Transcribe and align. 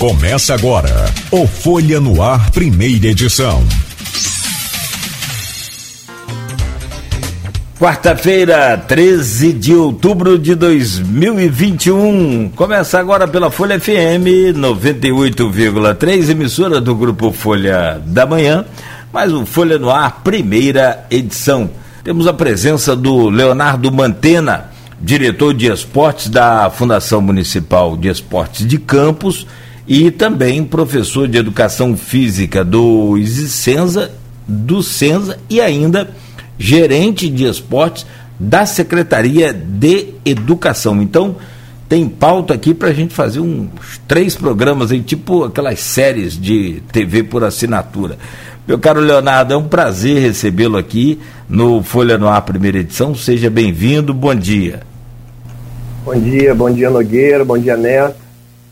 Começa 0.00 0.54
agora 0.54 0.88
o 1.30 1.46
Folha 1.46 2.00
no 2.00 2.22
Ar, 2.22 2.50
primeira 2.52 3.08
edição. 3.08 3.62
Quarta-feira, 7.78 8.78
13 8.78 9.52
de 9.52 9.74
outubro 9.74 10.38
de 10.38 10.54
2021. 10.54 12.50
Começa 12.56 12.98
agora 12.98 13.28
pela 13.28 13.50
Folha 13.50 13.78
FM 13.78 14.56
98,3, 14.56 16.30
emissora 16.30 16.80
do 16.80 16.94
grupo 16.94 17.30
Folha 17.30 18.00
da 18.06 18.24
Manhã, 18.24 18.64
mais 19.12 19.30
o 19.34 19.44
Folha 19.44 19.78
no 19.78 19.90
Ar, 19.90 20.22
primeira 20.24 21.04
edição. 21.10 21.68
Temos 22.02 22.26
a 22.26 22.32
presença 22.32 22.96
do 22.96 23.28
Leonardo 23.28 23.92
Mantena, 23.92 24.70
diretor 24.98 25.52
de 25.52 25.70
esportes 25.70 26.30
da 26.30 26.70
Fundação 26.70 27.20
Municipal 27.20 27.98
de 27.98 28.08
Esportes 28.08 28.66
de 28.66 28.78
Campos 28.78 29.46
e 29.86 30.10
também 30.10 30.64
professor 30.64 31.26
de 31.26 31.38
educação 31.38 31.96
física 31.96 32.64
do 32.64 33.16
Isicenza, 33.18 34.10
do 34.46 34.82
Senza 34.82 35.38
e 35.48 35.60
ainda 35.60 36.10
gerente 36.58 37.28
de 37.28 37.44
esportes 37.44 38.06
da 38.38 38.66
Secretaria 38.66 39.52
de 39.52 40.14
Educação. 40.24 41.00
Então, 41.02 41.36
tem 41.88 42.08
pauta 42.08 42.54
aqui 42.54 42.72
para 42.72 42.90
a 42.90 42.92
gente 42.92 43.12
fazer 43.12 43.40
uns 43.40 43.68
três 44.06 44.36
programas 44.36 44.92
aí, 44.92 45.00
tipo 45.00 45.44
aquelas 45.44 45.80
séries 45.80 46.40
de 46.40 46.82
TV 46.92 47.24
por 47.24 47.42
assinatura. 47.42 48.16
Meu 48.66 48.78
caro 48.78 49.00
Leonardo, 49.00 49.52
é 49.52 49.56
um 49.56 49.66
prazer 49.66 50.20
recebê-lo 50.20 50.76
aqui 50.76 51.18
no 51.48 51.82
Folha 51.82 52.16
no 52.16 52.28
Ar, 52.28 52.42
primeira 52.42 52.78
edição. 52.78 53.14
Seja 53.14 53.50
bem-vindo, 53.50 54.14
bom 54.14 54.34
dia. 54.34 54.82
Bom 56.04 56.14
dia, 56.14 56.54
bom 56.54 56.70
dia 56.70 56.88
Nogueira, 56.88 57.44
bom 57.44 57.58
dia 57.58 57.76
Neto. 57.76 58.16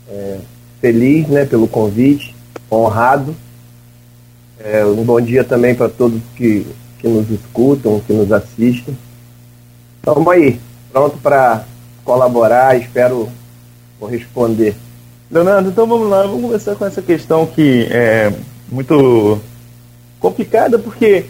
É, 0.07 0.37
feliz 0.81 1.27
né, 1.27 1.45
pelo 1.45 1.67
convite, 1.67 2.35
honrado. 2.71 3.35
É, 4.59 4.83
um 4.85 5.03
bom 5.03 5.19
dia 5.21 5.43
também 5.43 5.73
para 5.73 5.89
todos 5.89 6.19
que, 6.35 6.65
que 6.99 7.07
nos 7.07 7.29
escutam, 7.29 8.01
que 8.05 8.13
nos 8.13 8.31
assistem. 8.31 8.97
Estamos 9.97 10.27
aí, 10.27 10.59
pronto 10.91 11.17
para 11.17 11.63
colaborar, 12.03 12.77
espero 12.77 13.29
corresponder. 13.99 14.75
Leonardo, 15.31 15.69
então 15.69 15.85
vamos 15.85 16.09
lá, 16.09 16.23
vamos 16.23 16.41
começar 16.41 16.75
com 16.75 16.85
essa 16.85 17.01
questão 17.01 17.45
que 17.45 17.87
é 17.91 18.33
muito 18.71 19.39
complicada, 20.19 20.79
porque 20.79 21.25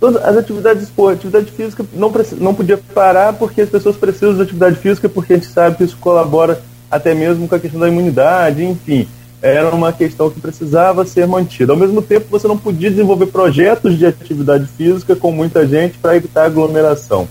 todas 0.00 0.22
as 0.22 0.36
atividades 0.36 0.82
esportivas, 0.82 1.34
atividade 1.34 1.52
física 1.52 1.84
não, 1.92 2.12
não 2.38 2.54
podia 2.54 2.76
parar 2.76 3.32
porque 3.34 3.60
as 3.60 3.68
pessoas 3.68 3.96
precisam 3.96 4.34
de 4.34 4.42
atividade 4.42 4.76
física, 4.76 5.08
porque 5.08 5.34
a 5.34 5.36
gente 5.36 5.48
sabe 5.48 5.76
que 5.76 5.84
isso 5.84 5.96
colabora 5.98 6.60
até 6.90 7.14
mesmo 7.14 7.48
com 7.48 7.54
a 7.54 7.58
questão 7.58 7.80
da 7.80 7.88
imunidade, 7.88 8.64
enfim. 8.64 9.08
Era 9.42 9.74
uma 9.74 9.92
questão 9.92 10.30
que 10.30 10.40
precisava 10.40 11.04
ser 11.04 11.26
mantida. 11.26 11.72
Ao 11.72 11.78
mesmo 11.78 12.00
tempo, 12.00 12.26
você 12.30 12.48
não 12.48 12.56
podia 12.56 12.90
desenvolver 12.90 13.26
projetos 13.26 13.98
de 13.98 14.06
atividade 14.06 14.66
física 14.66 15.14
com 15.14 15.30
muita 15.30 15.66
gente 15.66 15.98
para 15.98 16.16
evitar 16.16 16.44
aglomeração. 16.44 17.28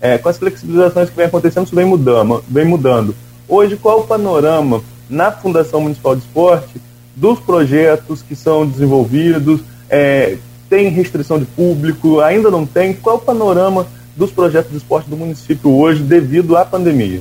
É, 0.00 0.18
com 0.18 0.28
as 0.28 0.38
flexibilizações 0.38 1.08
que 1.08 1.16
vem 1.16 1.26
acontecendo, 1.26 1.66
isso 1.66 1.74
vem 1.74 1.86
mudando, 1.86 2.44
vem 2.48 2.64
mudando. 2.64 3.16
Hoje, 3.48 3.76
qual 3.76 4.00
o 4.00 4.06
panorama 4.06 4.82
na 5.08 5.32
Fundação 5.32 5.80
Municipal 5.80 6.14
de 6.14 6.22
Esporte 6.22 6.80
dos 7.14 7.40
projetos 7.40 8.22
que 8.22 8.36
são 8.36 8.66
desenvolvidos? 8.66 9.60
É, 9.88 10.36
tem 10.68 10.88
restrição 10.88 11.38
de 11.38 11.46
público? 11.46 12.20
Ainda 12.20 12.50
não 12.50 12.66
tem? 12.66 12.92
Qual 12.92 13.16
o 13.16 13.20
panorama 13.20 13.86
dos 14.16 14.30
projetos 14.30 14.70
de 14.70 14.76
esporte 14.78 15.08
do 15.08 15.16
município 15.16 15.70
hoje 15.70 16.02
devido 16.02 16.56
à 16.56 16.64
pandemia? 16.64 17.20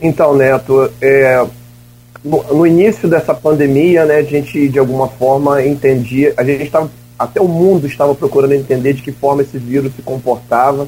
Então, 0.00 0.36
Neto, 0.36 0.90
é, 1.00 1.44
no, 2.24 2.42
no, 2.54 2.66
início 2.66 3.08
dessa 3.08 3.34
pandemia, 3.34 4.04
né, 4.04 4.16
a 4.16 4.22
gente 4.22 4.68
de 4.68 4.78
alguma 4.78 5.08
forma 5.08 5.64
entendia, 5.64 6.34
a 6.36 6.44
gente 6.44 6.64
estava, 6.64 6.90
até 7.18 7.40
o 7.40 7.48
mundo 7.48 7.86
estava 7.86 8.14
procurando 8.14 8.52
entender 8.52 8.92
de 8.92 9.02
que 9.02 9.12
forma 9.12 9.42
esse 9.42 9.58
vírus 9.58 9.94
se 9.94 10.02
comportava. 10.02 10.86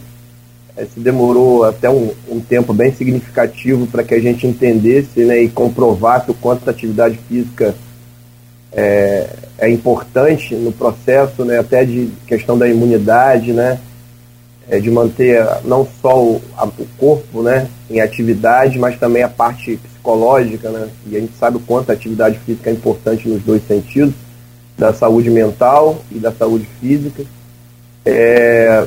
É, 0.77 0.85
se 0.85 1.01
demorou 1.01 1.65
até 1.65 1.91
um, 1.91 2.13
um 2.29 2.41
tempo 2.41 2.73
bem 2.73 2.93
significativo 2.93 3.89
para 3.89 4.05
que 4.05 4.15
a 4.15 4.21
gente 4.21 4.47
entendesse 4.47 5.25
né, 5.25 5.43
e 5.43 5.49
comprovasse 5.49 6.31
o 6.31 6.35
quanto 6.35 6.67
a 6.69 6.71
atividade 6.71 7.19
física 7.29 7.75
é, 8.73 9.29
é 9.59 9.69
importante 9.69 10.55
no 10.55 10.73
processo, 10.73 11.45
né, 11.45 11.59
até 11.59 11.85
de 11.85 12.11
questão 12.27 12.57
da 12.57 12.69
imunidade, 12.69 13.53
né, 13.53 13.79
é, 14.71 14.79
de 14.79 14.89
manter 14.89 15.45
não 15.65 15.87
só 16.01 16.23
o, 16.23 16.41
a, 16.57 16.65
o, 16.65 16.87
corpo 16.97 17.43
né, 17.43 17.69
em 17.91 18.01
atividade, 18.01 18.79
mas 18.79 18.97
também 18.99 19.25
a 19.25 19.29
parte 19.29 19.77
psicológica, 19.77 20.71
né? 20.71 20.89
E 21.09 21.17
a 21.17 21.21
gente 21.21 21.33
sabe 21.37 21.57
o 21.57 21.61
quanto 21.61 21.91
a 21.91 21.93
atividade 21.93 22.39
física 22.39 22.71
é 22.71 22.73
importante 22.73 23.29
nos 23.29 23.43
dois 23.43 23.67
sentidos, 23.67 24.15
da 24.79 24.95
saúde 24.95 25.29
mental 25.29 26.01
e 26.11 26.21
da 26.21 26.31
saúde 26.31 26.69
física. 26.81 27.25
É, 28.07 28.87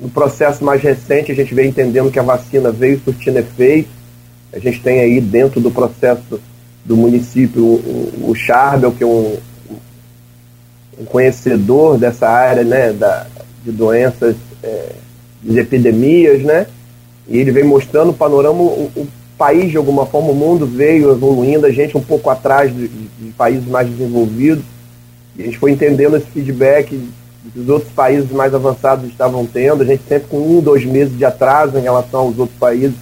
no 0.00 0.10
processo 0.10 0.64
mais 0.64 0.82
recente, 0.82 1.30
a 1.30 1.34
gente 1.34 1.54
vem 1.54 1.68
entendendo 1.68 2.10
que 2.10 2.18
a 2.18 2.22
vacina 2.22 2.72
veio 2.72 3.00
surtindo 3.04 3.38
efeito. 3.38 3.88
A 4.52 4.58
gente 4.58 4.80
tem 4.80 4.98
aí 4.98 5.20
dentro 5.20 5.60
do 5.60 5.70
processo 5.70 6.40
do 6.84 6.96
município 6.96 7.62
o, 7.62 8.30
o 8.30 8.34
Charbel, 8.34 8.90
que 8.90 9.04
é 9.04 9.06
um, 9.06 9.38
um 10.98 11.04
conhecedor 11.04 11.96
dessa 11.98 12.28
área 12.28 12.64
né, 12.64 12.92
da, 12.92 13.28
de 13.64 13.70
doenças 13.70 14.34
é, 14.64 14.92
de 15.42 15.58
epidemias, 15.58 16.42
né? 16.42 16.66
E 17.28 17.38
ele 17.38 17.52
vem 17.52 17.64
mostrando 17.64 18.10
o 18.10 18.14
panorama, 18.14 18.60
o, 18.60 18.90
o, 18.96 19.06
país, 19.36 19.70
de 19.70 19.76
alguma 19.76 20.06
forma, 20.06 20.30
o 20.30 20.34
mundo 20.34 20.64
veio 20.64 21.10
evoluindo, 21.10 21.66
a 21.66 21.70
gente 21.70 21.96
um 21.96 22.00
pouco 22.00 22.30
atrás 22.30 22.72
de, 22.72 22.88
de, 22.88 23.32
países 23.36 23.66
mais 23.66 23.88
desenvolvidos. 23.88 24.64
E 25.36 25.42
a 25.42 25.44
gente 25.46 25.58
foi 25.58 25.72
entendendo 25.72 26.16
esse 26.16 26.26
feedback 26.26 26.88
que 27.52 27.58
os 27.58 27.68
outros 27.68 27.90
países 27.92 28.30
mais 28.30 28.54
avançados 28.54 29.08
estavam 29.08 29.44
tendo. 29.44 29.82
A 29.82 29.86
gente 29.86 30.04
sempre 30.08 30.28
com 30.28 30.38
um, 30.38 30.60
dois 30.60 30.84
meses 30.84 31.16
de 31.16 31.24
atraso 31.24 31.76
em 31.76 31.82
relação 31.82 32.20
aos 32.20 32.38
outros 32.38 32.58
países. 32.58 32.94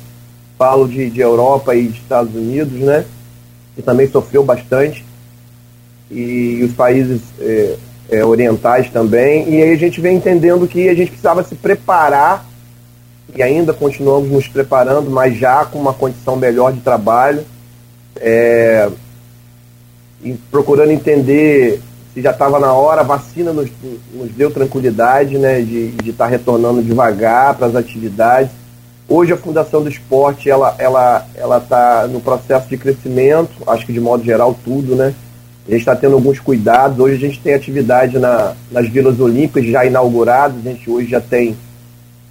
Falo 0.56 0.88
de, 0.88 1.10
de 1.10 1.20
Europa 1.20 1.74
e 1.74 1.88
de 1.88 1.98
Estados 1.98 2.34
Unidos, 2.34 2.80
né? 2.80 3.04
Que 3.76 3.82
também 3.82 4.08
sofreu 4.08 4.42
bastante. 4.42 5.04
E 6.10 6.62
os 6.64 6.72
países 6.72 7.20
é, 7.40 7.76
é, 8.10 8.24
orientais 8.24 8.90
também, 8.90 9.48
e 9.48 9.62
aí 9.62 9.72
a 9.72 9.76
gente 9.76 10.00
vem 10.00 10.16
entendendo 10.16 10.68
que 10.68 10.88
a 10.88 10.94
gente 10.94 11.08
precisava 11.08 11.42
se 11.42 11.54
preparar, 11.54 12.46
e 13.34 13.42
ainda 13.42 13.72
continuamos 13.72 14.30
nos 14.30 14.48
preparando, 14.48 15.10
mas 15.10 15.36
já 15.36 15.64
com 15.64 15.78
uma 15.78 15.94
condição 15.94 16.36
melhor 16.36 16.72
de 16.72 16.80
trabalho, 16.80 17.44
é, 18.16 18.88
e 20.22 20.34
procurando 20.50 20.92
entender 20.92 21.80
se 22.14 22.20
já 22.20 22.30
estava 22.30 22.58
na 22.58 22.72
hora, 22.72 23.00
a 23.00 23.04
vacina 23.04 23.52
nos, 23.52 23.70
nos 24.12 24.30
deu 24.32 24.50
tranquilidade 24.50 25.38
né, 25.38 25.62
de 25.62 25.94
estar 26.10 26.24
tá 26.24 26.30
retornando 26.30 26.82
devagar 26.82 27.54
para 27.54 27.68
as 27.68 27.74
atividades. 27.74 28.50
Hoje 29.08 29.32
a 29.32 29.36
Fundação 29.36 29.82
do 29.82 29.88
Esporte 29.88 30.48
ela 30.48 30.74
ela 30.78 31.26
ela 31.34 31.58
está 31.58 32.06
no 32.06 32.20
processo 32.20 32.68
de 32.68 32.76
crescimento, 32.76 33.50
acho 33.66 33.86
que 33.86 33.92
de 33.92 34.00
modo 34.00 34.24
geral 34.24 34.56
tudo, 34.64 34.94
né? 34.94 35.14
A 35.66 35.70
gente 35.70 35.80
está 35.80 35.94
tendo 35.94 36.14
alguns 36.14 36.40
cuidados. 36.40 36.98
Hoje 36.98 37.14
a 37.14 37.28
gente 37.28 37.40
tem 37.40 37.54
atividade 37.54 38.18
na, 38.18 38.54
nas 38.70 38.88
vilas 38.88 39.20
olímpicas 39.20 39.64
já 39.66 39.84
inauguradas. 39.84 40.56
A 40.58 40.70
gente 40.70 40.90
hoje 40.90 41.08
já 41.08 41.20
tem, 41.20 41.56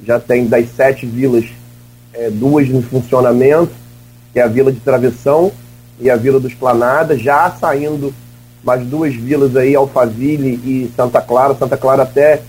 já 0.06 0.20
tem 0.20 0.48
das 0.48 0.70
sete 0.76 1.06
vilas, 1.06 1.46
é, 2.14 2.30
duas 2.30 2.68
em 2.68 2.82
funcionamento, 2.82 3.72
que 4.34 4.40
é 4.40 4.44
a 4.44 4.48
Vila 4.48 4.72
de 4.72 4.80
Travessão 4.82 5.52
e 6.00 6.10
a 6.10 6.16
Vila 6.16 6.40
dos 6.40 6.54
Planadas, 6.54 7.22
já 7.22 7.50
saindo 7.52 8.14
mais 8.64 8.86
duas 8.86 9.16
vilas 9.16 9.56
aí, 9.56 9.76
Alphaville 9.76 10.60
e 10.66 10.92
Santa 10.96 11.22
Clara. 11.22 11.56
Santa 11.56 11.78
Clara 11.78 12.04
até 12.04 12.42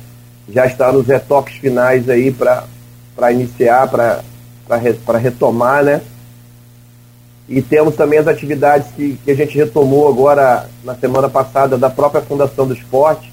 já 0.48 0.66
está 0.66 0.92
nos 0.92 1.06
retoques 1.06 1.56
finais 1.56 2.08
aí 2.08 2.32
para 2.32 3.32
iniciar, 3.32 3.88
para 3.88 5.18
retomar, 5.18 5.84
né? 5.84 6.00
E 7.48 7.60
temos 7.60 7.96
também 7.96 8.18
as 8.18 8.28
atividades 8.28 8.88
que, 8.94 9.18
que 9.24 9.30
a 9.30 9.34
gente 9.34 9.56
retomou 9.56 10.08
agora 10.08 10.68
na 10.84 10.94
semana 10.94 11.28
passada 11.28 11.76
da 11.76 11.90
própria 11.90 12.22
Fundação 12.22 12.66
do 12.66 12.74
Esporte. 12.74 13.32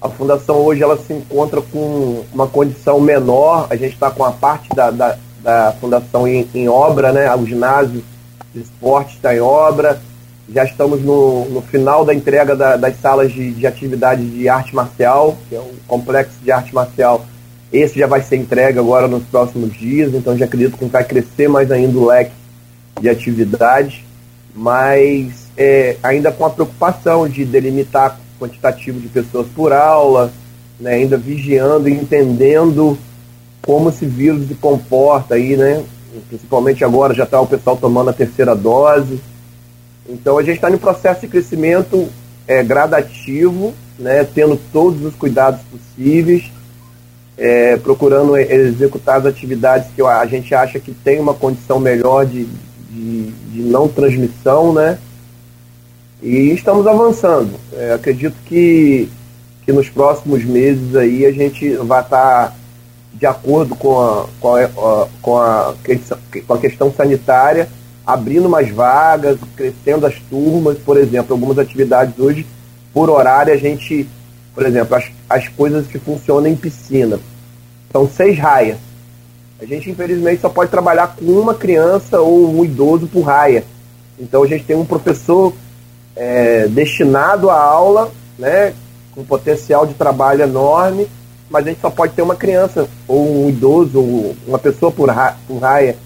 A 0.00 0.08
Fundação 0.08 0.56
hoje 0.56 0.82
ela 0.82 0.96
se 0.96 1.12
encontra 1.12 1.60
com 1.60 2.22
uma 2.32 2.46
condição 2.46 3.00
menor, 3.00 3.66
a 3.70 3.76
gente 3.76 3.94
está 3.94 4.10
com 4.10 4.24
a 4.24 4.32
parte 4.32 4.68
da, 4.74 4.90
da, 4.90 5.16
da 5.42 5.74
Fundação 5.80 6.28
em, 6.28 6.48
em, 6.54 6.68
obra, 6.68 7.12
né? 7.12 7.34
o 7.34 7.46
ginásio 7.46 8.02
de 8.54 8.60
esporte 8.60 9.16
está 9.16 9.34
em 9.34 9.40
obra, 9.40 10.00
já 10.52 10.64
estamos 10.64 11.02
no, 11.02 11.44
no 11.46 11.62
final 11.62 12.04
da 12.04 12.14
entrega 12.14 12.56
da, 12.56 12.76
das 12.76 12.98
salas 13.00 13.32
de, 13.32 13.52
de 13.52 13.66
atividade 13.66 14.24
de 14.24 14.48
arte 14.48 14.74
marcial, 14.74 15.36
que 15.48 15.54
é 15.54 15.60
um 15.60 15.74
complexo 15.86 16.36
de 16.42 16.50
arte 16.50 16.74
marcial. 16.74 17.24
Esse 17.72 17.98
já 17.98 18.06
vai 18.06 18.20
ser 18.20 18.36
entregue 18.36 18.78
agora 18.78 19.06
nos 19.06 19.22
próximos 19.24 19.72
dias, 19.72 20.12
então 20.12 20.36
já 20.36 20.46
acredito 20.46 20.76
que 20.76 20.84
vai 20.86 21.04
crescer 21.04 21.48
mais 21.48 21.70
ainda 21.70 21.96
o 21.96 22.06
leque 22.06 22.39
de 23.00 23.08
atividade, 23.08 24.04
mas 24.54 25.48
é, 25.56 25.96
ainda 26.02 26.30
com 26.30 26.44
a 26.44 26.50
preocupação 26.50 27.28
de 27.28 27.44
delimitar 27.44 28.18
quantitativo 28.38 29.00
de 29.00 29.08
pessoas 29.08 29.46
por 29.54 29.72
aula, 29.72 30.32
né, 30.78 30.94
ainda 30.94 31.16
vigiando 31.16 31.88
e 31.88 31.92
entendendo 31.92 32.98
como 33.62 33.90
esse 33.90 34.06
vírus 34.06 34.48
se 34.48 34.54
comporta 34.54 35.34
aí, 35.34 35.56
né? 35.56 35.84
Principalmente 36.28 36.82
agora 36.82 37.14
já 37.14 37.24
está 37.24 37.40
o 37.40 37.46
pessoal 37.46 37.76
tomando 37.76 38.10
a 38.10 38.14
terceira 38.14 38.56
dose. 38.56 39.20
Então 40.08 40.38
a 40.38 40.42
gente 40.42 40.56
está 40.56 40.70
em 40.70 40.78
processo 40.78 41.20
de 41.20 41.28
crescimento 41.28 42.08
é, 42.48 42.62
gradativo, 42.64 43.74
né, 43.98 44.24
tendo 44.24 44.58
todos 44.72 45.04
os 45.04 45.14
cuidados 45.14 45.60
possíveis, 45.70 46.50
é, 47.36 47.76
procurando 47.76 48.36
executar 48.36 49.18
as 49.18 49.26
atividades 49.26 49.88
que 49.94 50.02
a 50.02 50.26
gente 50.26 50.54
acha 50.54 50.80
que 50.80 50.92
tem 50.92 51.20
uma 51.20 51.34
condição 51.34 51.78
melhor 51.78 52.26
de, 52.26 52.48
de, 52.90 53.30
de 53.30 53.62
não 53.62 53.88
transmissão, 53.88 54.72
né? 54.72 54.98
E 56.22 56.50
estamos 56.50 56.86
avançando. 56.86 57.52
É, 57.72 57.92
acredito 57.92 58.36
que, 58.44 59.08
que 59.64 59.72
nos 59.72 59.88
próximos 59.88 60.44
meses 60.44 60.94
aí 60.94 61.24
a 61.24 61.32
gente 61.32 61.76
vai 61.76 62.02
estar 62.02 62.54
de 63.14 63.26
acordo 63.26 63.74
com 63.74 64.00
a, 64.00 64.26
com 64.40 64.54
a, 64.54 65.08
com 65.22 65.38
a, 65.38 65.74
com 66.46 66.54
a 66.54 66.58
questão 66.58 66.92
sanitária, 66.92 67.68
abrindo 68.06 68.48
mais 68.48 68.70
vagas, 68.70 69.38
crescendo 69.56 70.06
as 70.06 70.14
turmas, 70.28 70.78
por 70.78 70.96
exemplo, 70.96 71.34
algumas 71.34 71.58
atividades 71.58 72.18
hoje, 72.18 72.46
por 72.92 73.08
horário, 73.08 73.52
a 73.52 73.56
gente, 73.56 74.08
por 74.54 74.66
exemplo, 74.66 74.96
as, 74.96 75.04
as 75.28 75.48
coisas 75.48 75.86
que 75.86 75.98
funcionam 75.98 76.46
em 76.46 76.56
piscina. 76.56 77.18
São 77.92 78.08
seis 78.08 78.38
raias. 78.38 78.78
A 79.60 79.64
gente, 79.64 79.90
infelizmente, 79.90 80.40
só 80.40 80.48
pode 80.48 80.70
trabalhar 80.70 81.16
com 81.16 81.24
uma 81.24 81.54
criança 81.54 82.20
ou 82.20 82.58
um 82.58 82.64
idoso 82.64 83.06
por 83.06 83.22
raia. 83.22 83.64
Então, 84.18 84.42
a 84.42 84.46
gente 84.46 84.64
tem 84.64 84.76
um 84.76 84.84
professor 84.84 85.52
é, 86.16 86.66
destinado 86.68 87.50
à 87.50 87.60
aula, 87.60 88.10
né, 88.38 88.72
com 89.12 89.24
potencial 89.24 89.86
de 89.86 89.94
trabalho 89.94 90.42
enorme, 90.42 91.06
mas 91.48 91.66
a 91.66 91.70
gente 91.70 91.80
só 91.80 91.90
pode 91.90 92.14
ter 92.14 92.22
uma 92.22 92.36
criança, 92.36 92.88
ou 93.06 93.44
um 93.44 93.48
idoso, 93.48 93.98
ou 93.98 94.36
uma 94.46 94.58
pessoa 94.58 94.90
por, 94.90 95.08
ra 95.10 95.36
por 95.46 95.58
raia. 95.58 95.96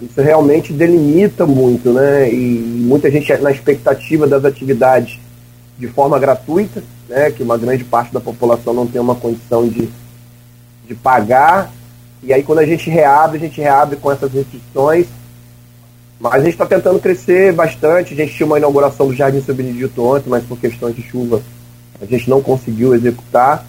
Isso 0.00 0.20
realmente 0.20 0.72
delimita 0.72 1.44
muito, 1.44 1.92
né? 1.92 2.32
E 2.32 2.36
muita 2.36 3.10
gente 3.10 3.36
na 3.38 3.50
expectativa 3.50 4.26
das 4.26 4.44
atividades 4.44 5.18
de 5.76 5.88
forma 5.88 6.18
gratuita, 6.18 6.82
né? 7.08 7.30
Que 7.32 7.42
uma 7.42 7.58
grande 7.58 7.84
parte 7.84 8.12
da 8.12 8.20
população 8.20 8.72
não 8.72 8.86
tem 8.86 9.00
uma 9.00 9.16
condição 9.16 9.68
de 9.68 9.88
de 10.88 10.94
pagar. 10.94 11.70
E 12.22 12.32
aí 12.32 12.42
quando 12.42 12.60
a 12.60 12.66
gente 12.66 12.90
reabre, 12.90 13.38
a 13.38 13.40
gente 13.40 13.60
reabre 13.60 13.96
com 13.96 14.10
essas 14.10 14.32
restrições. 14.32 15.06
Mas 16.20 16.34
a 16.34 16.38
gente 16.40 16.52
está 16.52 16.66
tentando 16.66 16.98
crescer 16.98 17.52
bastante. 17.52 18.12
A 18.12 18.16
gente 18.16 18.34
tinha 18.34 18.46
uma 18.46 18.58
inauguração 18.58 19.06
do 19.06 19.14
Jardim 19.14 19.40
São 19.40 19.54
Benedito 19.54 20.04
ontem, 20.04 20.28
mas 20.28 20.44
por 20.44 20.58
questões 20.58 20.96
de 20.96 21.02
chuva 21.02 21.40
a 22.00 22.04
gente 22.04 22.28
não 22.28 22.40
conseguiu 22.40 22.94
executar. 22.94 23.64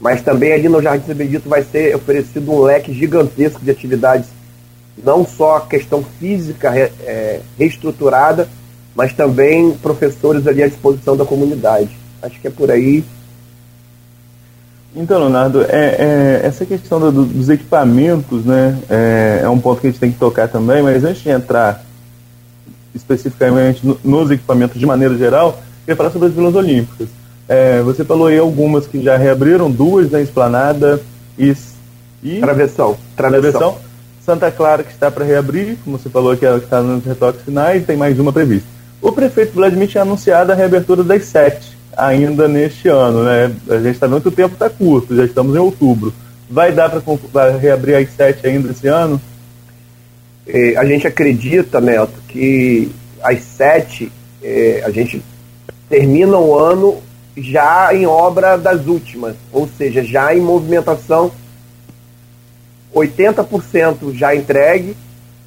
Mas 0.00 0.22
também 0.22 0.52
ali 0.52 0.68
no 0.68 0.82
Jardim 0.82 1.06
São 1.06 1.14
Benedito 1.14 1.48
vai 1.48 1.62
ser 1.62 1.94
oferecido 1.94 2.50
um 2.50 2.62
leque 2.62 2.92
gigantesco 2.92 3.60
de 3.60 3.70
atividades, 3.70 4.28
não 5.02 5.26
só 5.26 5.56
a 5.56 5.60
questão 5.60 6.04
física 6.18 6.74
é, 6.76 7.40
reestruturada, 7.58 8.48
mas 8.94 9.12
também 9.12 9.72
professores 9.72 10.46
ali 10.46 10.62
à 10.62 10.68
disposição 10.68 11.16
da 11.16 11.24
comunidade. 11.24 11.90
Acho 12.20 12.40
que 12.40 12.48
é 12.48 12.50
por 12.50 12.70
aí. 12.70 13.04
Então, 14.94 15.18
Leonardo, 15.18 15.62
é, 15.62 15.66
é, 15.70 16.40
essa 16.44 16.66
questão 16.66 17.00
do, 17.00 17.24
dos 17.24 17.48
equipamentos 17.48 18.44
né, 18.44 18.78
é, 18.90 19.40
é, 19.42 19.48
um 19.48 19.58
ponto 19.58 19.80
que 19.80 19.86
a 19.86 19.90
gente 19.90 19.98
tem 19.98 20.12
que 20.12 20.18
tocar 20.18 20.48
também, 20.48 20.82
mas 20.82 21.02
antes 21.02 21.22
de 21.22 21.30
entrar 21.30 21.82
especificamente 22.94 23.86
no, 23.86 23.98
nos 24.04 24.30
equipamentos 24.30 24.78
de 24.78 24.84
maneira 24.84 25.16
geral, 25.16 25.48
eu 25.48 25.80
queria 25.80 25.96
falar 25.96 26.10
sobre 26.10 26.28
as 26.28 26.34
Vilas 26.34 26.54
Olímpicas. 26.54 27.08
É, 27.48 27.80
você 27.80 28.04
falou 28.04 28.26
aí 28.26 28.38
algumas 28.38 28.86
que 28.86 29.02
já 29.02 29.16
reabriram, 29.16 29.70
duas 29.70 30.10
na 30.10 30.20
Esplanada 30.20 31.00
e... 31.38 31.54
e 32.22 32.40
travessão, 32.40 32.96
travessão. 33.16 33.60
Travessão. 33.60 33.92
Santa 34.24 34.52
Clara 34.52 34.84
que 34.84 34.92
está 34.92 35.10
para 35.10 35.24
reabrir, 35.24 35.78
como 35.82 35.98
você 35.98 36.08
falou 36.08 36.36
que 36.36 36.46
ela 36.46 36.58
está 36.58 36.80
nos 36.80 37.04
retoques 37.04 37.42
finais, 37.42 37.84
tem 37.84 37.96
mais 37.96 38.20
uma 38.20 38.32
prevista. 38.32 38.68
O 39.00 39.10
prefeito 39.10 39.54
Vladimir 39.54 39.88
tinha 39.88 40.02
anunciado 40.02 40.52
a 40.52 40.54
reabertura 40.54 41.02
das 41.02 41.24
sete 41.24 41.76
ainda 41.96 42.48
neste 42.48 42.88
ano, 42.88 43.24
né? 43.24 43.54
A 43.68 43.76
gente 43.78 43.94
está 43.94 44.06
vendo 44.06 44.20
que 44.20 44.28
o 44.28 44.32
tempo 44.32 44.54
está 44.54 44.70
curto, 44.70 45.14
já 45.14 45.24
estamos 45.24 45.54
em 45.54 45.58
outubro. 45.58 46.12
Vai 46.48 46.72
dar 46.72 46.90
para 47.32 47.56
reabrir 47.56 47.96
as 47.96 48.10
sete 48.10 48.46
ainda 48.46 48.70
esse 48.70 48.86
ano? 48.86 49.20
É, 50.46 50.76
a 50.76 50.84
gente 50.84 51.06
acredita, 51.06 51.80
Neto, 51.80 52.14
que 52.28 52.90
as 53.22 53.42
sete 53.42 54.10
é, 54.42 54.82
a 54.84 54.90
gente 54.90 55.22
termina 55.88 56.36
o 56.36 56.58
ano 56.58 56.98
já 57.36 57.94
em 57.94 58.06
obra 58.06 58.56
das 58.56 58.86
últimas, 58.86 59.36
ou 59.52 59.68
seja, 59.68 60.02
já 60.02 60.34
em 60.34 60.40
movimentação 60.40 61.32
80% 62.94 64.14
já 64.14 64.34
entregue 64.34 64.96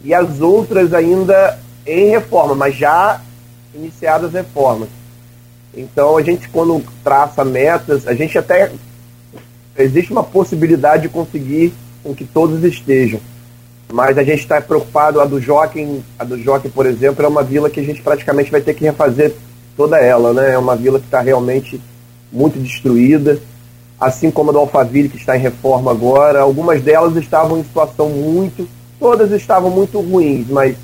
e 0.04 0.14
as 0.14 0.42
outras 0.42 0.94
ainda 0.94 1.60
em 1.86 2.10
reforma, 2.10 2.56
mas 2.56 2.76
já 2.76 3.22
iniciadas 3.74 4.34
reformas. 4.34 4.90
Então 5.76 6.18
a 6.18 6.22
gente 6.22 6.48
quando 6.50 6.84
traça 7.04 7.44
metas, 7.44 8.08
a 8.08 8.14
gente 8.14 8.38
até 8.38 8.72
existe 9.78 10.12
uma 10.12 10.24
possibilidade 10.24 11.04
de 11.04 11.10
conseguir 11.10 11.74
com 12.04 12.16
que 12.16 12.24
todos 12.24 12.64
estejam. 12.64 13.20
Mas 13.92 14.18
a 14.18 14.24
gente 14.24 14.40
está 14.40 14.60
preocupado, 14.62 15.22
a 15.22 15.26
do 15.26 15.40
Joaquim, 15.40 16.04
a 16.18 16.24
do 16.24 16.42
Joaquim, 16.42 16.70
por 16.70 16.86
exemplo, 16.86 17.24
é 17.24 17.28
uma 17.28 17.44
vila 17.44 17.70
que 17.70 17.80
a 17.80 17.84
gente 17.84 18.02
praticamente 18.02 18.52
vai 18.52 18.62
ter 18.62 18.74
que 18.74 18.84
refazer 18.84 19.34
toda 19.78 19.98
ela, 19.98 20.34
né? 20.34 20.54
É 20.54 20.58
uma 20.58 20.76
vila 20.76 21.00
que 21.00 21.06
está 21.06 21.22
realmente 21.22 21.80
muito 22.32 22.58
destruída, 22.60 23.40
assim 24.00 24.32
como 24.32 24.50
a 24.50 24.54
do 24.54 24.60
Alphaville, 24.60 25.10
que 25.10 25.18
está 25.18 25.38
em 25.38 25.42
reforma 25.42 25.92
agora. 25.92 26.42
Algumas 26.42 26.82
delas 26.82 27.16
estavam 27.16 27.60
em 27.60 27.64
situação 27.64 28.10
muito, 28.10 28.68
todas 29.00 29.32
estavam 29.32 29.70
muito 29.70 30.00
ruins, 30.02 30.48
mas 30.50 30.76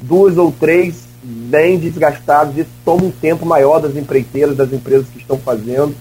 duas 0.00 0.36
ou 0.38 0.50
três 0.50 1.06
bem 1.26 1.78
desgastados, 1.78 2.56
isso 2.56 2.70
toma 2.84 3.04
um 3.04 3.10
tempo 3.10 3.44
maior 3.44 3.80
das 3.80 3.96
empreiteiras, 3.96 4.56
das 4.56 4.72
empresas 4.72 5.06
que 5.08 5.18
estão 5.18 5.36
fazendo. 5.36 5.94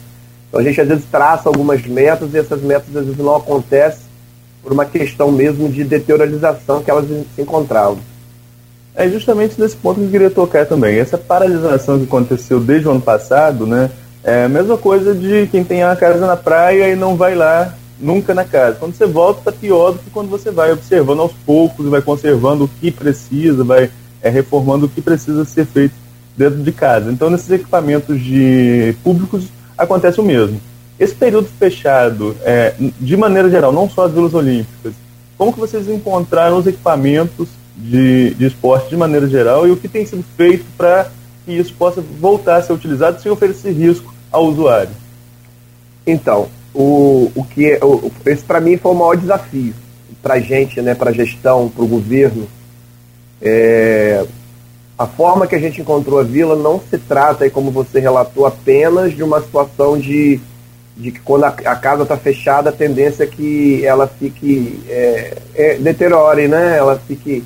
Então 0.47 0.59
a 0.59 0.63
gente 0.63 0.79
às 0.79 0.87
vezes 0.87 1.05
traça 1.11 1.49
algumas 1.49 1.85
metas 1.85 2.33
e 2.33 2.37
essas 2.37 2.61
metas 2.61 2.95
às 2.95 3.05
vezes 3.05 3.17
não 3.17 3.35
acontecem 3.35 4.05
por 4.61 4.71
uma 4.71 4.85
questão 4.85 5.31
mesmo 5.31 5.67
de 5.67 5.83
deteriorização 5.83 6.83
que 6.83 6.91
elas 6.91 7.05
se 7.07 7.41
encontravam. 7.41 7.97
É 8.95 9.09
justamente 9.09 9.59
nesse 9.59 9.75
ponto 9.75 9.99
que 9.99 10.05
eu 10.05 10.11
queria 10.11 10.29
tocar 10.29 10.65
também. 10.65 10.97
Essa 10.97 11.17
paralisação 11.17 11.97
que 11.97 12.05
aconteceu 12.05 12.59
desde 12.59 12.87
o 12.87 12.91
ano 12.91 13.01
passado, 13.01 13.67
né? 13.67 13.91
É 14.23 14.45
a 14.45 14.49
mesma 14.49 14.77
coisa 14.77 15.13
de 15.13 15.47
quem 15.47 15.63
tem 15.63 15.83
a 15.83 15.95
casa 15.95 16.25
na 16.25 16.37
praia 16.37 16.89
e 16.89 16.95
não 16.95 17.15
vai 17.15 17.35
lá 17.35 17.75
nunca 17.99 18.33
na 18.33 18.43
casa. 18.43 18.77
Quando 18.79 18.95
você 18.95 19.05
volta, 19.05 19.39
está 19.39 19.51
pior 19.51 19.91
do 19.91 19.99
que 19.99 20.09
quando 20.09 20.29
você 20.29 20.49
vai 20.49 20.71
observando 20.71 21.19
aos 21.19 21.33
poucos, 21.45 21.87
vai 21.87 22.01
conservando 22.01 22.63
o 22.63 22.67
que 22.67 22.89
precisa, 22.89 23.63
vai 23.63 23.89
é, 24.25 24.29
reformando 24.29 24.87
o 24.87 24.89
que 24.89 25.01
precisa 25.01 25.45
ser 25.45 25.67
feito 25.67 25.93
dentro 26.35 26.63
de 26.63 26.71
casa. 26.71 27.11
Então, 27.11 27.29
nesses 27.29 27.51
equipamentos 27.51 28.19
de 28.19 28.95
públicos 29.03 29.45
acontece 29.77 30.19
o 30.19 30.23
mesmo. 30.23 30.59
Esse 30.99 31.13
período 31.13 31.47
fechado, 31.59 32.35
é, 32.41 32.73
de 32.99 33.15
maneira 33.15 33.49
geral, 33.51 33.71
não 33.71 33.87
só 33.87 34.05
as 34.05 34.11
vilas 34.11 34.33
olímpicas, 34.33 34.93
como 35.37 35.53
que 35.53 35.59
vocês 35.59 35.87
encontraram 35.87 36.57
os 36.57 36.65
equipamentos 36.65 37.49
de, 37.77 38.33
de 38.33 38.45
esporte 38.47 38.89
de 38.89 38.97
maneira 38.97 39.27
geral 39.27 39.67
e 39.67 39.71
o 39.71 39.77
que 39.77 39.87
tem 39.87 40.05
sido 40.05 40.25
feito 40.35 40.65
para 40.75 41.11
que 41.45 41.51
isso 41.51 41.73
possa 41.73 42.01
voltar 42.01 42.55
a 42.55 42.63
ser 42.63 42.73
utilizado 42.73 43.21
sem 43.21 43.31
oferecer 43.31 43.73
risco 43.73 44.11
ao 44.31 44.45
usuário? 44.47 44.91
Então, 46.07 46.47
o, 46.73 47.31
o 47.35 47.43
que 47.43 47.73
é, 47.73 47.79
o, 47.83 48.11
esse 48.25 48.43
para 48.43 48.59
mim 48.59 48.75
foi 48.77 48.91
o 48.91 48.95
maior 48.95 49.17
desafio 49.17 49.75
para 50.23 50.35
a 50.35 50.39
gente, 50.39 50.81
né, 50.81 50.95
para 50.95 51.11
a 51.11 51.13
gestão, 51.13 51.69
para 51.69 51.83
o 51.83 51.87
governo, 51.87 52.47
é, 53.41 54.25
a 54.97 55.05
forma 55.05 55.45
que 55.45 55.55
a 55.55 55.59
gente 55.59 55.81
encontrou 55.81 56.19
a 56.19 56.23
vila 56.23 56.55
não 56.55 56.79
se 56.79 56.97
trata, 56.97 57.49
como 57.49 57.69
você 57.69 57.99
relatou, 57.99 58.45
apenas 58.45 59.13
de 59.13 59.23
uma 59.23 59.41
situação 59.41 59.97
de, 59.97 60.39
de 60.95 61.11
que 61.11 61.19
quando 61.19 61.43
a, 61.43 61.49
a 61.49 61.75
casa 61.75 62.03
está 62.03 62.15
fechada, 62.15 62.69
a 62.69 62.73
tendência 62.73 63.25
é 63.25 63.27
que 63.27 63.85
ela 63.85 64.07
fique 64.07 64.81
é, 64.87 65.37
é, 65.53 65.75
deteriore, 65.75 66.47
né? 66.47 66.77
Ela 66.77 66.97
fique, 67.05 67.43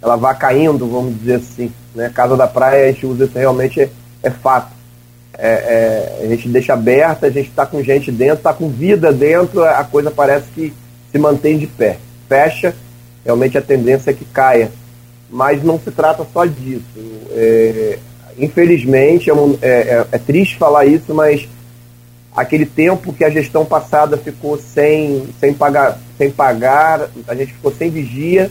ela 0.00 0.16
vá 0.16 0.32
caindo, 0.32 0.86
vamos 0.88 1.18
dizer 1.18 1.34
assim. 1.36 1.72
Né? 1.92 2.08
Casa 2.14 2.36
da 2.36 2.46
praia, 2.46 2.84
a 2.84 2.92
gente 2.92 3.04
usa 3.04 3.24
isso 3.24 3.38
realmente 3.38 3.80
é, 3.80 3.90
é 4.22 4.30
fato. 4.30 4.72
É, 5.36 5.48
é, 5.48 6.24
a 6.24 6.26
gente 6.28 6.48
deixa 6.48 6.74
aberta, 6.74 7.26
a 7.26 7.30
gente 7.30 7.48
está 7.48 7.66
com 7.66 7.82
gente 7.82 8.12
dentro, 8.12 8.36
está 8.36 8.52
com 8.52 8.68
vida 8.68 9.12
dentro, 9.12 9.64
a 9.64 9.82
coisa 9.82 10.10
parece 10.10 10.46
que 10.54 10.72
se 11.10 11.18
mantém 11.18 11.58
de 11.58 11.66
pé. 11.66 11.98
Fecha, 12.28 12.74
realmente 13.24 13.58
a 13.58 13.62
tendência 13.62 14.10
é 14.10 14.14
que 14.14 14.24
caia 14.26 14.70
mas 15.32 15.62
não 15.64 15.80
se 15.80 15.90
trata 15.90 16.24
só 16.32 16.44
disso. 16.44 16.84
É, 17.30 17.98
infelizmente, 18.38 19.30
é, 19.30 19.34
um, 19.34 19.58
é, 19.60 19.70
é, 19.70 20.06
é, 20.12 20.18
triste 20.18 20.56
falar 20.56 20.84
isso, 20.84 21.14
mas 21.14 21.48
aquele 22.36 22.66
tempo 22.66 23.12
que 23.12 23.24
a 23.24 23.30
gestão 23.30 23.64
passada 23.64 24.16
ficou 24.16 24.58
sem, 24.58 25.26
sem, 25.40 25.54
pagar, 25.54 25.98
sem 26.18 26.30
pagar, 26.30 27.08
a 27.26 27.34
gente 27.34 27.54
ficou 27.54 27.72
sem 27.72 27.90
vigia. 27.90 28.50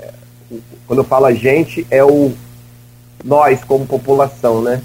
É, 0.00 0.10
quando 0.86 1.00
eu 1.00 1.04
falo 1.04 1.26
a 1.26 1.34
gente, 1.34 1.86
é 1.90 2.04
o 2.04 2.32
nós 3.24 3.64
como 3.64 3.86
população, 3.86 4.62
né? 4.62 4.82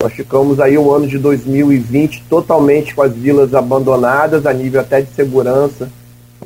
Nós 0.00 0.12
ficamos 0.12 0.60
aí 0.60 0.78
o 0.78 0.92
ano 0.92 1.06
de 1.06 1.18
2020 1.18 2.24
totalmente 2.28 2.94
com 2.94 3.02
as 3.02 3.12
vilas 3.12 3.54
abandonadas, 3.54 4.46
a 4.46 4.52
nível 4.52 4.80
até 4.80 5.00
de 5.00 5.12
segurança 5.12 5.90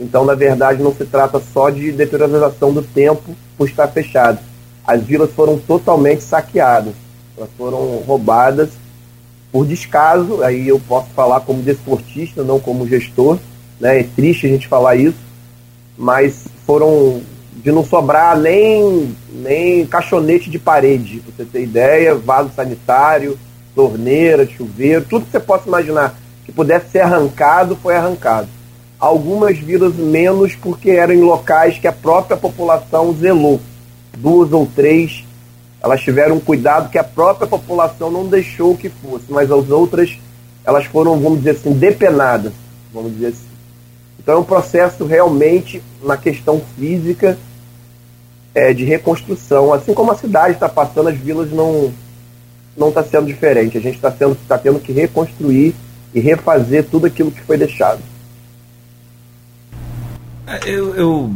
então, 0.00 0.24
na 0.24 0.34
verdade, 0.34 0.82
não 0.82 0.94
se 0.94 1.04
trata 1.04 1.40
só 1.52 1.70
de 1.70 1.90
deteriorização 1.90 2.72
do 2.72 2.82
tempo 2.82 3.34
por 3.58 3.68
estar 3.68 3.88
fechado. 3.88 4.38
As 4.86 5.02
vilas 5.02 5.30
foram 5.32 5.58
totalmente 5.58 6.22
saqueadas. 6.22 6.94
Elas 7.36 7.50
foram 7.58 7.98
roubadas 8.06 8.70
por 9.52 9.66
descaso, 9.66 10.42
aí 10.42 10.68
eu 10.68 10.80
posso 10.80 11.08
falar 11.10 11.40
como 11.40 11.62
desportista, 11.62 12.42
não 12.42 12.60
como 12.60 12.86
gestor, 12.86 13.38
né? 13.80 14.00
É 14.00 14.02
triste 14.02 14.46
a 14.46 14.50
gente 14.50 14.68
falar 14.68 14.96
isso, 14.96 15.18
mas 15.96 16.46
foram 16.66 17.20
de 17.62 17.72
não 17.72 17.84
sobrar 17.84 18.38
nem, 18.38 19.14
nem 19.32 19.86
caixonete 19.86 20.48
de 20.48 20.58
parede, 20.58 21.20
pra 21.20 21.32
você 21.36 21.44
ter 21.44 21.62
ideia, 21.62 22.14
vaso 22.14 22.50
sanitário, 22.54 23.38
torneira, 23.74 24.46
chuveiro, 24.46 25.04
tudo 25.08 25.24
que 25.24 25.32
você 25.32 25.40
possa 25.40 25.66
imaginar 25.66 26.14
que 26.44 26.52
pudesse 26.52 26.90
ser 26.90 27.00
arrancado, 27.00 27.76
foi 27.76 27.94
arrancado. 27.94 28.48
Algumas 28.98 29.58
vilas 29.58 29.94
menos 29.94 30.54
porque 30.56 30.90
eram 30.90 31.14
em 31.14 31.22
locais 31.22 31.78
que 31.78 31.86
a 31.86 31.92
própria 31.92 32.36
população 32.36 33.14
zelou. 33.14 33.60
Duas 34.16 34.52
ou 34.52 34.66
três, 34.66 35.24
elas 35.80 36.00
tiveram 36.00 36.40
cuidado 36.40 36.90
que 36.90 36.98
a 36.98 37.04
própria 37.04 37.46
população 37.46 38.10
não 38.10 38.26
deixou 38.26 38.76
que 38.76 38.88
fosse, 38.88 39.26
mas 39.28 39.50
as 39.50 39.70
outras, 39.70 40.18
elas 40.64 40.84
foram, 40.86 41.18
vamos 41.20 41.38
dizer 41.38 41.50
assim, 41.50 41.72
depenadas, 41.72 42.52
vamos 42.92 43.12
dizer 43.12 43.28
assim. 43.28 43.48
Então 44.18 44.34
é 44.34 44.38
um 44.38 44.44
processo 44.44 45.04
realmente, 45.04 45.80
na 46.02 46.16
questão 46.16 46.60
física, 46.76 47.38
é, 48.54 48.74
de 48.74 48.84
reconstrução. 48.84 49.72
Assim 49.72 49.94
como 49.94 50.10
a 50.10 50.16
cidade 50.16 50.54
está 50.54 50.68
passando, 50.68 51.08
as 51.08 51.16
vilas 51.16 51.50
não 51.52 51.92
não 52.76 52.90
está 52.90 53.02
sendo 53.02 53.26
diferente. 53.26 53.76
A 53.76 53.80
gente 53.80 53.96
está 53.96 54.10
tá 54.10 54.58
tendo 54.58 54.78
que 54.78 54.92
reconstruir 54.92 55.74
e 56.14 56.20
refazer 56.20 56.84
tudo 56.84 57.06
aquilo 57.06 57.30
que 57.30 57.42
foi 57.42 57.56
deixado. 57.58 58.00
É, 60.48 60.60
eu, 60.70 60.94
eu 60.94 61.34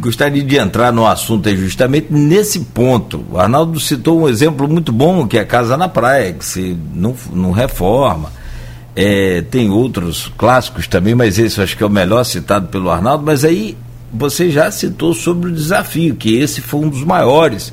gostaria 0.00 0.42
de 0.42 0.56
entrar 0.56 0.90
no 0.90 1.06
assunto 1.06 1.54
justamente 1.54 2.06
nesse 2.10 2.60
ponto. 2.60 3.22
O 3.30 3.38
Arnaldo 3.38 3.78
citou 3.78 4.22
um 4.22 4.28
exemplo 4.28 4.66
muito 4.66 4.90
bom, 4.90 5.26
que 5.26 5.36
é 5.36 5.40
a 5.42 5.44
Casa 5.44 5.76
na 5.76 5.86
Praia, 5.86 6.32
que 6.32 6.44
se 6.44 6.74
não, 6.94 7.14
não 7.30 7.50
reforma. 7.50 8.32
É, 8.96 9.42
tem 9.42 9.70
outros 9.70 10.32
clássicos 10.38 10.86
também, 10.86 11.14
mas 11.14 11.38
esse 11.38 11.58
eu 11.58 11.64
acho 11.64 11.76
que 11.76 11.82
é 11.82 11.86
o 11.86 11.90
melhor 11.90 12.24
citado 12.24 12.68
pelo 12.68 12.90
Arnaldo. 12.90 13.22
Mas 13.22 13.44
aí 13.44 13.76
você 14.10 14.50
já 14.50 14.70
citou 14.70 15.12
sobre 15.12 15.50
o 15.50 15.54
desafio, 15.54 16.16
que 16.16 16.38
esse 16.38 16.62
foi 16.62 16.80
um 16.80 16.88
dos 16.88 17.04
maiores 17.04 17.72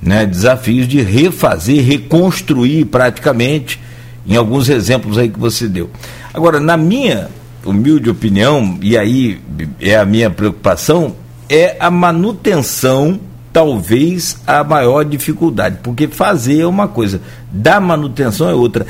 né, 0.00 0.24
desafios 0.24 0.88
de 0.88 1.02
refazer, 1.02 1.84
reconstruir 1.84 2.86
praticamente, 2.86 3.78
em 4.26 4.34
alguns 4.34 4.68
exemplos 4.70 5.18
aí 5.18 5.28
que 5.28 5.38
você 5.38 5.68
deu. 5.68 5.90
Agora, 6.32 6.58
na 6.58 6.76
minha 6.76 7.28
humilde 7.66 8.08
opinião, 8.08 8.78
e 8.80 8.96
aí 8.96 9.40
é 9.80 9.96
a 9.96 10.04
minha 10.04 10.30
preocupação, 10.30 11.14
é 11.48 11.76
a 11.78 11.90
manutenção, 11.90 13.20
talvez 13.52 14.40
a 14.46 14.62
maior 14.62 15.04
dificuldade, 15.04 15.78
porque 15.82 16.08
fazer 16.08 16.60
é 16.60 16.66
uma 16.66 16.88
coisa, 16.88 17.20
dar 17.50 17.80
manutenção 17.80 18.48
é 18.48 18.54
outra. 18.54 18.86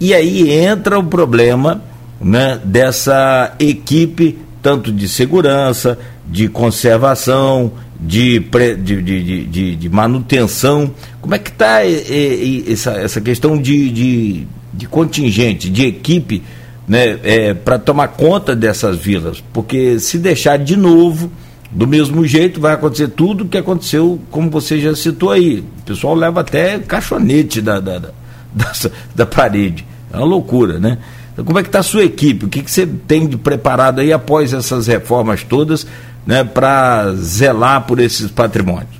E 0.00 0.14
aí 0.14 0.50
entra 0.50 0.98
o 0.98 1.04
problema 1.04 1.82
né, 2.20 2.60
dessa 2.64 3.54
equipe, 3.58 4.38
tanto 4.62 4.92
de 4.92 5.08
segurança, 5.08 5.98
de 6.26 6.48
conservação, 6.48 7.72
de, 7.98 8.38
de, 8.38 9.02
de, 9.02 9.44
de, 9.46 9.76
de 9.76 9.88
manutenção. 9.88 10.90
Como 11.20 11.34
é 11.34 11.38
que 11.38 11.50
está 11.50 11.80
essa, 11.84 12.92
essa 12.92 13.20
questão 13.20 13.60
de, 13.60 13.90
de, 13.90 14.46
de 14.72 14.86
contingente, 14.86 15.68
de 15.68 15.86
equipe, 15.86 16.42
né, 16.88 17.18
é, 17.22 17.54
para 17.54 17.78
tomar 17.78 18.08
conta 18.08 18.56
dessas 18.56 18.96
vilas? 18.96 19.42
Porque 19.52 20.00
se 20.00 20.18
deixar 20.18 20.56
de 20.58 20.76
novo, 20.76 21.30
do 21.70 21.86
mesmo 21.86 22.26
jeito, 22.26 22.60
vai 22.60 22.74
acontecer 22.74 23.08
tudo 23.08 23.44
que 23.44 23.58
aconteceu, 23.58 24.18
como 24.30 24.50
você 24.50 24.80
já 24.80 24.94
citou 24.94 25.30
aí. 25.30 25.60
O 25.60 25.82
pessoal 25.84 26.14
leva 26.14 26.40
até 26.40 26.78
caixonete 26.78 27.60
da, 27.60 27.78
da, 27.78 27.98
da, 27.98 28.08
da, 28.54 28.72
da 29.14 29.26
parede. 29.26 29.84
É 30.12 30.16
uma 30.16 30.26
loucura, 30.26 30.78
né? 30.78 30.98
Então, 31.32 31.44
como 31.44 31.58
é 31.58 31.62
que 31.62 31.68
está 31.68 31.80
a 31.80 31.84
sua 31.84 32.04
equipe? 32.04 32.46
O 32.46 32.48
que, 32.48 32.62
que 32.62 32.70
você 32.70 32.86
tem 32.86 33.26
de 33.26 33.36
preparado 33.36 34.00
aí 34.00 34.12
após 34.12 34.52
essas 34.52 34.86
reformas 34.86 35.44
todas 35.44 35.86
né, 36.26 36.42
para 36.42 37.12
zelar 37.14 37.86
por 37.86 38.00
esses 38.00 38.30
patrimônios? 38.30 38.98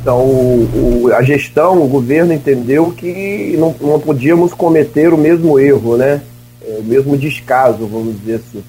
Então, 0.00 0.18
o, 0.18 1.10
a 1.16 1.22
gestão, 1.22 1.82
o 1.82 1.86
governo 1.86 2.32
entendeu 2.32 2.90
que 2.90 3.56
não, 3.58 3.74
não 3.80 4.00
podíamos 4.00 4.52
cometer 4.52 5.14
o 5.14 5.16
mesmo 5.16 5.58
erro, 5.58 5.96
né? 5.96 6.20
É, 6.66 6.78
o 6.78 6.84
mesmo 6.84 7.16
descaso, 7.16 7.86
vamos 7.86 8.18
dizer 8.20 8.36
assim. 8.36 8.64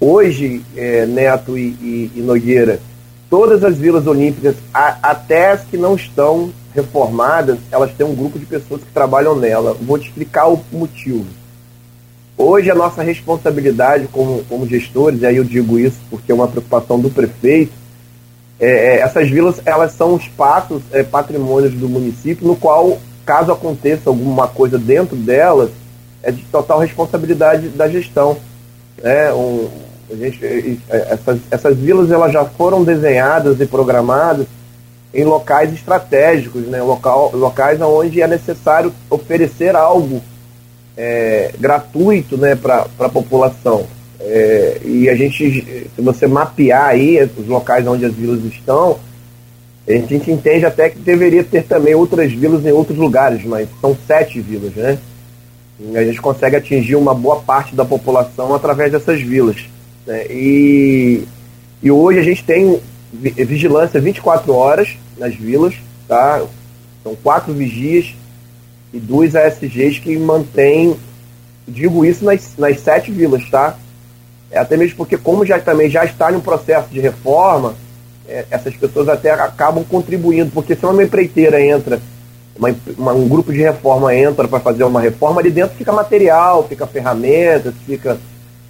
Hoje, 0.00 0.62
é, 0.76 1.06
Neto 1.06 1.56
e, 1.56 1.68
e, 1.80 2.12
e, 2.16 2.20
Nogueira, 2.20 2.80
todas 3.28 3.62
as 3.62 3.76
vilas 3.76 4.06
olímpicas, 4.06 4.56
a, 4.72 4.98
até 5.02 5.52
as 5.52 5.64
que 5.64 5.76
não 5.76 5.94
estão 5.94 6.50
reformadas, 6.74 7.58
elas 7.70 7.92
têm 7.92 8.06
um 8.06 8.14
grupo 8.14 8.38
de 8.38 8.46
pessoas 8.46 8.82
que 8.82 8.92
trabalham 8.92 9.36
nela. 9.36 9.76
Vou 9.80 9.98
te 9.98 10.08
explicar 10.08 10.48
o 10.48 10.62
motivo. 10.72 11.26
Hoje 12.38 12.70
a 12.70 12.74
nossa 12.74 13.02
responsabilidade 13.02 14.08
como, 14.12 14.44
como 14.44 14.66
gestores, 14.66 15.22
e 15.22 15.26
aí 15.26 15.36
eu 15.36 15.44
digo 15.44 15.78
isso 15.78 15.98
porque 16.10 16.30
é 16.30 16.34
uma 16.34 16.48
preocupação 16.48 17.00
do 17.00 17.08
prefeito, 17.08 17.72
é, 18.58 18.68
é, 18.68 19.00
essas 19.00 19.28
vilas 19.28 19.60
elas 19.64 19.92
são 19.92 20.16
espaços, 20.16 20.82
é, 20.90 21.02
patrimônios 21.02 21.74
do 21.74 21.88
município, 21.88 22.46
no 22.46 22.56
qual, 22.56 22.98
caso 23.24 23.52
aconteça 23.52 24.08
alguma 24.10 24.48
coisa 24.48 24.78
dentro 24.78 25.16
delas, 25.16 25.70
é 26.26 26.32
de 26.32 26.42
total 26.46 26.80
responsabilidade 26.80 27.68
da 27.68 27.88
gestão. 27.88 28.36
Né? 29.00 29.32
Um, 29.32 29.68
gente, 30.18 30.44
é, 30.44 31.12
essas, 31.12 31.38
essas 31.50 31.76
vilas 31.76 32.10
elas 32.10 32.32
já 32.32 32.44
foram 32.44 32.82
desenhadas 32.82 33.60
e 33.60 33.66
programadas 33.66 34.46
em 35.14 35.24
locais 35.24 35.72
estratégicos, 35.72 36.62
né? 36.66 36.82
Local, 36.82 37.30
locais 37.32 37.80
onde 37.80 38.20
é 38.20 38.26
necessário 38.26 38.92
oferecer 39.08 39.74
algo 39.76 40.20
é, 40.96 41.52
gratuito 41.58 42.36
né, 42.36 42.56
para 42.56 42.86
a 42.98 43.08
população. 43.08 43.86
É, 44.20 44.80
e 44.84 45.08
a 45.08 45.14
gente, 45.14 45.88
se 45.94 46.02
você 46.02 46.26
mapear 46.26 46.88
aí 46.88 47.22
os 47.36 47.46
locais 47.46 47.86
onde 47.86 48.04
as 48.04 48.12
vilas 48.12 48.44
estão, 48.44 48.98
a 49.88 49.92
gente 49.92 50.30
entende 50.30 50.66
até 50.66 50.90
que 50.90 50.98
deveria 50.98 51.44
ter 51.44 51.62
também 51.62 51.94
outras 51.94 52.32
vilas 52.32 52.66
em 52.66 52.72
outros 52.72 52.98
lugares, 52.98 53.44
mas 53.44 53.68
são 53.80 53.96
sete 54.06 54.40
vilas, 54.40 54.74
né? 54.74 54.98
A 55.94 56.04
gente 56.04 56.20
consegue 56.20 56.56
atingir 56.56 56.96
uma 56.96 57.14
boa 57.14 57.40
parte 57.40 57.74
da 57.74 57.84
população 57.84 58.54
através 58.54 58.92
dessas 58.92 59.20
vilas. 59.20 59.66
Né? 60.06 60.26
E, 60.30 61.24
e 61.82 61.90
hoje 61.90 62.18
a 62.18 62.22
gente 62.22 62.42
tem 62.44 62.80
vigilância 63.12 64.00
24 64.00 64.52
horas 64.54 64.96
nas 65.18 65.34
vilas, 65.34 65.74
tá? 66.08 66.42
São 67.02 67.14
quatro 67.14 67.52
vigias 67.52 68.14
e 68.92 68.98
duas 68.98 69.34
ASGs 69.34 70.00
que 70.00 70.16
mantêm, 70.16 70.96
digo 71.68 72.04
isso 72.04 72.24
nas, 72.24 72.56
nas 72.56 72.80
sete 72.80 73.10
vilas, 73.10 73.48
tá? 73.50 73.76
É, 74.50 74.58
até 74.58 74.76
mesmo 74.76 74.96
porque, 74.96 75.16
como 75.16 75.44
já 75.44 75.58
também 75.58 75.90
já 75.90 76.04
está 76.04 76.32
em 76.32 76.36
um 76.36 76.40
processo 76.40 76.88
de 76.88 77.00
reforma, 77.00 77.74
é, 78.28 78.44
essas 78.50 78.74
pessoas 78.76 79.08
até 79.08 79.30
acabam 79.30 79.84
contribuindo, 79.84 80.50
porque 80.52 80.74
se 80.74 80.86
uma 80.86 81.02
empreiteira 81.02 81.60
entra, 81.62 82.00
uma, 82.58 82.74
uma, 82.96 83.12
um 83.12 83.28
grupo 83.28 83.52
de 83.52 83.58
reforma 83.58 84.14
entra 84.14 84.48
para 84.48 84.60
fazer 84.60 84.84
uma 84.84 85.00
reforma, 85.00 85.40
ali 85.40 85.50
dentro 85.50 85.76
fica 85.76 85.92
material, 85.92 86.66
fica 86.68 86.86
ferramentas, 86.86 87.74
fica 87.84 88.18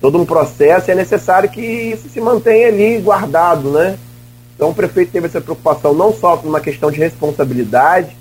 todo 0.00 0.18
um 0.18 0.26
processo, 0.26 0.90
e 0.90 0.92
é 0.92 0.94
necessário 0.94 1.48
que 1.48 1.60
isso 1.60 2.08
se 2.08 2.20
mantenha 2.20 2.68
ali 2.68 2.98
guardado, 2.98 3.70
né? 3.70 3.98
Então 4.54 4.70
o 4.70 4.74
prefeito 4.74 5.12
teve 5.12 5.26
essa 5.26 5.40
preocupação 5.40 5.92
não 5.92 6.12
só 6.12 6.36
por 6.36 6.48
uma 6.48 6.60
questão 6.60 6.90
de 6.90 6.98
responsabilidade, 6.98 8.16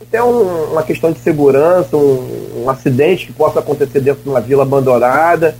até 0.00 0.22
um, 0.22 0.72
uma 0.72 0.82
questão 0.82 1.12
de 1.12 1.18
segurança, 1.20 1.96
um, 1.96 2.62
um, 2.64 2.70
acidente 2.70 3.26
que 3.26 3.32
possa 3.32 3.60
acontecer 3.60 4.00
dentro 4.00 4.22
de 4.22 4.28
uma 4.28 4.40
vila 4.40 4.62
abandonada, 4.62 5.56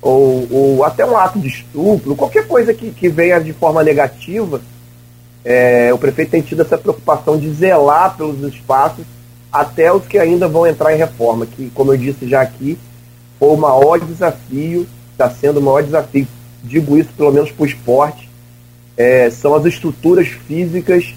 ou, 0.00 0.48
ou 0.50 0.84
até 0.84 1.04
um 1.04 1.16
ato 1.16 1.38
de 1.38 1.48
estupro, 1.48 2.16
qualquer 2.16 2.46
coisa 2.46 2.72
que, 2.74 2.90
que 2.90 3.08
venha 3.08 3.38
de 3.38 3.52
forma 3.52 3.82
negativa, 3.84 4.60
é, 5.44 5.92
o 5.92 5.98
prefeito 5.98 6.30
tem 6.30 6.40
tido 6.40 6.62
essa 6.62 6.78
preocupação 6.78 7.36
de 7.36 7.50
zelar 7.52 8.16
pelos 8.16 8.40
espaços 8.52 9.04
até 9.52 9.92
os 9.92 10.06
que 10.06 10.18
ainda 10.18 10.48
vão 10.48 10.66
entrar 10.66 10.94
em 10.94 10.98
reforma, 10.98 11.44
que, 11.46 11.70
como 11.74 11.92
eu 11.92 11.98
disse 11.98 12.26
já 12.26 12.40
aqui, 12.40 12.78
foi 13.38 13.50
o 13.50 13.56
maior 13.56 14.00
desafio, 14.00 14.86
está 15.10 15.28
sendo 15.28 15.60
o 15.60 15.62
maior 15.62 15.82
desafio, 15.82 16.26
digo 16.62 16.96
isso 16.96 17.10
pelo 17.16 17.32
menos 17.32 17.50
para 17.50 17.64
o 17.64 17.66
esporte, 17.66 18.30
é, 18.96 19.28
são 19.30 19.54
as 19.54 19.66
estruturas 19.66 20.28
físicas 20.28 21.14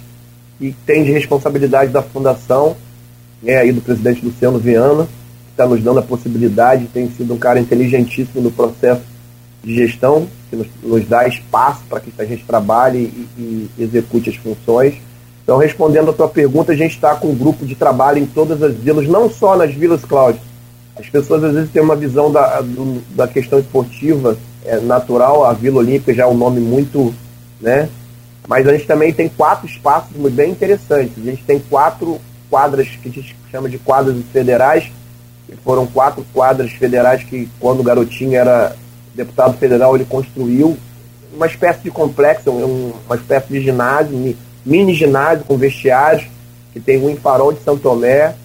que 0.58 0.76
tem 0.86 1.04
de 1.04 1.12
responsabilidade 1.12 1.92
da 1.92 2.02
fundação, 2.02 2.76
né, 3.42 3.58
aí 3.58 3.72
do 3.72 3.82
presidente 3.82 4.26
Luciano 4.26 4.60
Viana, 4.60 5.06
que 5.06 5.52
está 5.52 5.66
nos 5.66 5.82
dando 5.82 6.00
a 6.00 6.04
possibilidade, 6.04 6.88
tem 6.88 7.10
sido 7.12 7.34
um 7.34 7.38
cara 7.38 7.60
inteligentíssimo 7.60 8.42
no 8.42 8.52
processo 8.52 9.02
de 9.66 9.76
gestão, 9.76 10.28
que 10.50 10.56
nos, 10.56 10.68
nos 10.82 11.08
dá 11.08 11.28
espaço 11.28 11.82
para 11.90 12.00
que 12.00 12.14
a 12.18 12.24
gente 12.24 12.46
trabalhe 12.46 13.00
e, 13.00 13.28
e, 13.38 13.70
execute 13.84 14.30
as 14.30 14.36
funções. 14.36 14.94
Então, 15.44 15.58
respondendo 15.58 16.12
a 16.12 16.14
tua 16.14 16.30
pergunta, 16.30 16.72
a 16.72 16.76
gente 16.76 16.96
está 16.96 17.16
com 17.16 17.30
um 17.30 17.36
grupo 17.36 17.66
de 17.66 17.76
trabalho 17.76 18.20
em 18.20 18.26
todas 18.26 18.62
as 18.64 18.74
vilas, 18.76 19.08
não 19.08 19.30
só 19.30 19.58
nas 19.58 19.74
vilas, 19.74 20.06
Cláudio. 20.06 20.42
As 20.96 21.10
pessoas 21.10 21.44
às 21.44 21.54
vezes 21.54 21.72
têm 21.72 21.82
uma 21.82 21.96
visão 21.96 22.32
da, 22.32 22.62
do, 22.62 23.02
da 23.16 23.28
questão 23.28 23.60
esportiva 23.60 24.38
é 24.64 24.80
natural, 24.80 25.46
a 25.46 25.54
Vila 25.54 25.80
Olímpica 25.80 26.14
já 26.14 26.24
é 26.24 26.28
um 26.28 26.34
nome 26.34 26.60
muito 26.60 27.14
né, 27.62 27.90
mas 28.48 28.68
a 28.68 28.74
gente 28.74 28.86
também 28.86 29.14
tem 29.14 29.28
quatro 29.28 29.66
espaços 29.66 30.12
bem 30.32 30.52
interessantes. 30.52 31.14
A 31.18 31.22
gente 31.22 31.44
tem 31.44 31.60
quatro 31.60 32.20
quadras 32.50 32.88
que 32.88 33.10
a 33.10 33.12
gente 33.12 33.36
chama 33.50 33.68
de 33.68 33.80
quadras 33.80 34.16
federais, 34.32 34.92
que 35.48 35.56
foram 35.58 35.88
quatro 35.88 36.26
quadras 36.34 36.72
federais 36.72 37.24
que, 37.24 37.50
quando 37.60 37.80
o 37.80 37.84
garotinho 37.84 38.36
era 38.36 38.76
deputado 39.16 39.58
federal, 39.58 39.96
ele 39.96 40.06
construiu 40.06 40.78
uma 41.34 41.48
espécie 41.48 41.82
de 41.82 41.92
complexo, 41.92 42.52
uma 42.52 43.16
espécie 43.16 43.48
de 43.48 43.62
ginásio, 43.62 44.36
mini 44.66 44.94
ginásio 44.94 45.46
com 45.46 45.58
vestiários, 45.58 46.28
que 46.74 46.80
tem 46.80 47.02
um 47.02 47.10
em 47.10 47.16
Farol 47.16 47.54
de 47.54 47.62
Santo 47.62 47.82
Tomé, 47.82 48.36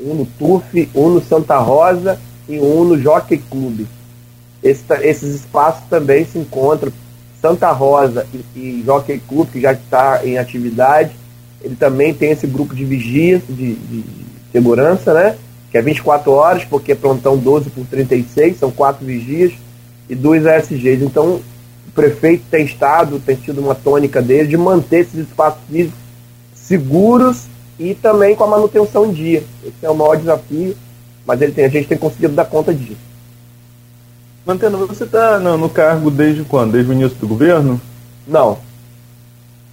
um 0.00 0.14
no 0.14 0.26
Turf, 0.26 0.88
um 0.94 1.08
no 1.10 1.22
Santa 1.22 1.58
Rosa 1.58 2.18
e 2.48 2.58
um 2.58 2.84
no 2.84 3.00
Jockey 3.00 3.38
Clube. 3.38 3.86
Esse, 4.62 4.82
esses 5.02 5.34
espaços 5.34 5.82
também 5.88 6.24
se 6.24 6.38
encontram 6.38 6.92
Santa 7.40 7.70
Rosa 7.72 8.26
e, 8.32 8.58
e 8.58 8.82
Jockey 8.84 9.20
Clube, 9.26 9.52
que 9.52 9.60
já 9.60 9.72
está 9.72 10.24
em 10.24 10.38
atividade. 10.38 11.12
Ele 11.62 11.76
também 11.76 12.12
tem 12.14 12.30
esse 12.30 12.46
grupo 12.46 12.74
de 12.74 12.84
vigia, 12.84 13.40
de, 13.48 13.74
de, 13.74 14.04
segurança, 14.52 15.14
né? 15.14 15.36
Que 15.70 15.78
é 15.78 15.82
24 15.82 16.32
horas, 16.32 16.64
porque 16.64 16.92
é 16.92 16.94
prontão 16.94 17.36
12 17.36 17.70
por 17.70 17.86
36, 17.86 18.58
são 18.58 18.70
quatro 18.70 19.06
vigias 19.06 19.52
e 20.10 20.14
dois 20.16 20.44
ASGs. 20.44 21.02
Então, 21.02 21.40
o 21.86 21.92
prefeito 21.94 22.44
tem 22.50 22.64
estado, 22.64 23.20
tem 23.20 23.36
sido 23.36 23.60
uma 23.60 23.74
tônica 23.74 24.20
dele 24.20 24.48
de 24.48 24.56
manter 24.56 25.00
esses 25.00 25.20
espaços 25.20 25.60
físicos 25.70 25.98
seguros 26.52 27.46
e 27.78 27.94
também 27.94 28.34
com 28.34 28.44
a 28.44 28.48
manutenção 28.48 29.06
em 29.06 29.12
dia. 29.12 29.44
Esse 29.64 29.74
é 29.82 29.88
o 29.88 29.94
maior 29.94 30.16
desafio, 30.16 30.76
mas 31.24 31.40
ele 31.40 31.52
tem, 31.52 31.64
a 31.64 31.68
gente 31.68 31.88
tem 31.88 31.96
conseguido 31.96 32.34
dar 32.34 32.44
conta 32.44 32.74
disso. 32.74 33.00
Mantendo, 34.44 34.86
você 34.86 35.04
está 35.04 35.38
no, 35.38 35.68
cargo 35.68 36.10
desde 36.10 36.42
quando? 36.44 36.72
Desde 36.72 36.90
o 36.90 36.94
início 36.94 37.16
do 37.18 37.28
governo? 37.28 37.80
Não. 38.26 38.58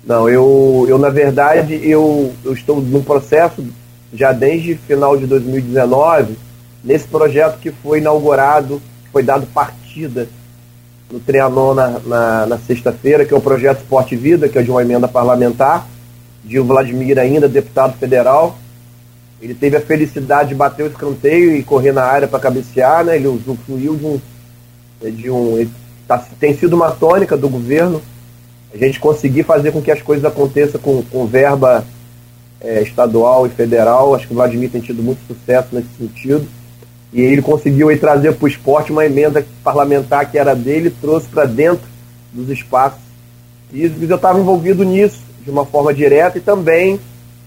Não, 0.05 0.29
eu, 0.29 0.85
eu 0.87 0.97
na 0.97 1.09
verdade, 1.09 1.79
eu, 1.83 2.33
eu 2.43 2.53
estou 2.53 2.79
num 2.81 3.03
processo 3.03 3.65
já 4.13 4.31
desde 4.31 4.75
final 4.75 5.17
de 5.17 5.25
2019, 5.25 6.37
nesse 6.83 7.07
projeto 7.07 7.59
que 7.59 7.71
foi 7.71 7.99
inaugurado, 7.99 8.81
foi 9.11 9.23
dado 9.23 9.45
no 10.05 11.19
Trianon 11.19 11.73
na, 11.73 11.99
na, 11.99 12.45
na 12.45 12.57
sexta-feira, 12.57 13.25
que 13.25 13.33
é 13.33 13.37
o 13.37 13.41
projeto 13.41 13.79
Esporte 13.79 14.15
Vida, 14.15 14.49
que 14.49 14.57
é 14.57 14.61
de 14.61 14.69
uma 14.69 14.81
emenda 14.81 15.07
parlamentar, 15.07 15.87
de 16.43 16.59
Vladimir 16.59 17.17
ainda, 17.17 17.47
deputado 17.47 17.97
federal. 17.97 18.57
Ele 19.41 19.53
teve 19.53 19.77
a 19.77 19.81
felicidade 19.81 20.49
de 20.49 20.55
bater 20.55 20.83
o 20.83 20.87
escanteio 20.87 21.55
e 21.55 21.63
correr 21.63 21.91
na 21.91 22.03
área 22.03 22.27
para 22.27 22.39
cabecear, 22.39 23.05
né? 23.05 23.15
Ele 23.15 23.27
usufruiu 23.27 23.95
de 23.95 24.05
um. 24.05 24.21
De 25.11 25.29
um 25.29 25.69
tá, 26.07 26.17
tem 26.39 26.55
sido 26.57 26.75
uma 26.75 26.91
tônica 26.91 27.37
do 27.37 27.47
governo 27.47 28.01
a 28.73 28.77
gente 28.77 28.99
conseguir 28.99 29.43
fazer 29.43 29.71
com 29.71 29.81
que 29.81 29.91
as 29.91 30.01
coisas 30.01 30.25
aconteçam 30.25 30.79
com, 30.79 31.01
com 31.03 31.25
verba 31.25 31.85
é, 32.59 32.81
estadual 32.81 33.45
e 33.45 33.49
federal. 33.49 34.13
Acho 34.13 34.27
que 34.27 34.33
o 34.33 34.35
Vladimir 34.35 34.69
tem 34.69 34.81
tido 34.81 35.01
muito 35.01 35.19
sucesso 35.27 35.69
nesse 35.71 35.89
sentido. 35.97 36.47
E 37.13 37.21
ele 37.21 37.41
conseguiu 37.41 37.89
aí, 37.89 37.97
trazer 37.97 38.33
para 38.33 38.45
o 38.45 38.47
esporte 38.47 38.91
uma 38.91 39.05
emenda 39.05 39.45
parlamentar 39.63 40.29
que 40.29 40.37
era 40.37 40.55
dele, 40.55 40.89
trouxe 40.89 41.27
para 41.27 41.45
dentro 41.45 41.85
dos 42.33 42.49
espaços 42.49 42.99
físicos. 43.71 44.09
Eu 44.09 44.15
estava 44.15 44.39
envolvido 44.39 44.83
nisso 44.83 45.21
de 45.43 45.49
uma 45.49 45.65
forma 45.65 45.93
direta 45.93 46.37
e 46.37 46.41
também 46.41 46.99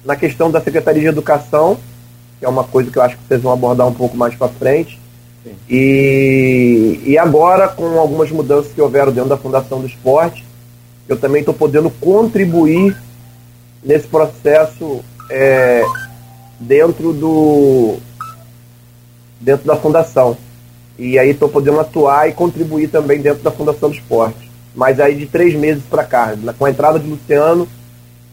na 0.05 0.17
questão 0.17 0.51
da 0.51 0.61
Secretaria 0.61 1.03
de 1.03 1.09
Educação, 1.09 1.77
que 2.39 2.45
é 2.45 2.49
uma 2.49 2.65
coisa 2.65 2.91
que 2.91 2.97
eu 2.97 3.03
acho 3.03 3.17
que 3.17 3.25
vocês 3.29 3.43
vão 3.43 3.53
abordar 3.53 3.87
um 3.87 3.95
pouco 3.95 4.17
mais 4.17 4.35
para 4.35 4.49
frente. 4.49 4.99
E, 5.69 7.01
e 7.05 7.19
agora, 7.19 7.69
com 7.69 7.99
algumas 7.99 8.31
mudanças 8.31 8.73
que 8.73 8.81
houveram 8.81 9.13
dentro 9.13 9.31
da 9.31 9.37
Fundação 9.37 9.81
do 9.81 9.87
Esporte, 9.87 10.45
eu 11.09 11.17
também 11.17 11.41
estou 11.41 11.55
podendo 11.55 11.91
contribuir 11.91 12.97
nesse 13.83 14.07
processo 14.07 15.01
é, 15.31 15.83
dentro 16.59 17.13
do 17.13 17.99
dentro 19.41 19.67
da 19.67 19.77
fundação. 19.77 20.37
E 20.99 21.19
aí 21.19 21.31
estou 21.31 21.49
podendo 21.49 21.81
atuar 21.81 22.29
e 22.29 22.33
contribuir 22.33 22.89
também 22.89 23.21
dentro 23.21 23.43
da 23.43 23.51
Fundação 23.51 23.89
do 23.89 23.95
Esporte. 23.95 24.51
Mas 24.75 25.01
aí 25.01 25.15
de 25.15 25.27
três 25.27 25.55
meses 25.55 25.83
para 25.89 26.05
cá, 26.05 26.35
com 26.59 26.65
a 26.67 26.71
entrada 26.71 26.99
de 26.99 27.09
Luciano, 27.09 27.67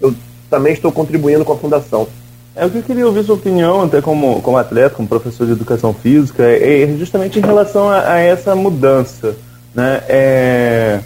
eu 0.01 0.13
também 0.49 0.73
estou 0.73 0.91
contribuindo 0.91 1.45
com 1.45 1.53
a 1.53 1.57
fundação. 1.57 2.07
É 2.55 2.65
o 2.65 2.69
que 2.69 2.79
eu 2.79 2.83
queria 2.83 3.05
ouvir 3.05 3.23
sua 3.23 3.35
opinião, 3.35 3.83
até 3.83 4.01
como, 4.01 4.41
como 4.41 4.57
atleta, 4.57 4.95
como 4.95 5.07
professor 5.07 5.45
de 5.45 5.53
educação 5.53 5.93
física, 5.93 6.43
é, 6.43 6.83
é 6.83 6.97
justamente 6.97 7.39
em 7.39 7.41
relação 7.41 7.89
a, 7.89 8.13
a 8.13 8.19
essa 8.19 8.55
mudança. 8.55 9.35
Né? 9.73 10.01
É, 10.09 10.99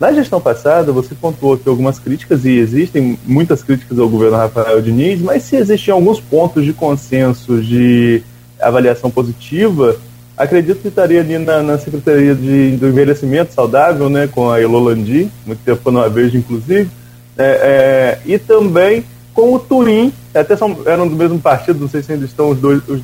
na 0.00 0.12
gestão 0.12 0.40
passada, 0.40 0.92
você 0.92 1.14
pontuou 1.14 1.56
que 1.56 1.68
algumas 1.68 1.98
críticas, 1.98 2.44
e 2.44 2.58
existem 2.58 3.18
muitas 3.24 3.62
críticas 3.62 3.98
ao 3.98 4.08
governo 4.08 4.36
Rafael 4.36 4.80
Diniz, 4.82 5.20
mas 5.20 5.42
se 5.44 5.56
existiam 5.56 5.96
alguns 5.96 6.20
pontos 6.20 6.64
de 6.64 6.72
consenso, 6.72 7.60
de 7.60 8.22
avaliação 8.60 9.10
positiva, 9.10 9.96
acredito 10.36 10.80
que 10.80 10.88
estaria 10.88 11.20
ali 11.20 11.38
na, 11.38 11.62
na 11.62 11.78
Secretaria 11.78 12.34
de, 12.34 12.76
do 12.76 12.88
Envelhecimento 12.88 13.54
Saudável, 13.54 14.08
né, 14.08 14.26
com 14.26 14.50
a 14.50 14.60
Elolandi, 14.60 15.30
muito 15.46 15.60
tempo 15.64 15.90
não 15.90 16.00
a 16.00 16.08
vejo, 16.08 16.36
inclusive, 16.36 16.90
é, 17.36 17.44
é, 17.44 18.18
e 18.24 18.38
também 18.38 19.04
com 19.32 19.52
o 19.52 19.58
Twin, 19.58 20.12
até 20.32 20.56
são, 20.56 20.78
eram 20.86 21.08
do 21.08 21.16
mesmo 21.16 21.38
partido, 21.40 21.80
não 21.80 21.88
sei 21.88 22.02
se 22.02 22.12
ainda 22.12 22.24
estão 22.24 22.50
os 22.50 22.58
dois, 22.58 22.80
os, 22.88 23.00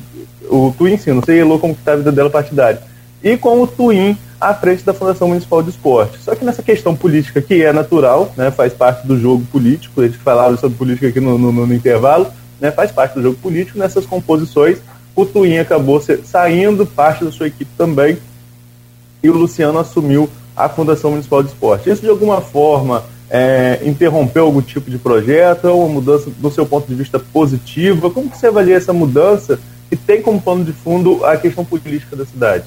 o 0.49 0.73
Twin 0.77 0.97
sim, 0.97 1.11
não 1.11 1.21
sei 1.21 1.39
Elo 1.39 1.59
como 1.59 1.73
está 1.73 1.93
a 1.93 1.97
vida 1.97 2.11
dela 2.11 2.29
partidária, 2.29 2.81
e 3.23 3.37
com 3.37 3.61
o 3.61 3.67
Twin 3.67 4.17
à 4.39 4.53
frente 4.53 4.83
da 4.83 4.93
Fundação 4.93 5.27
Municipal 5.27 5.61
de 5.61 5.69
Esporte. 5.69 6.17
Só 6.19 6.33
que 6.33 6.43
nessa 6.43 6.63
questão 6.63 6.95
política, 6.95 7.41
que 7.41 7.61
é 7.61 7.71
natural, 7.71 8.33
né, 8.35 8.49
faz 8.49 8.73
parte 8.73 9.05
do 9.05 9.19
jogo 9.19 9.45
político, 9.51 10.01
eles 10.01 10.15
falaram 10.15 10.57
sobre 10.57 10.77
política 10.77 11.07
aqui 11.07 11.19
no, 11.19 11.37
no, 11.37 11.51
no 11.51 11.73
intervalo, 11.73 12.27
né, 12.59 12.71
faz 12.71 12.91
parte 12.91 13.13
do 13.13 13.21
jogo 13.21 13.37
político, 13.37 13.77
nessas 13.77 14.05
composições, 14.05 14.79
o 15.21 15.25
Twin 15.25 15.57
acabou 15.57 16.01
saindo, 16.23 16.85
parte 16.85 17.23
da 17.23 17.31
sua 17.31 17.47
equipe 17.47 17.71
também, 17.77 18.17
e 19.23 19.29
o 19.29 19.33
Luciano 19.33 19.79
assumiu 19.79 20.29
a 20.55 20.67
Fundação 20.67 21.11
Municipal 21.11 21.43
de 21.43 21.49
Esporte. 21.49 21.89
Isso, 21.89 22.01
de 22.01 22.09
alguma 22.09 22.41
forma, 22.41 23.03
é, 23.29 23.79
interrompeu 23.83 24.45
algum 24.45 24.61
tipo 24.61 24.91
de 24.91 24.97
projeto, 24.97 25.67
é 25.67 25.71
uma 25.71 25.87
mudança 25.87 26.29
do 26.29 26.51
seu 26.51 26.65
ponto 26.65 26.87
de 26.87 26.95
vista 26.95 27.17
positiva? 27.17 28.09
Como 28.09 28.29
você 28.29 28.47
avalia 28.47 28.75
essa 28.75 28.91
mudança 28.91 29.59
e 29.89 29.95
tem 29.95 30.21
como 30.21 30.41
pano 30.41 30.65
de 30.65 30.73
fundo 30.73 31.23
a 31.25 31.37
questão 31.37 31.63
política 31.63 32.15
da 32.15 32.25
cidade? 32.25 32.65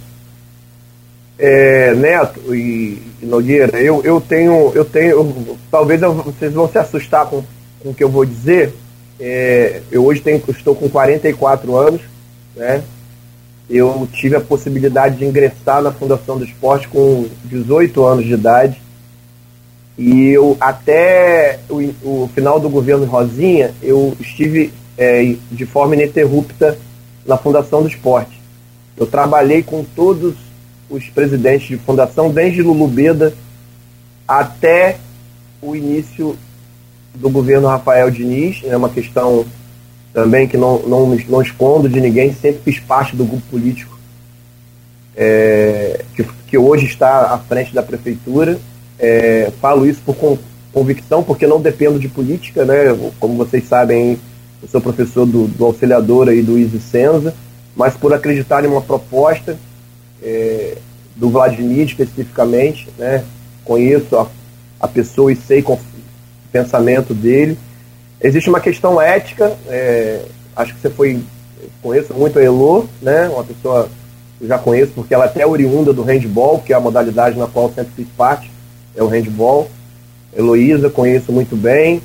É, 1.38 1.93
Neto 1.95 2.55
e, 2.55 3.03
e 3.21 3.27
Nogueira, 3.27 3.79
eu, 3.81 4.03
eu 4.05 4.21
tenho, 4.21 4.73
eu 4.75 4.85
tenho, 4.85 5.11
eu, 5.11 5.59
talvez 5.71 6.01
eu, 6.01 6.14
vocês 6.14 6.53
vão 6.55 6.69
se 6.69 6.79
assustar 6.79 7.27
com, 7.27 7.43
com 7.81 7.90
o 7.90 7.95
que 7.95 8.05
eu 8.05 8.09
vou 8.09 8.25
dizer. 8.25 8.73
É, 9.21 9.83
eu 9.90 10.05
hoje 10.07 10.21
tenho, 10.21 10.43
estou 10.49 10.75
com 10.75 10.88
44 10.88 11.77
anos, 11.77 12.01
né? 12.57 12.83
Eu 13.69 14.07
tive 14.12 14.37
a 14.37 14.40
possibilidade 14.40 15.17
de 15.17 15.25
ingressar 15.25 15.83
na 15.83 15.90
Fundação 15.90 16.37
do 16.37 16.45
Esporte 16.45 16.87
com 16.88 17.27
18 17.45 18.05
anos 18.05 18.25
de 18.25 18.35
idade. 18.35 18.81
E 19.97 20.29
eu, 20.29 20.57
até 20.61 21.61
o, 21.71 21.79
o 22.03 22.31
final 22.35 22.61
do 22.61 22.69
governo 22.69 23.07
Rosinha, 23.07 23.73
eu 23.83 24.14
estive 24.21 24.73
é, 24.99 25.35
de 25.51 25.64
forma 25.64 25.95
ininterrupta 25.95 26.77
na 27.25 27.38
Fundação 27.38 27.83
do 27.83 27.88
Esporte. 27.88 28.38
Eu 28.97 29.07
trabalhei 29.07 29.62
com 29.62 29.83
todos 29.83 30.35
os 30.90 31.09
presidentes 31.09 31.69
de 31.69 31.77
fundação, 31.79 32.31
desde 32.31 32.62
Lulu 32.62 32.87
Beda 32.87 33.35
até 34.27 34.99
o 35.61 35.75
início 35.75 36.37
do 37.14 37.31
governo 37.31 37.69
Rafael 37.69 38.11
Diniz. 38.11 38.62
É 38.64 38.77
uma 38.77 38.88
questão 38.88 39.45
também 40.14 40.46
que 40.46 40.57
não, 40.57 40.79
não, 40.87 41.07
não 41.29 41.42
escondo 41.42 41.88
de 41.88 42.00
ninguém, 42.00 42.33
sempre 42.33 42.62
fiz 42.62 42.79
parte 42.79 43.16
do 43.16 43.24
grupo 43.24 43.42
político 43.50 43.98
é, 45.16 46.05
que, 46.14 46.24
que 46.46 46.57
hoje 46.57 46.87
está 46.87 47.35
à 47.35 47.38
frente 47.38 47.74
da 47.74 47.83
prefeitura. 47.83 48.59
É, 48.96 49.50
falo 49.61 49.85
isso 49.85 50.00
por 50.07 50.38
convicção, 50.72 51.22
porque 51.22 51.46
não 51.48 51.61
dependo 51.61 51.98
de 51.98 52.09
política, 52.09 52.64
né? 52.64 52.96
Como 53.18 53.37
vocês 53.37 53.66
sabem, 53.66 54.18
eu 54.62 54.68
sou 54.68 54.81
professor 54.81 55.27
do, 55.27 55.48
do 55.48 55.64
auxiliador 55.64 56.29
aí 56.29 56.42
do 56.42 56.57
Easy 56.57 56.79
Senza, 56.79 57.35
mas 57.74 57.94
por 57.94 58.14
acreditar 58.14 58.64
em 58.64 58.68
uma 58.68 58.81
proposta 58.81 59.59
é, 60.22 60.79
do 61.16 61.29
Vladimir 61.29 61.87
especificamente, 61.87 62.88
né? 62.96 63.24
Conheço 63.64 64.16
a, 64.16 64.29
a 64.79 64.87
pessoa 64.87 65.33
e 65.33 65.37
sei 65.37 65.61
com 65.61 65.74
o 65.74 65.81
pensamento 66.53 67.12
dele 67.12 67.59
Existe 68.20 68.48
uma 68.48 68.61
questão 68.61 69.00
ética, 69.00 69.57
é, 69.68 70.24
acho 70.57 70.74
que 70.74 70.81
você 70.81 70.90
foi, 70.90 71.22
conheço 71.83 72.14
muito 72.14 72.38
a 72.38 72.42
Elo, 72.42 72.88
né, 73.03 73.29
uma 73.29 73.44
pessoa 73.44 73.88
que 74.38 74.44
eu 74.44 74.48
já 74.48 74.59
conheço, 74.59 74.92
porque 74.94 75.14
ela 75.14 75.24
é 75.24 75.29
até 75.29 75.46
oriunda 75.46 75.92
do 75.92 76.03
handball, 76.03 76.61
que 76.61 76.72
é 76.72 76.77
a 76.77 76.81
modalidade 76.81 77.38
na 77.38 77.46
qual 77.46 77.66
eu 77.66 77.74
sempre 77.74 77.92
fiz 77.96 78.09
parte, 78.16 78.50
é 78.96 79.03
o 79.03 79.09
handball. 79.09 79.68
Heloísa, 80.37 80.90
conheço 80.90 81.33
muito 81.33 81.57
bem. 81.57 82.03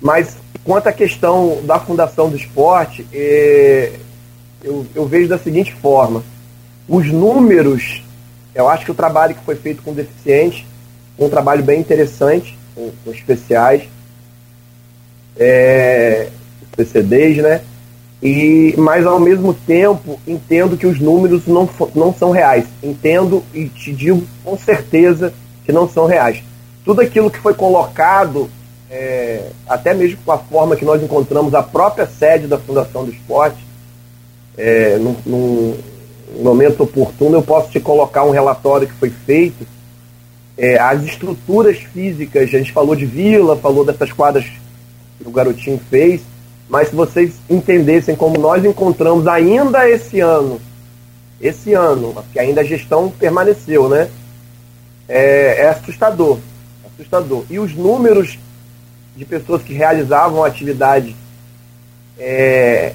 Mas 0.00 0.36
quanto 0.64 0.88
à 0.88 0.92
questão 0.92 1.60
da 1.64 1.78
Fundação 1.78 2.28
do 2.28 2.36
Esporte, 2.36 3.06
é, 3.12 3.92
eu, 4.62 4.86
eu 4.94 5.06
vejo 5.06 5.28
da 5.28 5.38
seguinte 5.38 5.72
forma: 5.74 6.22
os 6.88 7.06
números, 7.10 8.02
eu 8.54 8.68
acho 8.68 8.84
que 8.84 8.90
o 8.90 8.94
trabalho 8.94 9.34
que 9.34 9.44
foi 9.44 9.56
feito 9.56 9.82
com 9.82 9.92
deficientes, 9.92 10.64
um 11.18 11.28
trabalho 11.28 11.62
bem 11.62 11.80
interessante, 11.80 12.56
com, 12.74 12.90
com 13.04 13.10
especiais, 13.10 13.88
é, 15.38 16.28
PCDs, 16.76 17.38
né? 17.38 17.60
E, 18.22 18.74
mas 18.78 19.06
ao 19.06 19.20
mesmo 19.20 19.52
tempo 19.52 20.18
entendo 20.26 20.76
que 20.76 20.86
os 20.86 20.98
números 20.98 21.46
não, 21.46 21.68
não 21.94 22.14
são 22.14 22.30
reais. 22.30 22.64
Entendo 22.82 23.42
e 23.52 23.66
te 23.66 23.92
digo 23.92 24.26
com 24.42 24.56
certeza 24.58 25.32
que 25.64 25.72
não 25.72 25.88
são 25.88 26.06
reais. 26.06 26.42
Tudo 26.84 27.00
aquilo 27.00 27.30
que 27.30 27.38
foi 27.38 27.52
colocado, 27.52 28.48
é, 28.90 29.48
até 29.68 29.92
mesmo 29.92 30.18
com 30.24 30.32
a 30.32 30.38
forma 30.38 30.76
que 30.76 30.84
nós 30.84 31.02
encontramos 31.02 31.54
a 31.54 31.62
própria 31.62 32.06
sede 32.06 32.46
da 32.46 32.58
Fundação 32.58 33.04
do 33.04 33.12
Esporte, 33.12 33.58
é, 34.56 34.96
num, 34.96 35.16
num 35.26 35.76
momento 36.42 36.84
oportuno 36.84 37.36
eu 37.36 37.42
posso 37.42 37.70
te 37.70 37.80
colocar 37.80 38.24
um 38.24 38.30
relatório 38.30 38.88
que 38.88 38.94
foi 38.94 39.10
feito. 39.10 39.66
É, 40.56 40.78
as 40.78 41.02
estruturas 41.02 41.76
físicas, 41.78 42.44
a 42.44 42.46
gente 42.46 42.72
falou 42.72 42.96
de 42.96 43.04
vila, 43.04 43.56
falou 43.56 43.84
dessas 43.84 44.10
quadras 44.10 44.46
que 45.18 45.28
o 45.28 45.30
garotinho 45.30 45.80
fez 45.90 46.22
mas 46.68 46.88
se 46.88 46.96
vocês 46.96 47.34
entendessem 47.48 48.16
como 48.16 48.38
nós 48.38 48.64
encontramos 48.64 49.26
ainda 49.26 49.88
esse 49.88 50.20
ano, 50.20 50.60
esse 51.40 51.74
ano, 51.74 52.14
que 52.32 52.40
ainda 52.40 52.60
a 52.60 52.64
gestão 52.64 53.10
permaneceu, 53.10 53.88
né? 53.88 54.10
É, 55.08 55.62
é 55.62 55.68
assustador, 55.68 56.38
assustador. 56.84 57.44
E 57.48 57.58
os 57.58 57.74
números 57.74 58.38
de 59.16 59.24
pessoas 59.24 59.62
que 59.62 59.72
realizavam 59.72 60.44
atividade 60.44 61.14
é, 62.18 62.92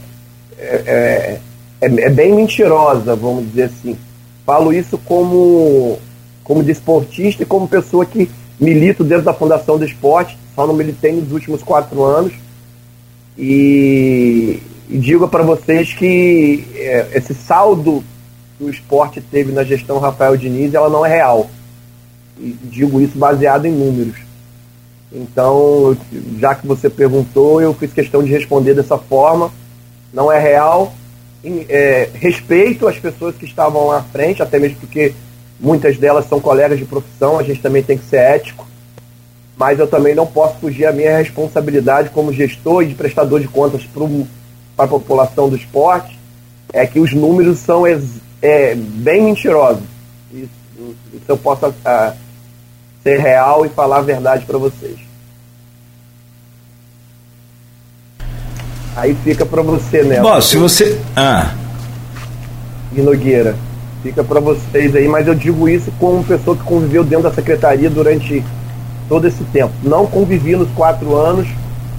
é, 0.58 1.40
é, 1.80 1.86
é, 1.86 2.10
bem 2.10 2.36
mentirosa, 2.36 3.16
vamos 3.16 3.48
dizer 3.48 3.64
assim. 3.64 3.98
Falo 4.46 4.74
isso 4.74 4.98
como, 4.98 5.98
como 6.44 6.62
desportista 6.62 7.44
e 7.44 7.46
como 7.46 7.70
pessoa 7.70 8.06
que 8.06 8.30
milito 8.62 9.04
dentro 9.04 9.26
da 9.26 9.34
Fundação 9.34 9.80
do 9.80 9.86
Esporte, 9.86 10.38
só 10.56 10.68
não 10.68 10.74
militei 10.76 11.12
nos 11.12 11.32
últimos 11.32 11.64
quatro 11.64 12.04
anos, 12.04 12.32
e, 13.36 14.60
e 14.88 14.98
digo 15.00 15.28
para 15.28 15.42
vocês 15.42 15.94
que 15.94 16.64
é, 16.76 17.08
esse 17.16 17.34
saldo 17.34 18.04
que 18.58 18.64
o 18.64 18.70
esporte 18.70 19.20
teve 19.20 19.52
na 19.52 19.64
gestão 19.64 19.98
Rafael 19.98 20.38
Diniz, 20.38 20.74
ela 20.76 20.90
não 20.90 21.04
é 21.04 21.10
real. 21.10 21.50
E 22.38 22.56
digo 22.64 23.02
isso 23.02 23.18
baseado 23.18 23.66
em 23.66 23.72
números. 23.72 24.16
Então, 25.12 25.98
já 26.40 26.56
que 26.56 26.66
você 26.66 26.90
perguntou, 26.90 27.62
eu 27.62 27.74
fiz 27.74 27.92
questão 27.92 28.24
de 28.24 28.32
responder 28.32 28.74
dessa 28.74 28.98
forma. 28.98 29.52
Não 30.14 30.32
é 30.32 30.40
real. 30.40 30.94
Em, 31.44 31.66
é, 31.68 32.10
respeito 32.14 32.88
as 32.88 32.98
pessoas 32.98 33.36
que 33.36 33.46
estavam 33.46 33.88
lá 33.88 33.98
à 33.98 34.04
frente, 34.04 34.42
até 34.42 34.60
mesmo 34.60 34.78
porque 34.80 35.14
muitas 35.62 35.98
delas 35.98 36.28
são 36.28 36.42
colegas 36.42 36.78
de 36.80 36.86
profissão, 36.86 37.38
a 37.38 37.44
gente 37.44 37.62
também 37.62 37.84
tem 37.84 37.98
que 37.98 38.06
ser 38.06 38.18
ético 38.18 38.66
mas 39.62 39.78
eu 39.78 39.86
também 39.86 40.16
não 40.16 40.26
posso 40.26 40.56
fugir 40.56 40.88
à 40.88 40.92
minha 40.92 41.16
responsabilidade 41.16 42.10
como 42.10 42.34
gestor 42.34 42.82
e 42.82 42.88
de 42.88 42.96
prestador 42.96 43.40
de 43.40 43.48
contas 43.48 43.84
para 44.76 44.86
a 44.86 44.88
população 44.88 45.50
do 45.50 45.56
esporte, 45.56 46.18
é 46.74 46.88
que 46.88 47.00
os 47.00 47.14
números 47.14 47.60
são 47.60 47.86
é, 47.86 48.74
bem 48.76 49.22
mentirosos. 49.22 49.84
Isso, 50.34 50.50
isso 51.14 51.26
eu 51.28 51.38
posso 51.38 51.68
uh, 51.68 52.14
ser 53.04 53.20
real 53.20 53.64
e 53.64 53.70
falar 53.70 54.00
a 54.00 54.02
verdade 54.02 54.46
para 54.46 54.58
vocês. 54.58 54.98
Aí 58.96 59.16
fica 59.24 59.46
para 59.46 59.62
você, 59.62 60.02
né? 60.02 60.22
Bom, 60.22 60.42
se 60.42 60.58
você. 60.58 61.00
Ah. 61.16 61.54
E 62.94 63.00
Nogueira. 63.00 63.56
Fica 64.04 64.24
para 64.24 64.40
vocês 64.40 64.96
aí, 64.96 65.08
mas 65.08 65.28
eu 65.28 65.36
digo 65.36 65.70
isso 65.70 65.92
como 66.00 66.24
pessoa 66.24 66.58
que 66.58 66.64
conviveu 66.64 67.04
dentro 67.04 67.24
da 67.24 67.34
secretaria 67.34 67.90
durante 67.90 68.44
todo 69.08 69.28
esse 69.28 69.44
tempo. 69.46 69.72
Não 69.84 70.08
convivi 70.08 70.56
nos 70.56 70.70
quatro 70.72 71.16
anos, 71.16 71.48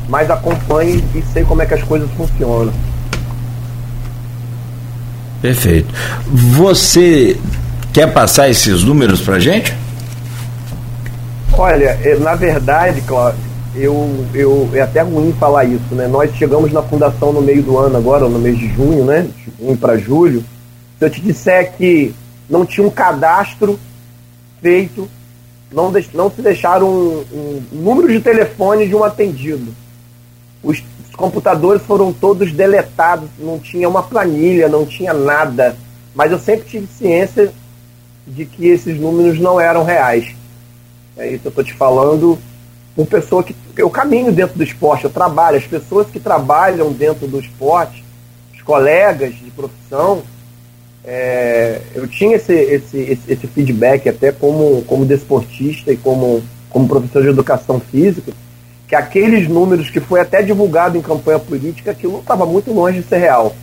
mas 0.08 0.30
acompanho 0.30 1.02
e 1.14 1.22
sei 1.32 1.44
como 1.44 1.62
é 1.62 1.66
que 1.66 1.74
as 1.74 1.82
coisas 1.82 2.10
funcionam. 2.16 2.72
Perfeito. 5.40 5.92
Você 6.26 7.36
quer 7.92 8.12
passar 8.12 8.48
esses 8.48 8.82
números 8.82 9.20
para 9.20 9.38
gente? 9.38 9.76
Olha, 11.52 11.98
é, 12.02 12.16
na 12.16 12.34
verdade, 12.34 13.00
Cláudio, 13.02 13.38
eu, 13.74 14.26
eu, 14.34 14.68
é 14.72 14.80
até 14.80 15.02
ruim 15.02 15.34
falar 15.38 15.64
isso, 15.64 15.94
né? 15.94 16.06
Nós 16.06 16.34
chegamos 16.34 16.72
na 16.72 16.82
fundação 16.82 17.32
no 17.32 17.42
meio 17.42 17.62
do 17.62 17.78
ano 17.78 17.96
agora, 17.96 18.28
no 18.28 18.38
mês 18.38 18.58
de 18.58 18.68
junho, 18.74 19.04
né? 19.04 19.26
De 19.36 19.64
junho 19.64 19.76
para 19.76 19.96
julho. 19.96 20.44
Se 21.02 21.06
eu 21.06 21.10
te 21.10 21.20
disser 21.20 21.72
que 21.72 22.14
não 22.48 22.64
tinha 22.64 22.86
um 22.86 22.90
cadastro 22.90 23.76
feito 24.60 25.10
não, 25.72 25.92
não 26.14 26.30
se 26.30 26.40
deixaram 26.40 26.88
um, 26.88 27.24
um, 27.32 27.62
número 27.72 28.06
de 28.06 28.20
telefone 28.20 28.86
de 28.86 28.94
um 28.94 29.02
atendido. 29.02 29.74
Os, 30.62 30.80
os 31.04 31.16
computadores 31.16 31.82
foram 31.82 32.12
todos 32.12 32.52
deletados, 32.52 33.28
não 33.36 33.58
tinha 33.58 33.88
uma 33.88 34.04
planilha, 34.04 34.68
não 34.68 34.86
tinha 34.86 35.12
nada. 35.12 35.74
Mas 36.14 36.30
eu 36.30 36.38
sempre 36.38 36.68
tive 36.68 36.86
ciência 36.86 37.52
de 38.24 38.44
que 38.44 38.68
esses 38.68 38.96
números 38.96 39.40
não 39.40 39.60
eram 39.60 39.82
reais. 39.82 40.32
É 41.16 41.26
isso 41.26 41.46
eu 41.46 41.48
estou 41.48 41.64
te 41.64 41.74
falando 41.74 42.38
por 42.94 43.08
pessoa 43.08 43.42
que 43.42 43.56
eu 43.76 43.90
caminho 43.90 44.30
dentro 44.30 44.56
do 44.56 44.62
esporte, 44.62 45.02
eu 45.02 45.10
trabalho, 45.10 45.58
as 45.58 45.66
pessoas 45.66 46.06
que 46.06 46.20
trabalham 46.20 46.92
dentro 46.92 47.26
do 47.26 47.40
esporte, 47.40 48.04
os 48.54 48.62
colegas 48.62 49.34
de 49.34 49.50
profissão, 49.50 50.22
é, 51.04 51.80
eu 51.94 52.06
tinha 52.06 52.36
esse, 52.36 52.52
esse, 52.52 53.18
esse, 53.28 53.46
feedback 53.48 54.08
até 54.08 54.30
como, 54.30 54.82
como 54.82 55.04
desportista 55.04 55.92
e 55.92 55.96
como, 55.96 56.42
como 56.70 56.88
professor 56.88 57.22
de 57.22 57.28
educação 57.28 57.80
física, 57.80 58.32
que 58.86 58.94
aqueles 58.94 59.48
números 59.48 59.90
que 59.90 59.98
foi 59.98 60.20
até 60.20 60.42
divulgado 60.42 60.96
em 60.96 61.02
campanha 61.02 61.38
política, 61.38 61.90
aquilo 61.90 62.20
estava 62.20 62.46
muito 62.46 62.72
longe 62.72 63.00
de 63.00 63.08
ser 63.08 63.18
real. 63.18 63.54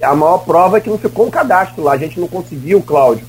A 0.00 0.14
maior 0.14 0.38
prova 0.38 0.78
é 0.78 0.80
que 0.80 0.88
não 0.88 0.98
ficou 0.98 1.26
um 1.26 1.30
cadastro 1.30 1.84
lá, 1.84 1.92
a 1.92 1.98
gente 1.98 2.18
não 2.18 2.26
conseguiu, 2.26 2.80
Cláudio, 2.80 3.26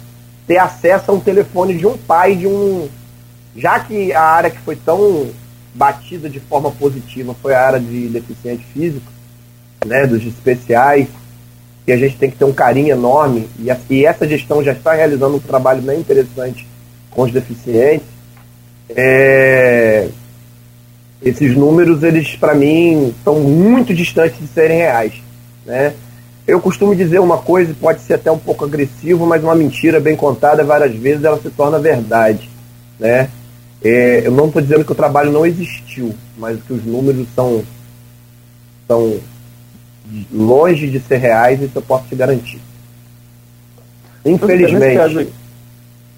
ter 0.48 0.58
acesso 0.58 1.12
a 1.12 1.14
um 1.14 1.20
telefone 1.20 1.78
de 1.78 1.86
um 1.86 1.98
pai 1.98 2.36
de 2.36 2.48
um. 2.48 2.88
Já 3.56 3.80
que 3.80 4.14
a 4.14 4.22
área 4.22 4.50
que 4.50 4.60
foi 4.60 4.76
tão 4.76 5.30
batida 5.76 6.30
de 6.30 6.40
forma 6.40 6.72
positiva 6.72 7.36
foi 7.42 7.54
a 7.54 7.66
área 7.66 7.80
de 7.80 8.08
deficiente 8.08 8.66
físico, 8.74 9.12
né, 9.86 10.08
dos 10.08 10.26
especiais, 10.26 11.08
e 11.86 11.92
a 11.92 11.98
gente 11.98 12.18
tem 12.18 12.30
que 12.30 12.38
ter 12.38 12.46
um 12.46 12.54
carinho 12.54 12.92
enorme, 12.92 13.50
e, 13.60 13.70
a, 13.70 13.78
e 13.90 14.06
essa 14.06 14.28
gestão 14.28 14.64
já 14.64 14.72
está 14.72 14.94
realizando 14.94 15.36
um 15.36 15.40
trabalho 15.40 15.82
bem 15.82 16.00
interessante 16.00 16.68
com 17.12 17.24
os 17.24 17.32
deficientes. 17.32 18.08
É, 18.90 20.08
esses 21.22 21.56
números, 21.56 22.04
eles 22.04 22.36
para 22.36 22.54
mim, 22.54 23.10
estão 23.10 23.40
muito 23.40 23.94
distantes 23.94 24.40
de 24.40 24.48
serem 24.48 24.78
reais. 24.78 25.14
Né? 25.66 25.94
Eu 26.46 26.60
costumo 26.60 26.96
dizer 26.96 27.20
uma 27.20 27.38
coisa, 27.38 27.74
pode 27.80 28.02
ser 28.02 28.16
até 28.16 28.32
um 28.32 28.38
pouco 28.38 28.66
agressivo, 28.66 29.26
mas 29.26 29.44
uma 29.44 29.56
mentira 29.56 30.00
bem 30.00 30.16
contada 30.16 30.64
várias 30.64 30.94
vezes 30.96 31.24
ela 31.24 31.40
se 31.40 31.50
torna 31.50 31.80
verdade. 31.80 32.50
Né? 33.00 33.30
É, 33.84 34.22
eu 34.26 34.32
não 34.32 34.48
estou 34.48 34.62
dizendo 34.62 34.86
que 34.86 34.92
o 34.92 34.96
trabalho 34.96 35.32
não 35.32 35.46
existiu, 35.46 36.14
mas 36.38 36.62
que 36.62 36.74
os 36.74 36.86
números 36.86 37.28
são, 37.36 37.64
são 38.88 39.20
longe 40.32 40.90
de 40.90 41.00
ser 41.00 41.18
reais, 41.18 41.62
isso 41.62 41.78
eu 41.78 41.82
posso 41.82 42.06
te 42.08 42.16
garantir. 42.16 42.60
Infelizmente. 44.26 44.80
Nesse 44.80 44.96
caso, 44.96 45.28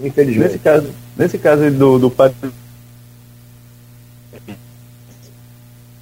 infelizmente. 0.01 0.47
Nesse 0.47 0.59
caso, 0.59 0.89
nesse 1.17 1.37
caso 1.37 1.71
do, 1.71 1.99
do 1.99 2.09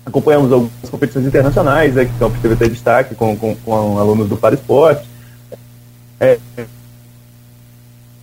acompanhamos 0.05 0.51
algumas 0.51 0.89
competições 0.89 1.25
internacionais, 1.25 1.95
né, 1.95 2.05
que 2.05 2.23
o 2.23 2.29
teve 2.41 2.53
até 2.53 2.67
destaque 2.67 3.15
com, 3.15 3.35
com, 3.35 3.55
com 3.55 3.97
alunos 3.97 4.29
do 4.29 4.37
Para 4.37 4.55
Esporte. 4.55 5.07
É, 6.19 6.37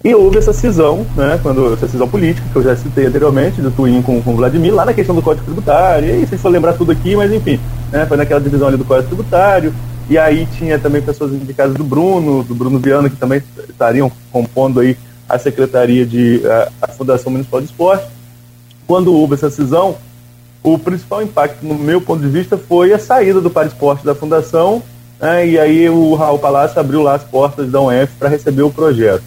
e 0.03 0.15
houve 0.15 0.39
essa 0.39 0.53
cisão, 0.53 1.07
né, 1.15 1.39
quando, 1.43 1.75
essa 1.75 1.87
cisão 1.87 2.09
política, 2.09 2.47
que 2.51 2.57
eu 2.57 2.63
já 2.63 2.75
citei 2.75 3.05
anteriormente, 3.05 3.61
do 3.61 3.71
Twin 3.71 4.01
com, 4.01 4.19
o 4.19 4.37
Vladimir, 4.37 4.75
lá 4.75 4.87
na 4.87 4.95
questão 4.95 5.15
do 5.15 5.21
Código 5.21 5.45
Tributário, 5.45 6.09
e 6.09 6.13
aí 6.13 6.27
vocês 6.27 6.41
for 6.41 6.49
lembrar 6.49 6.73
tudo 6.73 6.91
aqui, 6.91 7.15
mas 7.15 7.31
enfim, 7.31 7.61
né, 7.93 8.07
foi 8.07 8.17
naquela 8.17 8.41
divisão 8.41 8.69
ali 8.69 8.79
do 8.79 8.85
Código 8.85 9.09
Tributário, 9.09 9.75
e 10.09 10.17
aí 10.17 10.49
tinha 10.57 10.79
também 10.79 11.03
pessoas 11.03 11.35
indicadas 11.35 11.75
do 11.75 11.85
Bruno, 11.85 12.43
do 12.43 12.55
Bruno 12.55 12.79
Viana, 12.79 13.11
que 13.11 13.17
também 13.17 13.43
estariam 13.69 14.11
compondo 14.33 14.81
aí 14.81 14.97
a 15.29 15.39
Secretaria 15.39 16.07
de 16.07 16.43
a, 16.47 16.69
a 16.83 16.89
Fundação 16.89 17.31
Municipal 17.31 17.61
de 17.61 17.67
Esporte. 17.67 18.07
Quando 18.87 19.15
houve 19.15 19.35
essa 19.35 19.51
cisão, 19.51 19.97
o 20.63 20.79
principal 20.79 21.23
impacto, 21.23 21.65
no 21.65 21.75
meu 21.75 22.01
ponto 22.01 22.23
de 22.23 22.29
vista, 22.29 22.57
foi 22.57 22.93
a 22.93 22.99
saída 22.99 23.41
do 23.41 23.51
Para 23.51 23.69
Esporte 23.69 24.05
da 24.05 24.15
Fundação, 24.15 24.83
né, 25.21 25.47
e 25.47 25.59
aí 25.59 25.91
o 25.91 26.15
Raul 26.15 26.39
Palácio 26.39 26.81
abriu 26.81 27.03
lá 27.03 27.15
as 27.17 27.23
portas 27.23 27.71
da 27.71 27.83
UF 27.83 28.09
para 28.19 28.31
receber 28.31 28.63
o 28.63 28.71
projeto. 28.71 29.23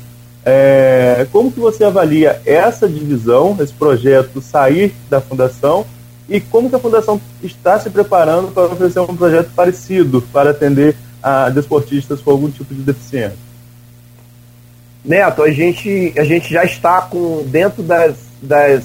É, 0.45 1.25
como 1.31 1.51
que 1.51 1.59
você 1.59 1.83
avalia 1.85 2.41
essa 2.45 2.87
divisão, 2.87 3.55
esse 3.59 3.71
projeto 3.71 4.41
sair 4.41 4.93
da 5.09 5.21
fundação 5.21 5.85
e 6.27 6.39
como 6.39 6.69
que 6.69 6.75
a 6.75 6.79
fundação 6.79 7.19
está 7.41 7.79
se 7.79 7.89
preparando 7.89 8.51
para 8.51 8.65
oferecer 8.65 8.99
um 8.99 9.15
projeto 9.15 9.51
parecido 9.55 10.21
para 10.33 10.51
atender 10.51 10.95
a 11.21 11.49
desportistas 11.49 12.19
com 12.19 12.31
algum 12.31 12.49
tipo 12.49 12.73
de 12.73 12.81
deficiência? 12.81 13.37
Neto, 15.03 15.43
a 15.43 15.51
gente, 15.51 16.13
a 16.17 16.23
gente 16.23 16.51
já 16.51 16.63
está 16.63 17.01
com 17.01 17.43
dentro 17.45 17.83
das, 17.83 18.15
das 18.41 18.83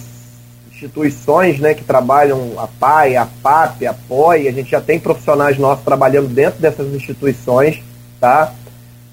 instituições 0.73 1.59
né, 1.59 1.75
que 1.75 1.85
trabalham, 1.85 2.55
a 2.59 2.66
PAI, 2.66 3.16
a 3.16 3.27
PAP, 3.27 3.87
a 3.87 3.94
POI, 3.94 4.49
a 4.49 4.53
gente 4.53 4.71
já 4.71 4.81
tem 4.81 4.99
profissionais 4.99 5.59
nossos 5.59 5.85
trabalhando 5.85 6.29
dentro 6.29 6.61
dessas 6.61 6.92
instituições, 6.92 7.81
tá? 8.21 8.53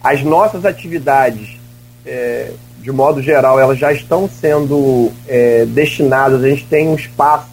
As 0.04 0.24
nossas 0.24 0.66
atividades, 0.66 1.58
é, 2.06 2.52
de 2.82 2.92
modo 2.92 3.22
geral, 3.22 3.60
elas 3.60 3.80
já 3.80 3.92
estão 3.92 4.30
sendo 4.30 5.12
é, 5.28 5.66
destinadas, 5.66 6.44
a 6.44 6.50
gente 6.50 6.66
tem 6.66 6.88
um 6.88 6.96
espaço 6.96 7.50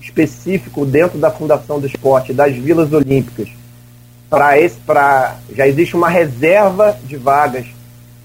específico 0.00 0.84
dentro 0.84 1.18
da 1.18 1.30
Fundação 1.30 1.78
do 1.78 1.86
Esporte, 1.86 2.32
das 2.32 2.54
Vilas 2.54 2.92
Olímpicas, 2.92 3.48
para 4.28 4.58
esse, 4.58 4.76
para 4.80 5.36
já 5.54 5.68
existe 5.68 5.94
uma 5.94 6.08
reserva 6.08 6.98
de 7.04 7.16
vagas, 7.16 7.66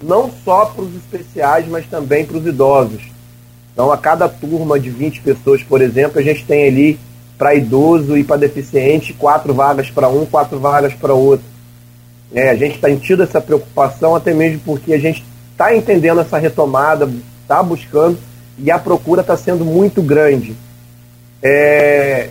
não 0.02 0.30
só 0.44 0.66
para 0.66 0.82
os 0.82 0.96
especiais, 0.96 1.68
mas 1.68 1.86
também 1.86 2.24
para 2.24 2.38
os 2.38 2.46
idosos. 2.46 3.02
Então, 3.72 3.92
a 3.92 3.96
cada 3.96 4.28
turma 4.28 4.80
de 4.80 4.90
20 4.90 5.20
pessoas, 5.20 5.62
por 5.62 5.80
exemplo, 5.80 6.18
a 6.18 6.22
gente 6.22 6.44
tem 6.44 6.66
ali 6.66 6.98
para 7.38 7.54
idoso 7.54 8.16
e 8.16 8.24
para 8.24 8.36
deficiente 8.36 9.12
quatro 9.12 9.54
vagas 9.54 9.88
para 9.88 10.08
um, 10.08 10.26
quatro 10.26 10.58
vagas 10.58 10.94
para 10.94 11.14
outro. 11.14 11.46
É, 12.34 12.50
a 12.50 12.56
gente 12.56 12.78
tem 12.78 12.96
tido 12.96 13.22
essa 13.22 13.40
preocupação 13.40 14.16
até 14.16 14.34
mesmo 14.34 14.60
porque 14.64 14.92
a 14.92 14.98
gente 14.98 15.22
está 15.58 15.74
entendendo 15.74 16.20
essa 16.20 16.38
retomada, 16.38 17.10
está 17.42 17.60
buscando 17.60 18.16
e 18.56 18.70
a 18.70 18.78
procura 18.78 19.22
está 19.22 19.36
sendo 19.36 19.64
muito 19.64 20.00
grande. 20.00 20.54
É, 21.42 22.28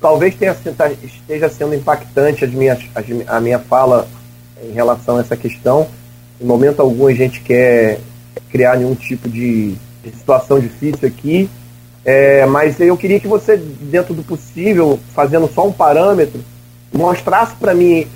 talvez 0.00 0.36
tenha, 0.36 0.54
tá, 0.76 0.88
esteja 1.02 1.48
sendo 1.48 1.74
impactante 1.74 2.44
as 2.44 2.52
minhas, 2.52 2.78
as, 2.94 3.04
a 3.26 3.40
minha 3.40 3.58
fala 3.58 4.06
em 4.62 4.70
relação 4.70 5.16
a 5.16 5.20
essa 5.20 5.36
questão. 5.36 5.88
Em 6.40 6.44
momento 6.44 6.80
algum 6.80 7.08
a 7.08 7.12
gente 7.12 7.40
quer 7.40 7.98
criar 8.50 8.76
nenhum 8.76 8.94
tipo 8.94 9.28
de, 9.28 9.74
de 10.04 10.10
situação 10.16 10.60
difícil 10.60 11.08
aqui, 11.08 11.50
é, 12.04 12.46
mas 12.46 12.78
eu 12.78 12.96
queria 12.96 13.18
que 13.18 13.26
você, 13.26 13.56
dentro 13.56 14.14
do 14.14 14.22
possível, 14.22 15.00
fazendo 15.12 15.50
só 15.52 15.66
um 15.66 15.72
parâmetro, 15.72 16.40
mostrasse 16.92 17.56
para 17.56 17.74
mim, 17.74 18.06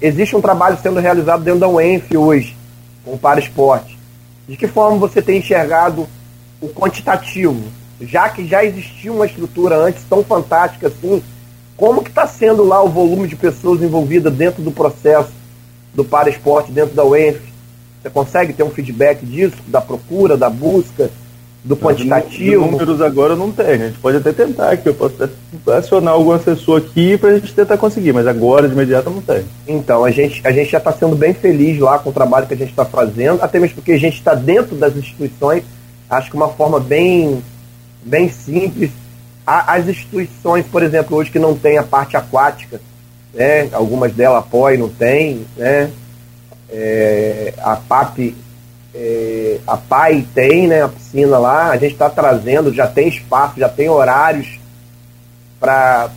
existe 0.00 0.36
um 0.36 0.40
trabalho 0.40 0.78
sendo 0.80 1.00
realizado 1.00 1.42
dentro 1.42 1.58
da 1.58 1.68
UENF 1.68 2.16
hoje, 2.16 2.56
com 3.04 3.14
o 3.14 3.18
Para 3.18 3.40
Esporte. 3.40 3.98
De 4.48 4.56
que 4.56 4.66
forma 4.66 4.98
você 4.98 5.22
tem 5.22 5.38
enxergado 5.38 6.08
o 6.60 6.68
quantitativo, 6.68 7.62
já 8.00 8.28
que 8.28 8.46
já 8.46 8.64
existia 8.64 9.12
uma 9.12 9.26
estrutura 9.26 9.76
antes 9.76 10.04
tão 10.04 10.22
fantástica 10.24 10.88
assim, 10.88 11.22
como 11.76 12.02
que 12.02 12.10
está 12.10 12.26
sendo 12.26 12.64
lá 12.64 12.82
o 12.82 12.88
volume 12.88 13.26
de 13.26 13.36
pessoas 13.36 13.82
envolvidas 13.82 14.32
dentro 14.32 14.62
do 14.62 14.70
processo 14.70 15.32
do 15.94 16.04
Para 16.04 16.30
Esporte 16.30 16.70
dentro 16.70 16.94
da 16.94 17.04
UENF? 17.04 17.40
Você 18.00 18.10
consegue 18.10 18.52
ter 18.52 18.62
um 18.62 18.70
feedback 18.70 19.24
disso, 19.24 19.56
da 19.68 19.80
procura, 19.80 20.36
da 20.36 20.50
busca? 20.50 21.10
Do 21.64 21.76
quantitativo. 21.76 22.66
números 22.66 23.00
agora 23.00 23.36
não 23.36 23.52
tem. 23.52 23.66
A 23.66 23.76
gente 23.76 23.98
pode 23.98 24.16
até 24.16 24.32
tentar 24.32 24.70
aqui. 24.70 24.88
Eu 24.88 24.94
posso 24.94 25.14
até 25.22 25.32
acionar 25.76 26.14
algum 26.14 26.32
assessor 26.32 26.78
aqui 26.78 27.16
para 27.16 27.30
a 27.30 27.34
gente 27.38 27.54
tentar 27.54 27.78
conseguir, 27.78 28.12
mas 28.12 28.26
agora 28.26 28.66
de 28.66 28.74
imediato 28.74 29.10
não 29.10 29.22
tem. 29.22 29.44
Então, 29.66 30.04
a 30.04 30.10
gente, 30.10 30.40
a 30.44 30.50
gente 30.50 30.70
já 30.70 30.78
está 30.78 30.92
sendo 30.92 31.14
bem 31.14 31.32
feliz 31.32 31.78
lá 31.78 31.98
com 31.98 32.10
o 32.10 32.12
trabalho 32.12 32.46
que 32.46 32.54
a 32.54 32.56
gente 32.56 32.70
está 32.70 32.84
fazendo, 32.84 33.42
até 33.42 33.58
mesmo 33.60 33.76
porque 33.76 33.92
a 33.92 33.98
gente 33.98 34.16
está 34.16 34.34
dentro 34.34 34.74
das 34.74 34.96
instituições, 34.96 35.62
acho 36.10 36.30
que 36.30 36.36
uma 36.36 36.48
forma 36.48 36.80
bem, 36.80 37.42
bem 38.04 38.28
simples. 38.28 38.90
As 39.46 39.88
instituições, 39.88 40.64
por 40.66 40.82
exemplo, 40.82 41.16
hoje 41.16 41.30
que 41.30 41.38
não 41.38 41.56
tem 41.56 41.78
a 41.78 41.82
parte 41.82 42.16
aquática, 42.16 42.80
né? 43.34 43.68
algumas 43.72 44.12
delas 44.12 44.38
apoiam, 44.38 44.80
não 44.80 44.88
tem, 44.88 45.44
né? 45.56 45.90
É, 46.74 47.52
a 47.58 47.76
PAP 47.76 48.34
é, 48.94 49.58
a 49.66 49.76
PAI 49.76 50.26
tem 50.34 50.68
né, 50.68 50.82
a 50.82 50.88
piscina 50.88 51.38
lá, 51.38 51.70
a 51.70 51.76
gente 51.76 51.92
está 51.92 52.10
trazendo, 52.10 52.72
já 52.72 52.86
tem 52.86 53.08
espaço, 53.08 53.58
já 53.58 53.68
tem 53.68 53.88
horários 53.88 54.58
para 55.58 56.10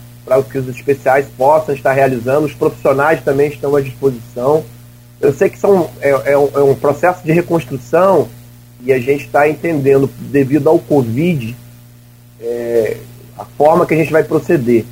que 0.51 0.57
os 0.57 0.67
especiais 0.67 1.25
possam 1.37 1.73
estar 1.73 1.93
realizando, 1.93 2.45
os 2.45 2.53
profissionais 2.53 3.23
também 3.23 3.49
estão 3.49 3.75
à 3.75 3.81
disposição. 3.81 4.63
Eu 5.21 5.33
sei 5.33 5.49
que 5.49 5.57
são, 5.57 5.89
é, 6.01 6.09
é, 6.33 6.37
um, 6.37 6.49
é 6.53 6.63
um 6.63 6.75
processo 6.75 7.23
de 7.23 7.31
reconstrução 7.31 8.27
e 8.81 8.91
a 8.91 8.99
gente 8.99 9.25
está 9.25 9.47
entendendo, 9.47 10.09
devido 10.19 10.67
ao 10.67 10.79
Covid, 10.79 11.55
é, 12.41 12.97
a 13.37 13.45
forma 13.45 13.85
que 13.85 13.93
a 13.93 13.97
gente 13.97 14.11
vai 14.11 14.23
proceder. 14.23 14.83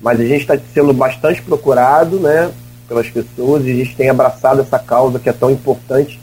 Mas 0.00 0.20
a 0.20 0.24
gente 0.24 0.42
está 0.42 0.58
sendo 0.74 0.92
bastante 0.92 1.40
procurado 1.40 2.18
né, 2.18 2.50
pelas 2.88 3.08
pessoas 3.08 3.64
e 3.64 3.70
a 3.70 3.74
gente 3.74 3.96
tem 3.96 4.10
abraçado 4.10 4.60
essa 4.60 4.78
causa 4.78 5.18
que 5.18 5.28
é 5.28 5.32
tão 5.32 5.50
importante 5.50 6.18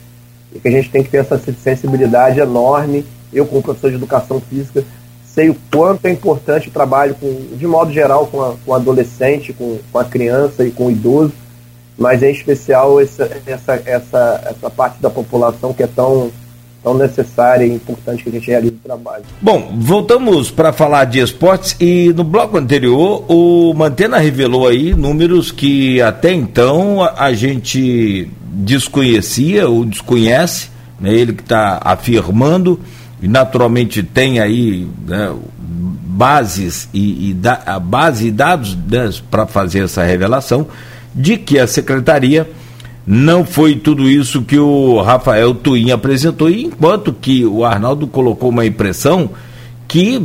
e 0.57 0.59
que 0.59 0.67
a 0.67 0.71
gente 0.71 0.89
tem 0.89 1.03
que 1.03 1.09
ter 1.09 1.17
essa 1.17 1.39
sensibilidade 1.63 2.39
enorme. 2.39 3.05
Eu, 3.31 3.45
como 3.45 3.61
professor 3.61 3.89
de 3.89 3.97
educação 3.97 4.41
física, 4.41 4.83
sei 5.23 5.51
o 5.51 5.55
quanto 5.71 6.05
é 6.07 6.11
importante 6.11 6.67
o 6.67 6.71
trabalho, 6.71 7.15
com, 7.15 7.55
de 7.55 7.67
modo 7.67 7.93
geral, 7.93 8.25
com, 8.25 8.41
a, 8.41 8.55
com 8.65 8.71
o 8.71 8.73
adolescente, 8.73 9.53
com, 9.53 9.77
com 9.91 9.99
a 9.99 10.03
criança 10.03 10.65
e 10.65 10.71
com 10.71 10.87
o 10.87 10.91
idoso, 10.91 11.31
mas 11.95 12.23
em 12.23 12.31
especial 12.31 12.99
essa, 12.99 13.29
essa, 13.45 13.81
essa, 13.85 14.43
essa 14.49 14.69
parte 14.69 14.99
da 14.99 15.11
população 15.11 15.73
que 15.73 15.83
é 15.83 15.87
tão, 15.87 16.31
tão 16.81 16.95
necessária 16.95 17.63
e 17.63 17.71
importante 17.71 18.23
que 18.23 18.29
a 18.29 18.31
gente 18.31 18.47
realize 18.47 18.73
o 18.73 18.79
trabalho. 18.79 19.25
Bom, 19.39 19.75
voltamos 19.77 20.49
para 20.49 20.73
falar 20.73 21.05
de 21.05 21.19
esportes 21.19 21.75
e 21.79 22.11
no 22.13 22.23
bloco 22.23 22.57
anterior 22.57 23.23
o 23.27 23.75
Mantena 23.75 24.17
revelou 24.17 24.67
aí 24.67 24.95
números 24.95 25.51
que 25.51 26.01
até 26.01 26.33
então 26.33 27.03
a, 27.03 27.25
a 27.25 27.33
gente 27.33 28.27
desconhecia 28.57 29.69
ou 29.69 29.85
desconhece, 29.85 30.69
né, 30.99 31.13
ele 31.13 31.33
que 31.33 31.43
está 31.43 31.79
afirmando, 31.83 32.79
e 33.21 33.27
naturalmente 33.27 34.01
tem 34.01 34.39
aí 34.39 34.87
né, 35.07 35.33
bases 35.57 36.89
e, 36.93 37.29
e 37.29 37.33
da, 37.33 37.61
a 37.65 37.79
base 37.79 38.27
e 38.27 38.31
dados 38.31 38.75
né, 38.75 39.09
para 39.29 39.45
fazer 39.45 39.83
essa 39.83 40.03
revelação 40.03 40.67
de 41.13 41.37
que 41.37 41.59
a 41.59 41.67
secretaria 41.67 42.49
não 43.05 43.45
foi 43.45 43.75
tudo 43.75 44.09
isso 44.09 44.41
que 44.41 44.57
o 44.57 45.01
Rafael 45.01 45.53
Twin 45.53 45.91
apresentou, 45.91 46.49
enquanto 46.49 47.13
que 47.13 47.45
o 47.45 47.63
Arnaldo 47.63 48.05
colocou 48.05 48.49
uma 48.49 48.65
impressão 48.65 49.29
que 49.87 50.21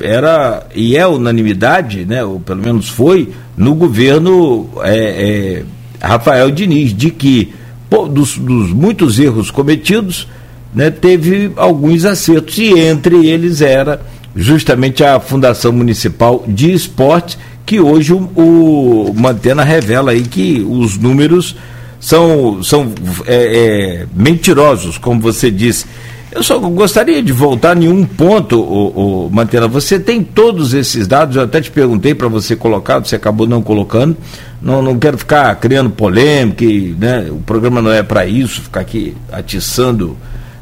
era 0.00 0.66
e 0.74 0.96
é 0.96 1.06
unanimidade, 1.06 2.04
né, 2.04 2.24
ou 2.24 2.40
pelo 2.40 2.60
menos 2.60 2.88
foi, 2.88 3.32
no 3.56 3.74
governo 3.74 4.68
é, 4.82 5.62
é, 5.62 5.64
Rafael 6.04 6.50
Diniz, 6.50 6.92
de 6.92 7.10
que 7.10 7.54
dos, 8.02 8.36
dos 8.36 8.72
muitos 8.72 9.18
erros 9.18 9.50
cometidos, 9.50 10.28
né, 10.74 10.90
teve 10.90 11.52
alguns 11.56 12.04
acertos, 12.04 12.58
e 12.58 12.78
entre 12.78 13.26
eles 13.26 13.60
era 13.60 14.00
justamente 14.34 15.04
a 15.04 15.20
Fundação 15.20 15.72
Municipal 15.72 16.44
de 16.46 16.72
Esporte, 16.72 17.38
que 17.64 17.80
hoje 17.80 18.12
o, 18.12 18.18
o 18.18 19.14
Mantena 19.14 19.62
revela 19.62 20.10
aí 20.10 20.22
que 20.22 20.66
os 20.68 20.98
números 20.98 21.56
são, 22.00 22.62
são 22.62 22.92
é, 23.24 23.34
é, 23.34 24.06
mentirosos, 24.14 24.98
como 24.98 25.20
você 25.20 25.50
disse. 25.50 25.86
Eu 26.34 26.42
só 26.42 26.58
gostaria 26.58 27.22
de 27.22 27.32
voltar 27.32 27.80
em 27.80 27.86
um 27.86 28.04
ponto, 28.04 28.60
o, 28.60 29.26
o 29.26 29.30
Mantena. 29.30 29.68
Você 29.68 30.00
tem 30.00 30.20
todos 30.20 30.74
esses 30.74 31.06
dados, 31.06 31.36
eu 31.36 31.42
até 31.42 31.60
te 31.60 31.70
perguntei 31.70 32.12
para 32.12 32.26
você 32.26 32.56
colocar, 32.56 32.98
você 32.98 33.14
acabou 33.14 33.46
não 33.46 33.62
colocando. 33.62 34.16
Não, 34.60 34.82
não 34.82 34.98
quero 34.98 35.16
ficar 35.16 35.54
criando 35.56 35.90
polêmica, 35.90 36.64
né? 36.98 37.28
o 37.30 37.36
programa 37.36 37.80
não 37.80 37.92
é 37.92 38.02
para 38.02 38.26
isso, 38.26 38.62
ficar 38.62 38.80
aqui 38.80 39.14
atiçando 39.30 40.16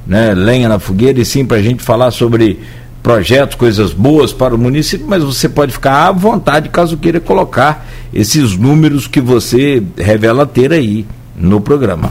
né, 0.07 0.35
lenha 0.35 0.69
na 0.69 0.79
fogueira, 0.79 1.21
e 1.21 1.25
sim 1.25 1.45
para 1.45 1.57
a 1.57 1.63
gente 1.63 1.83
falar 1.83 2.11
sobre 2.11 2.61
projetos, 3.03 3.57
coisas 3.57 3.93
boas 3.93 4.33
para 4.33 4.55
o 4.55 4.59
município, 4.59 5.07
mas 5.09 5.25
você 5.25 5.49
pode 5.49 5.73
ficar 5.73 6.09
à 6.09 6.13
vontade 6.13 6.69
caso 6.69 6.97
queira 6.99 7.19
colocar 7.19 7.87
esses 8.13 8.57
números 8.57 9.07
que 9.07 9.21
você 9.21 9.83
revela 9.97 10.45
ter 10.45 10.73
aí 10.73 11.07
no 11.35 11.61
programa. 11.61 12.11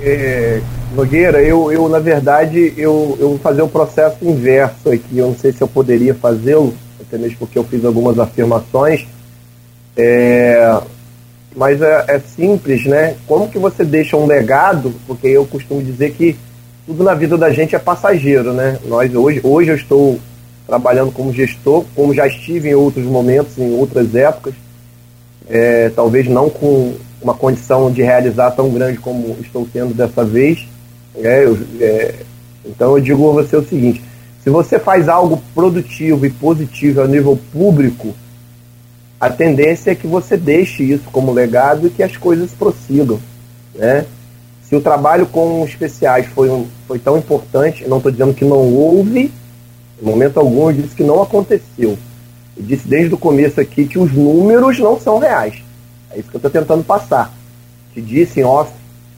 É, 0.00 0.60
Nogueira, 0.94 1.40
eu, 1.40 1.70
eu 1.70 1.88
na 1.88 2.00
verdade, 2.00 2.74
eu, 2.76 3.16
eu 3.20 3.28
vou 3.30 3.38
fazer 3.38 3.62
o 3.62 3.66
um 3.66 3.68
processo 3.68 4.16
inverso 4.22 4.90
aqui. 4.90 5.18
Eu 5.18 5.28
não 5.28 5.36
sei 5.36 5.52
se 5.52 5.62
eu 5.62 5.68
poderia 5.68 6.14
fazê-lo, 6.14 6.74
até 7.00 7.16
mesmo 7.16 7.38
porque 7.38 7.58
eu 7.58 7.64
fiz 7.64 7.84
algumas 7.84 8.18
afirmações. 8.18 9.06
É, 9.96 10.80
mas 11.54 11.80
é, 11.80 12.04
é, 12.08 12.18
simples, 12.18 12.86
né? 12.86 13.14
Como 13.26 13.48
que 13.48 13.58
você 13.58 13.84
deixa 13.84 14.16
um 14.16 14.26
legado? 14.26 14.92
Porque 15.06 15.28
eu 15.28 15.46
costumo 15.46 15.80
dizer 15.80 16.12
que 16.12 16.36
tudo 16.86 17.04
na 17.04 17.14
vida 17.14 17.38
da 17.38 17.50
gente 17.50 17.76
é 17.76 17.78
passageiro, 17.78 18.52
né? 18.52 18.78
Nós 18.84 19.14
hoje, 19.14 19.40
hoje 19.44 19.70
eu 19.70 19.76
estou 19.76 20.18
trabalhando 20.66 21.12
como 21.12 21.32
gestor, 21.32 21.84
como 21.94 22.14
já 22.14 22.26
estive 22.26 22.70
em 22.70 22.74
outros 22.74 23.04
momentos, 23.04 23.56
em 23.58 23.74
outras 23.74 24.14
épocas, 24.14 24.54
é, 25.48 25.88
talvez 25.90 26.28
não 26.28 26.50
com 26.50 26.94
uma 27.22 27.34
condição 27.34 27.92
de 27.92 28.02
realizar 28.02 28.52
tão 28.52 28.70
grande 28.70 28.98
como 28.98 29.36
estou 29.40 29.68
tendo 29.72 29.92
dessa 29.92 30.24
vez, 30.24 30.66
é, 31.16 31.44
eu, 31.44 31.58
é, 31.80 32.14
então 32.64 32.96
eu 32.96 33.02
digo 33.02 33.28
a 33.30 33.32
você 33.32 33.56
o 33.56 33.66
seguinte: 33.66 34.02
se 34.42 34.50
você 34.50 34.78
faz 34.78 35.08
algo 35.08 35.42
produtivo 35.54 36.24
e 36.24 36.30
positivo 36.30 37.02
a 37.02 37.08
nível 37.08 37.38
público, 37.52 38.14
a 39.20 39.28
tendência 39.28 39.90
é 39.90 39.94
que 39.94 40.06
você 40.06 40.36
deixe 40.36 40.82
isso 40.82 41.04
como 41.12 41.32
legado 41.32 41.86
e 41.86 41.90
que 41.90 42.02
as 42.02 42.16
coisas 42.16 42.50
prossigam. 42.52 43.20
Né? 43.74 44.06
Se 44.62 44.74
o 44.74 44.80
trabalho 44.80 45.26
com 45.26 45.64
especiais 45.64 46.26
foi, 46.26 46.48
um, 46.48 46.66
foi 46.86 46.98
tão 46.98 47.18
importante, 47.18 47.86
não 47.86 47.98
estou 47.98 48.10
dizendo 48.10 48.32
que 48.32 48.44
não 48.44 48.72
houve 48.72 49.30
Em 50.00 50.04
momento 50.04 50.38
algum 50.38 50.70
eu 50.70 50.76
disse 50.76 50.94
que 50.94 51.04
não 51.04 51.20
aconteceu. 51.20 51.98
Eu 52.56 52.62
disse 52.62 52.88
desde 52.88 53.14
o 53.14 53.18
começo 53.18 53.60
aqui 53.60 53.84
que 53.86 53.98
os 53.98 54.12
números 54.12 54.78
não 54.78 54.98
são 54.98 55.18
reais. 55.18 55.62
É 56.10 56.18
isso 56.18 56.30
que 56.30 56.36
eu 56.36 56.38
estou 56.38 56.50
tentando 56.50 56.82
passar. 56.82 57.34
Te 57.92 58.00
disse 58.00 58.40
em 58.40 58.44
off, 58.44 58.72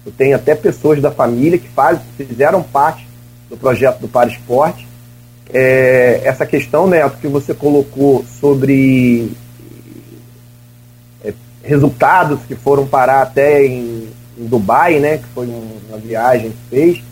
eu 0.04 0.12
tenho 0.12 0.34
até 0.34 0.54
pessoas 0.54 1.00
da 1.00 1.10
família 1.10 1.58
que 1.58 1.68
faz, 1.68 2.00
fizeram 2.16 2.62
parte 2.62 3.06
do 3.48 3.56
projeto 3.56 4.00
do 4.00 4.08
Para 4.08 4.30
Esporte. 4.30 4.86
É, 5.52 6.22
essa 6.24 6.46
questão, 6.46 6.86
Neto, 6.86 7.18
que 7.18 7.28
você 7.28 7.54
colocou 7.54 8.24
sobre 8.40 9.30
é, 11.24 11.32
resultados 11.62 12.40
que 12.48 12.54
foram 12.54 12.86
parar 12.86 13.22
até 13.22 13.64
em, 13.64 14.08
em 14.38 14.46
Dubai, 14.46 14.98
né, 14.98 15.18
que 15.18 15.26
foi 15.34 15.46
uma 15.46 15.98
viagem 15.98 16.50
que 16.50 16.70
fez. 16.70 17.02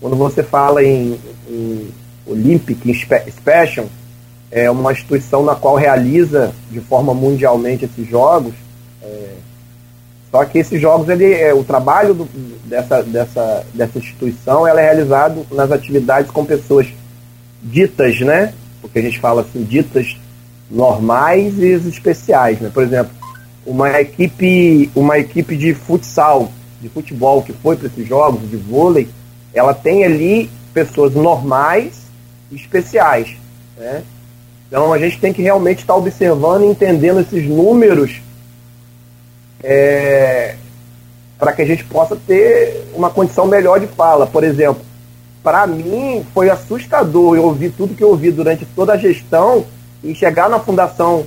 Quando 0.00 0.16
você 0.16 0.42
fala 0.42 0.82
em, 0.82 1.18
em 1.48 1.88
Olympic 2.26 2.80
Special, 3.30 3.86
é 4.50 4.70
uma 4.70 4.92
instituição 4.92 5.42
na 5.42 5.54
qual 5.54 5.76
realiza 5.76 6.52
de 6.70 6.80
forma 6.80 7.14
mundialmente 7.14 7.84
esses 7.84 8.08
jogos. 8.08 8.52
É, 9.02 9.36
só 10.30 10.44
que 10.44 10.58
esses 10.58 10.80
jogos, 10.80 11.08
ele, 11.08 11.32
é, 11.32 11.54
o 11.54 11.64
trabalho 11.64 12.14
do, 12.14 12.24
dessa, 12.64 13.02
dessa, 13.02 13.64
dessa 13.72 13.98
instituição 13.98 14.66
ela 14.66 14.80
é 14.80 14.84
realizado 14.84 15.46
nas 15.50 15.70
atividades 15.70 16.30
com 16.30 16.44
pessoas 16.44 16.86
ditas, 17.62 18.20
né? 18.20 18.52
Porque 18.80 18.98
a 18.98 19.02
gente 19.02 19.18
fala 19.18 19.42
assim, 19.42 19.62
ditas 19.62 20.16
normais 20.70 21.58
e 21.58 21.72
especiais, 21.88 22.60
né? 22.60 22.70
Por 22.72 22.82
exemplo, 22.82 23.12
uma 23.64 24.00
equipe, 24.00 24.90
uma 24.94 25.18
equipe 25.18 25.56
de 25.56 25.74
futsal, 25.74 26.50
de 26.80 26.88
futebol 26.88 27.42
que 27.42 27.52
foi 27.52 27.76
para 27.76 27.86
esses 27.86 28.06
jogos, 28.06 28.48
de 28.50 28.56
vôlei, 28.56 29.08
ela 29.54 29.72
tem 29.72 30.04
ali 30.04 30.50
pessoas 30.74 31.14
normais 31.14 32.02
e 32.50 32.56
especiais, 32.56 33.36
né? 33.78 34.02
Então 34.66 34.92
a 34.92 34.98
gente 34.98 35.18
tem 35.20 35.32
que 35.32 35.42
realmente 35.42 35.78
estar 35.78 35.94
observando 35.94 36.64
e 36.64 36.66
entendendo 36.66 37.20
esses 37.20 37.48
números 37.48 38.20
é, 39.68 40.54
para 41.36 41.52
que 41.52 41.60
a 41.60 41.66
gente 41.66 41.82
possa 41.82 42.16
ter 42.16 42.88
uma 42.94 43.10
condição 43.10 43.46
melhor 43.46 43.80
de 43.80 43.88
fala. 43.88 44.24
Por 44.24 44.44
exemplo, 44.44 44.80
para 45.42 45.66
mim 45.66 46.24
foi 46.32 46.48
assustador 46.48 47.34
eu 47.36 47.42
ouvir 47.42 47.70
tudo 47.70 47.94
que 47.94 48.04
eu 48.04 48.10
ouvi 48.10 48.30
durante 48.30 48.64
toda 48.64 48.92
a 48.92 48.96
gestão 48.96 49.66
e 50.04 50.14
chegar 50.14 50.48
na 50.48 50.60
fundação 50.60 51.26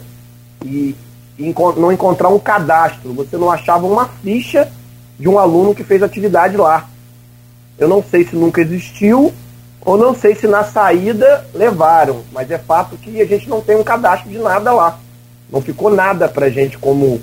e, 0.64 0.96
e 1.38 1.54
não 1.76 1.92
encontrar 1.92 2.30
um 2.30 2.40
cadastro. 2.40 3.14
Você 3.14 3.36
não 3.36 3.52
achava 3.52 3.86
uma 3.86 4.08
ficha 4.08 4.72
de 5.20 5.28
um 5.28 5.38
aluno 5.38 5.76
que 5.76 5.84
fez 5.84 6.02
atividade 6.02 6.56
lá. 6.56 6.88
Eu 7.78 7.90
não 7.90 8.02
sei 8.02 8.24
se 8.24 8.38
nunca 8.38 8.62
existiu 8.62 9.34
ou 9.82 9.98
não 9.98 10.16
sei 10.16 10.34
se 10.34 10.48
na 10.48 10.64
saída 10.64 11.46
levaram, 11.54 12.24
mas 12.32 12.50
é 12.52 12.58
fato 12.58 12.96
que 12.96 13.22
a 13.22 13.26
gente 13.26 13.50
não 13.50 13.60
tem 13.60 13.76
um 13.76 13.84
cadastro 13.84 14.30
de 14.30 14.38
nada 14.38 14.72
lá. 14.72 14.98
Não 15.52 15.62
ficou 15.62 15.90
nada 15.90 16.30
para 16.30 16.50
gente 16.50 16.78
como, 16.78 17.20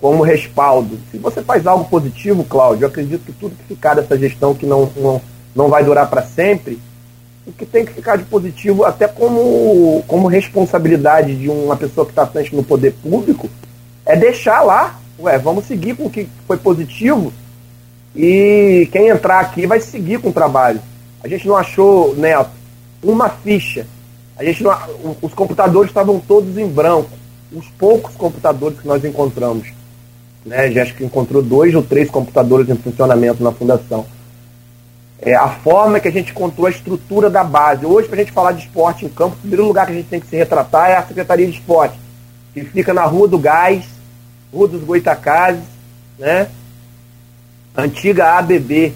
como 0.00 0.22
respaldo. 0.22 0.98
Se 1.10 1.18
você 1.18 1.42
faz 1.42 1.66
algo 1.66 1.84
positivo, 1.84 2.44
Cláudio, 2.44 2.84
eu 2.84 2.88
acredito 2.88 3.24
que 3.24 3.32
tudo 3.32 3.56
que 3.56 3.74
ficar 3.74 3.94
dessa 3.94 4.18
gestão 4.18 4.54
que 4.54 4.66
não, 4.66 4.90
não, 4.96 5.20
não 5.54 5.68
vai 5.68 5.84
durar 5.84 6.08
para 6.08 6.22
sempre, 6.22 6.78
o 7.46 7.52
que 7.52 7.64
tem 7.64 7.84
que 7.84 7.92
ficar 7.92 8.16
de 8.16 8.24
positivo, 8.24 8.84
até 8.84 9.06
como, 9.06 10.02
como 10.06 10.26
responsabilidade 10.26 11.36
de 11.36 11.48
uma 11.48 11.76
pessoa 11.76 12.04
que 12.04 12.12
está 12.12 12.26
frente 12.26 12.54
no 12.54 12.64
poder 12.64 12.92
público, 12.94 13.48
é 14.04 14.16
deixar 14.16 14.62
lá, 14.62 14.98
ué, 15.18 15.38
vamos 15.38 15.66
seguir 15.66 15.94
com 15.96 16.06
o 16.06 16.10
que 16.10 16.28
foi 16.46 16.56
positivo 16.56 17.32
e 18.14 18.88
quem 18.90 19.08
entrar 19.08 19.40
aqui 19.40 19.66
vai 19.66 19.78
seguir 19.78 20.20
com 20.20 20.30
o 20.30 20.32
trabalho. 20.32 20.80
A 21.22 21.28
gente 21.28 21.46
não 21.46 21.56
achou, 21.56 22.16
Neto, 22.16 22.50
uma 23.02 23.28
ficha. 23.28 23.86
A 24.38 24.44
gente 24.44 24.62
não, 24.62 24.76
os 25.20 25.34
computadores 25.34 25.90
estavam 25.90 26.18
todos 26.18 26.56
em 26.56 26.66
branco. 26.66 27.10
Os 27.52 27.66
poucos 27.78 28.14
computadores 28.16 28.80
que 28.80 28.88
nós 28.88 29.04
encontramos. 29.04 29.68
Né? 30.46 30.68
Gente 30.68 30.80
acho 30.80 30.94
que 30.94 31.04
encontrou 31.04 31.42
dois 31.42 31.74
ou 31.74 31.82
três 31.82 32.08
computadores 32.08 32.68
em 32.70 32.76
funcionamento 32.76 33.42
na 33.42 33.50
fundação. 33.50 34.06
É 35.20 35.34
a 35.34 35.48
forma 35.48 35.98
que 35.98 36.06
a 36.06 36.12
gente 36.12 36.30
encontrou 36.30 36.66
a 36.66 36.70
estrutura 36.70 37.28
da 37.28 37.42
base. 37.42 37.84
Hoje, 37.84 38.06
para 38.06 38.16
a 38.16 38.20
gente 38.20 38.32
falar 38.32 38.52
de 38.52 38.60
esporte 38.60 39.04
em 39.04 39.08
campo, 39.08 39.34
o 39.34 39.40
primeiro 39.40 39.66
lugar 39.66 39.86
que 39.86 39.92
a 39.92 39.94
gente 39.96 40.08
tem 40.08 40.20
que 40.20 40.28
se 40.28 40.36
retratar 40.36 40.90
é 40.90 40.96
a 40.96 41.02
Secretaria 41.02 41.46
de 41.46 41.54
Esporte, 41.54 41.98
que 42.54 42.62
fica 42.62 42.94
na 42.94 43.04
Rua 43.04 43.26
do 43.26 43.38
Gás, 43.38 43.84
Rua 44.52 44.68
dos 44.68 44.84
Goitacazes, 44.84 45.64
né? 46.18 46.48
Antiga 47.76 48.38
ABB, 48.38 48.94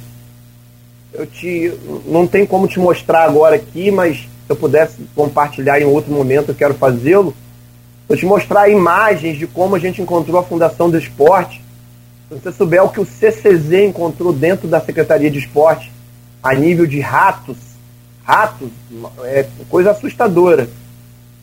eu 1.12 1.26
te 1.26 1.72
não 2.06 2.26
tem 2.26 2.46
como 2.46 2.68
te 2.68 2.78
mostrar 2.78 3.24
agora 3.24 3.56
aqui, 3.56 3.90
mas 3.90 4.18
se 4.18 4.28
eu 4.48 4.56
pudesse 4.56 4.96
compartilhar 5.14 5.80
em 5.80 5.84
outro 5.84 6.12
momento, 6.12 6.50
eu 6.50 6.54
quero 6.54 6.74
fazê-lo. 6.74 7.34
Eu 8.10 8.16
te 8.16 8.26
mostrar 8.26 8.68
imagens 8.68 9.38
de 9.38 9.46
como 9.46 9.76
a 9.76 9.78
gente 9.78 10.02
encontrou 10.02 10.40
a 10.40 10.42
Fundação 10.42 10.90
do 10.90 10.98
Esporte. 10.98 11.62
Se 12.28 12.34
você 12.34 12.50
souber 12.50 12.84
o 12.84 12.88
que 12.88 13.00
o 13.00 13.06
CCZ 13.06 13.84
encontrou 13.86 14.32
dentro 14.32 14.66
da 14.66 14.80
Secretaria 14.80 15.30
de 15.30 15.38
Esporte, 15.38 15.92
a 16.42 16.52
nível 16.52 16.86
de 16.86 16.98
ratos, 16.98 17.56
ratos, 18.24 18.68
é 19.22 19.46
coisa 19.68 19.92
assustadora. 19.92 20.68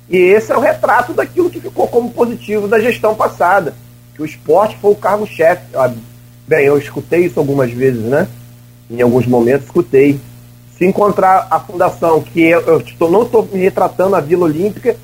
E 0.09 0.17
esse 0.17 0.51
é 0.51 0.57
o 0.57 0.59
retrato 0.59 1.13
daquilo 1.13 1.49
que 1.49 1.61
ficou 1.61 1.87
como 1.87 2.11
positivo 2.11 2.67
da 2.67 2.81
gestão 2.81 3.15
passada, 3.15 3.73
que 4.13 4.21
o 4.21 4.25
esporte 4.25 4.77
foi 4.81 4.91
o 4.91 4.95
cargo-chefe. 4.95 5.63
Bem, 6.45 6.65
eu 6.65 6.77
escutei 6.77 7.27
isso 7.27 7.39
algumas 7.39 7.71
vezes, 7.71 8.03
né? 8.03 8.27
em 8.89 9.01
alguns 9.01 9.25
momentos, 9.25 9.67
escutei. 9.67 10.19
Se 10.77 10.85
encontrar 10.85 11.47
a 11.49 11.61
fundação, 11.61 12.21
que 12.21 12.41
eu, 12.41 12.59
eu 12.61 12.79
estou, 12.81 13.09
não 13.09 13.23
estou 13.23 13.47
me 13.51 13.59
retratando 13.59 14.17
a 14.17 14.19
Vila 14.19 14.43
Olímpica, 14.43 14.97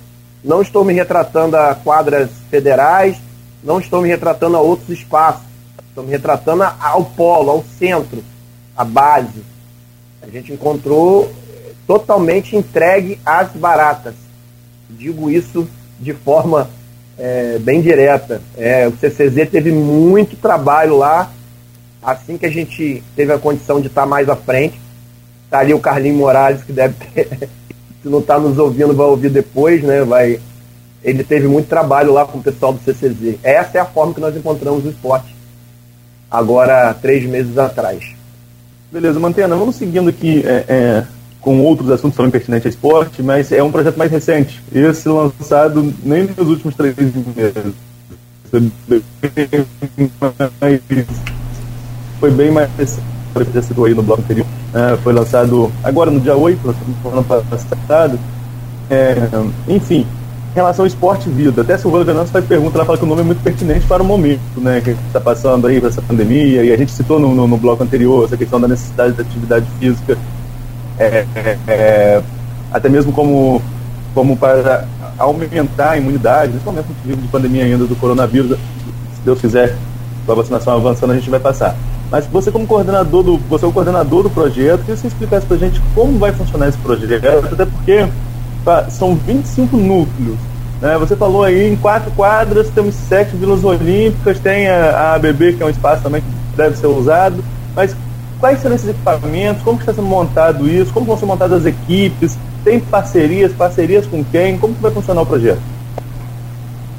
não 0.43 0.61
estou 0.61 0.83
me 0.83 0.93
retratando 0.93 1.55
a 1.55 1.75
quadras 1.75 2.29
federais, 2.49 3.17
não 3.63 3.79
estou 3.79 4.01
me 4.01 4.09
retratando 4.09 4.57
a 4.57 4.61
outros 4.61 4.89
espaços, 4.89 5.43
estou 5.89 6.03
me 6.03 6.11
retratando 6.11 6.63
ao 6.63 7.05
polo, 7.05 7.51
ao 7.51 7.63
centro, 7.79 8.23
à 8.75 8.83
base. 8.83 9.43
A 10.21 10.27
gente 10.27 10.51
encontrou 10.51 11.31
totalmente 11.87 12.55
entregue 12.55 13.19
às 13.25 13.51
baratas. 13.51 14.15
Digo 14.89 15.29
isso 15.29 15.67
de 15.99 16.13
forma 16.13 16.69
é, 17.17 17.57
bem 17.59 17.81
direta. 17.81 18.41
É, 18.57 18.87
o 18.87 18.91
CCZ 18.97 19.49
teve 19.49 19.71
muito 19.71 20.35
trabalho 20.35 20.97
lá 20.97 21.31
assim 22.03 22.37
que 22.37 22.45
a 22.45 22.51
gente 22.51 23.01
teve 23.15 23.31
a 23.31 23.39
condição 23.39 23.79
de 23.79 23.87
estar 23.87 24.05
mais 24.05 24.29
à 24.29 24.35
frente, 24.35 24.79
está 25.45 25.59
ali 25.59 25.73
o 25.73 25.79
Carlinho 25.79 26.17
Morales, 26.17 26.63
que 26.63 26.73
deve 26.73 26.93
ter, 27.05 27.49
se 28.03 28.09
não 28.09 28.19
está 28.19 28.37
nos 28.37 28.57
ouvindo, 28.57 28.93
vai 28.93 29.07
ouvir 29.07 29.29
depois, 29.29 29.81
né? 29.81 30.03
Vai, 30.03 30.39
ele 31.01 31.23
teve 31.23 31.47
muito 31.47 31.69
trabalho 31.69 32.13
lá 32.13 32.25
com 32.25 32.37
o 32.37 32.43
pessoal 32.43 32.73
do 32.73 32.79
CCZ. 32.83 33.37
Essa 33.41 33.77
é 33.77 33.81
a 33.81 33.85
forma 33.85 34.13
que 34.13 34.19
nós 34.19 34.35
encontramos 34.35 34.85
o 34.85 34.89
esporte, 34.89 35.33
agora, 36.29 36.93
três 36.93 37.23
meses 37.23 37.57
atrás. 37.57 38.13
Beleza, 38.91 39.19
Mantena, 39.19 39.55
vamos 39.55 39.77
seguindo 39.77 40.09
aqui 40.09 40.43
é, 40.45 40.65
é, 40.67 41.03
com 41.41 41.61
outros 41.61 41.89
assuntos 41.89 42.17
também 42.17 42.31
pertinentes 42.31 42.65
ao 42.65 42.69
esporte, 42.69 43.23
mas 43.23 43.51
é 43.51 43.63
um 43.63 43.71
projeto 43.71 43.97
mais 43.97 44.11
recente. 44.11 44.61
Esse 44.71 45.07
lançado 45.07 45.93
nem 46.03 46.23
nos 46.23 46.47
últimos 46.49 46.75
três 46.75 46.95
meses 46.95 47.73
foi 52.19 52.31
bem 52.31 52.51
mais 52.51 52.69
já 53.53 53.61
citou 53.61 53.85
aí 53.85 53.93
no 53.93 54.03
bloco 54.03 54.21
anterior, 54.21 54.45
é, 54.73 54.97
foi 54.97 55.13
lançado 55.13 55.71
agora 55.83 56.11
no 56.11 56.19
dia 56.19 56.35
8, 56.35 56.75
no 57.03 57.09
ano 57.09 57.23
passado. 57.23 58.19
É, 58.89 59.15
enfim, 59.67 60.05
em 60.53 60.55
relação 60.55 60.83
ao 60.83 60.87
esporte 60.87 61.27
e 61.27 61.31
vida, 61.31 61.63
até 61.63 61.75
Silvana 61.77 62.03
Venâncio 62.03 62.31
faz 62.31 62.45
pergunta, 62.45 62.77
ela 62.77 62.85
fala 62.85 62.97
que 62.97 63.03
o 63.03 63.07
nome 63.07 63.21
é 63.21 63.23
muito 63.23 63.41
pertinente 63.41 63.87
para 63.87 64.03
o 64.03 64.05
momento 64.05 64.39
né, 64.57 64.81
que 64.81 64.91
está 64.91 65.19
passando 65.19 65.65
aí, 65.65 65.83
essa 65.83 66.01
pandemia, 66.01 66.63
e 66.63 66.71
a 66.71 66.77
gente 66.77 66.91
citou 66.91 67.19
no, 67.19 67.33
no, 67.33 67.47
no, 67.47 67.57
bloco 67.57 67.83
anterior 67.83 68.25
essa 68.25 68.37
questão 68.37 68.61
da 68.61 68.67
necessidade 68.67 69.13
da 69.13 69.23
atividade 69.23 69.65
física, 69.79 70.15
é, 70.99 71.25
é, 71.35 71.57
é 71.67 72.23
até 72.71 72.87
mesmo 72.87 73.11
como, 73.11 73.63
como 74.13 74.37
para 74.37 74.85
aumentar 75.17 75.91
a 75.91 75.97
imunidade, 75.97 76.53
nesse 76.53 76.65
momento 76.65 76.87
de 77.03 77.27
pandemia 77.29 77.63
ainda 77.63 77.85
do 77.85 77.95
coronavírus, 77.95 78.51
se 78.51 79.21
Deus 79.25 79.41
quiser, 79.41 79.75
com 80.25 80.31
a 80.33 80.35
vacinação 80.35 80.75
avançando, 80.75 81.11
a 81.11 81.15
gente 81.15 81.29
vai 81.29 81.39
passar. 81.39 81.75
Mas 82.13 82.27
você 82.27 82.51
como 82.51 82.67
coordenador 82.67 83.23
do, 83.23 83.37
você 83.49 83.65
é 83.65 83.67
o 83.67 83.71
coordenador 83.71 84.21
do 84.21 84.29
projeto, 84.29 84.81
queria 84.81 84.95
que 84.95 85.01
você 85.01 85.07
explicasse 85.07 85.47
pra 85.47 85.57
gente 85.57 85.81
como 85.95 86.19
vai 86.19 86.31
funcionar 86.31 86.67
esse 86.67 86.77
projeto, 86.77 87.25
até 87.51 87.65
porque 87.65 88.07
são 88.91 89.15
25 89.15 89.75
núcleos. 89.75 90.37
Né? 90.79 90.95
Você 90.99 91.15
falou 91.15 91.43
aí 91.43 91.73
em 91.73 91.75
quatro 91.75 92.11
quadras, 92.11 92.69
temos 92.69 92.93
sete 92.93 93.35
vilas 93.35 93.63
olímpicas, 93.63 94.37
tem 94.39 94.69
a, 94.69 94.91
a 94.91 95.15
ABB, 95.15 95.53
que 95.53 95.63
é 95.63 95.65
um 95.65 95.71
espaço 95.71 96.03
também 96.03 96.21
que 96.21 96.27
deve 96.55 96.77
ser 96.77 96.85
usado, 96.85 97.43
mas 97.75 97.95
quais 98.39 98.61
serão 98.61 98.75
esses 98.75 98.89
equipamentos, 98.89 99.63
como 99.63 99.79
está 99.79 99.91
sendo 99.91 100.05
montado 100.05 100.69
isso, 100.69 100.93
como 100.93 101.07
vão 101.07 101.17
ser 101.17 101.25
montadas 101.25 101.61
as 101.61 101.65
equipes, 101.65 102.37
tem 102.63 102.79
parcerias, 102.79 103.51
parcerias 103.53 104.05
com 104.05 104.23
quem, 104.23 104.59
como 104.59 104.75
que 104.75 104.81
vai 104.83 104.91
funcionar 104.91 105.23
o 105.23 105.25
projeto? 105.25 105.61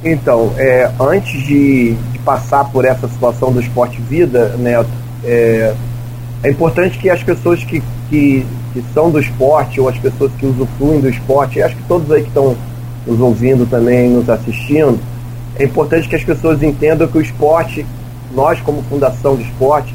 Então, 0.03 0.53
é, 0.59 0.91
antes 1.01 1.41
de, 1.47 1.95
de, 1.95 2.19
passar 2.19 2.65
por 2.65 2.85
essa 2.85 3.07
situação 3.09 3.53
do 3.53 3.61
esporte 3.61 4.01
vida, 4.03 4.55
Neto, 4.59 5.04
é, 5.25 5.75
é 6.43 6.51
importante 6.51 6.99
que 6.99 7.09
as 7.11 7.23
pessoas 7.23 7.63
que, 7.65 7.83
que 8.11 8.47
que 8.75 8.85
são 8.93 9.09
do 9.09 9.21
esporte 9.21 9.81
ou 9.81 9.89
as 9.89 9.97
pessoas 9.97 10.33
que 10.33 10.45
usufruem 10.45 11.01
do 11.01 11.09
esporte, 11.09 11.63
acho 11.63 11.77
que 11.77 11.83
todos 11.85 12.11
aí 12.11 12.23
que 12.23 12.29
estão 12.29 12.57
nos 13.07 13.21
ouvindo 13.21 13.65
também, 13.71 14.11
nos 14.11 14.29
assistindo, 14.29 14.99
é 15.57 15.63
importante 15.63 16.09
que 16.09 16.17
as 16.17 16.25
pessoas 16.25 16.61
entendam 16.61 17.07
que 17.07 17.17
o 17.17 17.21
esporte, 17.21 17.87
nós 18.35 18.61
como 18.61 18.83
fundação 18.83 19.37
do 19.37 19.43
esporte, 19.43 19.95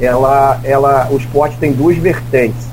ela, 0.00 0.60
ela, 0.64 1.08
o 1.08 1.16
esporte 1.18 1.56
tem 1.58 1.72
duas 1.72 1.96
vertentes. 1.98 2.66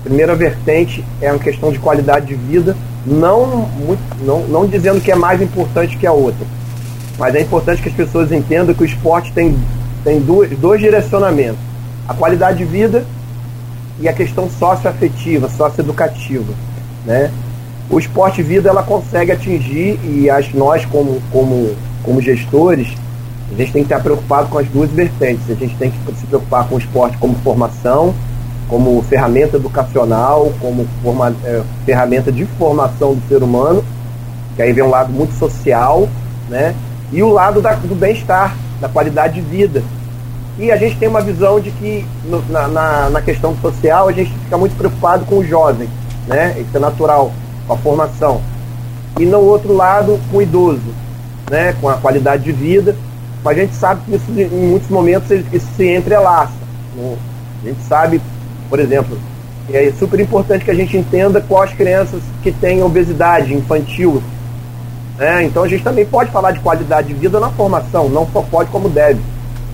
A 0.00 0.04
primeira 0.04 0.34
vertente 0.36 1.02
é 1.22 1.32
uma 1.32 1.38
questão 1.38 1.72
de 1.72 1.78
qualidade 1.78 2.26
de 2.26 2.34
vida, 2.34 2.76
não, 3.06 3.66
não, 4.20 4.40
não 4.48 4.66
dizendo 4.66 5.00
que 5.00 5.10
é 5.10 5.16
mais 5.16 5.40
importante 5.40 5.96
que 5.96 6.06
a 6.06 6.12
outra, 6.12 6.46
mas 7.18 7.34
é 7.34 7.40
importante 7.40 7.80
que 7.80 7.88
as 7.88 7.94
pessoas 7.94 8.30
entendam 8.30 8.74
que 8.74 8.82
o 8.82 8.86
esporte 8.86 9.32
tem, 9.32 9.56
tem 10.08 10.20
dois, 10.20 10.50
dois 10.58 10.80
direcionamentos: 10.80 11.60
a 12.08 12.14
qualidade 12.14 12.58
de 12.58 12.64
vida 12.64 13.04
e 14.00 14.08
a 14.08 14.12
questão 14.12 14.48
socioafetiva, 14.48 15.50
socioeducativa. 15.50 16.54
Né? 17.04 17.30
O 17.90 17.98
esporte 17.98 18.42
vida 18.42 18.70
ela 18.70 18.82
consegue 18.82 19.32
atingir, 19.32 20.00
e 20.04 20.30
acho 20.30 20.56
nós, 20.56 20.84
como, 20.86 21.20
como, 21.30 21.74
como 22.02 22.22
gestores, 22.22 22.88
a 23.50 23.54
gente 23.54 23.72
tem 23.72 23.82
que 23.82 23.92
estar 23.92 24.02
preocupado 24.02 24.48
com 24.48 24.58
as 24.58 24.66
duas 24.68 24.90
vertentes. 24.90 25.50
A 25.50 25.54
gente 25.54 25.76
tem 25.76 25.90
que 25.90 26.14
se 26.14 26.26
preocupar 26.26 26.66
com 26.68 26.76
o 26.76 26.78
esporte 26.78 27.18
como 27.18 27.34
formação, 27.36 28.14
como 28.68 29.02
ferramenta 29.02 29.56
educacional, 29.56 30.52
como 30.60 30.86
forma, 31.02 31.34
é, 31.44 31.62
ferramenta 31.84 32.30
de 32.30 32.46
formação 32.58 33.14
do 33.14 33.28
ser 33.28 33.42
humano, 33.42 33.84
que 34.54 34.62
aí 34.62 34.72
vem 34.72 34.84
um 34.84 34.90
lado 34.90 35.12
muito 35.12 35.34
social, 35.34 36.08
né? 36.48 36.74
E 37.10 37.22
o 37.22 37.30
lado 37.30 37.62
da, 37.62 37.72
do 37.72 37.94
bem-estar, 37.94 38.54
da 38.80 38.88
qualidade 38.88 39.34
de 39.34 39.40
vida. 39.40 39.82
E 40.58 40.72
a 40.72 40.76
gente 40.76 40.96
tem 40.96 41.08
uma 41.08 41.20
visão 41.20 41.60
de 41.60 41.70
que 41.70 42.04
no, 42.24 42.42
na, 42.48 42.66
na, 42.66 43.10
na, 43.10 43.22
questão 43.22 43.56
social 43.58 44.08
a 44.08 44.12
gente 44.12 44.32
fica 44.44 44.58
muito 44.58 44.76
preocupado 44.76 45.24
com 45.24 45.38
o 45.38 45.44
jovem, 45.44 45.88
né? 46.26 46.56
Isso 46.58 46.76
é 46.76 46.80
natural, 46.80 47.32
com 47.66 47.74
a 47.74 47.76
formação. 47.76 48.40
E 49.20 49.24
no 49.24 49.38
outro 49.38 49.72
lado, 49.72 50.18
com 50.30 50.38
o 50.38 50.42
idoso, 50.42 50.92
né? 51.48 51.74
Com 51.80 51.88
a 51.88 51.94
qualidade 51.94 52.42
de 52.42 52.50
vida. 52.50 52.96
Mas 53.44 53.56
a 53.56 53.60
gente 53.60 53.74
sabe 53.76 54.00
que 54.04 54.16
isso, 54.16 54.32
em 54.32 54.68
muitos 54.68 54.88
momentos 54.88 55.30
isso 55.30 55.66
se 55.76 55.94
entrelaça. 55.94 56.52
Né? 56.96 57.16
A 57.62 57.68
gente 57.68 57.82
sabe, 57.82 58.20
por 58.68 58.80
exemplo, 58.80 59.16
é 59.72 59.92
super 59.96 60.18
importante 60.18 60.64
que 60.64 60.70
a 60.72 60.74
gente 60.74 60.96
entenda 60.96 61.40
quais 61.40 61.72
crianças 61.72 62.20
que 62.42 62.50
têm 62.50 62.82
obesidade 62.82 63.54
infantil. 63.54 64.20
Né? 65.16 65.44
Então 65.44 65.62
a 65.62 65.68
gente 65.68 65.84
também 65.84 66.04
pode 66.04 66.32
falar 66.32 66.50
de 66.50 66.58
qualidade 66.58 67.08
de 67.08 67.14
vida 67.14 67.38
na 67.38 67.50
formação, 67.50 68.08
não 68.08 68.26
só 68.32 68.42
pode 68.42 68.70
como 68.70 68.88
deve. 68.88 69.20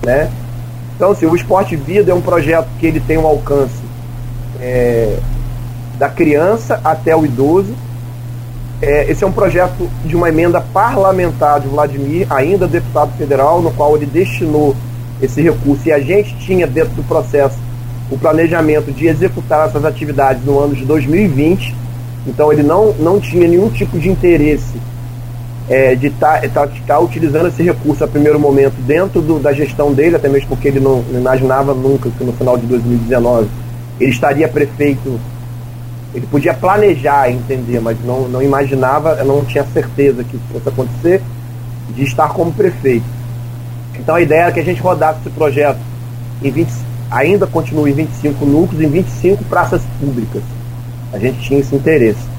Né? 0.05 0.30
Então, 0.97 1.11
assim, 1.11 1.26
o 1.26 1.34
Esporte 1.34 1.74
Vida 1.76 2.12
é 2.12 2.14
um 2.14 2.20
projeto 2.20 2.68
que 2.78 2.86
ele 2.86 3.01
tem 3.01 3.18
um 3.18 3.26
alcance 3.26 3.82
é, 4.61 5.18
da 5.99 6.09
criança 6.09 6.80
até 6.84 7.16
o 7.16 7.24
idoso. 7.24 7.74
É, 8.80 9.11
esse 9.11 9.24
é 9.24 9.26
um 9.26 9.32
projeto 9.32 9.88
de 10.05 10.14
uma 10.14 10.28
emenda 10.28 10.61
parlamentar 10.61 11.61
de 11.61 11.68
Vladimir, 11.68 12.26
ainda 12.30 12.66
deputado 12.66 13.16
federal, 13.16 13.61
no 13.61 13.72
qual 13.72 13.97
ele 13.97 14.07
destinou 14.07 14.76
esse 15.20 15.42
recurso. 15.42 15.88
E 15.88 15.92
a 15.92 16.01
gente 16.01 16.36
tinha 16.38 16.66
dentro 16.66 16.95
do 16.95 17.03
processo 17.03 17.59
o 18.11 18.18
planejamento 18.18 18.92
de 18.92 19.07
executar 19.07 19.68
essas 19.68 19.84
atividades 19.84 20.45
no 20.45 20.61
ano 20.61 20.74
de 20.74 20.84
2020. 20.84 21.74
Então 22.26 22.53
ele 22.53 22.62
não, 22.62 22.92
não 22.95 23.18
tinha 23.18 23.49
nenhum 23.49 23.68
tipo 23.68 23.99
de 23.99 24.09
interesse 24.09 24.78
é, 25.69 25.95
de 25.95 26.09
estar 26.09 26.41
tá, 26.43 26.67
tá, 26.67 26.73
tá 26.87 26.99
utilizando 26.99 27.49
esse 27.49 27.62
recurso 27.62 28.05
a 28.05 28.09
primeiro 28.09 28.39
momento 28.39 28.75
dentro 28.83 29.23
do, 29.23 29.39
da 29.39 29.53
gestão 29.53 29.93
dele, 29.93 30.17
até 30.17 30.29
mesmo 30.29 30.49
porque 30.49 30.69
ele 30.69 30.81
não, 30.81 31.03
não, 31.03 31.21
imaginava 31.21 31.73
nunca 31.73 32.11
que 32.11 32.25
no 32.25 32.33
final 32.33 32.59
de 32.59 32.67
2019 32.67 33.49
ele 33.99 34.11
estaria 34.11 34.49
prefeito. 34.49 35.19
Ele 36.15 36.27
podia 36.27 36.55
planejar, 36.55 37.31
entender, 37.31 37.81
mas 37.81 37.97
não, 38.05 38.29
não 38.29 38.41
imaginava, 38.41 39.17
não 39.25 39.45
tinha 39.45 39.65
certeza 39.73 40.23
que 40.23 40.37
isso 40.37 40.45
fosse 40.53 40.69
acontecer, 40.69 41.21
de 41.91 42.05
estar 42.05 42.29
como 42.29 42.53
prefeito. 42.53 43.07
Então 43.99 44.15
a 44.15 44.21
ideia 44.21 44.43
era 44.43 44.53
que 44.53 44.61
a 44.61 44.65
gente 44.65 44.81
rodasse 44.81 45.21
esse 45.21 45.31
projeto 45.31 45.79
em 46.43 46.51
20, 46.51 46.73
ainda 47.11 47.47
continue 47.47 47.91
em 47.91 47.95
25 47.95 48.45
núcleos, 48.45 48.83
em 48.85 48.89
25 48.89 49.43
praças 49.45 49.83
públicas. 49.99 50.43
A 51.12 51.19
gente 51.19 51.41
tinha 51.41 51.59
esse 51.59 51.75
interesse. 51.75 52.34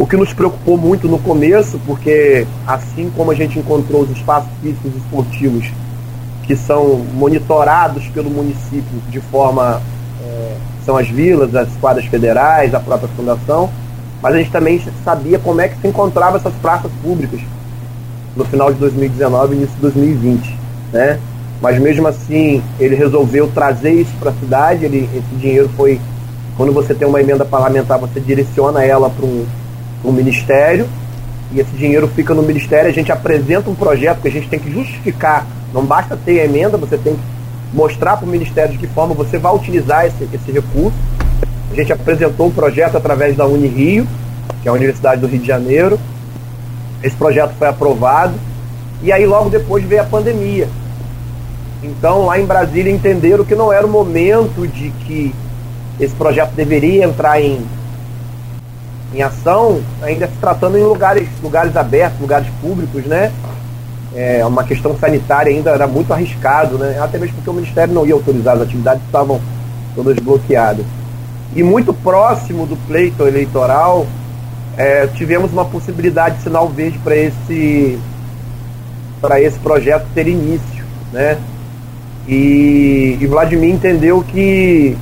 O 0.00 0.06
que 0.06 0.16
nos 0.16 0.32
preocupou 0.32 0.78
muito 0.78 1.06
no 1.06 1.18
começo, 1.18 1.78
porque 1.86 2.46
assim 2.66 3.12
como 3.14 3.32
a 3.32 3.34
gente 3.34 3.58
encontrou 3.58 4.00
os 4.00 4.10
espaços 4.10 4.48
físicos 4.62 4.96
esportivos 4.96 5.70
que 6.44 6.56
são 6.56 7.04
monitorados 7.12 8.08
pelo 8.08 8.30
município 8.30 8.98
de 9.10 9.20
forma 9.20 9.82
é, 10.24 10.56
são 10.86 10.96
as 10.96 11.06
vilas, 11.06 11.54
as 11.54 11.68
quadras 11.82 12.06
federais, 12.06 12.74
a 12.74 12.80
própria 12.80 13.10
fundação, 13.14 13.68
mas 14.22 14.34
a 14.34 14.38
gente 14.38 14.50
também 14.50 14.82
sabia 15.04 15.38
como 15.38 15.60
é 15.60 15.68
que 15.68 15.78
se 15.78 15.86
encontrava 15.86 16.38
essas 16.38 16.54
praças 16.62 16.90
públicas 17.02 17.40
no 18.34 18.46
final 18.46 18.72
de 18.72 18.78
2019 18.78 19.52
e 19.52 19.58
início 19.58 19.74
de 19.74 19.82
2020, 19.82 20.58
né? 20.94 21.20
Mas 21.60 21.78
mesmo 21.78 22.08
assim 22.08 22.62
ele 22.78 22.96
resolveu 22.96 23.48
trazer 23.48 23.92
isso 23.92 24.12
para 24.18 24.30
a 24.30 24.34
cidade. 24.34 24.86
Ele, 24.86 25.10
esse 25.14 25.36
dinheiro 25.38 25.68
foi 25.76 26.00
quando 26.56 26.72
você 26.72 26.94
tem 26.94 27.06
uma 27.06 27.20
emenda 27.20 27.44
parlamentar, 27.44 27.98
você 27.98 28.18
direciona 28.18 28.82
ela 28.82 29.10
para 29.10 29.26
um 29.26 29.44
no 30.04 30.12
Ministério, 30.12 30.86
e 31.52 31.60
esse 31.60 31.70
dinheiro 31.72 32.08
fica 32.08 32.34
no 32.34 32.42
Ministério, 32.42 32.88
a 32.88 32.92
gente 32.92 33.10
apresenta 33.10 33.68
um 33.68 33.74
projeto 33.74 34.20
que 34.20 34.28
a 34.28 34.30
gente 34.30 34.48
tem 34.48 34.58
que 34.58 34.70
justificar, 34.70 35.46
não 35.72 35.84
basta 35.84 36.16
ter 36.16 36.40
a 36.40 36.44
emenda, 36.44 36.76
você 36.76 36.96
tem 36.96 37.14
que 37.14 37.20
mostrar 37.72 38.16
para 38.16 38.26
o 38.26 38.28
Ministério 38.28 38.72
de 38.72 38.78
que 38.78 38.86
forma 38.86 39.14
você 39.14 39.38
vai 39.38 39.54
utilizar 39.54 40.06
esse, 40.06 40.28
esse 40.32 40.50
recurso. 40.50 40.96
A 41.70 41.74
gente 41.74 41.92
apresentou 41.92 42.46
um 42.46 42.50
projeto 42.50 42.96
através 42.96 43.36
da 43.36 43.46
Unirio, 43.46 44.06
que 44.62 44.68
é 44.68 44.70
a 44.70 44.74
Universidade 44.74 45.20
do 45.20 45.26
Rio 45.26 45.40
de 45.40 45.46
Janeiro. 45.46 45.98
Esse 47.02 47.16
projeto 47.16 47.52
foi 47.58 47.68
aprovado. 47.68 48.34
E 49.02 49.12
aí 49.12 49.24
logo 49.24 49.48
depois 49.48 49.84
veio 49.84 50.02
a 50.02 50.04
pandemia. 50.04 50.68
Então 51.82 52.26
lá 52.26 52.38
em 52.38 52.44
Brasília 52.44 52.92
entenderam 52.92 53.44
que 53.44 53.54
não 53.54 53.72
era 53.72 53.86
o 53.86 53.90
momento 53.90 54.66
de 54.66 54.90
que 54.90 55.34
esse 55.98 56.14
projeto 56.14 56.52
deveria 56.52 57.04
entrar 57.04 57.40
em 57.40 57.64
em 59.14 59.22
ação, 59.22 59.80
ainda 60.02 60.26
se 60.26 60.34
tratando 60.40 60.78
em 60.78 60.84
lugares, 60.84 61.28
lugares 61.42 61.76
abertos, 61.76 62.20
lugares 62.20 62.48
públicos, 62.60 63.04
né? 63.04 63.32
É, 64.14 64.44
uma 64.44 64.64
questão 64.64 64.96
sanitária 64.98 65.52
ainda 65.52 65.70
era 65.70 65.86
muito 65.86 66.12
arriscado, 66.12 66.78
né? 66.78 66.98
Até 67.00 67.18
mesmo 67.18 67.36
porque 67.36 67.50
o 67.50 67.54
Ministério 67.54 67.94
não 67.94 68.06
ia 68.06 68.14
autorizar, 68.14 68.56
as 68.56 68.62
atividades 68.62 69.02
estavam 69.04 69.40
todas 69.94 70.16
bloqueadas. 70.18 70.84
E 71.54 71.62
muito 71.62 71.92
próximo 71.92 72.66
do 72.66 72.76
pleito 72.86 73.26
eleitoral, 73.26 74.06
é, 74.76 75.06
tivemos 75.08 75.52
uma 75.52 75.64
possibilidade 75.64 76.36
de 76.36 76.42
sinal 76.42 76.68
verde 76.68 76.98
para 76.98 77.16
esse 77.16 77.98
para 79.20 79.40
esse 79.40 79.58
projeto 79.58 80.06
ter 80.14 80.26
início, 80.26 80.84
né? 81.12 81.36
E, 82.26 83.18
e 83.20 83.26
Vladimir 83.26 83.74
entendeu 83.74 84.22
que, 84.22 84.96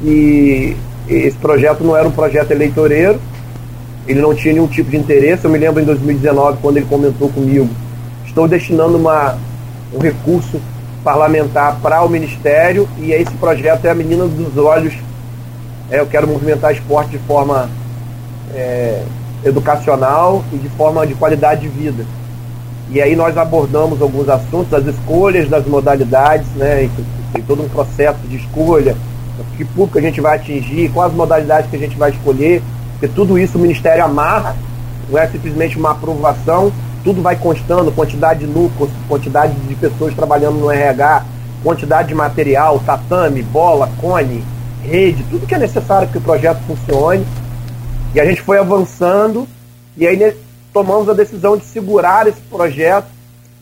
que 0.00 0.76
esse 1.08 1.36
projeto 1.36 1.82
não 1.82 1.96
era 1.96 2.06
um 2.06 2.12
projeto 2.12 2.50
eleitoreiro, 2.50 3.20
ele 4.06 4.20
não 4.20 4.34
tinha 4.34 4.54
nenhum 4.54 4.66
tipo 4.66 4.90
de 4.90 4.96
interesse. 4.96 5.44
Eu 5.44 5.50
me 5.50 5.58
lembro 5.58 5.82
em 5.82 5.84
2019, 5.84 6.58
quando 6.60 6.76
ele 6.78 6.86
comentou 6.86 7.28
comigo, 7.28 7.68
estou 8.26 8.48
destinando 8.48 8.96
uma, 8.96 9.36
um 9.92 9.98
recurso 9.98 10.60
parlamentar 11.04 11.78
para 11.80 12.02
o 12.02 12.08
Ministério 12.08 12.88
e 12.98 13.12
esse 13.12 13.32
projeto 13.32 13.84
é 13.84 13.90
a 13.90 13.94
menina 13.94 14.26
dos 14.26 14.56
olhos. 14.56 14.94
É, 15.90 16.00
eu 16.00 16.06
quero 16.06 16.26
movimentar 16.26 16.72
esporte 16.72 17.10
de 17.10 17.18
forma 17.18 17.68
é, 18.54 19.02
educacional 19.44 20.44
e 20.52 20.56
de 20.56 20.68
forma 20.70 21.06
de 21.06 21.14
qualidade 21.14 21.62
de 21.62 21.68
vida. 21.68 22.04
E 22.90 23.00
aí 23.02 23.14
nós 23.14 23.36
abordamos 23.36 24.00
alguns 24.00 24.28
assuntos, 24.28 24.72
as 24.72 24.86
escolhas 24.86 25.48
das 25.48 25.66
modalidades, 25.66 26.46
né? 26.56 26.88
Tem 27.32 27.42
todo 27.42 27.62
um 27.62 27.68
processo 27.68 28.20
de 28.26 28.36
escolha, 28.36 28.96
que 29.56 29.64
público 29.64 29.98
a 29.98 30.02
gente 30.02 30.20
vai 30.20 30.36
atingir, 30.36 30.90
quais 30.90 31.12
modalidades 31.12 31.70
que 31.70 31.76
a 31.76 31.78
gente 31.78 31.96
vai 31.96 32.10
escolher, 32.10 32.62
porque 32.92 33.08
tudo 33.08 33.38
isso 33.38 33.58
o 33.58 33.60
Ministério 33.60 34.04
amarra, 34.04 34.56
não 35.08 35.18
é 35.18 35.26
simplesmente 35.28 35.78
uma 35.78 35.92
aprovação, 35.92 36.72
tudo 37.04 37.22
vai 37.22 37.36
constando, 37.36 37.92
quantidade 37.92 38.40
de 38.40 38.46
lucros, 38.46 38.90
quantidade 39.08 39.54
de 39.54 39.74
pessoas 39.74 40.14
trabalhando 40.14 40.58
no 40.58 40.70
RH, 40.70 41.24
quantidade 41.62 42.08
de 42.08 42.14
material, 42.14 42.80
tatame, 42.80 43.42
bola, 43.42 43.88
cone, 44.00 44.44
rede, 44.82 45.24
tudo 45.30 45.46
que 45.46 45.54
é 45.54 45.58
necessário 45.58 46.08
que 46.08 46.18
o 46.18 46.20
projeto 46.20 46.60
funcione. 46.66 47.24
E 48.14 48.20
a 48.20 48.24
gente 48.24 48.40
foi 48.42 48.58
avançando 48.58 49.46
e 49.96 50.06
aí 50.06 50.16
né, 50.16 50.34
tomamos 50.72 51.08
a 51.08 51.12
decisão 51.12 51.56
de 51.56 51.64
segurar 51.64 52.26
esse 52.26 52.40
projeto, 52.42 53.06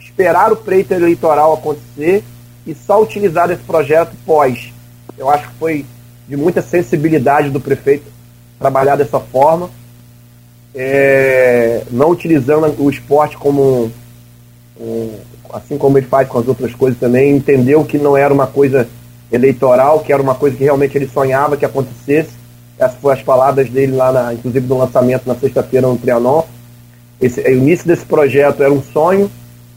esperar 0.00 0.52
o 0.52 0.56
pleito 0.56 0.94
eleitoral 0.94 1.54
acontecer 1.54 2.24
e 2.66 2.74
só 2.74 3.02
utilizar 3.02 3.50
esse 3.50 3.62
projeto 3.62 4.12
pós 4.24 4.72
eu 5.18 5.30
acho 5.30 5.48
que 5.48 5.54
foi 5.54 5.86
de 6.28 6.36
muita 6.36 6.60
sensibilidade 6.60 7.50
do 7.50 7.60
prefeito 7.60 8.04
trabalhar 8.58 8.96
dessa 8.96 9.20
forma, 9.20 9.70
é, 10.74 11.82
não 11.90 12.10
utilizando 12.10 12.74
o 12.82 12.90
esporte 12.90 13.36
como 13.36 13.90
um, 14.78 15.10
assim 15.52 15.78
como 15.78 15.96
ele 15.98 16.06
faz 16.06 16.28
com 16.28 16.38
as 16.38 16.48
outras 16.48 16.74
coisas 16.74 16.98
também, 16.98 17.36
entendeu 17.36 17.84
que 17.84 17.98
não 17.98 18.16
era 18.16 18.32
uma 18.32 18.46
coisa 18.46 18.88
eleitoral, 19.30 20.00
que 20.00 20.12
era 20.12 20.22
uma 20.22 20.34
coisa 20.34 20.56
que 20.56 20.64
realmente 20.64 20.96
ele 20.96 21.08
sonhava 21.08 21.56
que 21.56 21.64
acontecesse 21.64 22.30
Essas 22.78 22.98
foram 23.00 23.16
as 23.16 23.22
palavras 23.22 23.68
dele 23.68 23.92
lá, 23.92 24.12
na, 24.12 24.34
inclusive 24.34 24.66
no 24.66 24.78
lançamento 24.78 25.26
na 25.26 25.34
sexta-feira 25.34 25.86
no 25.86 25.98
Trianon. 25.98 26.42
Esse, 27.20 27.40
o 27.40 27.52
início 27.52 27.86
desse 27.86 28.04
projeto 28.04 28.62
era 28.62 28.72
um 28.72 28.82
sonho, 28.82 29.30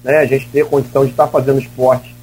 né, 0.04 0.18
a 0.18 0.26
gente 0.26 0.48
ter 0.50 0.66
condição 0.66 1.06
de 1.06 1.12
estar 1.12 1.28
fazendo 1.28 1.60
esporte 1.60 2.14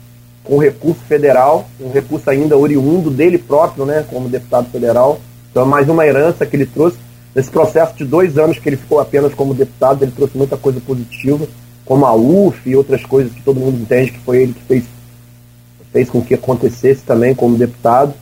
com 0.47 0.59
recurso 0.59 1.01
federal, 1.09 1.68
um 1.80 1.90
recurso 1.90 2.30
ainda 2.30 2.57
oriundo 2.57 3.11
dele 3.11 3.36
próprio, 3.36 3.84
né, 3.84 4.05
como 4.09 4.28
deputado 4.28 4.70
federal. 4.70 5.18
Então, 5.51 5.64
é 5.64 5.66
mais 5.66 5.88
uma 5.88 6.07
herança 6.07 6.47
que 6.47 6.55
ele 6.55 6.66
trouxe. 6.66 6.97
Nesse 7.34 7.51
processo 7.51 7.94
de 7.97 8.05
dois 8.05 8.38
anos 8.38 8.59
que 8.59 8.68
ele 8.68 8.76
ficou 8.76 9.01
apenas 9.01 9.34
como 9.34 9.53
deputado, 9.53 10.03
ele 10.03 10.12
trouxe 10.12 10.38
muita 10.38 10.57
coisa 10.57 10.80
positiva, 10.80 11.47
como 11.84 12.07
a 12.07 12.14
UF 12.14 12.68
e 12.68 12.76
outras 12.76 13.05
coisas 13.05 13.32
que 13.32 13.42
todo 13.42 13.61
mundo 13.61 13.80
entende 13.80 14.12
que 14.12 14.20
foi 14.20 14.42
ele 14.42 14.55
que 14.55 14.62
fez, 14.62 14.84
fez 15.92 16.09
com 16.09 16.22
que 16.22 16.34
acontecesse 16.34 17.03
também 17.03 17.34
como 17.34 17.59
deputado. 17.59 18.14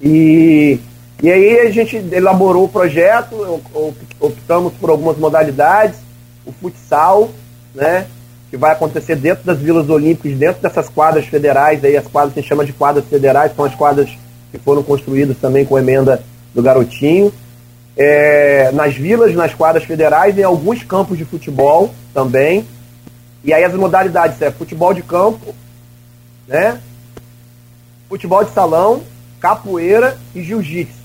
E, 0.00 0.78
e 1.22 1.30
aí 1.30 1.60
a 1.60 1.70
gente 1.70 1.96
elaborou 2.12 2.64
o 2.64 2.68
projeto, 2.68 3.60
optamos 4.20 4.74
por 4.74 4.90
algumas 4.90 5.16
modalidades, 5.16 5.98
o 6.46 6.52
futsal, 6.52 7.30
né, 7.74 8.06
que 8.50 8.56
vai 8.56 8.72
acontecer 8.72 9.16
dentro 9.16 9.44
das 9.44 9.58
vilas 9.58 9.88
olímpicas, 9.90 10.38
dentro 10.38 10.62
dessas 10.62 10.88
quadras 10.88 11.26
federais, 11.26 11.84
aí 11.84 11.96
as 11.96 12.06
quadras 12.06 12.32
que 12.32 12.40
a 12.40 12.42
gente 12.42 12.48
chama 12.48 12.64
de 12.64 12.72
quadras 12.72 13.04
federais, 13.04 13.52
são 13.54 13.64
as 13.64 13.74
quadras 13.74 14.10
que 14.50 14.58
foram 14.58 14.82
construídas 14.82 15.36
também 15.36 15.64
com 15.64 15.78
emenda 15.78 16.22
do 16.54 16.62
Garotinho. 16.62 17.32
É, 17.96 18.70
nas 18.72 18.94
vilas, 18.94 19.34
nas 19.34 19.52
quadras 19.52 19.84
federais, 19.84 20.38
em 20.38 20.44
alguns 20.44 20.82
campos 20.82 21.18
de 21.18 21.24
futebol 21.24 21.92
também. 22.14 22.64
E 23.42 23.52
aí 23.52 23.64
as 23.64 23.74
modalidades 23.74 24.40
é 24.40 24.50
futebol 24.50 24.94
de 24.94 25.02
campo, 25.02 25.54
né? 26.46 26.80
Futebol 28.08 28.44
de 28.44 28.52
salão, 28.52 29.02
capoeira 29.40 30.16
e 30.34 30.42
jiu-jitsu. 30.42 30.96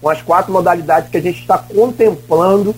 Com 0.00 0.08
as 0.08 0.20
quatro 0.20 0.52
modalidades 0.52 1.10
que 1.10 1.16
a 1.16 1.22
gente 1.22 1.40
está 1.40 1.58
contemplando 1.58 2.74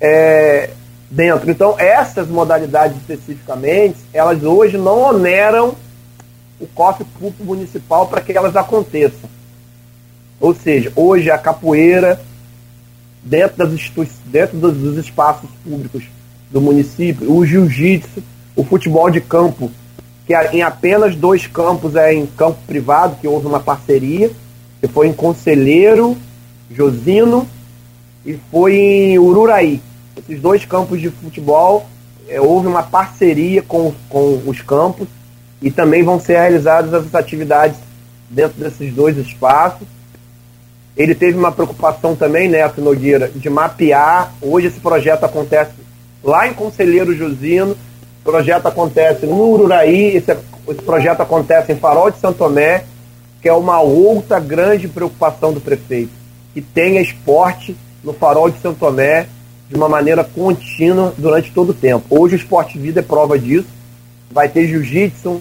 é, 0.00 0.70
dentro. 1.10 1.50
Então, 1.50 1.74
essas 1.78 2.28
modalidades 2.28 2.96
especificamente, 2.98 3.96
elas 4.12 4.42
hoje 4.42 4.76
não 4.76 5.00
oneram 5.00 5.74
o 6.60 6.66
cofre 6.66 7.04
público 7.18 7.44
municipal 7.44 8.06
para 8.08 8.20
que 8.20 8.32
elas 8.32 8.56
aconteçam. 8.56 9.28
Ou 10.40 10.54
seja, 10.54 10.92
hoje 10.94 11.30
a 11.30 11.38
capoeira, 11.38 12.20
dentro, 13.22 13.56
das 13.66 13.92
dentro 14.26 14.58
dos 14.58 14.98
espaços 14.98 15.48
públicos 15.64 16.04
do 16.50 16.60
município, 16.60 17.32
o 17.32 17.44
jiu-jitsu, 17.44 18.22
o 18.54 18.64
futebol 18.64 19.10
de 19.10 19.20
campo, 19.20 19.70
que 20.26 20.34
é 20.34 20.54
em 20.54 20.62
apenas 20.62 21.14
dois 21.16 21.46
campos 21.46 21.96
é 21.96 22.12
em 22.12 22.26
campo 22.26 22.58
privado, 22.66 23.16
que 23.20 23.26
houve 23.26 23.46
uma 23.46 23.60
parceria, 23.60 24.30
que 24.80 24.88
foi 24.88 25.08
em 25.08 25.12
Conselheiro, 25.12 26.16
Josino 26.70 27.48
e 28.26 28.38
foi 28.50 28.76
em 28.76 29.18
Ururaí 29.18 29.80
esses 30.18 30.40
dois 30.40 30.64
campos 30.64 31.00
de 31.00 31.10
futebol, 31.10 31.86
é, 32.28 32.40
houve 32.40 32.66
uma 32.66 32.82
parceria 32.82 33.62
com, 33.62 33.92
com 34.08 34.42
os 34.46 34.60
campos 34.60 35.08
e 35.62 35.70
também 35.70 36.02
vão 36.02 36.20
ser 36.20 36.34
realizadas 36.34 36.92
as 36.92 37.14
atividades 37.14 37.78
dentro 38.28 38.60
desses 38.60 38.92
dois 38.92 39.16
espaços. 39.16 39.86
Ele 40.96 41.14
teve 41.14 41.38
uma 41.38 41.52
preocupação 41.52 42.16
também, 42.16 42.48
Neto 42.48 42.80
Nogueira, 42.80 43.28
de 43.28 43.48
mapear. 43.48 44.32
Hoje 44.42 44.66
esse 44.66 44.80
projeto 44.80 45.24
acontece 45.24 45.72
lá 46.22 46.48
em 46.48 46.54
Conselheiro 46.54 47.14
Josino, 47.14 47.72
o 47.72 48.24
projeto 48.24 48.66
acontece 48.66 49.24
no 49.24 49.34
Ururaí, 49.34 50.16
esse, 50.16 50.36
esse 50.68 50.82
projeto 50.82 51.20
acontece 51.20 51.72
em 51.72 51.76
Farol 51.76 52.10
de 52.10 52.18
Santo 52.18 52.38
Tomé, 52.38 52.84
que 53.40 53.48
é 53.48 53.52
uma 53.52 53.80
outra 53.80 54.40
grande 54.40 54.88
preocupação 54.88 55.52
do 55.52 55.60
prefeito, 55.60 56.10
que 56.52 56.60
tenha 56.60 57.00
esporte 57.00 57.76
no 58.02 58.12
Farol 58.12 58.50
de 58.50 58.60
Santo 58.60 58.80
Tomé, 58.80 59.28
de 59.68 59.76
uma 59.76 59.88
maneira 59.88 60.24
contínua 60.24 61.12
durante 61.18 61.50
todo 61.50 61.70
o 61.70 61.74
tempo. 61.74 62.04
Hoje 62.08 62.34
o 62.34 62.38
Esporte 62.38 62.78
Vida 62.78 63.00
é 63.00 63.02
prova 63.02 63.38
disso. 63.38 63.68
Vai 64.30 64.48
ter 64.48 64.66
jiu-jitsu 64.66 65.40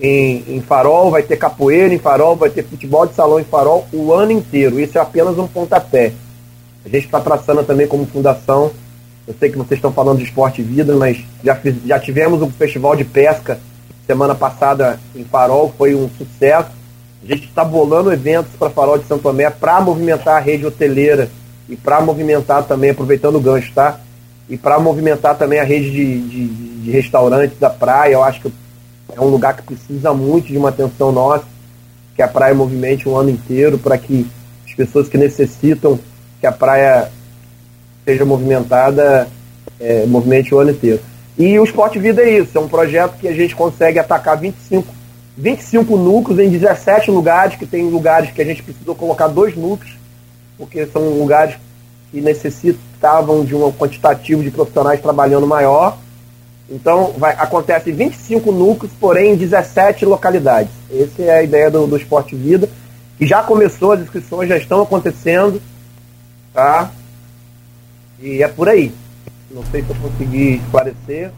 em, 0.00 0.44
em 0.48 0.60
Farol, 0.60 1.10
vai 1.10 1.22
ter 1.22 1.36
capoeira 1.36 1.94
em 1.94 1.98
Farol, 1.98 2.34
vai 2.34 2.50
ter 2.50 2.64
futebol 2.64 3.06
de 3.06 3.14
salão 3.14 3.38
em 3.38 3.44
Farol 3.44 3.86
o 3.92 4.12
ano 4.12 4.32
inteiro. 4.32 4.80
Isso 4.80 4.98
é 4.98 5.00
apenas 5.00 5.38
um 5.38 5.46
pontapé. 5.46 6.12
A 6.84 6.88
gente 6.88 7.04
está 7.04 7.20
traçando 7.20 7.62
também 7.62 7.86
como 7.86 8.06
fundação. 8.06 8.72
Eu 9.26 9.34
sei 9.38 9.50
que 9.50 9.56
vocês 9.56 9.78
estão 9.78 9.92
falando 9.92 10.18
de 10.18 10.24
Esporte 10.24 10.62
Vida, 10.62 10.96
mas 10.96 11.18
já, 11.44 11.54
fiz, 11.54 11.76
já 11.86 11.98
tivemos 12.00 12.42
um 12.42 12.50
festival 12.50 12.96
de 12.96 13.04
pesca 13.04 13.60
semana 14.04 14.34
passada 14.34 14.98
em 15.14 15.24
Farol, 15.24 15.72
foi 15.78 15.94
um 15.94 16.08
sucesso. 16.18 16.70
A 17.22 17.26
gente 17.26 17.44
está 17.44 17.64
bolando 17.64 18.12
eventos 18.12 18.52
para 18.58 18.68
Farol 18.68 18.98
de 18.98 19.06
Santo 19.06 19.22
Tomé 19.22 19.48
para 19.48 19.80
movimentar 19.80 20.36
a 20.36 20.40
rede 20.40 20.66
hoteleira 20.66 21.30
e 21.72 21.76
para 21.76 22.02
movimentar 22.02 22.64
também, 22.64 22.90
aproveitando 22.90 23.36
o 23.36 23.40
gancho, 23.40 23.72
tá? 23.74 23.98
E 24.46 24.58
para 24.58 24.78
movimentar 24.78 25.38
também 25.38 25.58
a 25.58 25.64
rede 25.64 25.90
de, 25.90 26.20
de, 26.20 26.46
de, 26.82 26.90
restaurantes 26.90 27.58
da 27.58 27.70
praia, 27.70 28.12
eu 28.12 28.22
acho 28.22 28.42
que 28.42 28.52
é 29.16 29.18
um 29.18 29.28
lugar 29.28 29.56
que 29.56 29.62
precisa 29.62 30.12
muito 30.12 30.48
de 30.48 30.58
uma 30.58 30.68
atenção 30.68 31.10
nossa, 31.10 31.44
que 32.14 32.20
a 32.20 32.28
praia 32.28 32.54
movimente 32.54 33.08
o 33.08 33.16
ano 33.16 33.30
inteiro, 33.30 33.78
para 33.78 33.96
que 33.96 34.26
as 34.68 34.74
pessoas 34.74 35.08
que 35.08 35.16
necessitam 35.16 35.98
que 36.38 36.46
a 36.46 36.52
praia 36.52 37.10
seja 38.04 38.26
movimentada, 38.26 39.26
é, 39.80 40.04
movimente 40.04 40.54
o 40.54 40.58
ano 40.58 40.72
inteiro. 40.72 41.00
E 41.38 41.58
o 41.58 41.64
Esporte 41.64 41.98
Vida 41.98 42.20
é 42.20 42.38
isso, 42.38 42.58
é 42.58 42.60
um 42.60 42.68
projeto 42.68 43.16
que 43.18 43.28
a 43.28 43.32
gente 43.32 43.56
consegue 43.56 43.98
atacar 43.98 44.38
25, 44.38 44.86
25 45.38 45.96
núcleos 45.96 46.38
em 46.38 46.50
17 46.50 47.10
lugares, 47.10 47.56
que 47.56 47.64
tem 47.64 47.88
lugares 47.88 48.30
que 48.30 48.42
a 48.42 48.44
gente 48.44 48.62
precisou 48.62 48.94
colocar 48.94 49.28
dois 49.28 49.56
núcleos 49.56 50.01
porque 50.58 50.86
são 50.86 51.18
lugares 51.18 51.56
que 52.10 52.20
necessitavam 52.20 53.44
de 53.44 53.54
um 53.54 53.72
quantitativo 53.72 54.42
de 54.42 54.50
profissionais 54.50 55.00
trabalhando 55.00 55.46
maior. 55.46 55.98
Então, 56.70 57.14
vai, 57.18 57.32
acontece 57.32 57.90
25 57.90 58.52
núcleos, 58.52 58.92
porém 59.00 59.32
em 59.32 59.36
17 59.36 60.04
localidades. 60.04 60.70
Essa 60.90 61.22
é 61.22 61.30
a 61.38 61.42
ideia 61.42 61.70
do, 61.70 61.86
do 61.86 61.96
Esporte 61.96 62.34
Vida, 62.36 62.68
que 63.18 63.26
já 63.26 63.42
começou, 63.42 63.92
as 63.92 64.00
inscrições 64.00 64.48
já 64.48 64.56
estão 64.56 64.82
acontecendo, 64.82 65.60
tá? 66.52 66.90
E 68.20 68.42
é 68.42 68.48
por 68.48 68.68
aí. 68.68 68.92
Não 69.50 69.64
sei 69.70 69.82
se 69.82 69.90
eu 69.90 69.96
consegui 69.96 70.60
esclarecer. 70.64 71.30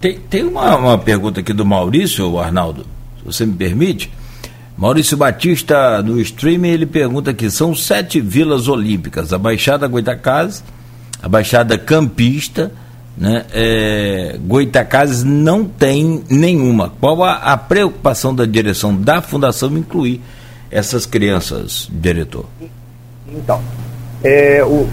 Tem, 0.00 0.18
tem 0.18 0.44
uma, 0.44 0.76
uma 0.76 0.98
pergunta 0.98 1.40
aqui 1.40 1.52
do 1.52 1.66
Maurício, 1.66 2.38
Arnaldo, 2.38 2.86
se 3.18 3.24
você 3.24 3.44
me 3.44 3.52
permite. 3.52 4.10
Maurício 4.80 5.14
Batista, 5.14 6.02
no 6.02 6.18
streaming, 6.22 6.70
ele 6.70 6.86
pergunta 6.86 7.32
aqui: 7.32 7.50
são 7.50 7.74
sete 7.74 8.18
vilas 8.18 8.66
olímpicas, 8.66 9.30
a 9.30 9.36
Baixada 9.36 9.86
Goitacazes, 9.86 10.64
a 11.22 11.28
Baixada 11.28 11.76
Campista, 11.76 12.72
né? 13.14 13.44
É, 13.52 14.38
Goitacazes 14.40 15.22
não 15.22 15.66
tem 15.66 16.24
nenhuma. 16.30 16.94
Qual 16.98 17.22
a, 17.22 17.34
a 17.34 17.58
preocupação 17.58 18.34
da 18.34 18.46
direção 18.46 18.96
da 18.96 19.20
fundação 19.20 19.76
incluir 19.76 20.22
essas 20.70 21.04
crianças, 21.04 21.86
diretor? 21.92 22.46
Então, 23.28 23.62
é, 24.24 24.64
o, 24.64 24.88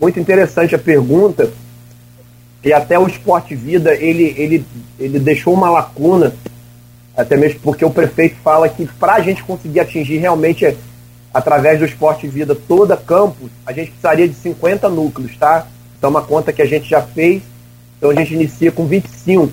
muito 0.00 0.18
interessante 0.18 0.74
a 0.74 0.78
pergunta, 0.78 1.50
e 2.64 2.72
até 2.72 2.98
o 2.98 3.06
Esporte 3.06 3.54
Vida, 3.54 3.94
ele, 3.94 4.34
ele, 4.34 4.64
ele 4.98 5.18
deixou 5.18 5.52
uma 5.52 5.68
lacuna 5.68 6.32
até 7.16 7.36
mesmo 7.36 7.60
porque 7.60 7.84
o 7.84 7.90
prefeito 7.90 8.36
fala 8.42 8.68
que 8.68 8.86
para 8.86 9.14
a 9.14 9.20
gente 9.20 9.42
conseguir 9.42 9.80
atingir 9.80 10.18
realmente, 10.18 10.76
através 11.32 11.78
do 11.78 11.84
esporte 11.84 12.26
vida, 12.26 12.54
toda 12.54 12.96
campus, 12.96 13.50
a 13.66 13.72
gente 13.72 13.90
precisaria 13.90 14.28
de 14.28 14.34
50 14.34 14.88
núcleos, 14.88 15.36
tá? 15.36 15.66
Então, 15.98 16.10
uma 16.10 16.22
conta 16.22 16.52
que 16.52 16.62
a 16.62 16.66
gente 16.66 16.88
já 16.88 17.02
fez, 17.02 17.42
então 17.96 18.10
a 18.10 18.14
gente 18.14 18.34
inicia 18.34 18.72
com 18.72 18.86
25. 18.86 19.52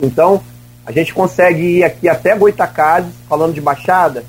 Então, 0.00 0.42
a 0.86 0.92
gente 0.92 1.12
consegue 1.12 1.78
ir 1.78 1.84
aqui 1.84 2.08
até 2.08 2.36
Goitacazes, 2.36 3.12
falando 3.28 3.54
de 3.54 3.60
Baixada, 3.60 4.24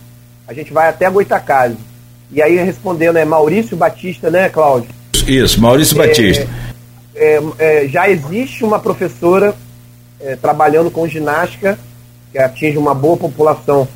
a 0.47 0.53
gente 0.53 0.73
vai 0.73 0.89
até 0.89 1.09
Goitacazes. 1.09 1.77
E 2.31 2.41
aí, 2.41 2.55
respondendo, 2.57 3.17
é 3.17 3.25
Maurício 3.25 3.75
Batista, 3.75 4.29
né, 4.29 4.49
Cláudio? 4.49 4.89
Isso, 5.27 5.61
Maurício 5.61 6.01
é, 6.01 6.07
Batista. 6.07 6.47
É, 7.15 7.39
é, 7.59 7.87
já 7.87 8.09
existe 8.09 8.63
uma 8.63 8.79
professora 8.79 9.53
é, 10.19 10.35
trabalhando 10.35 10.89
com 10.89 11.07
ginástica 11.07 11.77
que 12.31 12.37
atinge 12.37 12.77
uma 12.77 12.93
boa 12.93 13.17
população, 13.17 13.87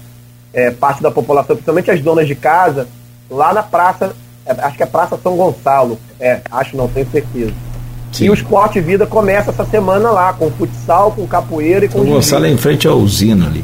é, 0.54 0.72
parte 0.72 1.02
da 1.02 1.12
população, 1.12 1.56
principalmente 1.56 1.92
as 1.92 2.02
donas 2.02 2.28
de 2.28 2.36
casa, 2.36 2.88
lá 3.30 3.54
na 3.54 3.64
praça, 3.64 4.16
é, 4.46 4.52
acho 4.52 4.78
que 4.78 4.84
é 4.84 4.86
Praça 4.86 5.18
São 5.22 5.36
Gonçalo, 5.36 5.98
é, 6.20 6.42
acho 6.52 6.76
não, 6.76 6.88
tenho 6.88 7.10
certeza. 7.10 7.54
Sim. 8.12 8.26
E 8.26 8.30
o 8.30 8.34
Esporte 8.34 8.80
Vida 8.80 9.08
começa 9.08 9.50
essa 9.50 9.66
semana 9.66 10.12
lá, 10.12 10.34
com 10.34 10.52
futsal, 10.52 11.12
com 11.12 11.26
capoeira 11.26 11.86
e 11.86 11.90
com. 11.90 12.00
O 12.00 12.06
Gonçalo 12.06 12.46
é 12.46 12.50
em 12.50 12.58
frente 12.58 12.88
à 12.88 12.94
usina 12.94 13.48
ali. 13.48 13.64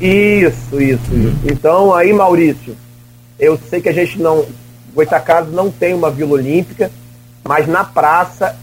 Isso, 0.00 0.80
isso, 0.80 1.10
uhum. 1.10 1.28
isso. 1.28 1.36
Então, 1.52 1.92
aí, 1.92 2.12
Maurício, 2.12 2.76
eu 3.38 3.58
sei 3.68 3.80
que 3.80 3.88
a 3.88 3.92
gente 3.92 4.20
não. 4.20 4.44
Goitacazes 4.94 5.52
não 5.52 5.70
tem 5.70 5.94
uma 5.94 6.10
Vila 6.10 6.32
Olímpica, 6.32 6.90
mas 7.44 7.66
na 7.66 7.84
praça, 7.84 8.56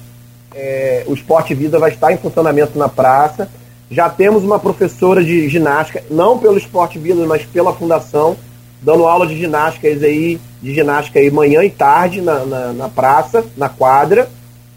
é, 0.53 1.03
o 1.05 1.13
Esporte 1.13 1.53
Vida 1.53 1.77
vai 1.79 1.91
estar 1.91 2.13
em 2.13 2.17
funcionamento 2.17 2.77
na 2.79 2.87
praça 2.87 3.49
já 3.95 4.09
temos 4.09 4.43
uma 4.43 4.59
professora 4.59 5.23
de 5.23 5.47
ginástica, 5.47 6.03
não 6.11 6.37
pelo 6.37 6.57
Esporte 6.57 6.99
Vila, 6.99 7.25
mas 7.25 7.45
pela 7.45 7.71
fundação, 7.71 8.35
dando 8.81 9.07
aula 9.07 9.25
de 9.25 9.37
ginástica 9.37 9.87
aí, 9.87 10.37
de 10.61 10.73
ginástica 10.73 11.17
aí 11.17 11.31
manhã 11.31 11.63
e 11.63 11.69
tarde 11.69 12.19
na, 12.19 12.45
na, 12.45 12.73
na 12.73 12.89
praça, 12.89 13.45
na 13.55 13.69
quadra. 13.69 14.29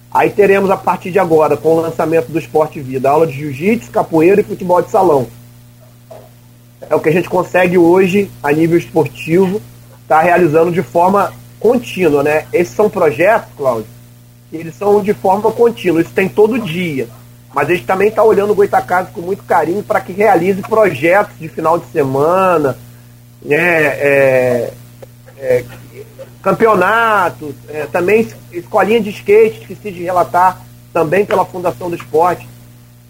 Aí 0.08 0.30
teremos 0.30 0.70
a 0.70 0.76
partir 0.76 1.10
de 1.10 1.18
agora, 1.18 1.56
com 1.56 1.74
o 1.74 1.80
lançamento 1.80 2.28
do 2.28 2.38
Esporte 2.38 2.78
Vida, 2.78 3.10
aula 3.10 3.26
de 3.26 3.32
jiu-jitsu, 3.32 3.90
capoeira 3.90 4.40
e 4.40 4.44
futebol 4.44 4.80
de 4.80 4.88
salão. 4.88 5.26
É 6.88 6.94
o 6.94 7.00
que 7.00 7.08
a 7.08 7.12
gente 7.12 7.28
consegue 7.28 7.76
hoje, 7.76 8.30
a 8.40 8.52
nível 8.52 8.78
esportivo, 8.78 9.60
estar 10.02 10.18
tá 10.18 10.22
realizando 10.22 10.70
de 10.70 10.80
forma 10.80 11.32
contínua, 11.58 12.22
né? 12.22 12.46
Esses 12.52 12.72
são 12.72 12.88
projetos, 12.88 13.48
Cláudio, 13.56 13.86
eles 14.52 14.76
são 14.76 15.02
de 15.02 15.12
forma 15.12 15.50
contínua, 15.50 16.00
isso 16.00 16.12
tem 16.14 16.28
todo 16.28 16.56
dia. 16.60 17.08
Mas 17.54 17.68
a 17.68 17.74
gente 17.74 17.86
também 17.86 18.08
está 18.08 18.22
olhando 18.22 18.52
o 18.52 18.54
Goitacazes 18.54 19.12
com 19.12 19.20
muito 19.20 19.42
carinho 19.42 19.82
para 19.82 20.00
que 20.00 20.12
realize 20.12 20.60
projetos 20.62 21.38
de 21.38 21.48
final 21.48 21.78
de 21.78 21.86
semana, 21.86 22.76
né, 23.42 23.56
é, 23.56 24.72
é, 25.38 25.64
campeonatos, 26.42 27.54
é, 27.68 27.86
também 27.86 28.28
escolinha 28.52 29.00
de 29.00 29.10
skate, 29.10 29.60
esqueci 29.62 29.90
de 29.90 30.02
relatar, 30.02 30.60
também 30.92 31.24
pela 31.24 31.44
Fundação 31.44 31.88
do 31.88 31.96
Esporte. 31.96 32.48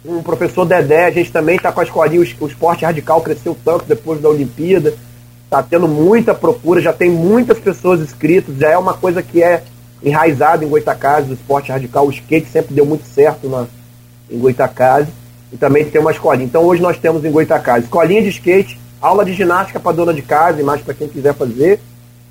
Um 0.05 0.23
professor 0.23 0.65
Dedé, 0.65 1.07
a 1.07 1.11
gente 1.11 1.33
também 1.33 1.57
está 1.57 1.73
com 1.73 1.81
a 1.81 1.85
escolinha, 1.85 2.21
o, 2.21 2.47
esporte 2.47 2.85
radical 2.85 3.21
cresceu 3.21 3.57
tanto 3.65 3.85
depois 3.85 4.21
da 4.21 4.29
Olimpíada. 4.29 4.95
Está 5.45 5.63
tendo 5.63 5.89
muita 5.89 6.35
procura, 6.35 6.81
já 6.81 6.93
tem 6.93 7.11
muitas 7.11 7.59
pessoas 7.59 8.01
inscritas, 8.01 8.57
já 8.57 8.71
é 8.71 8.79
uma 8.79 8.95
coisa 8.95 9.23
que 9.23 9.43
é 9.43 9.63
enraizada 10.03 10.65
em 10.65 10.69
Goitacazes, 10.69 11.31
o 11.31 11.35
esporte 11.35 11.73
radical, 11.73 12.07
o 12.07 12.11
skate 12.11 12.49
sempre 12.49 12.75
deu 12.75 12.87
muito 12.87 13.05
certo 13.07 13.49
na, 13.49 13.67
em 14.31 14.39
Goitacazes, 14.39 15.13
e 15.53 15.57
também 15.57 15.85
tem 15.85 16.01
uma 16.01 16.11
escolinha. 16.11 16.45
Então 16.45 16.63
hoje 16.63 16.83
nós 16.83 16.99
temos 16.99 17.25
em 17.25 17.31
Goitacazes 17.31 17.85
escolinha 17.85 18.23
de 18.23 18.29
skate, 18.29 18.79
aula 19.01 19.25
de 19.25 19.33
ginástica 19.33 19.81
para 19.81 19.97
dona 19.97 20.13
de 20.13 20.23
casa 20.23 20.61
e 20.61 20.65
mais 20.65 20.81
para 20.83 20.95
quem 20.95 21.09
quiser 21.09 21.35
fazer, 21.35 21.81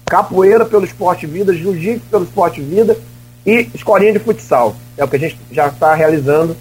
capoeira 0.06 0.66
pelo 0.66 0.86
esporte 0.86 1.26
vida, 1.26 1.54
jiu-jitsu 1.54 2.06
pelo 2.10 2.24
esporte 2.24 2.62
vida 2.62 2.98
e 3.46 3.70
escolinha 3.74 4.14
de 4.14 4.20
futsal. 4.20 4.76
É 4.98 5.04
o 5.04 5.08
que 5.08 5.16
a 5.16 5.20
gente 5.20 5.38
já 5.52 5.68
está 5.68 5.94
realizando 5.94 6.56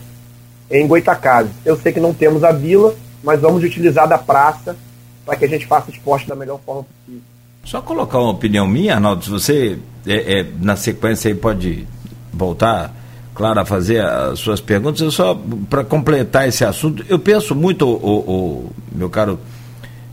em 0.71 0.87
Goitacazes. 0.87 1.53
Eu 1.65 1.77
sei 1.77 1.93
que 1.93 2.01
não 2.01 2.15
temos 2.15 2.43
a 2.43 2.53
vila, 2.53 2.95
mas 3.23 3.41
vamos 3.41 3.63
utilizar 3.63 4.09
da 4.09 4.19
praça 4.19 4.77
para 5.25 5.37
que 5.37 5.45
a 5.45 5.49
gente 5.49 5.67
faça 5.67 5.91
esporte 5.91 6.29
da 6.29 6.37
melhor 6.37 6.61
forma 6.65 6.85
possível. 6.85 7.23
Só 7.65 7.83
colocar 7.83 8.19
uma 8.19 8.31
opinião 8.31 8.67
minha, 8.67 8.95
Arnaldo, 8.95 9.25
se 9.25 9.31
você 9.31 9.79
é, 10.07 10.41
é, 10.41 10.47
na 10.61 10.77
sequência 10.77 11.29
aí 11.29 11.35
pode 11.35 11.87
voltar, 12.33 12.95
claro, 13.37 13.61
a 13.61 13.65
fazer 13.67 14.03
as 14.03 14.39
suas 14.39 14.61
perguntas, 14.61 15.01
eu 15.03 15.11
só 15.11 15.39
para 15.69 15.85
completar 15.85 16.49
esse 16.49 16.65
assunto, 16.65 17.05
eu 17.07 17.19
penso 17.19 17.55
muito, 17.55 17.87
o, 17.87 18.19
o 18.19 18.73
meu 18.91 19.11
caro 19.11 19.39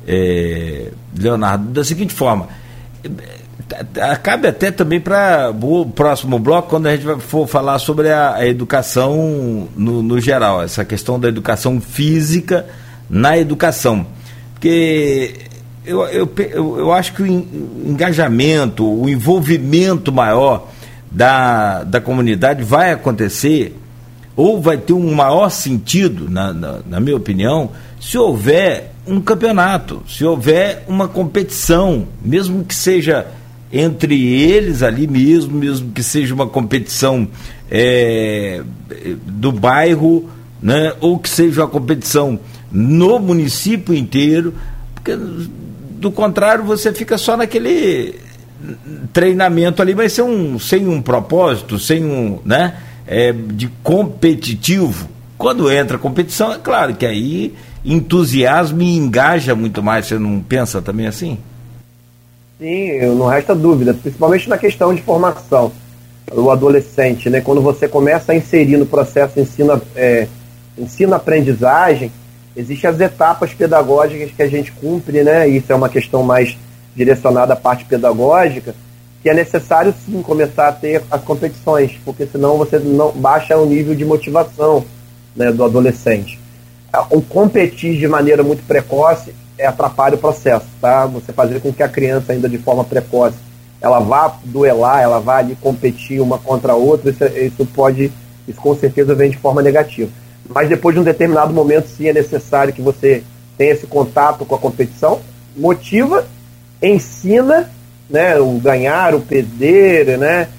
é, 0.06 0.92
Leonardo, 1.18 1.70
da 1.70 1.84
seguinte 1.84 2.14
forma. 2.14 2.50
Cabe 4.22 4.48
até 4.48 4.72
também 4.72 5.00
para 5.00 5.52
o 5.62 5.86
próximo 5.86 6.38
bloco, 6.38 6.70
quando 6.70 6.88
a 6.88 6.96
gente 6.96 7.22
for 7.22 7.48
falar 7.48 7.80
sobre 7.80 8.12
a, 8.12 8.36
a 8.36 8.46
educação 8.46 9.70
no, 9.76 10.04
no, 10.04 10.20
geral, 10.20 10.62
essa 10.62 10.84
questão 10.84 11.18
da 11.18 11.30
educação 11.30 11.80
física 11.80 12.66
na 13.10 13.38
educação. 13.38 14.06
Porque 14.54 15.48
eu, 15.86 16.02
eu, 16.08 16.30
eu 16.54 16.92
acho 16.92 17.14
que 17.14 17.24
o 17.24 17.26
engajamento, 17.86 18.86
o 18.86 19.08
envolvimento 19.08 20.12
maior 20.12 20.68
da, 21.14 21.84
da 21.84 22.02
comunidade 22.02 22.64
vai 22.64 22.92
acontecer, 22.92 23.78
ou 24.36 24.60
vai 24.60 24.78
ter 24.78 24.94
um 24.94 25.14
maior 25.14 25.50
sentido, 25.50 26.30
na, 26.30 26.52
na, 26.52 26.80
na 26.90 27.00
minha 27.00 27.16
opinião, 27.16 27.70
se 28.02 28.18
houver 28.18 28.92
um 29.06 29.22
campeonato, 29.22 30.02
se 30.08 30.26
houver 30.26 30.84
uma 30.88 31.08
competição, 31.08 32.08
mesmo 32.24 32.64
que 32.64 32.74
seja 32.74 33.28
entre 33.72 34.34
eles 34.34 34.82
ali 34.82 35.08
mesmo, 35.08 35.56
mesmo 35.58 35.92
que 35.92 36.02
seja 36.02 36.34
uma 36.34 36.48
competição 36.48 37.28
é, 37.70 38.62
do 39.26 39.52
bairro, 39.52 40.30
né, 40.62 40.94
ou 41.00 41.20
que 41.20 41.30
seja 41.30 41.62
uma 41.62 41.68
competição 41.68 42.40
no 42.72 43.20
município 43.20 43.94
inteiro, 43.94 44.54
porque 44.96 45.16
do 45.16 46.12
contrário 46.12 46.64
você 46.64 46.92
fica 46.92 47.18
só 47.18 47.38
naquele 47.38 48.16
treinamento 49.12 49.82
ali, 49.82 49.94
vai 49.94 50.10
ser 50.10 50.22
um 50.22 50.58
sem 50.60 50.88
um 50.88 51.02
propósito, 51.02 51.78
sem 51.80 52.04
um, 52.04 52.40
né, 52.46 52.78
é, 53.08 53.32
de 53.32 53.68
competitivo. 53.84 55.10
Quando 55.38 55.72
entra 55.72 55.98
competição, 55.98 56.54
é 56.54 56.58
claro 56.58 56.96
que 56.96 57.06
aí 57.06 57.54
entusiasma 57.84 58.84
e 58.84 58.96
engaja 58.96 59.56
muito 59.56 59.84
mais. 59.84 60.06
Você 60.06 60.18
não 60.18 60.40
pensa 60.40 60.82
também 60.82 61.08
assim? 61.08 61.38
Sim, 62.60 63.00
não 63.16 63.28
resta 63.28 63.54
dúvida, 63.54 63.94
principalmente 63.94 64.48
na 64.48 64.58
questão 64.58 64.94
de 64.94 65.02
formação 65.02 65.72
do 66.34 66.50
adolescente, 66.50 67.30
né? 67.30 67.42
Quando 67.42 67.62
você 67.62 67.88
começa 67.88 68.32
a 68.32 68.36
inserir 68.36 68.78
no 68.78 68.86
processo 68.86 69.40
ensino, 69.40 69.82
é, 69.96 70.28
ensino-aprendizagem, 70.78 72.12
existem 72.56 72.90
as 72.90 73.00
etapas 73.00 73.54
pedagógicas 73.54 74.32
que 74.32 74.42
a 74.42 74.48
gente 74.48 74.72
cumpre, 74.72 75.24
né? 75.24 75.48
Isso 75.48 75.72
é 75.72 75.76
uma 75.76 75.90
questão 75.90 76.24
mais 76.24 76.58
direcionada 76.96 77.54
à 77.54 77.56
parte 77.56 77.86
pedagógica, 77.86 78.76
que 79.22 79.30
é 79.30 79.34
necessário 79.34 79.94
sim 80.06 80.22
começar 80.22 80.68
a 80.68 80.72
ter 80.72 81.02
as 81.10 81.22
competições, 81.22 81.98
porque 82.04 82.26
senão 82.26 82.58
você 82.58 82.78
não 82.80 83.12
baixa 83.12 83.58
o 83.58 83.66
nível 83.66 83.96
de 83.96 84.04
motivação 84.04 84.84
né, 85.36 85.52
do 85.52 85.64
adolescente 85.64 86.44
o 87.10 87.22
competir 87.22 87.98
de 87.98 88.08
maneira 88.08 88.44
muito 88.44 88.64
precoce 88.64 89.34
é, 89.58 89.66
atrapalha 89.66 90.16
o 90.16 90.20
processo, 90.20 90.66
tá? 90.82 91.06
Você 91.08 91.32
fazer 91.34 91.60
com 91.60 91.74
que 91.74 91.84
a 91.84 91.90
criança 91.90 92.34
ainda 92.34 92.50
de 92.50 92.58
forma 92.58 92.84
precoce 92.84 93.38
ela 93.82 94.00
vá 94.00 94.38
duelar, 94.46 95.02
ela 95.02 95.20
vá 95.20 95.38
ali 95.38 95.58
competir 95.60 96.22
uma 96.22 96.38
contra 96.38 96.72
a 96.72 96.76
outra, 96.76 97.10
isso, 97.10 97.26
isso 97.26 97.66
pode, 97.66 98.12
isso 98.48 98.60
com 98.62 98.74
certeza 98.76 99.14
vem 99.14 99.30
de 99.30 99.38
forma 99.38 99.62
negativa. 99.62 100.10
Mas 100.48 100.70
depois 100.70 100.96
de 100.96 101.02
um 101.02 101.04
determinado 101.04 101.54
momento, 101.54 101.88
sim, 101.88 102.08
é 102.08 102.14
necessário 102.14 102.74
que 102.74 102.82
você 102.82 103.24
tenha 103.58 103.74
esse 103.74 103.86
contato 103.86 104.46
com 104.46 104.56
a 104.56 104.60
competição, 104.60 105.20
motiva, 105.56 106.26
ensina, 106.84 107.70
né, 108.10 108.40
o 108.40 108.60
ganhar, 108.60 109.16
o 109.16 109.22
perder, 109.22 110.18
né, 110.18 110.50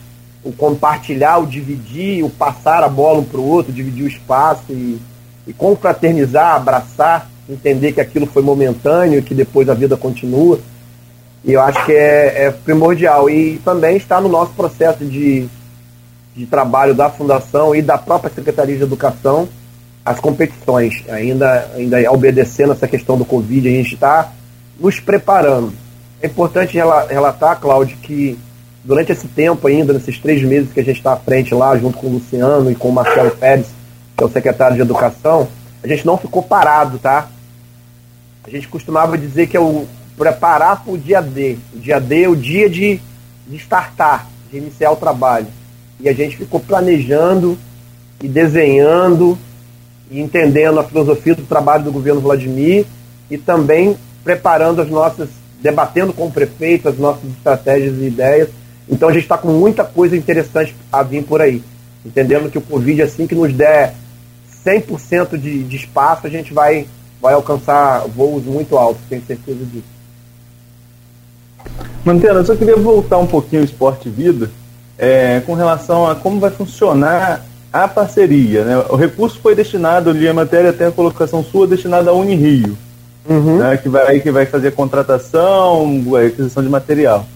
o 0.42 0.52
compartilhar, 0.52 1.38
o 1.38 1.46
dividir, 1.46 2.24
o 2.24 2.30
passar 2.30 2.82
a 2.82 2.88
bola 2.88 3.20
um 3.20 3.24
para 3.24 3.40
o 3.40 3.46
outro, 3.46 3.72
dividir 3.72 4.04
o 4.04 4.08
espaço 4.08 4.64
e 4.70 4.98
e 5.46 5.52
confraternizar, 5.52 6.56
abraçar, 6.56 7.28
entender 7.48 7.92
que 7.92 8.00
aquilo 8.00 8.26
foi 8.26 8.42
momentâneo 8.42 9.18
e 9.18 9.22
que 9.22 9.34
depois 9.34 9.68
a 9.68 9.74
vida 9.74 9.96
continua. 9.96 10.58
E 11.44 11.52
eu 11.52 11.60
acho 11.60 11.84
que 11.84 11.92
é, 11.92 12.46
é 12.46 12.50
primordial. 12.50 13.28
E 13.28 13.60
também 13.64 13.96
está 13.96 14.20
no 14.20 14.28
nosso 14.28 14.52
processo 14.52 15.04
de, 15.04 15.46
de 16.34 16.46
trabalho 16.46 16.94
da 16.94 17.10
Fundação 17.10 17.74
e 17.74 17.82
da 17.82 17.98
própria 17.98 18.32
Secretaria 18.32 18.76
de 18.76 18.82
Educação 18.82 19.48
as 20.06 20.20
competições, 20.20 21.02
ainda, 21.08 21.70
ainda 21.74 22.12
obedecendo 22.12 22.72
essa 22.72 22.86
questão 22.86 23.16
do 23.16 23.24
Covid, 23.24 23.66
a 23.66 23.70
gente 23.70 23.94
está 23.94 24.32
nos 24.78 25.00
preparando. 25.00 25.72
É 26.24 26.26
importante 26.26 26.74
relatar, 26.74 27.60
Cláudio, 27.60 27.98
que 27.98 28.38
durante 28.82 29.12
esse 29.12 29.28
tempo 29.28 29.68
ainda, 29.68 29.92
nesses 29.92 30.18
três 30.18 30.40
meses 30.42 30.72
que 30.72 30.80
a 30.80 30.82
gente 30.82 30.96
está 30.96 31.12
à 31.12 31.16
frente 31.16 31.54
lá, 31.54 31.76
junto 31.76 31.98
com 31.98 32.06
o 32.06 32.12
Luciano 32.12 32.70
e 32.70 32.74
com 32.74 32.88
o 32.88 32.92
Marcelo 32.94 33.30
Pérez, 33.32 33.66
que 34.16 34.24
é 34.24 34.26
o 34.26 34.30
secretário 34.30 34.74
de 34.74 34.80
Educação, 34.80 35.46
a 35.82 35.86
gente 35.86 36.06
não 36.06 36.16
ficou 36.16 36.42
parado, 36.42 36.98
tá? 36.98 37.28
A 38.42 38.48
gente 38.48 38.66
costumava 38.68 39.18
dizer 39.18 39.48
que 39.48 39.54
é 39.54 39.60
o 39.60 39.84
preparar 40.16 40.82
para 40.82 40.94
o 40.94 40.96
dia 40.96 41.20
D. 41.20 41.58
O 41.74 41.78
dia 41.78 42.00
D 42.00 42.22
é 42.22 42.28
o 42.30 42.34
dia 42.34 42.70
de, 42.70 42.98
de 43.46 43.56
startar, 43.56 44.26
de 44.50 44.56
iniciar 44.56 44.92
o 44.92 44.96
trabalho. 44.96 45.48
E 46.00 46.08
a 46.08 46.14
gente 46.14 46.38
ficou 46.38 46.58
planejando 46.58 47.58
e 48.22 48.28
desenhando 48.28 49.38
e 50.10 50.22
entendendo 50.22 50.80
a 50.80 50.84
filosofia 50.84 51.34
do 51.34 51.42
trabalho 51.42 51.84
do 51.84 51.92
governo 51.92 52.22
Vladimir 52.22 52.86
e 53.30 53.36
também 53.36 53.94
preparando 54.24 54.80
as 54.80 54.88
nossas, 54.88 55.28
debatendo 55.64 56.12
com 56.12 56.26
o 56.26 56.30
prefeito 56.30 56.90
as 56.90 56.98
nossas 56.98 57.24
estratégias 57.24 57.96
e 57.96 58.04
ideias. 58.04 58.50
Então 58.86 59.08
a 59.08 59.12
gente 59.12 59.22
está 59.22 59.38
com 59.38 59.48
muita 59.48 59.82
coisa 59.82 60.14
interessante 60.14 60.76
a 60.92 61.02
vir 61.02 61.24
por 61.24 61.40
aí. 61.40 61.62
Entendendo 62.04 62.50
que 62.50 62.58
o 62.58 62.60
Covid, 62.60 63.00
assim 63.00 63.26
que 63.26 63.34
nos 63.34 63.50
der 63.54 63.94
100% 64.62 65.38
de, 65.38 65.64
de 65.64 65.76
espaço, 65.76 66.26
a 66.26 66.30
gente 66.30 66.52
vai, 66.52 66.86
vai 67.18 67.32
alcançar 67.32 68.06
voos 68.08 68.44
muito 68.44 68.76
altos, 68.76 69.00
tenho 69.08 69.24
certeza 69.26 69.64
disso. 69.64 69.94
Mantena, 72.04 72.40
eu 72.40 72.44
só 72.44 72.54
queria 72.54 72.76
voltar 72.76 73.16
um 73.16 73.26
pouquinho 73.26 73.62
ao 73.62 73.64
Esporte 73.64 74.10
Vida 74.10 74.50
é, 74.98 75.40
com 75.46 75.54
relação 75.54 76.06
a 76.06 76.14
como 76.14 76.38
vai 76.38 76.50
funcionar 76.50 77.42
a 77.72 77.88
parceria. 77.88 78.64
Né? 78.64 78.84
O 78.90 78.96
recurso 78.96 79.40
foi 79.40 79.54
destinado, 79.54 80.10
eu 80.10 80.14
li 80.14 80.28
a 80.28 80.34
matéria, 80.34 80.68
até 80.68 80.88
a 80.88 80.92
colocação 80.92 81.42
sua, 81.42 81.66
destinada 81.66 82.10
à 82.10 82.12
Unirio, 82.12 82.76
uhum. 83.28 83.58
né? 83.58 83.76
que, 83.76 83.88
vai, 83.88 84.20
que 84.20 84.30
vai 84.30 84.46
fazer 84.46 84.72
contratação, 84.72 86.02
aquisição 86.26 86.62
de 86.62 86.68
material. 86.68 87.26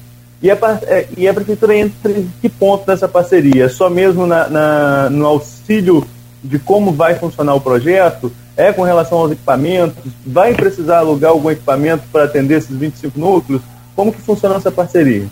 E 0.40 0.50
a, 0.50 0.56
é, 0.82 1.06
e 1.16 1.26
a 1.26 1.34
prefeitura 1.34 1.76
entra 1.76 2.12
em 2.12 2.30
que 2.40 2.48
ponto 2.48 2.86
dessa 2.86 3.08
parceria? 3.08 3.64
É 3.64 3.68
só 3.68 3.90
mesmo 3.90 4.26
na, 4.26 4.48
na, 4.48 5.10
no 5.10 5.26
auxílio 5.26 6.06
de 6.42 6.58
como 6.58 6.92
vai 6.92 7.16
funcionar 7.16 7.54
o 7.54 7.60
projeto, 7.60 8.30
é 8.56 8.72
com 8.72 8.82
relação 8.82 9.18
aos 9.18 9.32
equipamentos, 9.32 10.12
vai 10.24 10.54
precisar 10.54 10.98
alugar 10.98 11.32
algum 11.32 11.50
equipamento 11.50 12.04
para 12.12 12.24
atender 12.24 12.58
esses 12.58 12.76
25 12.76 13.18
núcleos, 13.18 13.62
Como 13.96 14.12
que 14.12 14.20
funciona 14.20 14.56
essa 14.56 14.70
parceria? 14.70 15.26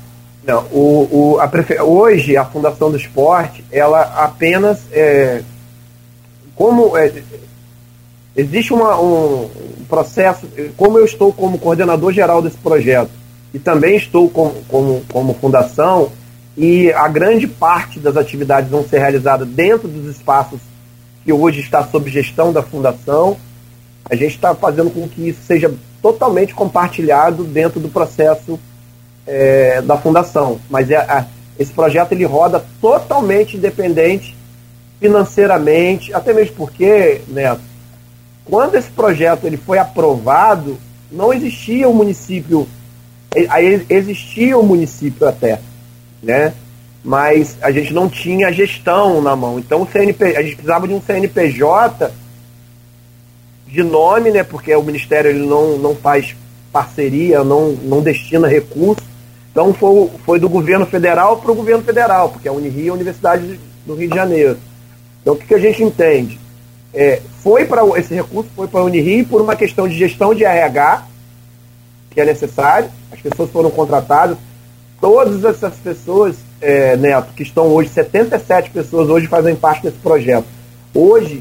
Não, 0.44 0.64
o, 0.72 1.08
o, 1.10 1.40
a 1.40 1.48
prefe... 1.48 1.80
Hoje, 1.80 2.36
a 2.36 2.44
Fundação 2.44 2.90
do 2.90 2.96
Esporte, 2.96 3.64
ela 3.70 4.02
apenas. 4.16 4.80
É, 4.92 5.42
como 6.54 6.96
é, 6.96 7.12
existe 8.36 8.72
uma, 8.72 9.00
um 9.00 9.48
processo, 9.88 10.46
como 10.76 10.98
eu 10.98 11.04
estou 11.04 11.32
como 11.32 11.58
coordenador 11.58 12.12
geral 12.12 12.42
desse 12.42 12.58
projeto 12.58 13.10
e 13.54 13.58
também 13.58 13.96
estou 13.96 14.28
como, 14.28 14.54
como, 14.68 15.04
como 15.10 15.34
fundação, 15.34 16.10
e 16.56 16.90
a 16.92 17.06
grande 17.06 17.46
parte 17.46 17.98
das 17.98 18.16
atividades 18.16 18.70
vão 18.70 18.82
ser 18.86 18.98
realizadas 18.98 19.46
dentro 19.46 19.88
dos 19.88 20.16
espaços 20.16 20.60
que 21.24 21.32
hoje 21.32 21.60
está 21.60 21.86
sob 21.86 22.10
gestão 22.10 22.52
da 22.52 22.62
fundação. 22.62 23.36
A 24.08 24.14
gente 24.14 24.36
está 24.36 24.54
fazendo 24.54 24.90
com 24.90 25.06
que 25.08 25.28
isso 25.28 25.40
seja 25.42 25.72
totalmente 26.00 26.54
compartilhado 26.54 27.44
dentro 27.44 27.78
do 27.78 27.88
processo 27.88 28.58
é, 29.26 29.82
da 29.82 29.98
fundação. 29.98 30.58
Mas 30.70 30.90
é, 30.90 31.26
esse 31.58 31.72
projeto 31.72 32.12
ele 32.12 32.24
roda 32.24 32.64
totalmente 32.80 33.56
independente 33.56 34.36
financeiramente, 34.98 36.14
até 36.14 36.32
mesmo 36.32 36.56
porque, 36.56 37.20
Neto, 37.28 37.60
quando 38.48 38.76
esse 38.76 38.90
projeto 38.90 39.44
ele 39.44 39.56
foi 39.56 39.78
aprovado, 39.78 40.78
não 41.10 41.32
existia 41.32 41.88
o 41.88 41.90
um 41.90 41.94
município, 41.94 42.66
aí 43.48 43.84
existia 43.88 44.56
o 44.56 44.62
um 44.62 44.66
município 44.66 45.26
até, 45.26 45.60
né? 46.22 46.54
Mas 47.04 47.56
a 47.60 47.70
gente 47.70 47.92
não 47.92 48.08
tinha 48.08 48.52
gestão 48.52 49.20
na 49.20 49.36
mão. 49.36 49.58
Então 49.58 49.82
o 49.82 49.86
CNP, 49.86 50.36
a 50.36 50.42
gente 50.42 50.54
precisava 50.54 50.88
de 50.88 50.94
um 50.94 51.00
CNPJ 51.00 52.12
de 53.66 53.82
nome, 53.82 54.30
né? 54.30 54.42
Porque 54.42 54.74
o 54.74 54.82
Ministério 54.82 55.30
ele 55.30 55.46
não, 55.46 55.76
não 55.78 55.94
faz 55.94 56.34
parceria, 56.72 57.42
não, 57.42 57.72
não 57.72 58.00
destina 58.00 58.48
recursos. 58.48 59.04
Então 59.50 59.72
foi, 59.72 60.10
foi 60.24 60.40
do 60.40 60.48
governo 60.48 60.86
federal 60.86 61.38
para 61.38 61.50
o 61.50 61.54
governo 61.54 61.82
federal, 61.82 62.28
porque 62.28 62.48
a 62.48 62.52
Unirio 62.52 62.88
é 62.88 62.90
a 62.90 62.94
Universidade 62.94 63.58
do 63.86 63.94
Rio 63.94 64.08
de 64.08 64.14
Janeiro. 64.14 64.58
Então 65.22 65.34
o 65.34 65.36
que, 65.36 65.46
que 65.46 65.54
a 65.54 65.58
gente 65.58 65.82
entende? 65.82 66.38
É, 66.92 67.20
foi 67.46 67.64
para 67.64 67.86
esse 67.96 68.12
recurso 68.12 68.50
foi 68.56 68.66
para 68.66 68.80
a 68.80 68.82
Unirio 68.82 69.24
por 69.24 69.40
uma 69.40 69.54
questão 69.54 69.86
de 69.86 69.96
gestão 69.96 70.34
de 70.34 70.42
RH, 70.42 71.04
que 72.10 72.20
é 72.20 72.24
necessário, 72.24 72.90
as 73.12 73.20
pessoas 73.20 73.48
foram 73.50 73.70
contratadas, 73.70 74.36
todas 75.00 75.44
essas 75.44 75.74
pessoas, 75.76 76.34
é, 76.60 76.96
Neto, 76.96 77.32
que 77.36 77.44
estão 77.44 77.68
hoje, 77.68 77.90
77 77.90 78.70
pessoas 78.70 79.08
hoje 79.08 79.28
fazem 79.28 79.54
parte 79.54 79.84
desse 79.84 79.98
projeto. 79.98 80.46
Hoje, 80.92 81.40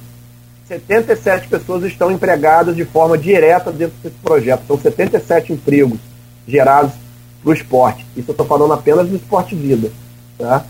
77 0.67 1.47
pessoas 1.47 1.83
estão 1.85 2.11
empregadas 2.11 2.75
de 2.75 2.85
forma 2.85 3.17
direta 3.17 3.71
dentro 3.71 3.95
desse 4.03 4.17
projeto. 4.17 4.61
São 4.67 4.77
77 4.77 5.53
empregos 5.53 5.97
gerados 6.47 6.93
para 7.41 7.49
o 7.49 7.53
esporte. 7.53 8.05
Isso 8.15 8.29
eu 8.29 8.33
estou 8.33 8.45
falando 8.45 8.73
apenas 8.73 9.07
do 9.07 9.15
esporte 9.15 9.55
vida. 9.55 9.91
Tá? 10.37 10.65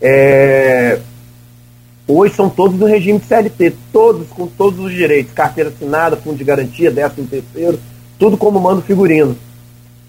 É... 0.00 0.98
Hoje 2.08 2.34
são 2.34 2.48
todos 2.48 2.78
no 2.78 2.86
regime 2.86 3.18
de 3.18 3.26
CLT, 3.26 3.74
todos 3.92 4.28
com 4.28 4.46
todos 4.46 4.78
os 4.78 4.92
direitos, 4.92 5.32
carteira 5.32 5.70
assinada, 5.70 6.16
fundo 6.16 6.36
de 6.36 6.44
garantia, 6.44 6.88
décimo 6.88 7.26
terceiro, 7.26 7.80
tudo 8.16 8.36
como 8.36 8.60
mando 8.60 8.80
figurino, 8.80 9.36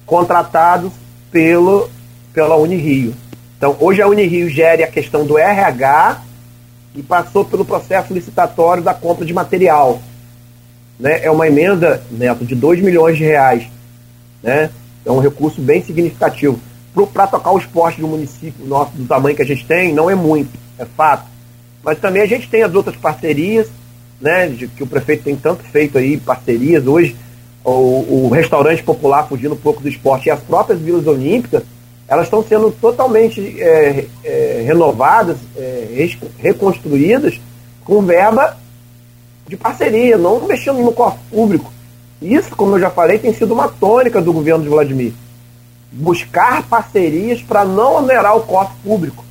contratados 0.05 0.91
pelo, 1.31 1.89
pela 2.31 2.55
Unirio. 2.55 3.15
Então, 3.57 3.75
hoje 3.79 3.99
a 3.99 4.07
Unirio 4.07 4.47
gere 4.47 4.83
a 4.83 4.87
questão 4.87 5.25
do 5.25 5.39
RH 5.39 6.21
e 6.93 7.01
passou 7.01 7.43
pelo 7.43 7.65
processo 7.65 8.13
licitatório 8.13 8.83
da 8.83 8.93
compra 8.93 9.25
de 9.25 9.33
material. 9.33 9.99
Né? 10.99 11.23
É 11.23 11.31
uma 11.31 11.47
emenda, 11.47 12.03
Neto, 12.11 12.45
de 12.45 12.53
2 12.53 12.79
milhões 12.79 13.17
de 13.17 13.23
reais. 13.23 13.67
Né? 14.43 14.69
É 15.03 15.11
um 15.11 15.19
recurso 15.19 15.59
bem 15.61 15.83
significativo. 15.83 16.59
Para 17.11 17.25
tocar 17.25 17.51
o 17.51 17.57
esporte 17.57 18.01
do 18.01 18.07
município 18.07 18.65
nosso, 18.65 18.91
do 18.91 19.05
tamanho 19.07 19.35
que 19.35 19.41
a 19.41 19.45
gente 19.45 19.65
tem, 19.65 19.93
não 19.93 20.09
é 20.09 20.15
muito, 20.15 20.51
é 20.77 20.85
fato. 20.85 21.36
Mas 21.87 21.99
também 21.99 22.21
a 22.21 22.25
gente 22.25 22.49
tem 22.49 22.63
as 22.63 22.75
outras 22.75 22.97
parcerias, 22.97 23.69
né, 24.19 24.47
de, 24.47 24.67
que 24.67 24.83
o 24.83 24.87
prefeito 24.87 25.23
tem 25.23 25.37
tanto 25.37 25.63
feito 25.63 25.97
aí, 25.97 26.17
parcerias. 26.17 26.85
Hoje, 26.85 27.15
o, 27.63 28.25
o 28.25 28.29
restaurante 28.29 28.83
popular 28.83 29.25
fugindo 29.25 29.53
um 29.53 29.57
pouco 29.57 29.81
do 29.81 29.87
esporte 29.87 30.27
e 30.27 30.29
as 30.29 30.41
próprias 30.41 30.81
vilas 30.81 31.07
olímpicas, 31.07 31.63
elas 32.05 32.25
estão 32.25 32.43
sendo 32.43 32.71
totalmente 32.71 33.39
é, 33.61 34.05
é, 34.21 34.63
renovadas, 34.67 35.37
é, 35.55 36.09
reconstruídas 36.39 37.39
com 37.85 38.01
verba 38.01 38.57
de 39.47 39.55
parceria, 39.55 40.17
não 40.17 40.45
mexendo 40.45 40.79
no 40.79 40.91
cofre 40.91 41.21
público. 41.31 41.71
Isso, 42.21 42.53
como 42.53 42.75
eu 42.75 42.81
já 42.81 42.89
falei, 42.89 43.17
tem 43.17 43.33
sido 43.33 43.53
uma 43.53 43.69
tônica 43.69 44.21
do 44.21 44.33
governo 44.33 44.61
de 44.61 44.69
Vladimir. 44.69 45.13
Buscar 45.89 46.63
parcerias 46.63 47.41
para 47.41 47.63
não 47.63 47.99
onerar 47.99 48.35
o 48.35 48.41
cofre 48.41 48.75
público. 48.83 49.26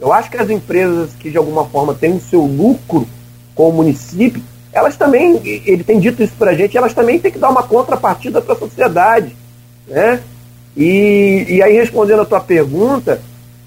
Eu 0.00 0.12
acho 0.12 0.30
que 0.30 0.36
as 0.36 0.48
empresas 0.48 1.10
que 1.18 1.30
de 1.30 1.36
alguma 1.36 1.64
forma 1.66 1.94
têm 1.94 2.14
o 2.14 2.20
seu 2.20 2.40
lucro 2.42 3.06
com 3.54 3.68
o 3.68 3.72
município, 3.72 4.42
elas 4.72 4.96
também, 4.96 5.40
ele 5.44 5.82
tem 5.82 5.98
dito 5.98 6.22
isso 6.22 6.34
para 6.38 6.52
a 6.52 6.54
gente, 6.54 6.76
elas 6.76 6.94
também 6.94 7.18
têm 7.18 7.32
que 7.32 7.38
dar 7.38 7.50
uma 7.50 7.62
contrapartida 7.62 8.40
para 8.40 8.54
a 8.54 8.58
sociedade. 8.58 9.34
Né? 9.86 10.20
E, 10.76 11.46
e 11.48 11.62
aí, 11.62 11.74
respondendo 11.74 12.22
a 12.22 12.26
tua 12.26 12.40
pergunta, 12.40 13.20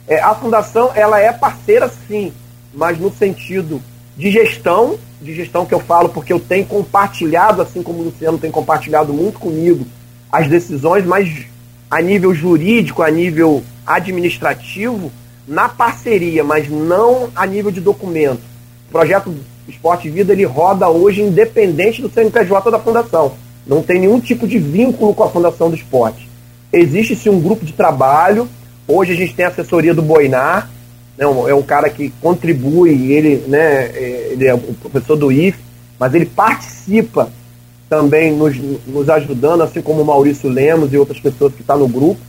é, 0.07 0.21
a 0.21 0.33
fundação 0.33 0.91
ela 0.95 1.19
é 1.19 1.31
parceira 1.33 1.91
sim, 2.07 2.31
mas 2.73 2.97
no 2.97 3.11
sentido 3.11 3.81
de 4.15 4.31
gestão 4.31 4.97
de 5.21 5.35
gestão 5.35 5.65
que 5.65 5.73
eu 5.73 5.79
falo, 5.79 6.09
porque 6.09 6.33
eu 6.33 6.39
tenho 6.39 6.65
compartilhado, 6.65 7.61
assim 7.61 7.83
como 7.83 7.99
o 7.99 8.03
Luciano 8.05 8.37
tem 8.37 8.49
compartilhado 8.49 9.13
muito 9.13 9.39
comigo, 9.39 9.85
as 10.31 10.47
decisões, 10.47 11.05
mas 11.05 11.45
a 11.89 12.01
nível 12.01 12.33
jurídico, 12.33 13.03
a 13.03 13.11
nível 13.11 13.63
administrativo, 13.85 15.11
na 15.47 15.67
parceria, 15.67 16.43
mas 16.43 16.69
não 16.69 17.29
a 17.35 17.45
nível 17.45 17.71
de 17.71 17.81
documento. 17.81 18.41
O 18.87 18.91
projeto 18.91 19.33
Esporte 19.67 20.09
Vida 20.09 20.33
ele 20.33 20.43
roda 20.43 20.89
hoje 20.89 21.21
independente 21.21 22.01
do 22.01 22.09
CNPJ 22.09 22.69
da 22.69 22.79
Fundação. 22.79 23.33
Não 23.65 23.81
tem 23.81 23.99
nenhum 23.99 24.19
tipo 24.19 24.47
de 24.47 24.57
vínculo 24.57 25.13
com 25.13 25.23
a 25.23 25.29
Fundação 25.29 25.69
do 25.69 25.75
Esporte. 25.75 26.29
Existe 26.73 27.15
sim 27.15 27.29
um 27.29 27.39
grupo 27.39 27.65
de 27.65 27.73
trabalho. 27.73 28.47
Hoje 28.87 29.13
a 29.13 29.15
gente 29.15 29.33
tem 29.33 29.45
a 29.45 29.49
assessoria 29.49 29.93
do 29.93 30.01
Boinar, 30.01 30.69
né, 31.17 31.25
é 31.47 31.53
um 31.53 31.61
cara 31.61 31.89
que 31.89 32.11
contribui, 32.21 33.11
ele, 33.11 33.43
né, 33.47 33.85
é, 33.85 34.29
ele 34.31 34.47
é 34.47 34.53
o 34.53 34.59
professor 34.59 35.15
do 35.15 35.31
IF, 35.31 35.57
mas 35.99 36.13
ele 36.13 36.25
participa 36.25 37.29
também 37.87 38.33
nos, 38.33 38.57
nos 38.87 39.09
ajudando, 39.09 39.61
assim 39.61 39.81
como 39.81 40.01
o 40.01 40.05
Maurício 40.05 40.49
Lemos 40.49 40.91
e 40.91 40.97
outras 40.97 41.19
pessoas 41.19 41.53
que 41.53 41.61
estão 41.61 41.77
tá 41.77 41.81
no 41.81 41.87
grupo. 41.87 42.19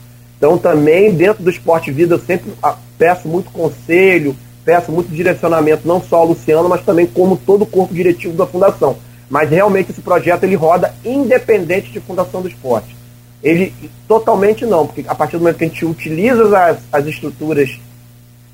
Então 0.42 0.58
também 0.58 1.14
dentro 1.14 1.40
do 1.40 1.50
Esporte 1.50 1.92
Vida 1.92 2.16
eu 2.16 2.18
sempre 2.18 2.52
ah, 2.60 2.76
peço 2.98 3.28
muito 3.28 3.52
conselho, 3.52 4.34
peço 4.64 4.90
muito 4.90 5.14
direcionamento, 5.14 5.86
não 5.86 6.02
só 6.02 6.16
ao 6.16 6.26
Luciano, 6.26 6.68
mas 6.68 6.84
também 6.84 7.06
como 7.06 7.36
todo 7.36 7.62
o 7.62 7.66
corpo 7.66 7.94
diretivo 7.94 8.36
da 8.36 8.44
Fundação. 8.44 8.96
Mas 9.30 9.48
realmente 9.48 9.92
esse 9.92 10.00
projeto 10.00 10.42
ele 10.42 10.56
roda 10.56 10.92
independente 11.04 11.92
de 11.92 12.00
Fundação 12.00 12.42
do 12.42 12.48
Esporte. 12.48 12.96
Ele 13.40 13.72
totalmente 14.08 14.66
não, 14.66 14.84
porque 14.84 15.04
a 15.06 15.14
partir 15.14 15.36
do 15.36 15.44
momento 15.44 15.58
que 15.58 15.64
a 15.64 15.68
gente 15.68 15.84
utiliza 15.84 16.58
as, 16.58 16.78
as 16.90 17.06
estruturas 17.06 17.78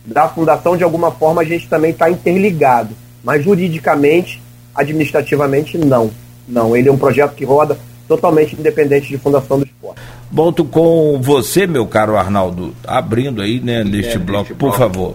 da 0.04 0.28
fundação, 0.28 0.76
de 0.76 0.84
alguma 0.84 1.10
forma, 1.10 1.40
a 1.40 1.44
gente 1.44 1.70
também 1.70 1.92
está 1.92 2.10
interligado. 2.10 2.94
Mas 3.24 3.42
juridicamente, 3.42 4.42
administrativamente, 4.74 5.78
não. 5.78 6.10
Não, 6.46 6.76
ele 6.76 6.90
é 6.90 6.92
um 6.92 6.98
projeto 6.98 7.34
que 7.34 7.46
roda 7.46 7.78
totalmente 8.06 8.54
independente 8.54 9.08
de 9.08 9.16
Fundação 9.16 9.58
do 9.58 9.64
Esporte. 9.64 10.17
Volto 10.30 10.64
com 10.64 11.18
você, 11.22 11.66
meu 11.66 11.86
caro 11.86 12.16
Arnaldo, 12.16 12.74
abrindo 12.86 13.40
aí, 13.40 13.60
né, 13.60 13.82
neste 13.82 14.16
é, 14.16 14.18
bloco, 14.18 14.50
por 14.50 14.56
bloco. 14.56 14.78
favor. 14.78 15.14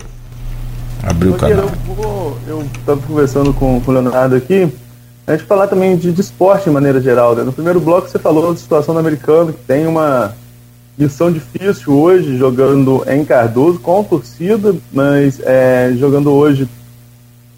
Abriu 1.04 1.34
o 1.34 1.38
canal. 1.38 1.70
Eu 2.48 2.62
estava 2.62 3.02
conversando 3.02 3.54
com, 3.54 3.80
com 3.82 3.92
o 3.92 3.94
Leonardo 3.94 4.36
aqui, 4.36 4.68
a 5.28 5.34
gente 5.34 5.46
falar 5.46 5.68
também 5.68 5.96
de, 5.96 6.12
de 6.12 6.22
esporte 6.22 6.66
de 6.66 6.72
maneira 6.72 7.00
geral. 7.00 7.36
Né? 7.36 7.44
No 7.44 7.54
primeiro 7.54 7.80
bloco 7.80 8.10
você 8.10 8.18
falou 8.18 8.52
da 8.52 8.58
situação 8.58 8.94
do 8.94 9.00
americano, 9.00 9.54
que 9.54 9.64
tem 9.66 9.86
uma, 9.86 10.34
Missão 10.96 11.32
difícil 11.32 11.92
hoje, 11.92 12.38
jogando 12.38 13.04
em 13.08 13.26
Cardoso, 13.26 13.80
com 13.80 14.04
torcida, 14.04 14.76
mas 14.92 15.40
é, 15.44 15.92
jogando 15.98 16.32
hoje, 16.32 16.70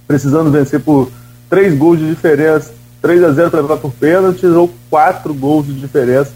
precisando 0.08 0.50
vencer 0.50 0.80
por 0.80 1.12
três 1.50 1.78
gols 1.78 2.00
de 2.00 2.08
diferença, 2.08 2.74
3 3.02 3.24
a 3.26 3.32
0 3.32 3.52
para 3.52 3.62
levar 3.62 3.78
por 3.78 3.92
pênalti, 3.92 4.46
ou 4.46 4.72
quatro 4.90 5.34
gols 5.34 5.66
de 5.66 5.74
diferença 5.74 6.32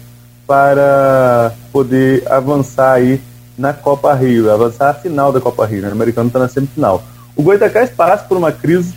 para 0.50 1.52
poder 1.70 2.24
avançar 2.26 2.94
aí 2.94 3.20
na 3.56 3.72
Copa 3.72 4.12
Rio, 4.14 4.50
avançar 4.50 4.90
a 4.90 4.94
final 4.94 5.30
da 5.30 5.40
Copa 5.40 5.64
Rio, 5.64 5.80
né? 5.80 5.88
o 5.88 5.92
americano 5.92 6.26
está 6.26 6.40
na 6.40 6.48
semifinal. 6.48 7.04
O 7.36 7.42
Goitacás 7.44 7.88
passa 7.88 8.24
por 8.24 8.36
uma 8.36 8.50
crise 8.50 8.92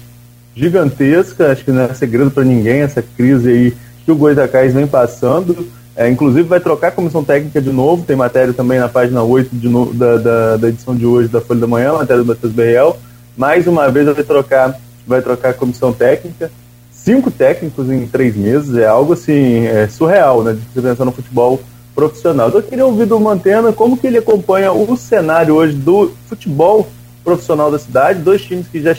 gigantesca, 0.55 1.51
acho 1.51 1.63
que 1.63 1.71
não 1.71 1.83
é 1.83 1.93
segredo 1.93 2.31
para 2.31 2.43
ninguém 2.43 2.81
essa 2.81 3.03
crise 3.03 3.51
aí 3.51 3.77
que 4.03 4.11
o 4.11 4.15
Goitacás 4.15 4.73
vem 4.73 4.87
passando. 4.87 5.67
É, 5.95 6.09
inclusive 6.09 6.41
vai 6.41 6.59
trocar 6.59 6.87
a 6.87 6.91
comissão 6.91 7.23
técnica 7.23 7.61
de 7.61 7.71
novo, 7.71 8.03
tem 8.03 8.15
matéria 8.15 8.51
também 8.51 8.79
na 8.79 8.89
página 8.89 9.21
8 9.21 9.55
de 9.55 9.69
no, 9.69 9.93
da, 9.93 10.17
da, 10.17 10.57
da, 10.57 10.69
edição 10.69 10.95
de 10.95 11.05
hoje 11.05 11.27
da 11.27 11.39
Folha 11.39 11.59
da 11.59 11.67
Manhã, 11.67 11.93
matéria 11.93 12.23
do 12.23 12.27
Matheus 12.27 12.51
Berriel. 12.51 12.97
Mais 13.37 13.67
uma 13.67 13.91
vez 13.91 14.07
vai 14.07 14.23
trocar, 14.23 14.75
vai 15.05 15.21
trocar 15.21 15.49
a 15.49 15.53
comissão 15.53 15.93
técnica. 15.93 16.49
Cinco 17.03 17.29
técnicos 17.29 17.89
em 17.91 18.07
três 18.07 18.33
meses 18.33 18.77
é 18.77 18.87
algo 18.87 19.11
assim 19.11 19.65
é 19.65 19.87
surreal, 19.89 20.41
né? 20.41 20.53
De 20.73 20.81
pensar 20.81 21.03
no 21.03 21.11
futebol 21.11 21.59
profissional. 21.93 22.47
Então, 22.47 22.61
eu 22.61 22.65
queria 22.65 22.85
ouvir 22.85 23.05
do 23.05 23.19
Mantena 23.19 23.73
como 23.73 23.97
que 23.97 24.07
ele 24.07 24.19
acompanha 24.19 24.71
o 24.71 24.95
cenário 24.95 25.55
hoje 25.55 25.75
do 25.75 26.13
futebol 26.27 26.87
profissional 27.21 27.69
da 27.69 27.77
cidade, 27.77 28.19
dois 28.19 28.41
times 28.41 28.67
que 28.67 28.81
já 28.81 28.95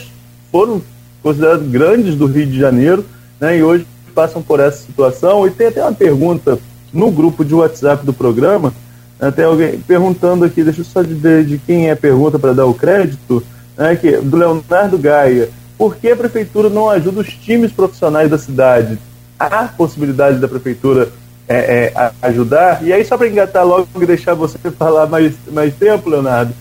foram 0.51 0.81
considerados 1.23 1.67
grandes 1.67 2.15
do 2.15 2.27
Rio 2.27 2.45
de 2.45 2.59
Janeiro, 2.59 3.03
né, 3.39 3.57
e 3.57 3.63
hoje 3.63 3.87
passam 4.13 4.41
por 4.41 4.59
essa 4.59 4.77
situação. 4.77 5.45
E 5.47 5.49
tem 5.49 5.67
até 5.67 5.81
uma 5.81 5.91
pergunta 5.91 6.59
no 6.93 7.09
grupo 7.09 7.43
de 7.43 7.55
WhatsApp 7.55 8.05
do 8.05 8.13
programa, 8.13 8.71
né, 9.19 9.31
tem 9.31 9.45
alguém 9.45 9.79
perguntando 9.79 10.45
aqui, 10.45 10.63
deixa 10.63 10.81
eu 10.81 10.85
só 10.85 11.01
dizer 11.01 11.43
de 11.43 11.57
quem 11.57 11.89
é 11.89 11.93
a 11.93 11.97
pergunta 11.97 12.37
para 12.37 12.53
dar 12.53 12.65
o 12.65 12.73
crédito, 12.73 13.43
né, 13.75 13.95
que, 13.95 14.11
do 14.17 14.37
Leonardo 14.37 14.97
Gaia. 14.97 15.49
Por 15.77 15.95
que 15.97 16.09
a 16.09 16.15
prefeitura 16.15 16.69
não 16.69 16.89
ajuda 16.89 17.21
os 17.21 17.27
times 17.27 17.71
profissionais 17.71 18.29
da 18.29 18.37
cidade? 18.37 18.97
Há 19.37 19.65
possibilidade 19.65 20.39
da 20.39 20.47
prefeitura 20.47 21.09
é, 21.47 21.91
é, 21.93 22.11
ajudar? 22.21 22.83
E 22.83 22.93
aí, 22.93 23.03
só 23.03 23.17
para 23.17 23.27
engatar 23.27 23.65
logo 23.65 23.87
e 24.01 24.05
deixar 24.05 24.33
você 24.33 24.57
falar 24.71 25.07
mais, 25.07 25.33
mais 25.51 25.73
tempo, 25.75 26.09
Leonardo, 26.09 26.53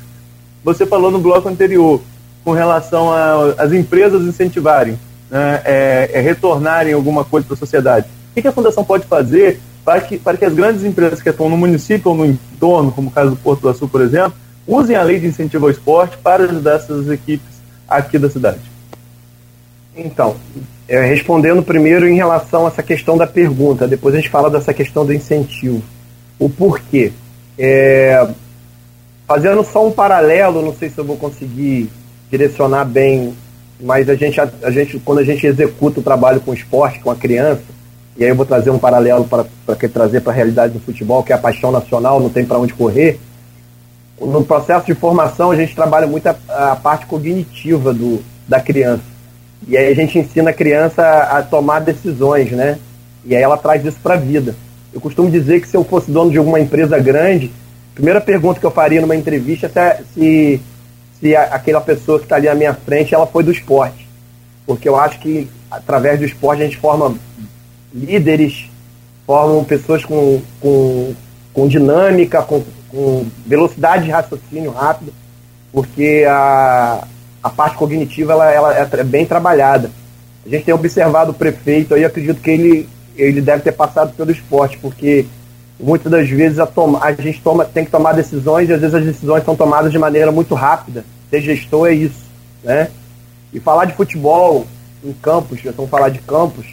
você 0.64 0.84
falou 0.84 1.10
no 1.10 1.20
bloco 1.20 1.48
anterior 1.48 2.00
com 2.44 2.52
relação 2.52 3.10
às 3.56 3.72
empresas 3.72 4.22
incentivarem, 4.22 4.98
né, 5.30 5.62
é, 5.64 6.10
é, 6.14 6.20
retornarem 6.20 6.92
alguma 6.92 7.24
coisa 7.24 7.46
para 7.46 7.54
a 7.54 7.58
sociedade. 7.58 8.06
O 8.36 8.40
que, 8.40 8.46
a 8.46 8.52
Fundação 8.52 8.84
pode 8.84 9.06
fazer 9.06 9.60
para 9.84 10.00
que, 10.00 10.18
para 10.18 10.36
que 10.36 10.44
as 10.44 10.52
grandes 10.52 10.84
empresas 10.84 11.22
que 11.22 11.28
estão 11.28 11.48
no 11.48 11.56
município 11.56 12.10
ou 12.10 12.16
no 12.16 12.26
entorno, 12.26 12.90
como 12.90 13.08
o 13.08 13.10
caso 13.10 13.30
do 13.30 13.36
Porto 13.36 13.62
do 13.62 13.68
Açul, 13.68 13.88
por 13.88 14.00
exemplo, 14.00 14.34
usem 14.66 14.96
a 14.96 15.02
lei 15.02 15.20
de 15.20 15.26
incentivo 15.26 15.66
ao 15.66 15.70
esporte 15.70 16.16
para 16.18 16.44
ajudar 16.44 16.76
essas 16.76 17.08
equipes 17.08 17.54
aqui 17.88 18.18
da 18.18 18.28
cidade? 18.28 18.73
Então, 19.96 20.36
é, 20.88 21.04
respondendo 21.04 21.62
primeiro 21.62 22.08
em 22.08 22.16
relação 22.16 22.64
a 22.64 22.68
essa 22.68 22.82
questão 22.82 23.16
da 23.16 23.26
pergunta, 23.26 23.86
depois 23.86 24.14
a 24.14 24.18
gente 24.18 24.28
fala 24.28 24.50
dessa 24.50 24.74
questão 24.74 25.06
do 25.06 25.14
incentivo. 25.14 25.82
O 26.38 26.48
porquê. 26.48 27.12
É, 27.56 28.26
fazendo 29.26 29.62
só 29.64 29.86
um 29.86 29.92
paralelo, 29.92 30.62
não 30.62 30.74
sei 30.74 30.90
se 30.90 30.98
eu 30.98 31.04
vou 31.04 31.16
conseguir 31.16 31.88
direcionar 32.28 32.84
bem, 32.84 33.34
mas 33.80 34.08
a 34.08 34.16
gente, 34.16 34.40
a, 34.40 34.50
a 34.64 34.70
gente 34.70 34.98
quando 34.98 35.20
a 35.20 35.24
gente 35.24 35.46
executa 35.46 36.00
o 36.00 36.02
trabalho 36.02 36.40
com 36.40 36.52
esporte, 36.52 36.98
com 36.98 37.10
a 37.10 37.16
criança, 37.16 37.62
e 38.16 38.24
aí 38.24 38.30
eu 38.30 38.36
vou 38.36 38.46
trazer 38.46 38.70
um 38.70 38.78
paralelo 38.78 39.24
para 39.24 39.46
trazer 39.88 40.20
para 40.20 40.32
a 40.32 40.36
realidade 40.36 40.72
do 40.72 40.80
futebol, 40.80 41.22
que 41.22 41.32
é 41.32 41.36
a 41.36 41.38
paixão 41.38 41.70
nacional, 41.70 42.20
não 42.20 42.28
tem 42.28 42.44
para 42.44 42.58
onde 42.58 42.74
correr. 42.74 43.20
No 44.20 44.44
processo 44.44 44.86
de 44.86 44.94
formação, 44.94 45.50
a 45.50 45.56
gente 45.56 45.74
trabalha 45.74 46.06
muito 46.06 46.26
a, 46.26 46.36
a 46.72 46.76
parte 46.76 47.06
cognitiva 47.06 47.92
do, 47.92 48.22
da 48.48 48.60
criança 48.60 49.13
e 49.66 49.76
aí 49.76 49.90
a 49.90 49.94
gente 49.94 50.18
ensina 50.18 50.50
a 50.50 50.52
criança 50.52 51.02
a, 51.02 51.42
tomar 51.42 51.80
decisões, 51.80 52.50
né? 52.50 52.78
E 53.24 53.34
aí 53.34 53.42
ela 53.42 53.56
traz 53.56 53.84
isso 53.84 53.98
para 54.02 54.14
a 54.14 54.18
vida. 54.18 54.54
Eu 54.92 55.00
costumo 55.00 55.30
dizer 55.30 55.60
que 55.60 55.68
se 55.68 55.76
eu 55.76 55.84
fosse 55.84 56.10
dono 56.10 56.30
de 56.30 56.38
alguma 56.38 56.60
empresa 56.60 56.98
grande, 56.98 57.50
a 57.92 57.94
primeira 57.94 58.20
pergunta 58.20 58.60
que 58.60 58.66
eu 58.66 58.70
faria 58.70 59.00
numa 59.00 59.16
entrevista 59.16 59.70
é 59.74 60.02
se, 60.12 60.60
se 61.18 61.34
aquela 61.34 61.80
pessoa 61.80 62.18
que 62.18 62.26
está 62.26 62.36
ali 62.36 62.48
à 62.48 62.54
minha 62.54 62.74
frente 62.74 63.14
ela 63.14 63.26
foi 63.26 63.42
do 63.42 63.50
esporte. 63.50 64.06
Porque 64.66 64.88
eu 64.88 64.96
acho 64.96 65.18
que 65.20 65.48
através 65.70 66.18
do 66.18 66.24
esporte 66.24 66.62
a 66.62 66.66
gente 66.66 66.76
forma 66.76 67.14
líderes, 67.92 68.68
formam 69.26 69.64
pessoas 69.64 70.04
com, 70.04 70.40
com, 70.60 71.14
com 71.52 71.68
dinâmica, 71.68 72.42
com, 72.42 72.62
com 72.88 73.26
velocidade 73.46 74.04
de 74.04 74.10
raciocínio 74.10 74.70
rápido, 74.70 75.12
porque 75.72 76.24
a, 76.28 77.06
a 77.44 77.50
parte 77.50 77.76
cognitiva 77.76 78.32
ela, 78.32 78.50
ela 78.50 78.88
é 78.90 79.04
bem 79.04 79.26
trabalhada. 79.26 79.90
A 80.46 80.48
gente 80.48 80.64
tem 80.64 80.72
observado 80.72 81.32
o 81.32 81.34
prefeito 81.34 81.94
aí, 81.94 82.02
acredito 82.02 82.40
que 82.40 82.50
ele, 82.50 82.88
ele 83.14 83.42
deve 83.42 83.62
ter 83.62 83.72
passado 83.72 84.14
pelo 84.16 84.30
esporte, 84.30 84.78
porque 84.78 85.26
muitas 85.78 86.10
das 86.10 86.26
vezes 86.26 86.58
a, 86.58 86.66
toma, 86.66 87.04
a 87.04 87.12
gente 87.12 87.42
toma, 87.42 87.66
tem 87.66 87.84
que 87.84 87.90
tomar 87.90 88.14
decisões 88.14 88.70
e 88.70 88.72
às 88.72 88.80
vezes 88.80 88.94
as 88.94 89.04
decisões 89.04 89.44
são 89.44 89.54
tomadas 89.54 89.92
de 89.92 89.98
maneira 89.98 90.32
muito 90.32 90.54
rápida. 90.54 91.04
Ser 91.28 91.42
gestor 91.42 91.88
é 91.88 91.92
isso, 91.92 92.24
né? 92.62 92.88
E 93.52 93.60
falar 93.60 93.84
de 93.84 93.92
futebol 93.92 94.66
em 95.04 95.12
campos, 95.12 95.60
já 95.60 95.70
vamos 95.70 95.90
falar 95.90 96.08
de 96.08 96.20
campos, 96.20 96.64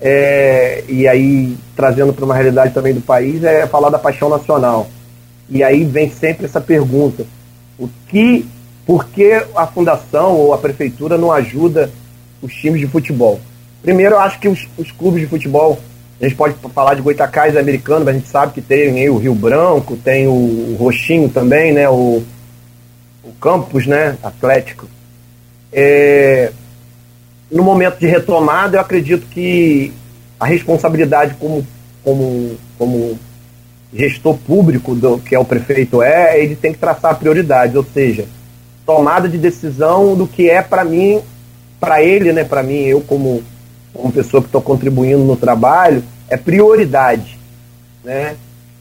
é, 0.00 0.82
e 0.88 1.06
aí 1.06 1.56
trazendo 1.76 2.12
para 2.12 2.24
uma 2.24 2.34
realidade 2.34 2.74
também 2.74 2.92
do 2.92 3.00
país, 3.00 3.44
é 3.44 3.68
falar 3.68 3.88
da 3.88 4.00
paixão 4.00 4.28
nacional. 4.28 4.88
E 5.48 5.62
aí 5.62 5.84
vem 5.84 6.10
sempre 6.10 6.46
essa 6.46 6.60
pergunta: 6.60 7.24
o 7.78 7.88
que 8.08 8.48
por 8.86 9.06
que 9.06 9.32
a 9.54 9.66
fundação 9.66 10.34
ou 10.34 10.52
a 10.52 10.58
prefeitura 10.58 11.16
não 11.16 11.30
ajuda 11.30 11.90
os 12.40 12.52
times 12.54 12.80
de 12.80 12.86
futebol? 12.86 13.40
Primeiro, 13.82 14.14
eu 14.14 14.20
acho 14.20 14.38
que 14.38 14.48
os, 14.48 14.66
os 14.76 14.90
clubes 14.92 15.20
de 15.20 15.26
futebol, 15.26 15.78
a 16.20 16.24
gente 16.24 16.36
pode 16.36 16.54
falar 16.74 16.94
de 16.94 17.02
Goitacás 17.02 17.56
americano, 17.56 18.04
mas 18.04 18.14
a 18.14 18.18
gente 18.18 18.28
sabe 18.28 18.52
que 18.52 18.60
tem 18.60 19.08
o 19.08 19.18
Rio 19.18 19.34
Branco, 19.34 19.96
tem 19.96 20.26
o, 20.26 20.32
o 20.32 20.76
Roxinho 20.78 21.28
também, 21.28 21.72
né? 21.72 21.88
O, 21.88 22.22
o 23.24 23.32
Campos, 23.40 23.86
né? 23.86 24.16
Atlético. 24.22 24.86
É, 25.72 26.52
no 27.50 27.62
momento 27.62 27.98
de 27.98 28.06
retomada, 28.06 28.76
eu 28.76 28.80
acredito 28.80 29.26
que 29.26 29.92
a 30.38 30.46
responsabilidade 30.46 31.34
como, 31.34 31.66
como, 32.02 32.56
como 32.78 33.18
gestor 33.92 34.36
público, 34.38 34.94
do, 34.94 35.18
que 35.18 35.34
é 35.34 35.38
o 35.38 35.44
prefeito 35.44 36.02
é, 36.02 36.40
ele 36.40 36.56
tem 36.56 36.72
que 36.72 36.78
traçar 36.78 37.18
prioridades, 37.18 37.76
ou 37.76 37.84
seja, 37.84 38.26
tomada 38.84 39.28
de 39.28 39.38
decisão 39.38 40.14
do 40.14 40.26
que 40.26 40.48
é 40.48 40.62
para 40.62 40.84
mim, 40.84 41.20
para 41.80 42.02
ele, 42.02 42.32
né, 42.32 42.44
para 42.44 42.62
mim, 42.62 42.80
eu 42.80 43.00
como, 43.00 43.42
como 43.92 44.12
pessoa 44.12 44.42
que 44.42 44.48
estou 44.48 44.62
contribuindo 44.62 45.24
no 45.24 45.36
trabalho, 45.36 46.02
é 46.28 46.36
prioridade, 46.36 47.38
né? 48.04 48.36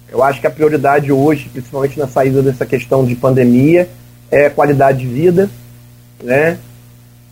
Eu 0.10 0.22
acho 0.24 0.41
que 0.41 0.47
a 0.47 0.52
prioridade 0.52 1.12
hoje, 1.12 1.49
principalmente 1.49 1.97
na 1.97 2.08
saída 2.08 2.41
dessa 2.41 2.66
questão 2.66 3.06
de 3.06 3.16
pandemia, 3.16 3.89
é 4.30 4.49
qualidade 4.49 4.99
de 4.99 5.08
vida, 5.08 5.49
né? 6.22 6.58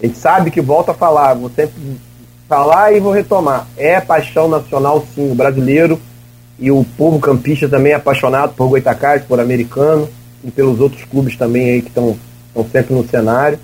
A 0.02 0.06
gente 0.06 0.18
sabe 0.18 0.50
que 0.50 0.62
volta 0.62 0.92
a 0.92 0.96
falar, 0.96 1.34
vou 1.34 1.50
sempre 1.50 1.74
falar 2.48 2.94
e 2.94 3.00
vou 3.00 3.12
retomar. 3.12 3.68
É 3.78 4.00
paixão 4.00 4.48
nacional, 4.48 5.06
sim, 5.14 5.32
o 5.32 5.36
brasileiro 5.36 6.00
e 6.58 6.72
o 6.72 6.86
povo 6.98 7.20
campista 7.20 7.68
também 7.68 7.92
é 7.92 7.96
apaixonado 7.96 8.54
por 8.54 8.70
Goitacás, 8.70 9.24
por 9.24 9.40
americano 9.40 10.10
e 10.44 10.50
pelos 10.50 10.80
outros 10.80 11.04
clubes 11.04 11.38
também 11.38 11.70
aí 11.70 11.82
que 11.82 11.90
estão 11.90 12.18
estão 12.50 12.68
sempre 12.70 12.94
no 12.94 13.08
cenário. 13.08 13.60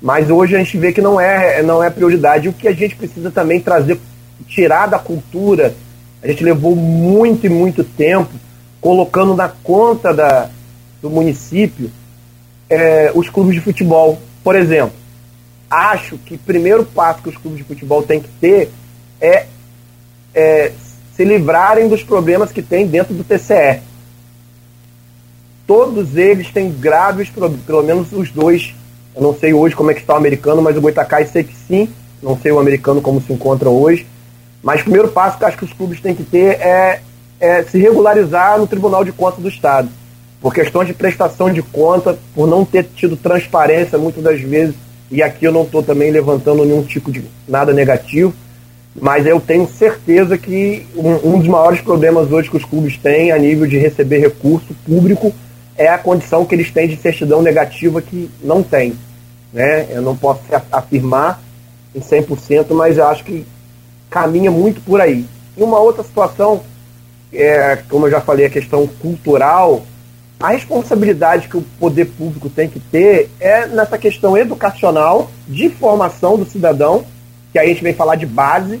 Mas 0.00 0.30
hoje 0.30 0.54
a 0.54 0.58
gente 0.58 0.76
vê 0.76 0.92
que 0.92 1.00
não 1.00 1.20
é, 1.20 1.62
não 1.62 1.82
é 1.82 1.90
prioridade. 1.90 2.48
O 2.48 2.52
que 2.52 2.68
a 2.68 2.72
gente 2.72 2.94
precisa 2.94 3.30
também 3.30 3.60
trazer, 3.60 3.98
tirar 4.46 4.86
da 4.86 4.98
cultura, 4.98 5.74
a 6.22 6.28
gente 6.28 6.44
levou 6.44 6.76
muito 6.76 7.46
e 7.46 7.48
muito 7.48 7.82
tempo 7.82 8.32
colocando 8.80 9.34
na 9.34 9.48
conta 9.48 10.12
da, 10.12 10.50
do 11.00 11.10
município 11.10 11.90
é, 12.68 13.10
os 13.14 13.28
clubes 13.28 13.54
de 13.54 13.60
futebol. 13.60 14.18
Por 14.44 14.54
exemplo, 14.54 14.94
acho 15.70 16.18
que 16.18 16.34
o 16.34 16.38
primeiro 16.38 16.84
passo 16.84 17.22
que 17.22 17.28
os 17.28 17.36
clubes 17.36 17.58
de 17.58 17.64
futebol 17.64 18.02
têm 18.02 18.20
que 18.20 18.28
ter 18.40 18.70
é, 19.20 19.46
é 20.34 20.72
se 21.16 21.24
livrarem 21.24 21.88
dos 21.88 22.02
problemas 22.02 22.52
que 22.52 22.60
tem 22.60 22.86
dentro 22.86 23.14
do 23.14 23.24
TCE 23.24 23.80
todos 25.66 26.16
eles 26.16 26.50
têm 26.50 26.70
graves 26.70 27.28
problemas, 27.28 27.64
pelo 27.66 27.82
menos 27.82 28.12
os 28.12 28.30
dois. 28.30 28.74
Eu 29.14 29.22
não 29.22 29.34
sei 29.34 29.52
hoje 29.52 29.74
como 29.74 29.90
é 29.90 29.94
que 29.94 30.00
está 30.00 30.14
o 30.14 30.18
americano, 30.18 30.62
mas 30.62 30.76
o 30.76 30.80
Goitacai 30.80 31.26
sei 31.26 31.42
que 31.42 31.54
sim. 31.54 31.88
Não 32.22 32.38
sei 32.38 32.52
o 32.52 32.58
americano 32.58 33.00
como 33.02 33.20
se 33.20 33.32
encontra 33.32 33.68
hoje. 33.68 34.06
Mas 34.62 34.80
o 34.80 34.84
primeiro 34.84 35.08
passo 35.08 35.38
que 35.38 35.44
acho 35.44 35.56
que 35.56 35.64
os 35.64 35.72
clubes 35.72 36.00
têm 36.00 36.14
que 36.14 36.22
ter 36.22 36.60
é, 36.60 37.00
é 37.40 37.62
se 37.62 37.78
regularizar 37.78 38.58
no 38.58 38.66
Tribunal 38.66 39.04
de 39.04 39.12
Contas 39.12 39.40
do 39.40 39.48
Estado. 39.48 39.88
Por 40.40 40.54
questões 40.54 40.86
de 40.86 40.94
prestação 40.94 41.52
de 41.52 41.62
conta, 41.62 42.18
por 42.34 42.46
não 42.46 42.64
ter 42.64 42.84
tido 42.94 43.16
transparência 43.16 43.98
muitas 43.98 44.22
das 44.22 44.40
vezes, 44.40 44.74
e 45.10 45.22
aqui 45.22 45.44
eu 45.44 45.52
não 45.52 45.62
estou 45.62 45.82
também 45.82 46.10
levantando 46.10 46.64
nenhum 46.64 46.82
tipo 46.82 47.10
de 47.10 47.24
nada 47.48 47.72
negativo, 47.72 48.34
mas 49.00 49.26
eu 49.26 49.40
tenho 49.40 49.66
certeza 49.66 50.36
que 50.36 50.86
um, 50.94 51.34
um 51.34 51.38
dos 51.38 51.48
maiores 51.48 51.80
problemas 51.80 52.30
hoje 52.30 52.50
que 52.50 52.56
os 52.56 52.64
clubes 52.64 52.96
têm 52.96 53.30
a 53.30 53.38
nível 53.38 53.66
de 53.66 53.78
receber 53.78 54.18
recurso 54.18 54.74
público 54.84 55.32
é 55.76 55.88
a 55.88 55.98
condição 55.98 56.44
que 56.44 56.54
eles 56.54 56.70
têm 56.70 56.88
de 56.88 56.96
certidão 56.96 57.42
negativa 57.42 58.00
que 58.00 58.30
não 58.42 58.62
tem. 58.62 58.96
Né? 59.52 59.86
Eu 59.90 60.02
não 60.02 60.16
posso 60.16 60.40
afirmar 60.70 61.40
em 61.94 62.00
100%, 62.00 62.72
mas 62.72 62.98
eu 62.98 63.06
acho 63.06 63.24
que 63.24 63.46
caminha 64.10 64.50
muito 64.50 64.80
por 64.80 65.00
aí. 65.00 65.26
E 65.56 65.62
uma 65.62 65.78
outra 65.78 66.02
situação, 66.02 66.62
é, 67.32 67.76
como 67.88 68.06
eu 68.06 68.10
já 68.10 68.20
falei, 68.20 68.46
a 68.46 68.50
questão 68.50 68.86
cultural, 68.86 69.84
a 70.38 70.50
responsabilidade 70.50 71.48
que 71.48 71.56
o 71.56 71.62
poder 71.80 72.06
público 72.06 72.50
tem 72.50 72.68
que 72.68 72.78
ter 72.78 73.30
é 73.40 73.66
nessa 73.66 73.96
questão 73.96 74.36
educacional, 74.36 75.30
de 75.48 75.70
formação 75.70 76.36
do 76.36 76.44
cidadão, 76.44 77.04
que 77.52 77.58
aí 77.58 77.66
a 77.66 77.68
gente 77.70 77.82
vem 77.82 77.94
falar 77.94 78.16
de 78.16 78.26
base, 78.26 78.80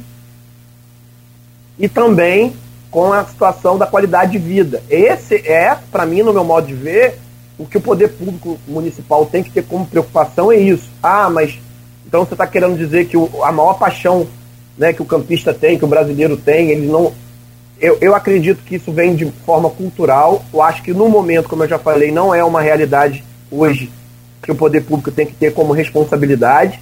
e 1.78 1.88
também 1.88 2.54
com 2.90 3.12
a 3.12 3.24
situação 3.24 3.76
da 3.76 3.86
qualidade 3.86 4.32
de 4.32 4.38
vida. 4.38 4.82
Esse 4.88 5.36
é, 5.46 5.76
para 5.90 6.06
mim, 6.06 6.22
no 6.22 6.32
meu 6.32 6.44
modo 6.44 6.66
de 6.66 6.74
ver, 6.74 7.18
o 7.58 7.66
que 7.66 7.78
o 7.78 7.80
poder 7.80 8.08
público 8.08 8.58
municipal 8.66 9.26
tem 9.26 9.42
que 9.42 9.50
ter 9.50 9.64
como 9.64 9.86
preocupação 9.86 10.52
é 10.52 10.56
isso. 10.56 10.88
Ah, 11.02 11.28
mas 11.30 11.58
então 12.06 12.24
você 12.24 12.34
está 12.34 12.46
querendo 12.46 12.76
dizer 12.76 13.06
que 13.06 13.16
o, 13.16 13.42
a 13.42 13.50
maior 13.50 13.74
paixão 13.74 14.26
né, 14.76 14.92
que 14.92 15.02
o 15.02 15.06
campista 15.06 15.52
tem, 15.52 15.78
que 15.78 15.84
o 15.84 15.88
brasileiro 15.88 16.36
tem, 16.36 16.70
ele 16.70 16.86
não, 16.86 17.12
eu, 17.80 17.98
eu 18.00 18.14
acredito 18.14 18.62
que 18.62 18.76
isso 18.76 18.92
vem 18.92 19.14
de 19.14 19.26
forma 19.44 19.68
cultural. 19.70 20.44
Eu 20.52 20.62
acho 20.62 20.82
que 20.82 20.92
no 20.92 21.08
momento, 21.08 21.48
como 21.48 21.64
eu 21.64 21.68
já 21.68 21.78
falei, 21.78 22.10
não 22.10 22.34
é 22.34 22.42
uma 22.44 22.60
realidade 22.60 23.24
hoje 23.50 23.90
que 24.42 24.52
o 24.52 24.54
poder 24.54 24.82
público 24.82 25.10
tem 25.10 25.26
que 25.26 25.34
ter 25.34 25.52
como 25.52 25.72
responsabilidade. 25.72 26.80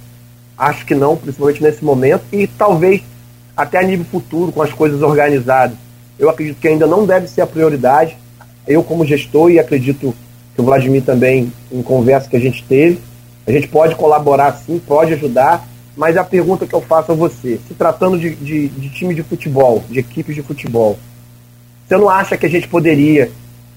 Acho 0.57 0.85
que 0.85 0.95
não, 0.95 1.17
principalmente 1.17 1.61
nesse 1.61 1.83
momento. 1.83 2.23
E 2.31 2.47
talvez 2.47 3.01
até 3.57 3.79
a 3.79 3.83
nível 3.83 4.05
futuro, 4.05 4.51
com 4.51 4.61
as 4.61 4.71
coisas 4.71 5.01
organizadas. 5.01 5.77
Eu 6.17 6.29
acredito 6.29 6.59
que 6.59 6.67
ainda 6.67 6.87
não 6.87 7.05
deve 7.05 7.27
ser 7.27 7.41
a 7.41 7.47
prioridade. 7.47 8.17
Eu, 8.67 8.83
como 8.83 9.05
gestor, 9.05 9.51
e 9.51 9.59
acredito 9.59 10.15
que 10.55 10.61
o 10.61 10.63
Vladimir 10.63 11.03
também, 11.03 11.51
em 11.71 11.81
conversa 11.81 12.29
que 12.29 12.35
a 12.35 12.39
gente 12.39 12.63
teve, 12.63 12.99
a 13.45 13.51
gente 13.51 13.67
pode 13.67 13.95
colaborar 13.95 14.53
sim, 14.53 14.79
pode 14.79 15.13
ajudar, 15.13 15.67
mas 15.95 16.17
a 16.17 16.23
pergunta 16.23 16.65
que 16.65 16.73
eu 16.73 16.81
faço 16.81 17.11
a 17.11 17.15
você, 17.15 17.59
se 17.67 17.73
tratando 17.73 18.17
de, 18.17 18.33
de, 18.35 18.69
de 18.69 18.89
time 18.89 19.13
de 19.13 19.21
futebol, 19.21 19.83
de 19.89 19.99
equipes 19.99 20.33
de 20.33 20.41
futebol, 20.41 20.97
você 21.87 21.97
não 21.97 22.09
acha 22.09 22.35
que 22.37 22.45
a 22.45 22.49
gente 22.49 22.67
poderia 22.67 23.31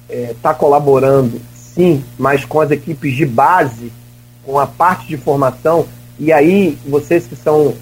estar 0.09 0.31
é, 0.31 0.35
tá 0.41 0.55
colaborando, 0.55 1.41
sim, 1.55 2.03
mas 2.19 2.45
com 2.45 2.61
as 2.61 2.71
equipes 2.71 3.15
de 3.15 3.27
base, 3.27 3.93
com 4.45 4.59
a 4.59 4.67
parte 4.67 5.07
de 5.07 5.17
formação, 5.19 5.87
e 6.19 6.33
aí 6.33 6.79
vocês 6.87 7.27
que 7.27 7.37
são 7.37 7.75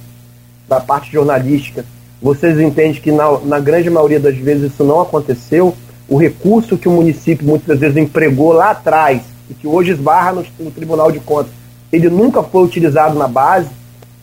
da 0.69 0.81
parte 0.81 1.13
jornalística, 1.13 1.85
vocês 2.21 2.59
entendem 2.59 3.01
que 3.01 3.13
na, 3.13 3.39
na 3.41 3.61
grande 3.61 3.91
maioria 3.91 4.19
das 4.19 4.37
vezes 4.37 4.73
isso 4.73 4.85
não 4.85 5.01
aconteceu? 5.01 5.75
O 6.09 6.17
recurso 6.17 6.79
que 6.79 6.89
o 6.89 6.93
município 6.93 7.47
muitas 7.47 7.79
vezes 7.79 7.97
empregou 7.97 8.53
lá 8.53 8.71
atrás 8.71 9.23
e 9.51 9.55
que 9.55 9.67
hoje 9.67 9.93
esbarra 9.93 10.33
no, 10.33 10.47
no 10.59 10.71
Tribunal 10.71 11.11
de 11.13 11.21
Contas, 11.21 11.53
ele 11.93 12.09
nunca 12.09 12.43
foi 12.43 12.65
utilizado 12.65 13.19
na 13.19 13.29
base. 13.29 13.69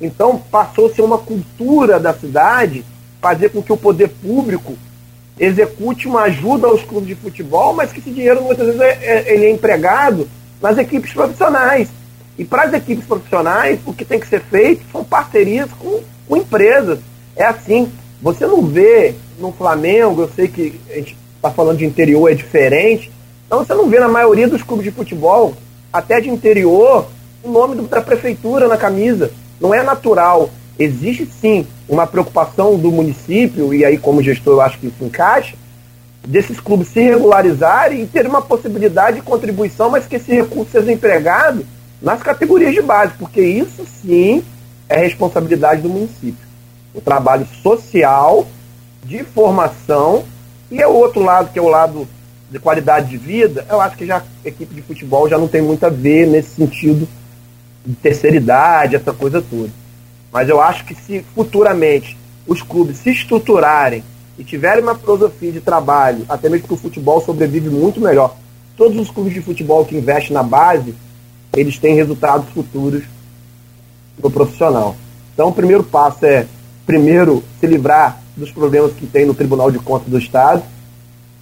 Então 0.01 0.41
passou 0.51 0.87
a 0.87 0.93
ser 0.93 1.01
uma 1.01 1.17
cultura 1.17 1.99
da 1.99 2.13
cidade 2.13 2.83
fazer 3.21 3.49
com 3.49 3.61
que 3.61 3.71
o 3.71 3.77
poder 3.77 4.09
público 4.09 4.73
execute 5.39 6.07
uma 6.07 6.23
ajuda 6.23 6.67
aos 6.67 6.83
clubes 6.83 7.07
de 7.07 7.15
futebol, 7.15 7.73
mas 7.73 7.91
que 7.91 7.99
esse 7.99 8.11
dinheiro 8.11 8.41
muitas 8.41 8.65
vezes 8.65 8.81
é, 8.81 8.99
é, 9.01 9.33
ele 9.33 9.45
é 9.45 9.51
empregado 9.51 10.27
nas 10.61 10.77
equipes 10.77 11.13
profissionais. 11.13 11.89
E 12.37 12.43
para 12.43 12.63
as 12.63 12.73
equipes 12.73 13.05
profissionais, 13.05 13.79
o 13.85 13.93
que 13.93 14.03
tem 14.03 14.19
que 14.19 14.27
ser 14.27 14.41
feito 14.41 14.83
são 14.91 15.03
parcerias 15.03 15.69
com, 15.79 16.01
com 16.27 16.37
empresas. 16.37 16.99
É 17.35 17.45
assim, 17.45 17.91
você 18.21 18.45
não 18.45 18.61
vê 18.61 19.15
no 19.39 19.51
Flamengo, 19.51 20.21
eu 20.21 20.29
sei 20.35 20.47
que 20.47 20.79
a 20.89 20.95
gente 20.95 21.17
está 21.35 21.49
falando 21.49 21.79
de 21.79 21.85
interior, 21.85 22.31
é 22.31 22.35
diferente, 22.35 23.11
então 23.45 23.63
você 23.63 23.73
não 23.73 23.89
vê 23.89 23.99
na 23.99 24.07
maioria 24.07 24.47
dos 24.47 24.63
clubes 24.63 24.85
de 24.85 24.91
futebol, 24.91 25.53
até 25.91 26.19
de 26.19 26.29
interior, 26.29 27.07
o 27.43 27.51
nome 27.51 27.75
da 27.87 28.01
prefeitura 28.01 28.67
na 28.67 28.77
camisa. 28.77 29.31
Não 29.59 29.73
é 29.73 29.83
natural. 29.83 30.49
Existe 30.79 31.27
sim 31.39 31.67
uma 31.87 32.07
preocupação 32.07 32.77
do 32.77 32.91
município, 32.91 33.73
e 33.73 33.85
aí 33.85 33.97
como 33.97 34.23
gestor 34.23 34.53
eu 34.53 34.61
acho 34.61 34.79
que 34.79 34.87
isso 34.87 35.03
encaixa, 35.03 35.55
desses 36.25 36.59
clubes 36.59 36.87
se 36.87 37.01
regularizarem 37.01 38.01
e 38.01 38.07
ter 38.07 38.25
uma 38.25 38.41
possibilidade 38.41 39.17
de 39.17 39.23
contribuição, 39.23 39.89
mas 39.89 40.05
que 40.05 40.15
esse 40.15 40.33
recurso 40.33 40.71
seja 40.71 40.91
empregado 40.91 41.65
nas 42.01 42.23
categorias 42.23 42.73
de 42.73 42.81
base, 42.81 43.13
porque 43.19 43.41
isso 43.41 43.85
sim 44.01 44.43
é 44.89 44.97
responsabilidade 44.97 45.81
do 45.81 45.89
município. 45.89 46.52
O 46.93 47.01
trabalho 47.01 47.47
social, 47.61 48.45
de 49.03 49.23
formação, 49.23 50.23
e 50.69 50.81
é 50.81 50.87
o 50.87 50.93
outro 50.93 51.21
lado, 51.21 51.51
que 51.51 51.59
é 51.59 51.61
o 51.61 51.67
lado 51.67 52.07
de 52.49 52.59
qualidade 52.59 53.09
de 53.09 53.17
vida, 53.17 53.65
eu 53.69 53.81
acho 53.81 53.97
que 53.97 54.05
já 54.05 54.17
a 54.17 54.47
equipe 54.47 54.75
de 54.75 54.81
futebol 54.81 55.27
já 55.27 55.37
não 55.37 55.47
tem 55.47 55.61
muito 55.61 55.83
a 55.85 55.89
ver 55.89 56.27
nesse 56.27 56.55
sentido 56.55 57.07
de 57.85 57.95
terceira 57.95 58.37
idade, 58.37 58.95
essa 58.95 59.11
coisa 59.11 59.41
toda. 59.41 59.69
Mas 60.31 60.47
eu 60.47 60.61
acho 60.61 60.85
que 60.85 60.95
se 60.95 61.25
futuramente 61.33 62.17
os 62.47 62.61
clubes 62.61 62.97
se 62.97 63.11
estruturarem 63.11 64.03
e 64.37 64.43
tiverem 64.43 64.83
uma 64.83 64.95
filosofia 64.95 65.51
de 65.51 65.61
trabalho, 65.61 66.25
até 66.29 66.49
mesmo 66.49 66.67
que 66.67 66.73
o 66.73 66.77
futebol 66.77 67.21
sobrevive 67.21 67.69
muito 67.69 67.99
melhor. 67.99 68.35
Todos 68.75 68.99
os 68.99 69.11
clubes 69.11 69.33
de 69.33 69.41
futebol 69.41 69.85
que 69.85 69.95
investem 69.95 70.33
na 70.33 70.43
base, 70.43 70.95
eles 71.55 71.77
têm 71.77 71.95
resultados 71.95 72.49
futuros 72.49 73.03
no 74.21 74.29
profissional. 74.29 74.95
Então 75.33 75.49
o 75.49 75.53
primeiro 75.53 75.83
passo 75.83 76.25
é, 76.25 76.47
primeiro, 76.85 77.43
se 77.59 77.67
livrar 77.67 78.21
dos 78.35 78.51
problemas 78.51 78.93
que 78.93 79.05
tem 79.05 79.25
no 79.25 79.33
Tribunal 79.33 79.71
de 79.71 79.79
Contas 79.79 80.09
do 80.09 80.17
Estado 80.17 80.63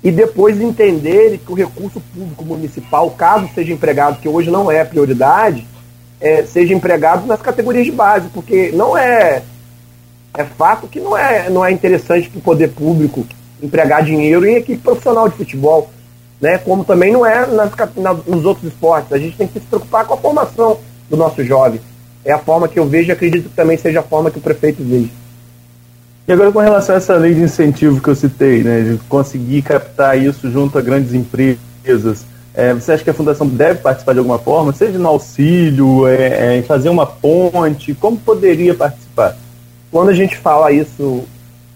e 0.04 0.12
depois 0.12 0.60
entender 0.60 1.40
que 1.46 1.52
o 1.52 1.56
recurso 1.56 2.02
público 2.14 2.44
municipal, 2.44 3.10
caso 3.12 3.50
seja 3.54 3.72
empregado, 3.72 4.20
que 4.20 4.28
hoje 4.28 4.50
não 4.50 4.72
é 4.72 4.84
prioridade, 4.84 5.66
é, 6.20 6.44
seja 6.44 6.74
empregado 6.74 7.26
nas 7.26 7.42
categorias 7.42 7.86
de 7.86 7.92
base, 7.92 8.28
porque 8.34 8.72
não 8.74 8.98
é 8.98 9.44
é 10.34 10.46
fato 10.46 10.88
que 10.88 11.00
não 11.00 11.18
é, 11.18 11.50
não 11.50 11.66
é 11.66 11.72
interessante 11.72 12.30
para 12.30 12.40
o 12.40 12.42
poder 12.42 12.70
público 12.70 13.26
empregar 13.62 14.04
dinheiro 14.04 14.46
em 14.46 14.56
equipe 14.56 14.82
profissional 14.82 15.28
de 15.28 15.36
futebol, 15.36 15.92
né? 16.40 16.58
Como 16.58 16.86
também 16.86 17.12
não 17.12 17.26
é 17.26 17.46
nas, 17.46 17.72
na, 17.98 18.14
nos 18.14 18.46
outros 18.46 18.72
esportes. 18.72 19.12
A 19.12 19.18
gente 19.18 19.38
tem 19.38 19.48
que 19.48 19.60
se 19.60 19.66
preocupar 19.66 20.06
com 20.06 20.14
a 20.14 20.18
formação 20.18 20.80
do 21.10 21.18
nosso 21.18 21.44
jovem. 21.44 21.82
É 22.24 22.32
a 22.32 22.40
forma 22.40 22.68
que 22.68 22.80
eu 22.80 22.86
vejo 22.86 23.10
e 23.10 23.12
acredito 23.12 23.50
que 23.50 23.56
também 23.56 23.78
seja 23.78 24.00
a 24.00 24.04
forma 24.04 24.32
que 24.32 24.38
o 24.38 24.42
prefeito 24.42 24.82
veja. 24.84 25.10
E 26.28 26.32
agora 26.32 26.52
com 26.52 26.60
relação 26.60 26.96
a 26.96 26.98
essa 26.98 27.16
lei 27.16 27.34
de 27.34 27.42
incentivo 27.42 28.02
que 28.02 28.10
eu 28.10 28.16
citei, 28.16 28.64
né, 28.64 28.82
de 28.82 28.98
conseguir 29.10 29.62
captar 29.64 30.18
isso 30.18 30.50
junto 30.52 30.78
a 30.78 30.82
grandes 30.82 31.14
empresas, 31.14 32.26
é, 32.54 32.74
você 32.74 32.92
acha 32.92 33.04
que 33.04 33.10
a 33.10 33.14
fundação 33.14 33.48
deve 33.48 33.80
participar 33.80 34.14
de 34.14 34.20
alguma 34.20 34.38
forma, 34.38 34.74
seja 34.74 35.00
no 35.00 35.08
auxílio, 35.08 36.06
é, 36.08 36.60
é, 36.60 36.62
fazer 36.62 36.90
uma 36.90 37.06
ponte? 37.06 37.94
Como 37.94 38.18
poderia 38.18 38.74
participar? 38.74 39.38
Quando 39.90 40.10
a 40.10 40.14
gente 40.14 40.38
fala 40.38 40.72
isso, 40.72 41.24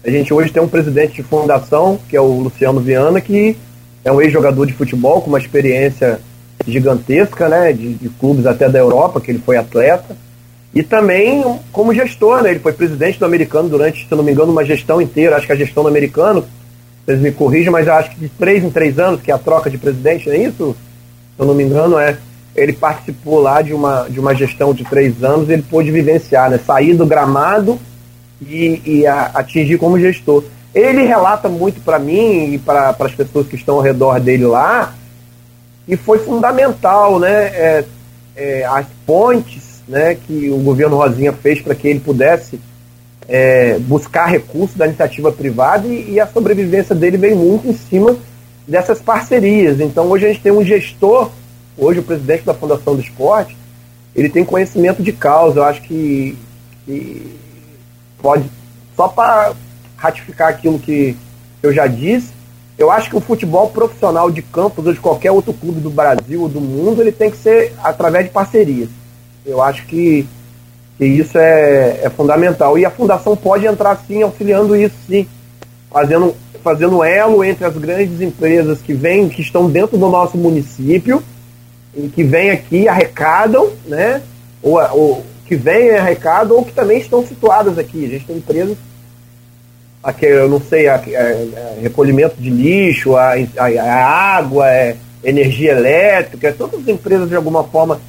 a 0.04 0.10
gente 0.10 0.32
hoje 0.32 0.52
tem 0.52 0.62
um 0.62 0.68
presidente 0.68 1.16
de 1.16 1.22
fundação, 1.22 1.98
que 2.08 2.16
é 2.16 2.20
o 2.20 2.40
Luciano 2.40 2.80
Viana, 2.80 3.20
que 3.20 3.56
é 4.04 4.12
um 4.12 4.20
ex-jogador 4.20 4.66
de 4.66 4.72
futebol 4.72 5.20
com 5.20 5.28
uma 5.28 5.38
experiência 5.38 6.20
gigantesca, 6.66 7.48
né, 7.48 7.72
de, 7.72 7.94
de, 7.94 8.08
clubes 8.08 8.46
até 8.46 8.68
da 8.68 8.78
Europa, 8.78 9.20
que 9.20 9.30
ele 9.30 9.42
foi 9.44 9.56
atleta, 9.56 10.16
e 10.76 10.82
também 10.82 11.42
como 11.72 11.94
gestor, 11.94 12.42
né, 12.42 12.50
ele 12.50 12.60
foi 12.60 12.70
presidente 12.70 13.18
do 13.18 13.24
americano 13.24 13.66
durante, 13.66 14.06
se 14.06 14.14
não 14.14 14.22
me 14.22 14.30
engano, 14.30 14.52
uma 14.52 14.62
gestão 14.62 15.00
inteira, 15.00 15.34
acho 15.34 15.46
que 15.46 15.52
a 15.52 15.56
gestão 15.56 15.82
do 15.82 15.88
americano 15.88 16.44
vocês 17.06 17.18
me 17.18 17.32
corrijam, 17.32 17.72
mas 17.72 17.88
acho 17.88 18.10
que 18.10 18.20
de 18.20 18.28
três 18.28 18.62
em 18.62 18.68
três 18.68 18.98
anos, 18.98 19.22
que 19.22 19.30
é 19.30 19.34
a 19.34 19.38
troca 19.38 19.70
de 19.70 19.78
presidente, 19.78 20.28
não 20.28 20.34
é 20.34 20.38
isso? 20.38 20.76
Se 21.34 21.42
eu 21.42 21.46
não 21.46 21.54
me 21.54 21.64
engano, 21.64 21.98
é. 21.98 22.18
Ele 22.54 22.74
participou 22.74 23.40
lá 23.40 23.62
de 23.62 23.72
uma, 23.72 24.06
de 24.10 24.20
uma 24.20 24.34
gestão 24.34 24.74
de 24.74 24.84
três 24.84 25.24
anos, 25.24 25.48
ele 25.48 25.62
pôde 25.62 25.90
vivenciar, 25.90 26.50
né? 26.50 26.58
Sair 26.58 26.92
do 26.92 27.06
gramado 27.06 27.78
e, 28.42 28.82
e 28.84 29.06
a, 29.06 29.30
atingir 29.32 29.78
como 29.78 29.98
gestor. 29.98 30.44
Ele 30.74 31.04
relata 31.04 31.48
muito 31.48 31.80
para 31.80 31.98
mim 31.98 32.52
e 32.52 32.58
para 32.58 32.94
as 32.98 33.14
pessoas 33.14 33.46
que 33.46 33.56
estão 33.56 33.76
ao 33.76 33.80
redor 33.80 34.20
dele 34.20 34.44
lá, 34.44 34.92
e 35.88 35.96
foi 35.96 36.18
fundamental, 36.18 37.18
né? 37.18 37.44
É, 37.46 37.84
é, 38.36 38.64
as 38.66 38.86
pontes 39.06 39.65
né, 39.86 40.14
que 40.14 40.50
o 40.50 40.58
governo 40.58 40.96
Rosinha 40.96 41.32
fez 41.32 41.60
para 41.60 41.74
que 41.74 41.86
ele 41.86 42.00
pudesse 42.00 42.60
é, 43.28 43.78
buscar 43.78 44.26
recursos 44.26 44.76
da 44.76 44.86
iniciativa 44.86 45.32
privada 45.32 45.86
e, 45.86 46.12
e, 46.12 46.20
a 46.20 46.26
sobrevivência 46.26 46.94
dele 46.94 47.16
vem 47.16 47.34
muito 47.34 47.68
em 47.68 47.74
cima 47.74 48.16
dessas 48.66 49.00
parcerias. 49.00 49.80
Então 49.80 50.06
hoje 50.06 50.26
a 50.26 50.28
gente 50.28 50.42
tem 50.42 50.52
um 50.52 50.64
gestor, 50.64 51.30
hoje 51.76 52.00
o 52.00 52.04
presidente 52.04 52.44
da 52.44 52.54
Fundação 52.54 52.94
do 52.94 53.02
Esporte, 53.02 53.56
ele 54.14 54.28
tem 54.28 54.44
conhecimento 54.44 55.02
de 55.02 55.12
causa. 55.12 55.60
Eu 55.60 55.64
acho 55.64 55.82
que, 55.82 56.36
que 56.84 57.36
pode, 58.18 58.48
só 58.96 59.08
para 59.08 59.52
ratificar 59.96 60.48
aquilo 60.48 60.78
que 60.78 61.16
eu 61.62 61.72
já 61.72 61.86
disse, 61.86 62.32
eu 62.78 62.90
acho 62.90 63.08
que 63.08 63.16
o 63.16 63.20
futebol 63.20 63.70
profissional 63.70 64.30
de 64.30 64.42
campos 64.42 64.86
ou 64.86 64.92
de 64.92 65.00
qualquer 65.00 65.30
outro 65.30 65.52
clube 65.52 65.80
do 65.80 65.90
Brasil 65.90 66.42
ou 66.42 66.48
do 66.48 66.60
mundo, 66.60 67.00
ele 67.00 67.12
tem 67.12 67.30
que 67.30 67.38
ser 67.38 67.72
através 67.82 68.26
de 68.26 68.30
parcerias. 68.30 68.88
Eu 69.46 69.62
acho 69.62 69.86
que 69.86 70.26
que 70.96 71.04
isso 71.04 71.36
é, 71.38 72.00
é 72.04 72.10
fundamental. 72.10 72.78
E 72.78 72.84
a 72.84 72.90
fundação 72.90 73.36
pode 73.36 73.66
entrar 73.66 74.02
sim, 74.06 74.22
auxiliando 74.22 74.74
isso 74.74 74.96
sim, 75.06 75.26
fazendo, 75.90 76.34
fazendo 76.62 77.04
elo 77.04 77.44
entre 77.44 77.64
as 77.64 77.76
grandes 77.76 78.20
empresas 78.20 78.80
que 78.80 78.94
vêm, 78.94 79.28
que 79.28 79.42
estão 79.42 79.70
dentro 79.70 79.98
do 79.98 80.08
nosso 80.08 80.36
município, 80.36 81.22
e 81.94 82.08
que 82.08 82.22
vêm 82.22 82.50
aqui, 82.50 82.88
arrecadam, 82.88 83.70
né? 83.86 84.22
Ou, 84.62 84.78
ou 84.92 85.24
que 85.46 85.54
vêm 85.54 85.90
arrecadam, 85.90 86.56
ou 86.56 86.64
que 86.64 86.72
também 86.72 86.98
estão 86.98 87.26
situadas 87.26 87.78
aqui. 87.78 88.04
A 88.04 88.08
gente 88.08 88.26
tem 88.26 88.36
empresas 88.36 88.76
aqui, 90.02 90.26
eu 90.26 90.48
não 90.48 90.60
sei, 90.60 90.88
a, 90.88 90.94
a, 90.94 90.98
a 90.98 91.80
recolhimento 91.80 92.36
de 92.40 92.50
lixo, 92.50 93.16
a, 93.16 93.34
a, 93.58 94.36
água, 94.36 94.70
é, 94.70 94.96
energia 95.24 95.72
elétrica, 95.72 96.54
todas 96.56 96.80
as 96.80 96.88
empresas 96.88 97.28
de 97.28 97.34
alguma 97.34 97.64
forma 97.64 98.00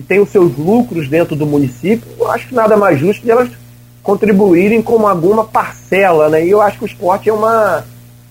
que 0.00 0.06
têm 0.06 0.20
os 0.20 0.30
seus 0.30 0.56
lucros 0.56 1.08
dentro 1.08 1.36
do 1.36 1.44
município, 1.46 2.10
eu 2.18 2.30
acho 2.30 2.48
que 2.48 2.54
nada 2.54 2.76
mais 2.76 2.98
justo 2.98 3.22
de 3.22 3.30
elas 3.30 3.50
contribuírem 4.02 4.80
com 4.80 5.06
alguma 5.06 5.44
parcela, 5.44 6.30
né? 6.30 6.44
E 6.44 6.50
eu 6.50 6.62
acho 6.62 6.78
que 6.78 6.84
o 6.84 6.86
esporte 6.86 7.28
é 7.28 7.32
uma, 7.32 7.84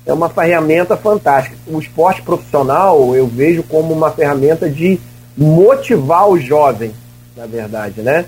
é 0.05 0.11
uma 0.11 0.30
ferramenta 0.30 0.97
fantástica. 0.97 1.55
O 1.67 1.80
esporte 1.80 2.24
profissional 2.24 3.15
eu 3.15 3.28
vejo 3.28 3.61
como 3.63 3.93
uma 3.93 4.09
ferramenta 4.09 4.67
de 4.67 4.99
motivar 5.38 6.28
o 6.28 6.39
jovem, 6.39 6.91
na 7.38 7.45
verdade, 7.45 8.01
né? 8.01 8.26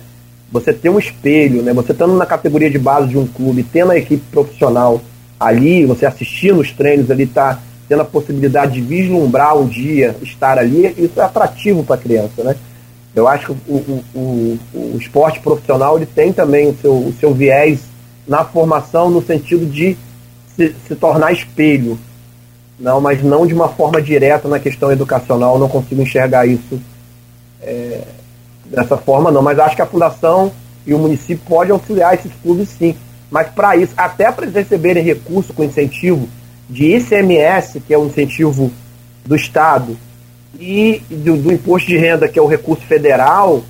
Você 0.51 0.71
ter 0.71 0.89
um 0.89 0.99
espelho, 0.99 1.63
né? 1.63 1.73
Você 1.73 1.93
estando 1.93 2.15
na 2.15 2.25
categoria 2.25 2.69
de 2.69 2.77
base 2.77 3.07
de 3.07 3.17
um 3.17 3.25
clube, 3.25 3.63
tendo 3.63 3.91
a 3.91 3.97
equipe 3.97 4.23
profissional 4.29 5.01
ali, 5.39 5.85
você 5.85 6.05
assistir 6.05 6.53
nos 6.53 6.71
treinos 6.71 7.09
ali, 7.09 7.25
tá 7.25 7.57
tendo 7.89 8.01
a 8.01 8.05
possibilidade 8.05 8.73
de 8.73 8.81
vislumbrar 8.81 9.57
um 9.57 9.65
dia, 9.65 10.15
estar 10.21 10.59
ali, 10.59 10.93
isso 10.97 11.19
é 11.19 11.23
atrativo 11.23 11.83
para 11.83 11.95
a 11.95 11.99
criança, 11.99 12.43
né? 12.43 12.55
Eu 13.15 13.27
acho 13.27 13.47
que 13.47 13.71
o, 13.71 13.75
o, 13.75 14.03
o, 14.15 14.59
o, 14.73 14.97
esporte 14.97 15.39
profissional 15.39 15.97
ele 15.97 16.05
tem 16.05 16.31
também 16.31 16.69
o 16.69 16.77
seu, 16.77 16.93
o 16.93 17.13
seu 17.19 17.33
viés 17.33 17.81
na 18.25 18.45
formação 18.45 19.09
no 19.09 19.21
sentido 19.21 19.65
de 19.65 19.97
se, 20.55 20.73
se 20.87 20.95
tornar 20.95 21.33
espelho. 21.33 21.99
Não, 22.79 23.01
mas 23.01 23.21
não 23.21 23.45
de 23.45 23.53
uma 23.53 23.67
forma 23.67 24.01
direta 24.01 24.47
na 24.47 24.59
questão 24.59 24.91
educacional, 24.91 25.59
não 25.59 25.67
consigo 25.67 26.01
enxergar 26.01 26.47
isso 26.47 26.81
é, 27.61 28.01
dessa 28.65 28.97
forma 28.97 29.29
não. 29.29 29.41
Mas 29.41 29.59
acho 29.59 29.75
que 29.75 29.81
a 29.81 29.85
fundação 29.85 30.51
e 30.85 30.93
o 30.93 30.99
município 30.99 31.43
podem 31.45 31.73
auxiliar 31.73 32.13
esses 32.15 32.31
clubes 32.41 32.69
sim. 32.69 32.95
Mas 33.29 33.49
para 33.49 33.75
isso, 33.75 33.93
até 33.95 34.31
para 34.31 34.45
eles 34.45 34.55
receberem 34.55 35.03
recurso 35.03 35.53
com 35.53 35.63
incentivo 35.63 36.27
de 36.69 36.95
ICMS, 36.95 37.81
que 37.81 37.93
é 37.93 37.97
o 37.97 38.05
incentivo 38.05 38.71
do 39.25 39.35
Estado, 39.35 39.97
e 40.59 41.01
do, 41.09 41.37
do, 41.37 41.51
imposto 41.51 41.87
de 41.87 41.97
renda, 41.97 42.27
que 42.27 42.37
é 42.37 42.41
o 42.41 42.47
recurso 42.47 42.85
federal, 42.85 43.63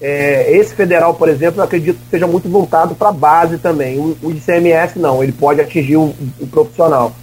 é, 0.00 0.52
esse 0.52 0.74
federal, 0.74 1.14
por 1.14 1.28
exemplo, 1.28 1.60
eu 1.60 1.64
acredito 1.64 1.98
que 1.98 2.10
seja 2.10 2.26
muito 2.26 2.48
voltado 2.48 2.94
para 2.94 3.08
a 3.08 3.12
base 3.12 3.58
também. 3.58 3.98
O, 3.98 4.16
o, 4.22 4.30
ICMS 4.30 4.98
não, 4.98 5.22
ele 5.22 5.32
pode 5.32 5.60
atingir 5.60 5.96
o, 5.96 6.14
o 6.40 6.46
profissional. 6.46 7.14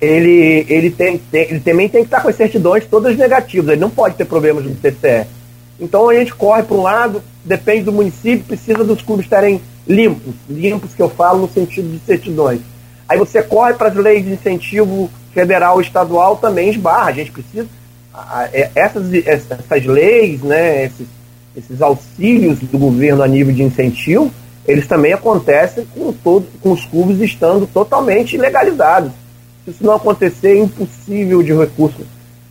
Ele, 0.00 0.64
ele, 0.68 0.90
tem, 0.90 1.18
tem, 1.18 1.50
ele 1.50 1.60
também 1.60 1.88
tem 1.88 2.02
que 2.02 2.06
estar 2.06 2.20
com 2.20 2.28
as 2.28 2.36
certidões 2.36 2.86
todas 2.86 3.16
negativas, 3.16 3.70
ele 3.70 3.80
não 3.80 3.90
pode 3.90 4.14
ter 4.14 4.24
problemas 4.24 4.64
no 4.64 4.74
TCE. 4.74 5.26
Então 5.80 6.08
a 6.08 6.14
gente 6.14 6.34
corre 6.34 6.62
para 6.62 6.76
um 6.76 6.82
lado, 6.82 7.22
depende 7.44 7.82
do 7.82 7.92
município, 7.92 8.44
precisa 8.44 8.84
dos 8.84 9.02
clubes 9.02 9.26
estarem 9.26 9.60
limpos, 9.86 10.34
limpos 10.48 10.94
que 10.94 11.02
eu 11.02 11.08
falo 11.08 11.40
no 11.40 11.48
sentido 11.48 11.88
de 11.90 11.98
certidões. 12.04 12.60
Aí 13.08 13.18
você 13.18 13.42
corre 13.42 13.74
para 13.74 13.88
as 13.88 13.94
leis 13.94 14.24
de 14.24 14.32
incentivo 14.32 15.10
federal 15.38 15.80
e 15.80 15.84
estadual 15.84 16.36
também 16.36 16.70
esbarra. 16.70 17.10
A 17.10 17.12
gente 17.12 17.30
precisa. 17.30 17.68
É, 18.52 18.70
essas, 18.74 19.12
essas 19.14 19.86
leis, 19.86 20.42
né, 20.42 20.86
esses, 20.86 21.06
esses 21.56 21.80
auxílios 21.80 22.58
do 22.58 22.76
governo 22.76 23.22
a 23.22 23.28
nível 23.28 23.54
de 23.54 23.62
incentivo, 23.62 24.32
eles 24.66 24.88
também 24.88 25.12
acontecem 25.12 25.86
com, 25.94 26.12
todo, 26.12 26.46
com 26.60 26.72
os 26.72 26.84
clubes 26.84 27.20
estando 27.20 27.66
totalmente 27.66 28.36
legalizados. 28.36 29.12
Se 29.64 29.70
isso 29.70 29.84
não 29.84 29.94
acontecer, 29.94 30.56
é 30.56 30.58
impossível 30.58 31.42
de 31.42 31.52
recurso 31.52 32.04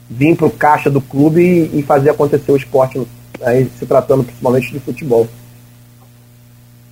vir 0.09 0.37
para 0.37 0.47
o 0.47 0.51
caixa 0.51 0.89
do 0.89 1.01
clube 1.01 1.41
e, 1.41 1.79
e, 1.79 1.83
fazer 1.83 2.11
acontecer 2.11 2.49
o 2.49 2.55
esporte, 2.55 3.05
aí, 3.41 3.69
se 3.77 3.85
tratando 3.85 4.23
principalmente 4.23 4.71
de 4.71 4.79
futebol. 4.79 5.27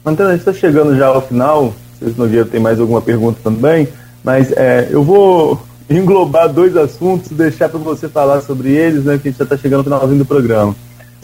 Antônio, 0.06 0.34
a 0.34 0.36
gente 0.36 0.48
está 0.48 0.54
chegando 0.54 0.98
já 0.98 1.08
ao 1.08 1.22
final. 1.22 1.74
Vocês 1.98 2.18
não 2.18 2.28
viram, 2.28 2.46
tem 2.46 2.60
mais 2.60 2.78
alguma 2.78 3.02
pergunta 3.02 3.40
também, 3.42 3.88
mas 4.22 4.52
é, 4.52 4.90
eu 4.92 5.02
vou 5.02 5.62
englobar 5.90 6.52
dois 6.52 6.76
assuntos, 6.76 7.30
deixar 7.32 7.70
para 7.70 7.80
você 7.80 8.08
falar 8.08 8.42
sobre 8.42 8.72
eles, 8.72 9.04
né, 9.04 9.18
que 9.18 9.28
a 9.28 9.32
gente 9.32 9.38
já 9.38 9.44
está 9.44 9.58
chegando 9.58 9.80
no 9.80 9.84
finalzinho 9.84 10.20
do 10.20 10.26
programa. 10.26 10.76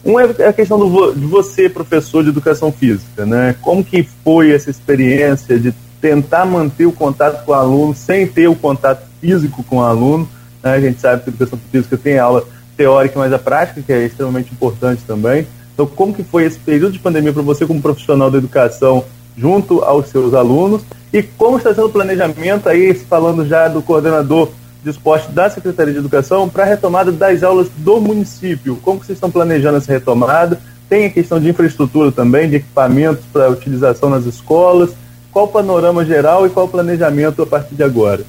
Um 0.04 0.18
é 0.18 0.24
a 0.46 0.52
questão 0.52 0.78
do, 0.78 1.12
de 1.12 1.26
você, 1.26 1.68
professor 1.68 2.24
de 2.24 2.30
educação 2.30 2.72
física, 2.72 3.24
né? 3.24 3.54
Como 3.62 3.84
que 3.84 4.02
foi 4.24 4.50
essa 4.50 4.68
experiência 4.68 5.58
de 5.60 5.72
tentar 6.00 6.44
manter 6.44 6.86
o 6.86 6.92
contato 6.92 7.44
com 7.44 7.52
o 7.52 7.54
aluno 7.54 7.94
sem 7.94 8.26
ter 8.26 8.48
o 8.48 8.56
contato 8.56 9.06
físico 9.20 9.62
com 9.62 9.76
o 9.76 9.82
aluno? 9.82 10.28
Né? 10.60 10.72
A 10.72 10.80
gente 10.80 11.00
sabe 11.00 11.22
que 11.22 11.30
a 11.30 11.32
educação 11.32 11.58
física 11.70 11.96
tem 11.96 12.18
aula 12.18 12.44
teórica, 12.76 13.16
mas 13.16 13.32
a 13.32 13.38
prática 13.38 13.80
que 13.80 13.92
é 13.92 14.04
extremamente 14.04 14.52
importante 14.52 15.02
também. 15.06 15.46
Então, 15.72 15.86
como 15.86 16.12
que 16.12 16.24
foi 16.24 16.44
esse 16.44 16.58
período 16.58 16.92
de 16.92 16.98
pandemia 16.98 17.32
para 17.32 17.42
você 17.42 17.64
como 17.64 17.80
profissional 17.80 18.28
da 18.28 18.38
educação 18.38 19.04
junto 19.36 19.82
aos 19.82 20.08
seus 20.08 20.34
alunos 20.34 20.82
e 21.12 21.22
como 21.22 21.58
está 21.58 21.74
sendo 21.74 21.88
o 21.88 21.92
planejamento 21.92 22.68
aí, 22.68 22.94
falando 22.94 23.46
já 23.46 23.68
do 23.68 23.82
coordenador 23.82 24.50
de 24.82 24.90
esporte 24.90 25.30
da 25.30 25.48
Secretaria 25.48 25.92
de 25.92 25.98
Educação, 25.98 26.48
para 26.48 26.64
a 26.64 26.66
retomada 26.66 27.12
das 27.12 27.42
aulas 27.42 27.68
do 27.76 28.00
município. 28.00 28.76
Como 28.82 28.98
vocês 28.98 29.16
estão 29.16 29.30
planejando 29.30 29.78
essa 29.78 29.92
retomada? 29.92 30.58
Tem 30.88 31.06
a 31.06 31.10
questão 31.10 31.38
de 31.38 31.48
infraestrutura 31.48 32.10
também, 32.10 32.48
de 32.48 32.56
equipamentos 32.56 33.24
para 33.32 33.48
utilização 33.48 34.10
nas 34.10 34.24
escolas. 34.24 34.90
Qual 35.30 35.44
o 35.44 35.48
panorama 35.48 36.04
geral 36.04 36.46
e 36.46 36.50
qual 36.50 36.66
o 36.66 36.68
planejamento 36.68 37.42
a 37.42 37.46
partir 37.46 37.74
de 37.74 37.82
agora? 37.82 38.24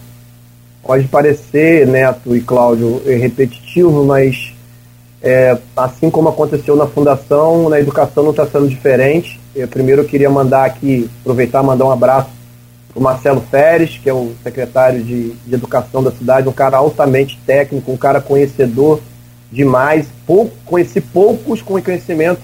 Pode 0.83 1.07
parecer, 1.07 1.87
Neto 1.87 2.35
e 2.35 2.41
Cláudio, 2.41 3.01
repetitivo, 3.05 4.05
mas 4.05 4.52
é, 5.24 5.57
assim 5.78 6.09
como 6.09 6.28
aconteceu 6.28 6.76
na 6.76 6.86
fundação, 6.86 7.69
na 7.69 7.80
educação 7.80 8.24
não 8.24 8.32
está 8.32 8.45
sendo 8.45 8.67
diferente. 8.67 9.39
Eu, 9.55 9.69
primeiro 9.69 10.03
queria 10.03 10.30
mandar 10.30 10.65
aqui, 10.65 11.09
aproveitar 11.21 11.63
mandar 11.63 11.86
um 11.86 11.91
abraço 11.91 12.30
para 12.89 12.99
o 12.99 13.01
Marcelo 13.01 13.39
Pérez, 13.39 13.97
que 14.03 14.09
é 14.09 14.13
o 14.13 14.34
secretário 14.43 15.01
de, 15.01 15.30
de 15.32 15.55
Educação 15.55 16.03
da 16.03 16.11
cidade, 16.11 16.49
um 16.49 16.53
cara 16.53 16.76
altamente 16.76 17.39
técnico, 17.45 17.89
um 17.89 17.95
cara 17.95 18.19
conhecedor 18.19 18.99
demais. 19.49 20.07
Pouco, 20.28 20.51
conheci 20.65 20.99
poucos 20.99 21.61
com 21.61 21.82
conhecimento 21.82 22.41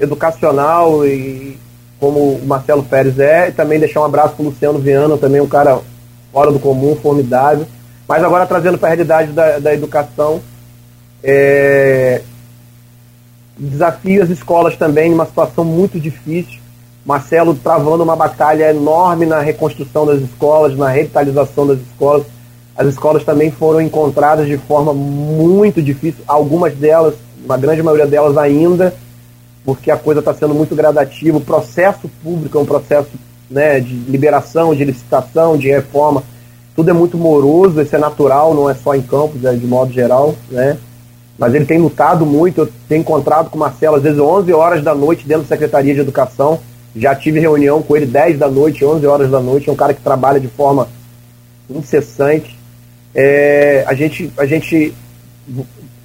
educacional 0.00 1.06
e 1.06 1.56
como 2.00 2.32
o 2.32 2.46
Marcelo 2.46 2.82
Pérez 2.82 3.20
é, 3.20 3.50
e 3.50 3.52
também 3.52 3.78
deixar 3.78 4.00
um 4.00 4.04
abraço 4.04 4.34
para 4.34 4.42
o 4.42 4.48
Luciano 4.48 4.80
Viana, 4.80 5.16
também 5.16 5.40
um 5.40 5.48
cara 5.48 5.78
fora 6.32 6.50
do 6.50 6.58
comum, 6.58 6.96
formidável. 6.96 7.66
Mas 8.08 8.24
agora 8.24 8.46
trazendo 8.46 8.78
para 8.78 8.88
a 8.88 8.90
realidade 8.90 9.30
da, 9.30 9.60
da 9.60 9.72
educação, 9.72 10.40
é, 11.22 12.22
desafia 13.58 14.22
as 14.22 14.30
escolas 14.30 14.76
também 14.76 15.10
numa 15.10 15.26
situação 15.26 15.64
muito 15.64 16.00
difícil. 16.00 16.58
Marcelo 17.04 17.54
travando 17.54 18.02
uma 18.02 18.16
batalha 18.16 18.70
enorme 18.70 19.26
na 19.26 19.40
reconstrução 19.40 20.06
das 20.06 20.20
escolas, 20.20 20.76
na 20.76 20.88
revitalização 20.88 21.66
das 21.66 21.78
escolas. 21.80 22.24
As 22.76 22.86
escolas 22.86 23.24
também 23.24 23.50
foram 23.50 23.80
encontradas 23.80 24.46
de 24.46 24.56
forma 24.56 24.94
muito 24.94 25.82
difícil, 25.82 26.22
algumas 26.26 26.74
delas, 26.74 27.14
uma 27.44 27.58
grande 27.58 27.82
maioria 27.82 28.06
delas 28.06 28.36
ainda, 28.38 28.94
porque 29.64 29.90
a 29.90 29.96
coisa 29.96 30.20
está 30.20 30.32
sendo 30.32 30.54
muito 30.54 30.74
gradativa. 30.74 31.36
O 31.36 31.42
processo 31.42 32.08
público 32.22 32.56
é 32.56 32.60
um 32.60 32.66
processo 32.66 33.10
né, 33.50 33.80
de 33.80 33.94
liberação, 33.94 34.74
de 34.74 34.84
licitação, 34.84 35.58
de 35.58 35.68
reforma. 35.68 36.22
Tudo 36.76 36.90
é 36.90 36.92
muito 36.92 37.18
moroso, 37.18 37.82
isso 37.82 37.94
é 37.94 37.98
natural, 37.98 38.54
não 38.54 38.70
é 38.70 38.74
só 38.74 38.94
em 38.94 39.02
campos, 39.02 39.44
é 39.44 39.52
de 39.52 39.66
modo 39.66 39.92
geral, 39.92 40.34
né? 40.50 40.78
Mas 41.40 41.54
ele 41.54 41.64
tem 41.64 41.78
lutado 41.78 42.26
muito. 42.26 42.60
Eu 42.60 42.68
tenho 42.86 43.00
encontrado 43.00 43.48
com 43.48 43.56
o 43.56 43.60
Marcelo, 43.60 43.96
às 43.96 44.02
vezes 44.02 44.20
11 44.20 44.52
horas 44.52 44.84
da 44.84 44.94
noite, 44.94 45.26
dentro 45.26 45.44
da 45.44 45.48
Secretaria 45.48 45.94
de 45.94 46.00
Educação. 46.00 46.60
Já 46.94 47.14
tive 47.14 47.40
reunião 47.40 47.80
com 47.82 47.96
ele 47.96 48.04
10 48.04 48.38
da 48.38 48.46
noite, 48.46 48.84
11 48.84 49.06
horas 49.06 49.30
da 49.30 49.40
noite. 49.40 49.70
É 49.70 49.72
um 49.72 49.76
cara 49.76 49.94
que 49.94 50.02
trabalha 50.02 50.38
de 50.38 50.48
forma 50.48 50.86
incessante. 51.70 52.58
É, 53.14 53.84
a, 53.86 53.94
gente, 53.94 54.30
a 54.36 54.44
gente 54.44 54.92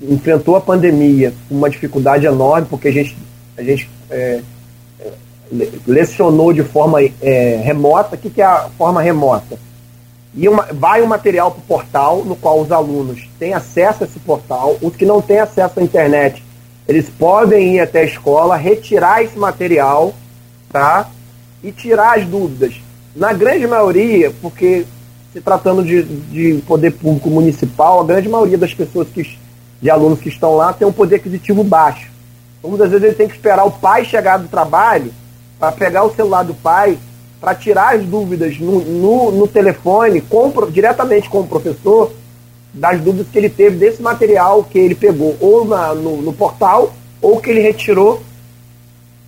enfrentou 0.02 0.56
a 0.56 0.62
pandemia 0.62 1.34
com 1.50 1.56
uma 1.56 1.70
dificuldade 1.70 2.26
enorme, 2.26 2.68
porque 2.70 2.88
a 2.88 2.94
gente, 2.94 3.18
a 3.58 3.62
gente 3.62 3.90
é, 4.10 4.40
lecionou 5.86 6.54
de 6.54 6.64
forma 6.64 7.00
é, 7.22 7.62
remota. 7.62 8.16
O 8.16 8.18
que, 8.18 8.30
que 8.30 8.42
é 8.42 8.46
a 8.46 8.70
forma 8.78 9.02
remota? 9.02 9.60
E 10.36 10.50
uma, 10.50 10.68
vai 10.72 11.02
o 11.02 11.06
um 11.06 11.08
material 11.08 11.52
para 11.52 11.60
o 11.60 11.64
portal, 11.64 12.26
no 12.26 12.36
qual 12.36 12.60
os 12.60 12.72
alunos 12.72 13.30
têm 13.40 13.54
acesso 13.54 14.04
a 14.04 14.08
esse 14.08 14.20
portal. 14.20 14.78
Os 14.82 14.96
que 14.96 15.06
não 15.06 15.22
têm 15.22 15.40
acesso 15.40 15.80
à 15.80 15.84
internet, 15.84 16.44
eles 16.88 17.10
podem 17.10 17.76
ir 17.76 17.80
até 17.80 18.02
a 18.02 18.06
escola, 18.06 18.58
retirar 18.58 19.24
esse 19.24 19.38
material, 19.38 20.14
tá? 20.70 21.10
E 21.64 21.72
tirar 21.72 22.20
as 22.20 22.26
dúvidas. 22.26 22.76
Na 23.16 23.32
grande 23.32 23.66
maioria, 23.66 24.32
porque 24.42 24.86
se 25.32 25.40
tratando 25.40 25.84
de, 25.84 26.04
de 26.04 26.62
poder 26.64 26.92
público 26.92 27.30
municipal, 27.30 28.02
a 28.02 28.06
grande 28.06 28.28
maioria 28.28 28.58
das 28.58 28.74
pessoas 28.74 29.08
que 29.08 29.38
de 29.82 29.90
alunos 29.90 30.20
que 30.20 30.30
estão 30.30 30.56
lá 30.56 30.74
tem 30.74 30.88
um 30.88 30.94
poder 30.94 31.18
aquisitivo 31.18 31.64
baixo. 31.64 32.10
Então, 32.58 32.72
muitas 32.72 32.90
vezes 32.90 33.06
ele 33.06 33.16
tem 33.16 33.28
que 33.28 33.36
esperar 33.36 33.66
o 33.66 33.72
pai 33.72 34.04
chegar 34.04 34.38
do 34.38 34.48
trabalho 34.48 35.14
para 35.60 35.72
pegar 35.72 36.04
o 36.04 36.16
celular 36.16 36.44
do 36.44 36.54
pai 36.54 36.98
para 37.46 37.54
tirar 37.54 37.94
as 37.94 38.04
dúvidas 38.04 38.58
no, 38.58 38.80
no, 38.80 39.32
no 39.32 39.48
telefone, 39.48 40.20
com, 40.20 40.52
diretamente 40.72 41.30
com 41.30 41.42
o 41.42 41.48
professor, 41.48 42.12
das 42.74 43.00
dúvidas 43.00 43.28
que 43.32 43.38
ele 43.38 43.52
teve 43.52 43.78
desse 43.78 44.02
material 44.02 44.64
que 44.64 44.80
ele 44.80 44.96
pegou 44.96 45.38
ou 45.40 45.64
na, 45.64 45.94
no, 45.94 46.24
no 46.24 46.34
portal 46.34 46.92
ou 47.22 47.40
que 47.40 47.52
ele 47.52 47.60
retirou 47.60 48.24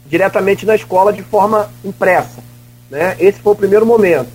diretamente 0.07 0.65
na 0.65 0.73
escola 0.73 1.13
de 1.13 1.21
forma 1.21 1.69
impressa. 1.85 2.43
Né? 2.89 3.15
Esse 3.19 3.39
foi 3.39 3.53
o 3.53 3.55
primeiro 3.55 3.85
momento. 3.85 4.29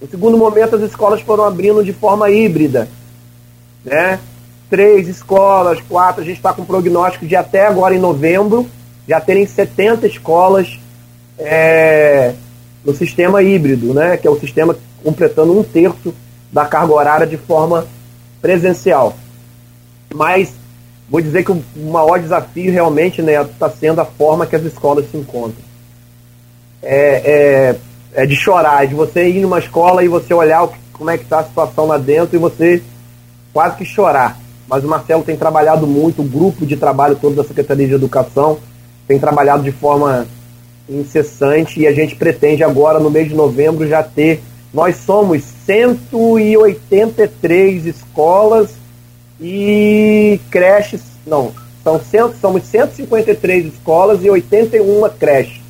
No 0.00 0.08
segundo 0.08 0.38
momento, 0.38 0.76
as 0.76 0.82
escolas 0.82 1.20
foram 1.20 1.44
abrindo 1.44 1.84
de 1.84 1.92
forma 1.92 2.30
híbrida. 2.30 2.88
Né? 3.84 4.18
Três 4.70 5.08
escolas, 5.08 5.78
quatro, 5.82 6.22
a 6.22 6.24
gente 6.24 6.38
está 6.38 6.54
com 6.54 6.64
prognóstico 6.64 7.26
de 7.26 7.36
até 7.36 7.66
agora 7.66 7.94
em 7.94 7.98
novembro 7.98 8.66
já 9.06 9.20
terem 9.20 9.46
70 9.46 10.06
escolas 10.06 10.80
é, 11.38 12.32
no 12.84 12.94
sistema 12.94 13.42
híbrido, 13.42 13.92
né, 13.92 14.16
que 14.16 14.26
é 14.26 14.30
o 14.30 14.38
sistema 14.38 14.76
completando 15.02 15.58
um 15.58 15.62
terço 15.62 16.14
da 16.52 16.64
carga 16.64 16.92
horária 16.92 17.26
de 17.26 17.36
forma 17.36 17.86
presencial. 18.40 19.16
Mas 20.14 20.52
vou 21.08 21.20
dizer 21.20 21.44
que 21.44 21.52
o 21.52 21.62
maior 21.76 22.18
desafio 22.18 22.72
realmente 22.72 23.20
está 23.20 23.42
né, 23.44 23.50
tá 23.58 23.70
sendo 23.70 24.00
a 24.00 24.04
forma 24.04 24.46
que 24.46 24.56
as 24.56 24.62
escolas 24.62 25.10
se 25.10 25.16
encontram. 25.16 25.62
É, 26.82 27.76
é, 28.14 28.22
é 28.22 28.26
de 28.26 28.34
chorar, 28.34 28.84
é 28.84 28.86
de 28.86 28.94
você 28.94 29.28
ir 29.28 29.40
numa 29.40 29.58
escola 29.58 30.02
e 30.02 30.08
você 30.08 30.32
olhar 30.32 30.68
como 30.92 31.10
é 31.10 31.18
que 31.18 31.24
está 31.24 31.40
a 31.40 31.44
situação 31.44 31.86
lá 31.86 31.98
dentro 31.98 32.36
e 32.36 32.38
você 32.38 32.82
quase 33.52 33.76
que 33.76 33.84
chorar. 33.84 34.38
Mas 34.68 34.84
o 34.84 34.88
Marcelo 34.88 35.22
tem 35.22 35.36
trabalhado 35.36 35.86
muito, 35.86 36.22
o 36.22 36.24
grupo 36.24 36.64
de 36.64 36.76
trabalho 36.76 37.16
todo 37.16 37.34
da 37.34 37.44
Secretaria 37.44 37.88
de 37.88 37.94
Educação 37.94 38.58
tem 39.06 39.18
trabalhado 39.18 39.62
de 39.62 39.72
forma 39.72 40.26
incessante 40.90 41.80
e 41.80 41.86
a 41.86 41.92
gente 41.92 42.16
pretende 42.16 42.64
agora, 42.64 42.98
no 42.98 43.10
mês 43.10 43.28
de 43.28 43.34
novembro, 43.34 43.86
já 43.86 44.02
ter. 44.02 44.42
Nós 44.72 44.96
somos 44.96 45.42
183 45.66 47.84
escolas 47.86 48.70
e 49.40 50.40
creches. 50.50 51.02
Não, 51.26 51.52
são 51.82 52.00
cento, 52.00 52.36
somos 52.40 52.62
153 52.64 53.66
escolas 53.66 54.24
e 54.24 54.30
81 54.30 55.08
creches. 55.18 55.60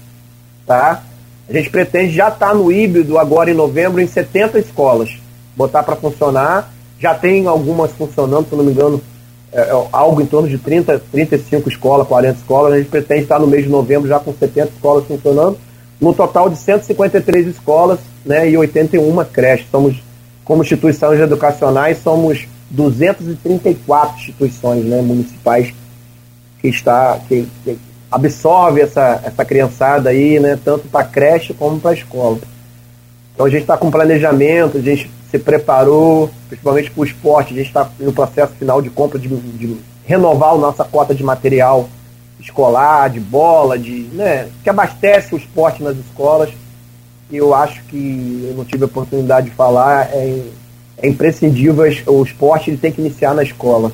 Tá? 0.67 1.03
A 1.49 1.53
gente 1.53 1.71
pretende 1.71 2.15
já 2.15 2.29
estar 2.29 2.49
tá 2.49 2.55
no 2.55 2.71
híbrido 2.71 3.19
agora 3.19 3.51
em 3.51 3.55
novembro 3.55 4.01
em 4.01 4.07
70 4.07 4.59
escolas. 4.59 5.11
Botar 5.57 5.83
para 5.83 5.97
funcionar. 5.97 6.73
Já 6.99 7.15
tem 7.15 7.47
algumas 7.47 7.91
funcionando, 7.93 8.49
se 8.49 8.55
não 8.55 8.63
me 8.63 8.73
engano, 8.73 9.01
é, 9.53 9.63
é, 9.63 9.87
algo 9.93 10.21
em 10.21 10.27
torno 10.27 10.49
de 10.49 10.59
30, 10.59 11.01
35 11.11 11.69
escolas, 11.69 12.07
40 12.07 12.39
escolas. 12.39 12.73
A 12.73 12.79
gente 12.79 12.89
pretende 12.89 13.23
estar 13.23 13.39
no 13.39 13.47
mês 13.47 13.65
de 13.65 13.71
novembro 13.71 14.09
já 14.09 14.19
com 14.21 14.33
70 14.33 14.73
escolas 14.75 15.05
funcionando, 15.07 15.59
no 16.01 16.15
total 16.15 16.49
de 16.49 16.57
153 16.57 17.49
escolas 17.49 17.99
né, 18.25 18.49
e 18.49 18.57
81 18.57 19.25
creches. 19.25 19.67
Somos, 19.71 19.97
como 20.45 20.63
instituições 20.63 21.21
educacionais, 21.21 21.99
somos 22.03 22.47
234 22.71 24.17
instituições 24.21 24.85
né, 24.85 25.03
municipais 25.03 25.75
que 26.61 26.69
está 26.69 27.19
que, 27.27 27.47
que 27.65 27.79
absorve 28.11 28.81
essa, 28.81 29.21
essa 29.25 29.45
criançada 29.45 30.11
aí, 30.11 30.39
né, 30.39 30.59
tanto 30.65 30.89
para 30.89 31.05
creche 31.05 31.55
como 31.55 31.81
para 31.81 31.95
escola. 31.95 32.39
Então 33.35 33.47
a 33.47 33.51
gente 33.51 33.63
está 33.63 33.77
com 33.77 33.91
planejamento, 33.91 34.79
a 34.79 34.81
gente 34.81 35.11
se 35.31 35.39
preparou, 35.39 36.31
principalmente 36.49 36.91
para 36.91 37.01
o 37.01 37.05
esporte. 37.05 37.55
A 37.55 37.57
gente 37.57 37.69
está 37.69 37.91
no 37.99 38.13
processo 38.13 38.53
final 38.55 38.83
de 38.83 38.91
compra 38.91 39.19
de, 39.19 39.29
de, 39.29 39.77
renovar 40.05 40.55
a 40.55 40.59
nossa 40.59 40.85
cota 40.85 41.15
de 41.15 41.23
material 41.23 41.89
escolar, 42.41 43.11
de 43.11 43.21
bola, 43.21 43.79
de, 43.79 44.09
né, 44.13 44.49
que 44.63 44.71
abastece 44.71 45.35
o 45.35 45.39
esporte 45.39 45.83
nas 45.83 45.97
escolas. 45.97 46.51
E 47.31 47.37
eu 47.37 47.55
acho 47.55 47.83
que 47.85 48.47
eu 48.49 48.57
não 48.57 48.65
tive 48.65 48.83
a 48.83 48.87
oportunidade 48.87 49.51
de 49.51 49.55
falar, 49.55 50.11
é, 50.13 50.43
é 50.99 51.09
imprescindível 51.09 51.85
o 52.07 52.23
esporte 52.25 52.71
ele 52.71 52.77
tem 52.77 52.91
que 52.91 53.01
iniciar 53.01 53.35
na 53.35 53.43
escola. 53.43 53.93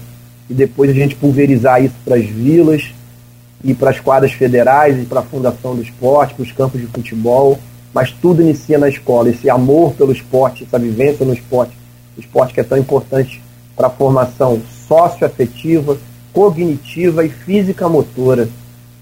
E 0.49 0.55
depois 0.55 0.91
a 0.91 0.95
gente 0.95 1.15
pulverizar 1.17 1.85
isso 1.85 1.95
para 2.05 2.17
as 2.17 2.25
vilas 2.25 2.91
e 3.63 3.75
para 3.75 3.91
as 3.91 4.01
quadras 4.01 4.33
federais 4.33 4.97
e 5.03 5.05
para 5.05 5.21
a 5.21 5.25
fundação 5.25 5.75
do 5.75 5.83
esporte, 5.83 6.35
para 6.35 6.45
os 6.45 6.53
campos 6.53 6.81
de 6.81 6.87
futebol 6.87 7.59
mas 7.97 8.12
tudo 8.12 8.43
inicia 8.43 8.77
na 8.77 8.90
escola. 8.90 9.31
Esse 9.31 9.48
amor 9.48 9.94
pelo 9.94 10.12
esporte, 10.12 10.64
essa 10.64 10.78
vivência 10.78 11.24
no 11.24 11.32
esporte, 11.32 11.73
o 12.14 12.20
esporte 12.20 12.52
que 12.52 12.60
é 12.60 12.62
tão 12.62 12.77
importante 12.77 13.43
para 13.74 13.86
a 13.86 13.90
formação 13.90 14.60
socioafetiva, 14.86 15.97
cognitiva 16.31 17.24
e 17.24 17.31
física 17.31 17.89
motora. 17.89 18.51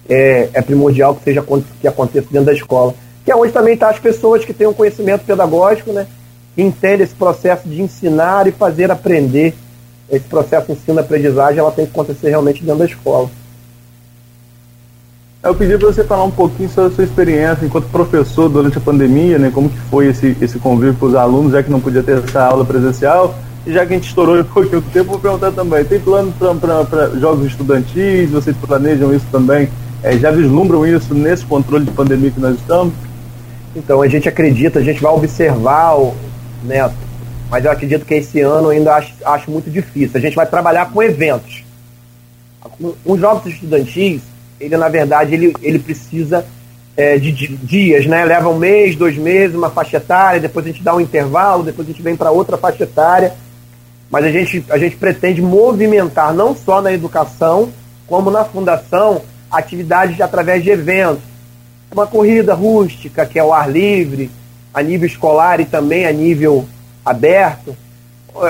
É, 0.08 0.48
é, 0.52 0.62
primordial 0.62 1.16
que 1.16 1.24
seja 1.24 1.44
que 1.80 1.88
aconteça 1.88 2.28
dentro 2.30 2.46
da 2.46 2.52
escola. 2.52 2.94
Que 3.24 3.32
é 3.32 3.36
onde 3.36 3.52
também 3.52 3.74
estão 3.74 3.88
tá 3.88 3.94
as 3.96 4.00
pessoas 4.00 4.44
que 4.44 4.54
têm 4.54 4.68
um 4.68 4.72
conhecimento 4.72 5.24
pedagógico, 5.24 5.92
né? 5.92 6.06
Que 6.54 6.62
entendem 6.62 7.02
esse 7.02 7.16
processo 7.16 7.68
de 7.68 7.82
ensinar 7.82 8.46
e 8.46 8.52
fazer 8.52 8.92
aprender. 8.92 9.54
Esse 10.08 10.26
processo 10.26 10.66
de 10.66 10.74
ensino-aprendizagem 10.74 11.58
ela 11.58 11.72
tem 11.72 11.84
que 11.84 11.90
acontecer 11.90 12.28
realmente 12.28 12.62
dentro 12.62 12.78
da 12.78 12.84
escola. 12.84 13.28
Eu 15.44 15.54
pedi 15.54 15.76
para 15.76 15.88
você 15.88 16.02
falar 16.02 16.24
um 16.24 16.30
pouquinho 16.30 16.70
sobre 16.70 16.90
a 16.90 16.94
sua 16.94 17.04
experiência 17.04 17.66
enquanto 17.66 17.86
professor 17.90 18.48
durante 18.48 18.78
a 18.78 18.80
pandemia, 18.80 19.38
né? 19.38 19.50
Como 19.52 19.68
que 19.68 19.76
foi 19.90 20.06
esse, 20.06 20.34
esse 20.40 20.58
convívio 20.58 20.94
com 20.94 21.04
os 21.04 21.14
alunos, 21.14 21.52
já 21.52 21.62
que 21.62 21.70
não 21.70 21.80
podia 21.80 22.02
ter 22.02 22.16
essa 22.16 22.46
aula 22.46 22.64
presencial. 22.64 23.34
E 23.66 23.72
já 23.74 23.84
que 23.84 23.92
a 23.92 23.96
gente 23.96 24.08
estourou 24.08 24.40
um 24.40 24.44
pouquinho 24.44 24.80
do 24.80 24.90
tempo, 24.90 25.10
vou 25.10 25.20
perguntar 25.20 25.52
também, 25.52 25.84
tem 25.84 26.00
plano 26.00 26.32
para 26.58 27.10
jogos 27.18 27.46
estudantis? 27.46 28.30
Vocês 28.30 28.56
planejam 28.56 29.14
isso 29.14 29.26
também? 29.30 29.68
É, 30.02 30.16
já 30.16 30.30
vislumbram 30.30 30.86
isso 30.86 31.14
nesse 31.14 31.44
controle 31.44 31.84
de 31.84 31.90
pandemia 31.90 32.30
que 32.30 32.40
nós 32.40 32.54
estamos? 32.54 32.94
Então, 33.76 34.00
a 34.00 34.08
gente 34.08 34.26
acredita, 34.26 34.78
a 34.78 34.82
gente 34.82 35.02
vai 35.02 35.12
observar 35.12 35.94
o 35.98 36.14
Neto, 36.62 36.94
mas 37.50 37.66
eu 37.66 37.70
acredito 37.70 38.06
que 38.06 38.14
esse 38.14 38.40
ano 38.40 38.70
ainda 38.70 38.94
acho, 38.94 39.12
acho 39.22 39.50
muito 39.50 39.70
difícil. 39.70 40.16
A 40.16 40.20
gente 40.20 40.36
vai 40.36 40.46
trabalhar 40.46 40.90
com 40.90 41.02
eventos. 41.02 41.62
Os 43.04 43.20
jogos 43.20 43.44
estudantis, 43.44 44.22
ele 44.60 44.76
na 44.76 44.88
verdade 44.88 45.34
ele, 45.34 45.54
ele 45.62 45.78
precisa 45.78 46.44
é, 46.96 47.18
de, 47.18 47.32
de, 47.32 47.48
dias, 47.56 48.06
né? 48.06 48.24
Leva 48.24 48.48
um 48.48 48.58
mês, 48.58 48.94
dois 48.96 49.16
meses, 49.16 49.56
uma 49.56 49.70
faixa 49.70 49.96
etária, 49.96 50.40
depois 50.40 50.64
a 50.64 50.68
gente 50.68 50.82
dá 50.82 50.94
um 50.94 51.00
intervalo, 51.00 51.64
depois 51.64 51.88
a 51.88 51.90
gente 51.90 52.02
vem 52.02 52.16
para 52.16 52.30
outra 52.30 52.56
faixa 52.56 52.84
etária. 52.84 53.32
Mas 54.10 54.24
a 54.24 54.30
gente, 54.30 54.64
a 54.70 54.78
gente 54.78 54.96
pretende 54.96 55.42
movimentar 55.42 56.32
não 56.32 56.54
só 56.54 56.80
na 56.80 56.92
educação, 56.92 57.70
como 58.06 58.30
na 58.30 58.44
fundação, 58.44 59.22
atividades 59.50 60.20
através 60.20 60.62
de 60.62 60.70
eventos. 60.70 61.24
Uma 61.92 62.06
corrida 62.06 62.54
rústica, 62.54 63.26
que 63.26 63.38
é 63.38 63.44
o 63.44 63.52
ar 63.52 63.70
livre, 63.70 64.30
a 64.72 64.82
nível 64.82 65.06
escolar 65.06 65.60
e 65.60 65.64
também 65.64 66.06
a 66.06 66.12
nível 66.12 66.64
aberto. 67.04 67.76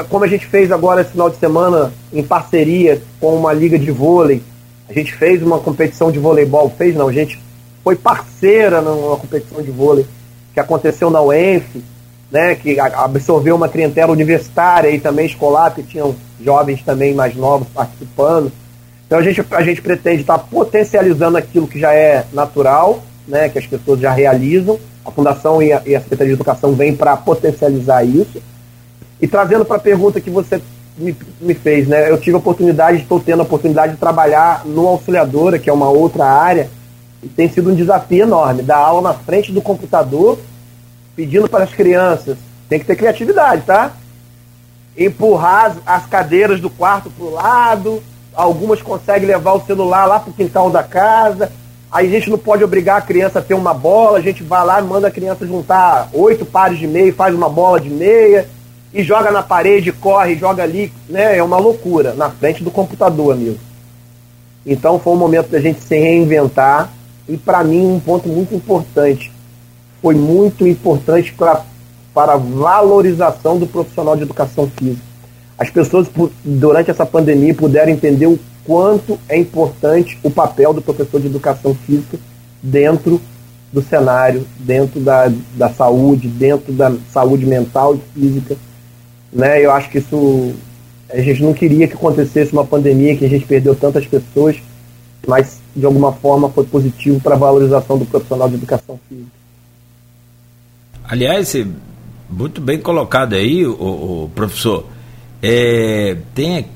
Como 0.08 0.24
a 0.24 0.28
gente 0.28 0.46
fez 0.46 0.72
agora 0.72 1.02
esse 1.02 1.10
final 1.10 1.28
de 1.28 1.36
semana 1.36 1.92
em 2.12 2.22
parceria 2.22 3.02
com 3.20 3.36
uma 3.36 3.52
liga 3.52 3.78
de 3.78 3.90
vôlei, 3.90 4.42
a 4.88 4.92
gente 4.92 5.14
fez 5.14 5.42
uma 5.42 5.58
competição 5.58 6.12
de 6.12 6.18
voleibol, 6.18 6.72
fez 6.76 6.94
não, 6.94 7.08
a 7.08 7.12
gente 7.12 7.40
foi 7.82 7.96
parceira 7.96 8.80
numa 8.80 9.16
competição 9.16 9.62
de 9.62 9.70
vôlei 9.70 10.06
que 10.52 10.60
aconteceu 10.60 11.10
na 11.10 11.20
UENF, 11.20 11.82
né, 12.30 12.54
que 12.54 12.78
absorveu 12.80 13.56
uma 13.56 13.68
clientela 13.68 14.12
universitária 14.12 14.90
e 14.90 14.98
também 14.98 15.26
escolar, 15.26 15.74
que 15.74 15.82
tinham 15.82 16.14
jovens 16.40 16.82
também 16.82 17.14
mais 17.14 17.34
novos 17.36 17.68
participando. 17.68 18.50
Então 19.06 19.18
a 19.18 19.22
gente, 19.22 19.44
a 19.50 19.62
gente 19.62 19.82
pretende 19.82 20.22
estar 20.22 20.38
potencializando 20.38 21.36
aquilo 21.36 21.68
que 21.68 21.78
já 21.78 21.92
é 21.92 22.24
natural, 22.32 23.02
né, 23.26 23.48
que 23.48 23.58
as 23.58 23.66
pessoas 23.66 24.00
já 24.00 24.10
realizam. 24.10 24.78
A 25.04 25.10
Fundação 25.10 25.62
e 25.62 25.72
a, 25.72 25.82
e 25.84 25.94
a 25.94 26.00
Secretaria 26.00 26.34
de 26.34 26.40
Educação 26.40 26.72
vem 26.72 26.96
para 26.96 27.16
potencializar 27.16 28.04
isso. 28.04 28.42
E 29.20 29.28
trazendo 29.28 29.64
para 29.64 29.76
a 29.76 29.80
pergunta 29.80 30.20
que 30.20 30.30
você 30.30 30.60
me, 30.96 31.16
me 31.40 31.54
fez, 31.54 31.88
né? 31.88 32.10
Eu 32.10 32.18
tive 32.18 32.36
a 32.36 32.38
oportunidade, 32.38 32.98
estou 32.98 33.20
tendo 33.20 33.40
a 33.40 33.44
oportunidade 33.44 33.94
de 33.94 33.98
trabalhar 33.98 34.64
no 34.64 34.86
Auxiliadora, 34.86 35.58
que 35.58 35.68
é 35.68 35.72
uma 35.72 35.88
outra 35.88 36.24
área, 36.24 36.70
e 37.22 37.28
tem 37.28 37.48
sido 37.48 37.70
um 37.70 37.74
desafio 37.74 38.22
enorme. 38.22 38.62
Dar 38.62 38.76
aula 38.76 39.10
na 39.10 39.14
frente 39.14 39.50
do 39.50 39.60
computador, 39.60 40.38
pedindo 41.16 41.48
para 41.48 41.64
as 41.64 41.72
crianças, 41.72 42.36
tem 42.68 42.78
que 42.78 42.86
ter 42.86 42.96
criatividade, 42.96 43.62
tá? 43.62 43.92
Empurrar 44.96 45.66
as, 45.66 45.76
as 45.84 46.06
cadeiras 46.06 46.60
do 46.60 46.70
quarto 46.70 47.10
para 47.10 47.24
o 47.24 47.32
lado, 47.32 48.02
algumas 48.34 48.80
conseguem 48.80 49.26
levar 49.26 49.52
o 49.52 49.64
celular 49.64 50.06
lá 50.06 50.20
para 50.20 50.30
o 50.30 50.34
quintal 50.34 50.70
da 50.70 50.82
casa. 50.82 51.50
Aí 51.90 52.08
a 52.08 52.10
gente 52.10 52.30
não 52.30 52.38
pode 52.38 52.62
obrigar 52.64 52.98
a 52.98 53.02
criança 53.02 53.38
a 53.38 53.42
ter 53.42 53.54
uma 53.54 53.72
bola, 53.72 54.18
a 54.18 54.22
gente 54.22 54.42
vai 54.42 54.64
lá 54.64 54.80
manda 54.82 55.08
a 55.08 55.12
criança 55.12 55.46
juntar 55.46 56.08
oito 56.12 56.44
pares 56.44 56.78
de 56.78 56.88
meia 56.88 57.12
faz 57.12 57.32
uma 57.32 57.48
bola 57.48 57.80
de 57.80 57.88
meia 57.88 58.48
e 58.94 59.02
joga 59.02 59.32
na 59.32 59.42
parede, 59.42 59.90
corre, 59.90 60.36
joga 60.36 60.62
ali, 60.62 60.92
né? 61.08 61.36
É 61.36 61.42
uma 61.42 61.58
loucura 61.58 62.14
na 62.14 62.30
frente 62.30 62.62
do 62.62 62.70
computador, 62.70 63.34
amigo. 63.34 63.58
Então 64.64 65.00
foi 65.00 65.12
um 65.12 65.16
momento 65.16 65.48
da 65.48 65.60
gente 65.60 65.82
se 65.82 65.98
reinventar 65.98 66.90
e 67.28 67.36
para 67.36 67.64
mim 67.64 67.84
um 67.84 68.00
ponto 68.00 68.28
muito 68.28 68.54
importante 68.54 69.34
foi 70.04 70.14
muito 70.14 70.68
importante 70.68 71.32
pra, 71.32 71.64
para 72.12 72.34
a 72.34 72.36
valorização 72.36 73.58
do 73.58 73.66
profissional 73.66 74.14
de 74.14 74.22
educação 74.22 74.70
física. 74.78 75.02
As 75.56 75.70
pessoas 75.70 76.06
durante 76.44 76.90
essa 76.90 77.06
pandemia 77.06 77.54
puderam 77.54 77.90
entender 77.90 78.26
o 78.26 78.38
quanto 78.66 79.18
é 79.26 79.38
importante 79.38 80.18
o 80.22 80.30
papel 80.30 80.74
do 80.74 80.82
professor 80.82 81.22
de 81.22 81.28
educação 81.28 81.74
física 81.74 82.18
dentro 82.62 83.18
do 83.72 83.80
cenário, 83.80 84.46
dentro 84.58 85.00
da, 85.00 85.32
da 85.54 85.70
saúde, 85.70 86.28
dentro 86.28 86.70
da 86.70 86.92
saúde 87.10 87.46
mental 87.46 87.94
e 87.94 88.20
física 88.20 88.56
né? 89.34 89.64
Eu 89.64 89.72
acho 89.72 89.90
que 89.90 89.98
isso 89.98 90.54
a 91.10 91.20
gente 91.20 91.42
não 91.42 91.52
queria 91.52 91.86
que 91.86 91.94
acontecesse 91.94 92.52
uma 92.52 92.64
pandemia 92.64 93.16
que 93.16 93.24
a 93.24 93.28
gente 93.28 93.44
perdeu 93.44 93.74
tantas 93.74 94.06
pessoas, 94.06 94.56
mas 95.26 95.60
de 95.74 95.84
alguma 95.84 96.12
forma 96.12 96.48
foi 96.48 96.64
positivo 96.64 97.20
para 97.20 97.34
a 97.34 97.38
valorização 97.38 97.98
do 97.98 98.06
profissional 98.06 98.48
de 98.48 98.54
educação 98.54 98.98
física. 99.08 99.30
Aliás, 101.06 101.54
muito 102.30 102.60
bem 102.60 102.80
colocado 102.80 103.34
aí, 103.34 103.66
o, 103.66 103.72
o 104.24 104.30
professor. 104.34 104.86
É, 105.42 106.16
tem 106.34 106.58
aqui, 106.58 106.72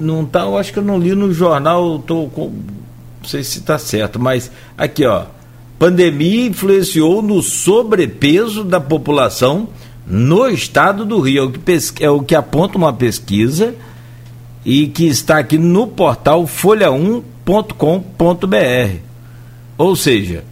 não 0.00 0.24
tá, 0.24 0.40
eu 0.40 0.58
acho 0.58 0.72
que 0.72 0.78
eu 0.78 0.84
não 0.84 0.98
li 0.98 1.14
no 1.14 1.32
jornal, 1.32 2.00
tô 2.00 2.26
com, 2.26 2.48
não 2.48 3.28
sei 3.28 3.44
se 3.44 3.60
está 3.60 3.78
certo, 3.78 4.18
mas 4.18 4.50
aqui 4.76 5.06
ó, 5.06 5.26
pandemia 5.78 6.46
influenciou 6.48 7.22
no 7.22 7.40
sobrepeso 7.40 8.64
da 8.64 8.80
população 8.80 9.68
no 10.06 10.48
estado 10.48 11.04
do 11.04 11.20
Rio. 11.20 11.42
É 11.42 11.46
o 11.46 11.50
que, 11.50 12.04
é 12.04 12.10
o 12.10 12.22
que 12.22 12.34
aponta 12.34 12.78
uma 12.78 12.92
pesquisa 12.92 13.74
e 14.64 14.86
que 14.86 15.06
está 15.06 15.38
aqui 15.38 15.58
no 15.58 15.86
portal 15.86 16.44
folha1.com.br. 16.44 18.96
Ou 19.76 19.96
seja, 19.96 20.44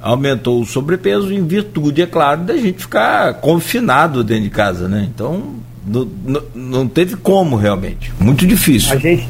aumentou 0.00 0.60
o 0.60 0.66
sobrepeso 0.66 1.32
em 1.32 1.46
virtude, 1.46 2.02
é 2.02 2.06
claro, 2.06 2.42
da 2.42 2.56
gente 2.56 2.82
ficar 2.82 3.34
confinado 3.34 4.22
dentro 4.22 4.44
de 4.44 4.50
casa, 4.50 4.86
né? 4.86 5.08
Então, 5.12 5.54
não, 5.86 6.08
não 6.54 6.86
teve 6.86 7.16
como 7.16 7.56
realmente. 7.56 8.12
Muito 8.20 8.46
difícil. 8.46 8.92
A 8.92 8.98
gente, 8.98 9.26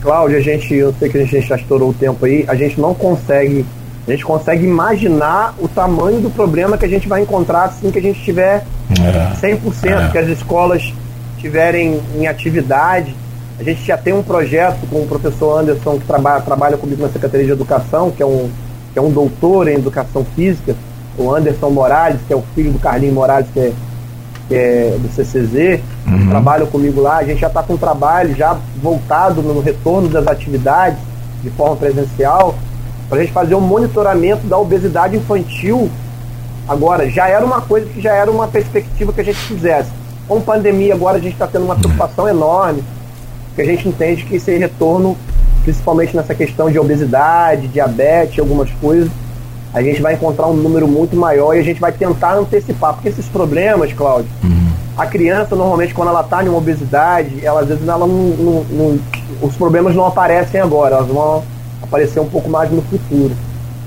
Cláudio, 0.00 0.36
a 0.36 0.40
gente, 0.40 0.74
eu 0.74 0.92
sei 0.98 1.08
que 1.08 1.18
a 1.18 1.24
gente 1.24 1.46
já 1.46 1.56
estourou 1.56 1.90
o 1.90 1.94
tempo 1.94 2.24
aí, 2.24 2.44
a 2.48 2.56
gente 2.56 2.80
não 2.80 2.92
consegue, 2.92 3.64
a 4.06 4.10
gente 4.10 4.24
consegue 4.24 4.64
imaginar 4.64 5.54
o 5.58 5.66
tamanho 5.66 6.20
do 6.20 6.30
problema 6.30 6.78
que 6.78 6.84
a 6.84 6.88
gente 6.88 7.08
vai 7.08 7.22
encontrar 7.22 7.64
assim 7.64 7.90
que 7.90 7.98
a 7.98 8.02
gente 8.02 8.22
tiver 8.22 8.64
é. 8.90 9.34
100%, 9.40 9.84
é. 9.84 10.10
que 10.10 10.18
as 10.18 10.28
escolas 10.28 10.92
tiverem 11.38 12.00
em 12.14 12.26
atividade. 12.26 13.14
A 13.58 13.62
gente 13.62 13.84
já 13.84 13.96
tem 13.96 14.12
um 14.12 14.22
projeto 14.22 14.86
com 14.88 15.02
o 15.02 15.06
professor 15.06 15.60
Anderson, 15.60 15.98
que 15.98 16.06
trabalha, 16.06 16.40
trabalha 16.42 16.76
comigo 16.76 17.02
na 17.02 17.08
Secretaria 17.08 17.46
de 17.46 17.52
Educação, 17.52 18.10
que 18.10 18.22
é 18.22 18.26
um, 18.26 18.50
que 18.92 18.98
é 18.98 19.02
um 19.02 19.10
doutor 19.10 19.66
em 19.66 19.74
Educação 19.74 20.24
Física, 20.36 20.76
o 21.18 21.34
Anderson 21.34 21.70
Morales, 21.70 22.20
que 22.26 22.32
é 22.32 22.36
o 22.36 22.44
filho 22.54 22.72
do 22.72 22.78
Carlinhos 22.78 23.14
Morales, 23.14 23.48
que 23.52 23.58
é 23.60 23.72
que 24.48 24.54
é 24.54 24.96
do 24.98 25.08
CCZ, 25.08 25.80
uhum. 26.06 26.28
trabalham 26.28 26.66
comigo 26.66 27.00
lá. 27.00 27.16
A 27.16 27.24
gente 27.24 27.40
já 27.40 27.48
está 27.48 27.62
com 27.62 27.74
um 27.74 27.76
trabalho 27.76 28.34
já 28.34 28.56
voltado 28.80 29.42
no 29.42 29.60
retorno 29.60 30.08
das 30.08 30.26
atividades 30.26 30.98
de 31.42 31.50
forma 31.50 31.76
presencial, 31.76 32.54
para 33.08 33.18
a 33.18 33.20
gente 33.22 33.32
fazer 33.32 33.54
um 33.54 33.60
monitoramento 33.60 34.46
da 34.46 34.58
obesidade 34.58 35.16
infantil. 35.16 35.90
Agora, 36.68 37.08
já 37.08 37.28
era 37.28 37.44
uma 37.44 37.60
coisa 37.60 37.86
que 37.86 38.00
já 38.00 38.14
era 38.14 38.30
uma 38.30 38.48
perspectiva 38.48 39.12
que 39.12 39.20
a 39.20 39.24
gente 39.24 39.38
fizesse. 39.38 39.90
Com 40.26 40.40
pandemia, 40.40 40.94
agora 40.94 41.18
a 41.18 41.20
gente 41.20 41.34
está 41.34 41.46
tendo 41.46 41.64
uma 41.64 41.76
preocupação 41.76 42.28
enorme, 42.28 42.82
porque 43.48 43.62
a 43.62 43.64
gente 43.64 43.88
entende 43.88 44.24
que 44.24 44.36
esse 44.36 44.56
retorno, 44.56 45.16
principalmente 45.62 46.16
nessa 46.16 46.34
questão 46.34 46.68
de 46.68 46.78
obesidade, 46.78 47.68
diabetes, 47.68 48.40
algumas 48.40 48.68
coisas, 48.80 49.08
a 49.72 49.80
gente 49.82 50.02
vai 50.02 50.14
encontrar 50.14 50.48
um 50.48 50.54
número 50.54 50.88
muito 50.88 51.14
maior 51.16 51.54
e 51.54 51.60
a 51.60 51.62
gente 51.62 51.80
vai 51.80 51.92
tentar 51.92 52.34
antecipar. 52.34 52.94
Porque 52.94 53.08
esses 53.08 53.26
problemas, 53.26 53.92
Cláudio, 53.92 54.28
uhum. 54.42 54.70
a 54.96 55.06
criança 55.06 55.54
normalmente 55.54 55.94
quando 55.94 56.08
ela 56.08 56.22
está 56.22 56.42
em 56.42 56.48
uma 56.48 56.58
obesidade, 56.58 57.44
ela 57.44 57.60
às 57.60 57.68
vezes 57.68 57.86
ela 57.86 58.06
não, 58.06 58.08
não, 58.08 58.64
não, 58.64 58.98
os 59.42 59.54
problemas 59.54 59.94
não 59.94 60.06
aparecem 60.06 60.60
agora, 60.60 60.96
elas 60.96 61.06
vão 61.06 61.44
aparecer 61.86 62.20
um 62.20 62.28
pouco 62.28 62.48
mais 62.48 62.70
no 62.70 62.82
futuro. 62.82 63.34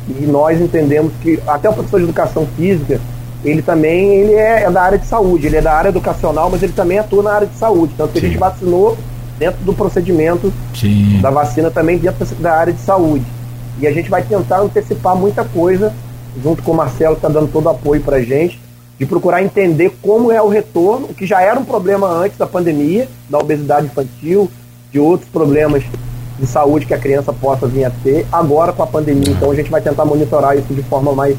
E 0.07 0.25
nós 0.25 0.59
entendemos 0.59 1.11
que 1.21 1.39
até 1.47 1.69
o 1.69 1.73
professor 1.73 1.99
de 1.99 2.05
educação 2.05 2.47
física, 2.57 2.99
ele 3.43 3.61
também 3.61 4.15
ele 4.15 4.33
é, 4.33 4.63
é 4.63 4.71
da 4.71 4.81
área 4.81 4.97
de 4.97 5.05
saúde, 5.05 5.47
ele 5.47 5.57
é 5.57 5.61
da 5.61 5.73
área 5.73 5.89
educacional, 5.89 6.49
mas 6.49 6.63
ele 6.63 6.73
também 6.73 6.97
atua 6.97 7.23
na 7.23 7.33
área 7.33 7.47
de 7.47 7.55
saúde. 7.55 7.93
Tanto 7.95 8.13
que 8.13 8.19
Sim. 8.19 8.25
a 8.25 8.29
gente 8.29 8.39
vacinou 8.39 8.97
dentro 9.37 9.63
do 9.63 9.73
procedimento 9.73 10.51
Sim. 10.73 11.19
da 11.21 11.29
vacina 11.29 11.69
também 11.69 11.97
dentro 11.97 12.25
da 12.35 12.53
área 12.53 12.73
de 12.73 12.81
saúde. 12.81 13.25
E 13.79 13.87
a 13.87 13.91
gente 13.91 14.09
vai 14.09 14.21
tentar 14.23 14.59
antecipar 14.59 15.15
muita 15.15 15.45
coisa, 15.45 15.93
junto 16.43 16.61
com 16.63 16.71
o 16.71 16.75
Marcelo, 16.75 17.15
que 17.15 17.25
está 17.25 17.29
dando 17.29 17.51
todo 17.51 17.67
o 17.67 17.69
apoio 17.69 18.01
para 18.01 18.17
a 18.17 18.21
gente, 18.21 18.59
de 18.97 19.05
procurar 19.05 19.41
entender 19.41 19.97
como 20.01 20.31
é 20.31 20.41
o 20.41 20.49
retorno, 20.49 21.07
que 21.09 21.25
já 21.25 21.41
era 21.41 21.57
um 21.57 21.63
problema 21.63 22.07
antes 22.07 22.37
da 22.37 22.45
pandemia, 22.45 23.07
da 23.29 23.37
obesidade 23.37 23.85
infantil, 23.85 24.51
de 24.91 24.99
outros 24.99 25.29
problemas 25.29 25.83
de 26.39 26.47
saúde 26.47 26.85
que 26.85 26.93
a 26.93 26.97
criança 26.97 27.33
possa 27.33 27.67
vir 27.67 27.85
a 27.85 27.89
ter, 27.89 28.25
agora 28.31 28.71
com 28.71 28.83
a 28.83 28.87
pandemia. 28.87 29.31
Então 29.31 29.51
a 29.51 29.55
gente 29.55 29.69
vai 29.69 29.81
tentar 29.81 30.05
monitorar 30.05 30.57
isso 30.57 30.73
de 30.73 30.83
forma 30.83 31.13
mais, 31.13 31.37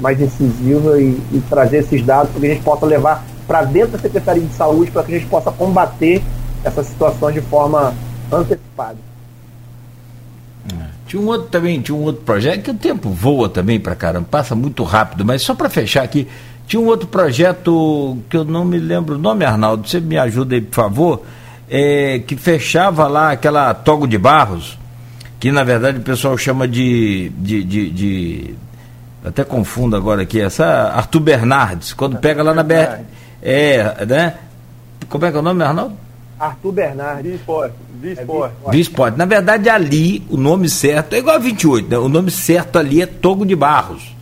mais 0.00 0.20
incisiva 0.20 1.00
e, 1.00 1.20
e 1.32 1.42
trazer 1.48 1.78
esses 1.78 2.02
dados 2.02 2.30
para 2.30 2.40
que 2.40 2.46
a 2.46 2.50
gente 2.50 2.62
possa 2.62 2.86
levar 2.86 3.24
para 3.46 3.62
dentro 3.64 3.92
da 3.92 3.98
Secretaria 3.98 4.42
de 4.42 4.54
Saúde, 4.54 4.90
para 4.90 5.02
que 5.02 5.14
a 5.14 5.18
gente 5.18 5.28
possa 5.28 5.50
combater 5.50 6.22
essas 6.64 6.86
situações 6.86 7.34
de 7.34 7.40
forma 7.40 7.94
antecipada. 8.32 8.96
Tinha 11.06 11.22
um 11.22 11.26
outro 11.26 11.46
também, 11.48 11.80
tinha 11.80 11.96
um 11.96 12.02
outro 12.02 12.22
projeto, 12.22 12.62
que 12.62 12.70
o 12.70 12.74
tempo 12.74 13.10
voa 13.10 13.48
também 13.48 13.78
para 13.78 13.94
caramba, 13.94 14.26
passa 14.28 14.56
muito 14.56 14.82
rápido, 14.82 15.24
mas 15.24 15.42
só 15.42 15.54
para 15.54 15.70
fechar 15.70 16.02
aqui, 16.02 16.26
tinha 16.66 16.82
um 16.82 16.86
outro 16.86 17.06
projeto 17.06 18.18
que 18.28 18.36
eu 18.36 18.44
não 18.44 18.64
me 18.64 18.76
lembro 18.78 19.14
o 19.14 19.18
nome, 19.18 19.44
Arnaldo, 19.44 19.88
você 19.88 20.00
me 20.00 20.18
ajuda 20.18 20.56
aí, 20.56 20.60
por 20.60 20.74
favor, 20.74 21.22
é, 21.68 22.20
que 22.20 22.36
fechava 22.36 23.06
lá 23.06 23.32
aquela 23.32 23.74
Togo 23.74 24.06
de 24.06 24.18
Barros, 24.18 24.78
que 25.38 25.50
na 25.50 25.64
verdade 25.64 25.98
o 25.98 26.02
pessoal 26.02 26.36
chama 26.38 26.66
de, 26.66 27.30
de, 27.30 27.64
de, 27.64 27.90
de 27.90 28.54
até 29.24 29.44
confundo 29.44 29.96
agora 29.96 30.22
aqui, 30.22 30.40
essa 30.40 30.64
Arthur 30.94 31.20
Bernardes, 31.20 31.92
quando 31.92 32.16
pega 32.18 32.42
lá 32.42 32.54
na 32.54 32.62
BR. 32.62 33.00
É, 33.42 34.04
né? 34.06 34.34
Como 35.08 35.24
é 35.24 35.30
que 35.30 35.36
é 35.36 35.40
o 35.40 35.42
nome, 35.42 35.62
Arnaldo? 35.62 35.96
Arthur 36.38 36.72
Bernardes. 36.72 37.32
Visport. 37.32 37.72
É 38.66 38.70
Visport. 38.70 39.16
Na 39.16 39.24
verdade, 39.24 39.68
ali, 39.68 40.24
o 40.30 40.36
nome 40.36 40.68
certo, 40.68 41.14
é 41.14 41.18
igual 41.18 41.36
a 41.36 41.38
28, 41.38 41.88
né? 41.88 41.98
o 41.98 42.08
nome 42.08 42.30
certo 42.30 42.78
ali 42.78 43.02
é 43.02 43.06
Togo 43.06 43.44
de 43.44 43.56
Barros. 43.56 44.14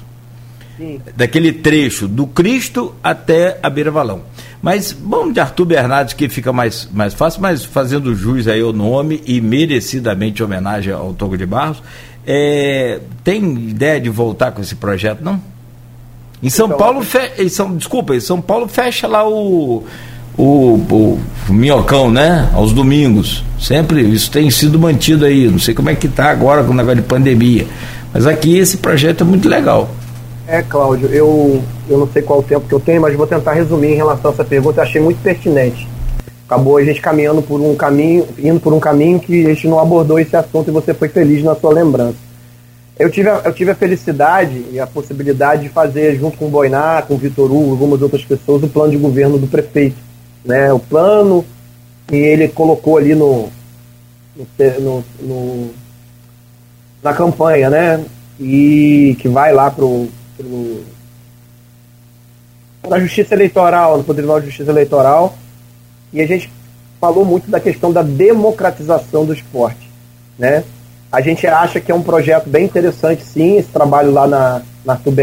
Sim. 0.76 1.00
Daquele 1.14 1.52
trecho 1.52 2.08
do 2.08 2.26
Cristo 2.26 2.94
até 3.02 3.58
a 3.62 3.70
Beira 3.70 3.90
Valão. 3.90 4.22
Mas 4.64 4.96
vamos 4.98 5.34
de 5.34 5.40
Arthur 5.40 5.66
Bernardes, 5.66 6.14
que 6.14 6.26
fica 6.26 6.50
mais, 6.50 6.88
mais 6.90 7.12
fácil, 7.12 7.42
mas 7.42 7.66
fazendo 7.66 8.14
jus 8.14 8.48
aí 8.48 8.62
ao 8.62 8.72
nome 8.72 9.22
e 9.26 9.38
merecidamente 9.38 10.42
homenagem 10.42 10.90
ao 10.90 11.12
Togo 11.12 11.36
de 11.36 11.44
Barros. 11.44 11.82
É, 12.26 12.98
tem 13.22 13.42
ideia 13.68 14.00
de 14.00 14.08
voltar 14.08 14.52
com 14.52 14.62
esse 14.62 14.74
projeto, 14.74 15.22
não? 15.22 15.38
Em 16.42 16.48
São 16.48 16.64
então, 16.64 16.78
Paulo, 16.78 17.02
fe... 17.02 17.32
em 17.38 17.48
São, 17.50 17.76
desculpa, 17.76 18.16
em 18.16 18.20
São 18.20 18.40
Paulo 18.40 18.66
fecha 18.66 19.06
lá 19.06 19.28
o 19.28 19.84
o, 20.34 20.42
o, 20.42 21.20
o 21.46 21.52
minhocão, 21.52 22.10
né? 22.10 22.48
Aos 22.54 22.72
domingos. 22.72 23.44
Sempre 23.60 24.00
isso 24.00 24.30
tem 24.30 24.50
sido 24.50 24.78
mantido 24.78 25.26
aí. 25.26 25.46
Não 25.46 25.58
sei 25.58 25.74
como 25.74 25.90
é 25.90 25.94
que 25.94 26.06
está 26.06 26.30
agora 26.30 26.64
com 26.64 26.72
o 26.72 26.74
negócio 26.74 27.02
de 27.02 27.06
pandemia. 27.06 27.66
Mas 28.14 28.26
aqui 28.26 28.56
esse 28.56 28.78
projeto 28.78 29.24
é 29.24 29.24
muito 29.24 29.46
legal. 29.46 29.94
É, 30.46 30.62
Cláudio, 30.62 31.08
eu, 31.08 31.62
eu 31.88 31.98
não 31.98 32.08
sei 32.08 32.22
qual 32.22 32.40
o 32.40 32.42
tempo 32.42 32.68
que 32.68 32.74
eu 32.74 32.80
tenho, 32.80 33.00
mas 33.00 33.16
vou 33.16 33.26
tentar 33.26 33.52
resumir 33.52 33.92
em 33.92 33.96
relação 33.96 34.30
a 34.30 34.34
essa 34.34 34.44
pergunta. 34.44 34.80
Eu 34.80 34.84
achei 34.84 35.00
muito 35.00 35.22
pertinente. 35.22 35.88
Acabou 36.46 36.76
a 36.76 36.84
gente 36.84 37.00
caminhando 37.00 37.40
por 37.40 37.60
um 37.60 37.74
caminho, 37.74 38.26
indo 38.38 38.60
por 38.60 38.72
um 38.72 38.80
caminho 38.80 39.18
que 39.18 39.46
a 39.46 39.48
gente 39.48 39.66
não 39.66 39.78
abordou 39.78 40.18
esse 40.18 40.36
assunto 40.36 40.68
e 40.68 40.72
você 40.72 40.92
foi 40.92 41.08
feliz 41.08 41.42
na 41.42 41.54
sua 41.54 41.72
lembrança. 41.72 42.18
Eu 42.98 43.10
tive, 43.10 43.28
a, 43.28 43.40
eu 43.44 43.52
tive 43.52 43.70
a 43.70 43.74
felicidade 43.74 44.66
e 44.70 44.78
a 44.78 44.86
possibilidade 44.86 45.62
de 45.62 45.68
fazer, 45.70 46.16
junto 46.16 46.36
com 46.36 46.46
o 46.46 46.50
Boiná, 46.50 47.02
com 47.02 47.14
o 47.14 47.18
Vitor 47.18 47.50
Hugo, 47.50 47.72
algumas 47.72 48.02
outras 48.02 48.22
pessoas, 48.24 48.62
o 48.62 48.68
plano 48.68 48.92
de 48.92 48.98
governo 48.98 49.38
do 49.38 49.46
prefeito 49.46 49.96
né, 50.44 50.72
o 50.72 50.78
plano 50.78 51.44
que 52.06 52.16
ele 52.16 52.48
colocou 52.48 52.98
ali 52.98 53.14
no, 53.14 53.48
no, 54.80 55.04
no 55.20 55.70
na 57.02 57.14
campanha, 57.14 57.70
né? 57.70 58.04
E 58.38 59.16
que 59.20 59.28
vai 59.28 59.52
lá 59.52 59.70
pro, 59.70 60.08
pro 60.36 60.84
na 62.88 62.98
Justiça 62.98 63.34
Eleitoral, 63.34 63.98
no 63.98 64.04
Tribunal 64.04 64.40
de 64.40 64.46
Justiça 64.46 64.70
Eleitoral, 64.70 65.34
e 66.12 66.20
a 66.20 66.26
gente 66.26 66.50
falou 67.00 67.24
muito 67.24 67.50
da 67.50 67.58
questão 67.58 67.92
da 67.92 68.02
democratização 68.02 69.24
do 69.24 69.32
esporte, 69.32 69.90
né? 70.38 70.64
A 71.10 71.20
gente 71.20 71.46
acha 71.46 71.80
que 71.80 71.92
é 71.92 71.94
um 71.94 72.02
projeto 72.02 72.48
bem 72.48 72.64
interessante, 72.64 73.22
sim, 73.22 73.56
esse 73.56 73.68
trabalho 73.68 74.10
lá 74.10 74.26
na, 74.26 74.62
na 74.84 74.94
Arthur 74.94 75.14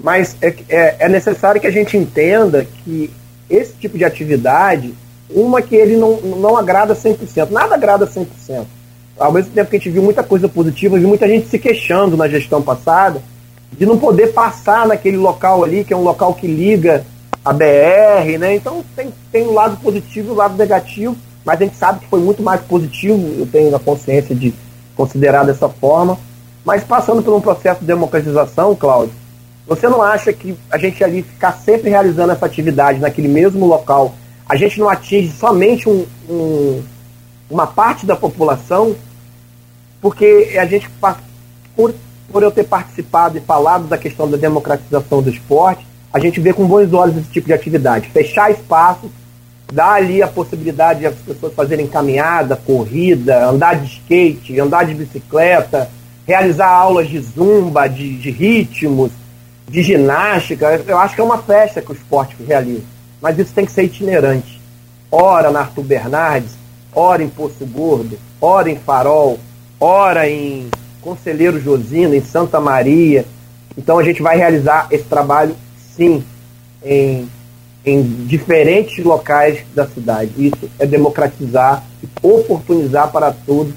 mas 0.00 0.36
é, 0.40 0.54
é, 0.68 0.96
é 1.00 1.08
necessário 1.08 1.60
que 1.60 1.66
a 1.66 1.72
gente 1.72 1.96
entenda 1.96 2.64
que 2.84 3.10
esse 3.50 3.72
tipo 3.74 3.98
de 3.98 4.04
atividade, 4.04 4.94
uma 5.28 5.60
que 5.60 5.74
ele 5.74 5.96
não, 5.96 6.20
não 6.20 6.56
agrada 6.56 6.94
100%, 6.94 7.50
nada 7.50 7.74
agrada 7.74 8.06
100%. 8.06 8.26
Ao 9.18 9.32
mesmo 9.32 9.50
tempo 9.52 9.70
que 9.70 9.76
a 9.76 9.78
gente 9.78 9.90
viu 9.90 10.02
muita 10.02 10.22
coisa 10.22 10.48
positiva, 10.48 10.98
viu 10.98 11.08
muita 11.08 11.26
gente 11.26 11.48
se 11.48 11.58
queixando 11.58 12.16
na 12.16 12.28
gestão 12.28 12.62
passada 12.62 13.20
de 13.72 13.86
não 13.86 13.98
poder 13.98 14.32
passar 14.32 14.86
naquele 14.86 15.16
local 15.16 15.64
ali, 15.64 15.84
que 15.84 15.92
é 15.92 15.96
um 15.96 16.02
local 16.02 16.34
que 16.34 16.46
liga 16.46 17.04
a 17.44 17.52
BR, 17.52 18.38
né? 18.38 18.54
Então 18.54 18.84
tem, 18.96 19.12
tem 19.30 19.46
um 19.46 19.54
lado 19.54 19.76
positivo 19.78 20.28
e 20.28 20.32
um 20.32 20.36
lado 20.36 20.56
negativo, 20.56 21.16
mas 21.44 21.60
a 21.60 21.64
gente 21.64 21.76
sabe 21.76 22.00
que 22.00 22.06
foi 22.06 22.20
muito 22.20 22.42
mais 22.42 22.60
positivo, 22.62 23.18
eu 23.38 23.46
tenho 23.46 23.74
a 23.74 23.80
consciência 23.80 24.34
de 24.34 24.52
considerar 24.96 25.44
dessa 25.44 25.68
forma. 25.68 26.18
Mas 26.64 26.84
passando 26.84 27.22
por 27.22 27.34
um 27.34 27.40
processo 27.40 27.80
de 27.80 27.86
democratização, 27.86 28.74
Cláudio, 28.74 29.14
você 29.66 29.88
não 29.88 30.02
acha 30.02 30.32
que 30.32 30.56
a 30.70 30.78
gente 30.78 31.02
ali 31.04 31.22
ficar 31.22 31.52
sempre 31.52 31.90
realizando 31.90 32.32
essa 32.32 32.46
atividade 32.46 32.98
naquele 32.98 33.28
mesmo 33.28 33.66
local, 33.66 34.14
a 34.48 34.56
gente 34.56 34.80
não 34.80 34.88
atinge 34.88 35.30
somente 35.30 35.88
um, 35.88 36.06
um, 36.28 36.82
uma 37.50 37.66
parte 37.66 38.04
da 38.04 38.16
população? 38.16 38.96
Porque 40.00 40.56
a 40.58 40.64
gente, 40.64 40.88
por, 41.76 41.94
por 42.32 42.42
eu 42.42 42.50
ter 42.50 42.64
participado 42.64 43.38
e 43.38 43.40
falado 43.40 43.86
da 43.86 43.96
questão 43.96 44.30
da 44.30 44.36
democratização 44.36 45.22
do 45.22 45.30
esporte, 45.30 45.86
a 46.12 46.18
gente 46.18 46.40
vê 46.40 46.52
com 46.52 46.66
bons 46.66 46.92
olhos 46.92 47.16
esse 47.16 47.30
tipo 47.30 47.46
de 47.46 47.52
atividade. 47.52 48.10
Fechar 48.10 48.50
espaço, 48.50 49.10
dar 49.72 49.94
ali 49.94 50.22
a 50.22 50.28
possibilidade 50.28 51.00
de 51.00 51.06
as 51.06 51.14
pessoas 51.14 51.52
fazerem 51.54 51.86
caminhada, 51.86 52.56
corrida, 52.56 53.46
andar 53.46 53.76
de 53.76 53.86
skate, 53.86 54.58
andar 54.58 54.84
de 54.84 54.94
bicicleta, 54.94 55.90
realizar 56.26 56.68
aulas 56.68 57.08
de 57.08 57.18
zumba, 57.20 57.88
de, 57.88 58.16
de 58.18 58.30
ritmos, 58.30 59.10
de 59.68 59.82
ginástica, 59.82 60.82
eu 60.86 60.98
acho 60.98 61.14
que 61.14 61.20
é 61.20 61.24
uma 61.24 61.38
festa 61.38 61.82
que 61.82 61.92
o 61.92 61.94
esporte 61.94 62.36
realiza. 62.46 62.84
Mas 63.20 63.38
isso 63.38 63.52
tem 63.52 63.66
que 63.66 63.72
ser 63.72 63.84
itinerante. 63.84 64.60
Ora 65.10 65.50
na 65.50 65.60
Arthur 65.60 65.84
Bernardes, 65.84 66.52
ora 66.94 67.22
em 67.22 67.28
Poço 67.28 67.66
Gordo, 67.66 68.18
ora 68.40 68.70
em 68.70 68.76
Farol, 68.76 69.38
ora 69.78 70.28
em 70.28 70.68
Conselheiro 71.00 71.60
Josino, 71.60 72.14
em 72.14 72.20
Santa 72.20 72.60
Maria. 72.60 73.24
Então 73.76 73.98
a 73.98 74.02
gente 74.02 74.22
vai 74.22 74.36
realizar 74.36 74.88
esse 74.90 75.04
trabalho, 75.04 75.54
sim, 75.96 76.24
em, 76.84 77.28
em 77.84 78.02
diferentes 78.26 79.04
locais 79.04 79.60
da 79.74 79.86
cidade. 79.86 80.32
Isso 80.36 80.70
é 80.78 80.86
democratizar, 80.86 81.84
oportunizar 82.22 83.10
para 83.10 83.32
todos 83.32 83.74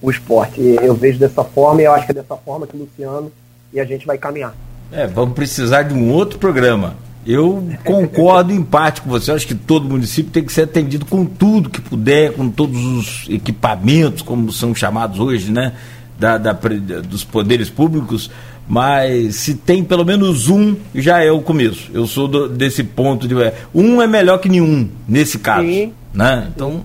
o 0.00 0.10
esporte. 0.10 0.60
Eu 0.60 0.94
vejo 0.94 1.18
dessa 1.18 1.42
forma 1.42 1.82
e 1.82 1.84
eu 1.84 1.92
acho 1.92 2.06
que 2.06 2.12
é 2.12 2.14
dessa 2.14 2.36
forma 2.36 2.66
que 2.66 2.76
o 2.76 2.80
Luciano 2.80 3.32
e 3.72 3.80
a 3.80 3.84
gente 3.84 4.06
vai 4.06 4.16
caminhar. 4.16 4.54
É, 4.92 5.06
vamos 5.06 5.34
precisar 5.34 5.82
de 5.82 5.94
um 5.94 6.12
outro 6.12 6.38
programa. 6.38 6.96
Eu 7.26 7.68
concordo 7.84 8.52
em 8.52 8.62
parte 8.62 9.02
com 9.02 9.10
você. 9.10 9.32
Acho 9.32 9.48
que 9.48 9.54
todo 9.54 9.88
município 9.88 10.30
tem 10.30 10.44
que 10.44 10.52
ser 10.52 10.62
atendido 10.62 11.04
com 11.04 11.24
tudo 11.24 11.68
que 11.68 11.80
puder, 11.80 12.32
com 12.32 12.48
todos 12.48 12.80
os 12.84 13.26
equipamentos, 13.28 14.22
como 14.22 14.52
são 14.52 14.72
chamados 14.72 15.18
hoje, 15.18 15.50
né? 15.50 15.72
Da, 16.18 16.38
da, 16.38 16.52
dos 16.52 17.24
poderes 17.24 17.68
públicos, 17.68 18.30
mas 18.66 19.36
se 19.36 19.54
tem 19.54 19.84
pelo 19.84 20.04
menos 20.04 20.48
um, 20.48 20.74
já 20.94 21.22
é 21.22 21.30
o 21.30 21.40
começo. 21.40 21.90
Eu 21.92 22.06
sou 22.06 22.26
do, 22.26 22.48
desse 22.48 22.82
ponto 22.82 23.28
de. 23.28 23.34
Um 23.74 24.00
é 24.00 24.06
melhor 24.06 24.38
que 24.38 24.48
nenhum, 24.48 24.88
nesse 25.06 25.38
caso. 25.38 25.66
Sim. 25.66 25.92
Né? 26.12 26.50
Então, 26.54 26.82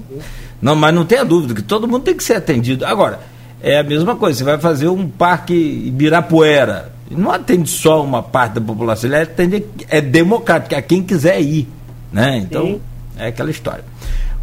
não, 0.62 0.76
mas 0.76 0.94
não 0.94 1.06
tenha 1.06 1.24
dúvida 1.24 1.56
que 1.56 1.64
todo 1.64 1.88
mundo 1.88 2.04
tem 2.04 2.16
que 2.16 2.24
ser 2.24 2.36
atendido. 2.36 2.86
Agora, 2.86 3.22
é 3.62 3.80
a 3.80 3.84
mesma 3.84 4.16
coisa, 4.16 4.38
você 4.38 4.44
vai 4.44 4.60
fazer 4.60 4.90
um 4.90 5.08
parque 5.08 5.54
Ibirapuera. 5.54 6.92
Não 7.10 7.32
atende 7.32 7.70
só 7.70 8.04
uma 8.04 8.24
parte 8.24 8.54
da 8.54 8.62
população, 8.62 9.10
ele 9.10 9.18
atende, 9.18 9.66
é 9.90 10.00
democrático, 10.00 10.76
a 10.76 10.82
quem 10.82 11.04
quiser 11.04 11.42
ir. 11.42 11.68
Né? 12.12 12.38
Então, 12.38 12.66
Sim. 12.66 12.82
é 13.18 13.28
aquela 13.28 13.50
história. 13.50 13.84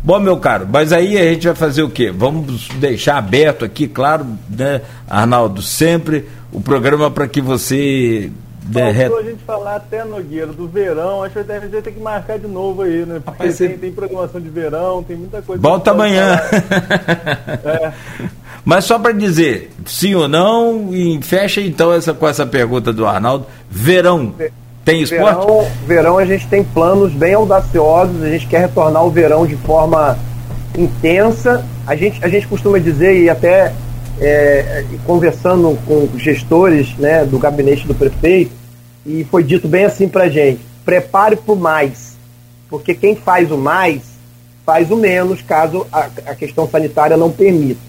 Bom, 0.03 0.21
meu 0.21 0.37
caro, 0.39 0.67
mas 0.71 0.93
aí 0.93 1.19
a 1.19 1.33
gente 1.33 1.47
vai 1.47 1.57
fazer 1.57 1.83
o 1.83 1.91
quê? 1.91 2.11
Vamos 2.11 2.69
deixar 2.69 3.19
aberto 3.19 3.65
aqui, 3.65 3.89
claro, 3.89 4.27
né, 4.49 4.83
Arnaldo, 5.09 5.61
sempre 5.61 6.27
o 6.53 6.61
programa 6.61 7.11
para 7.11 7.27
que 7.29 7.41
você. 7.41 8.31
Faltou 8.71 9.19
a 9.19 9.23
gente 9.23 9.43
falar 9.45 9.77
até, 9.77 10.05
Nogueira, 10.05 10.49
do 10.49 10.69
verão. 10.69 11.23
Acho 11.23 11.43
que 11.43 11.53
a 11.53 11.61
gente 11.61 11.71
vai 11.71 11.81
ter 11.81 11.91
que 11.91 12.01
marcar 12.01 12.39
de 12.39 12.47
novo 12.47 12.83
aí, 12.83 13.07
né? 13.07 13.15
Porque 13.15 13.31
Rapaz, 13.31 13.57
tem, 13.57 13.69
você... 13.69 13.79
tem 13.79 13.93
programação 13.93 14.41
de 14.41 14.51
verão, 14.51 15.03
tem 15.03 15.17
muita 15.17 15.41
coisa. 15.41 15.63
Volta 15.63 15.93
amanhã. 15.93 16.37
é. 17.65 17.93
Mas 18.67 18.85
só 18.85 18.99
para 18.99 19.13
dizer, 19.13 19.71
sim 19.87 20.15
ou 20.15 20.29
não, 20.29 20.91
e 20.93 21.19
fecha 21.23 21.63
então 21.63 21.95
essa, 21.95 22.13
com 22.13 22.29
essa 22.29 22.45
pergunta 22.45 22.93
do 22.93 23.07
Arnaldo. 23.07 23.47
Verão. 23.71 24.35
Tem 24.89 25.03
esporte? 25.03 25.35
Verão, 25.35 25.71
verão 25.87 26.19
a 26.19 26.25
gente 26.25 26.47
tem 26.47 26.65
planos 26.65 27.13
bem 27.13 27.35
audaciosos, 27.35 28.23
a 28.23 28.31
gente 28.31 28.47
quer 28.47 28.61
retornar 28.63 29.05
o 29.05 29.11
verão 29.11 29.47
de 29.47 29.55
forma 29.57 30.19
intensa. 30.77 31.63
A 31.87 31.95
gente, 31.95 32.25
a 32.25 32.29
gente 32.29 32.47
costuma 32.49 32.79
dizer, 32.79 33.23
e 33.23 33.29
até 33.29 33.75
é, 34.19 34.85
conversando 35.05 35.79
com 35.87 36.09
gestores 36.19 36.97
né, 36.97 37.25
do 37.27 37.39
gabinete 37.39 37.87
do 37.87 37.95
prefeito, 37.95 38.53
e 39.05 39.25
foi 39.25 39.45
dito 39.45 39.69
bem 39.69 39.85
assim 39.85 40.09
para 40.09 40.29
gente: 40.31 40.61
prepare 40.87 41.37
para 41.37 41.53
o 41.53 41.57
mais, 41.57 42.17
porque 42.71 42.95
quem 42.95 43.15
faz 43.15 43.53
o 43.53 43.59
mais 43.59 44.01
faz 44.65 44.91
o 44.91 44.97
menos, 44.97 45.43
caso 45.43 45.87
a, 45.93 46.09
a 46.27 46.35
questão 46.35 46.69
sanitária 46.69 47.17
não 47.17 47.31
permita. 47.31 47.81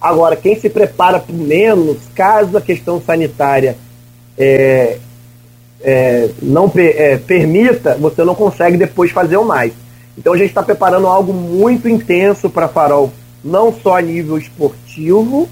Agora, 0.00 0.36
quem 0.36 0.58
se 0.58 0.68
prepara 0.68 1.18
para 1.18 1.34
o 1.34 1.38
menos, 1.38 1.96
caso 2.14 2.56
a 2.56 2.60
questão 2.60 3.00
sanitária 3.00 3.76
é, 4.36 4.98
é, 5.84 6.30
não 6.40 6.72
é, 6.74 7.18
permita, 7.18 7.94
você 8.00 8.24
não 8.24 8.34
consegue 8.34 8.78
depois 8.78 9.10
fazer 9.10 9.36
o 9.36 9.44
mais. 9.44 9.72
Então 10.16 10.32
a 10.32 10.36
gente 10.36 10.48
está 10.48 10.62
preparando 10.62 11.06
algo 11.06 11.32
muito 11.32 11.88
intenso 11.88 12.48
para 12.48 12.68
Farol, 12.68 13.12
não 13.44 13.72
só 13.72 13.98
a 13.98 14.02
nível 14.02 14.38
esportivo, 14.38 15.46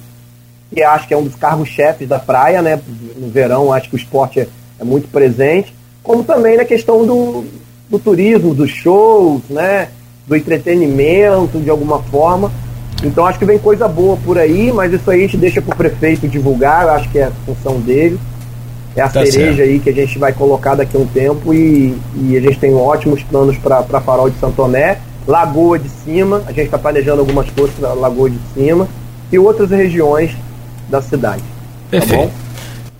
que 0.72 0.82
acho 0.82 1.06
que 1.06 1.12
é 1.12 1.16
um 1.16 1.24
dos 1.24 1.34
cargos-chefes 1.34 2.08
da 2.08 2.18
praia, 2.18 2.62
né? 2.62 2.80
No 3.16 3.28
verão 3.28 3.72
acho 3.72 3.90
que 3.90 3.96
o 3.96 3.98
esporte 3.98 4.40
é, 4.40 4.48
é 4.80 4.84
muito 4.84 5.08
presente, 5.08 5.74
como 6.02 6.24
também 6.24 6.56
na 6.56 6.64
questão 6.64 7.04
do, 7.04 7.44
do 7.90 7.98
turismo, 7.98 8.54
dos 8.54 8.70
shows, 8.70 9.42
né? 9.50 9.88
Do 10.26 10.34
entretenimento, 10.34 11.58
de 11.58 11.68
alguma 11.68 12.02
forma. 12.04 12.50
Então 13.04 13.26
acho 13.26 13.38
que 13.38 13.44
vem 13.44 13.58
coisa 13.58 13.86
boa 13.86 14.16
por 14.24 14.38
aí, 14.38 14.72
mas 14.72 14.92
isso 14.92 15.10
aí 15.10 15.18
a 15.18 15.22
gente 15.22 15.36
deixa 15.36 15.60
para 15.60 15.74
o 15.74 15.76
prefeito 15.76 16.26
divulgar, 16.26 16.88
acho 16.88 17.10
que 17.10 17.18
é 17.18 17.24
a 17.24 17.32
função 17.44 17.80
dele 17.80 18.18
é 18.94 19.00
a 19.00 19.08
tá 19.08 19.24
cereja 19.24 19.56
certo. 19.56 19.70
aí 19.70 19.80
que 19.80 19.90
a 19.90 19.92
gente 19.92 20.18
vai 20.18 20.32
colocar 20.32 20.74
daqui 20.74 20.96
a 20.96 21.00
um 21.00 21.06
tempo 21.06 21.54
e, 21.54 21.96
e 22.16 22.36
a 22.36 22.40
gente 22.40 22.58
tem 22.58 22.74
ótimos 22.74 23.22
planos 23.22 23.56
para 23.56 24.00
Farol 24.00 24.28
de 24.28 24.38
Santo 24.38 24.56
Tomé, 24.56 24.98
Lagoa 25.26 25.78
de 25.78 25.88
Cima, 25.88 26.42
a 26.46 26.52
gente 26.52 26.66
está 26.66 26.78
planejando 26.78 27.20
algumas 27.20 27.48
coisas 27.50 27.74
para 27.74 27.92
Lagoa 27.94 28.30
de 28.30 28.38
Cima 28.54 28.88
e 29.30 29.38
outras 29.38 29.70
regiões 29.70 30.32
da 30.88 31.00
cidade. 31.00 31.42
Tá 31.42 31.90
Perfeito. 31.90 32.32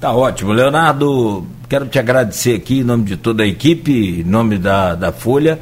Tá, 0.01 0.09
tá 0.09 0.13
ótimo. 0.13 0.53
Leonardo, 0.53 1.45
quero 1.69 1.87
te 1.87 1.99
agradecer 1.99 2.55
aqui 2.55 2.81
em 2.81 2.85
nome 2.85 3.05
de 3.05 3.17
toda 3.17 3.43
a 3.43 3.47
equipe, 3.47 4.21
em 4.21 4.25
nome 4.25 4.59
da, 4.59 4.95
da 4.95 5.13
Folha 5.13 5.59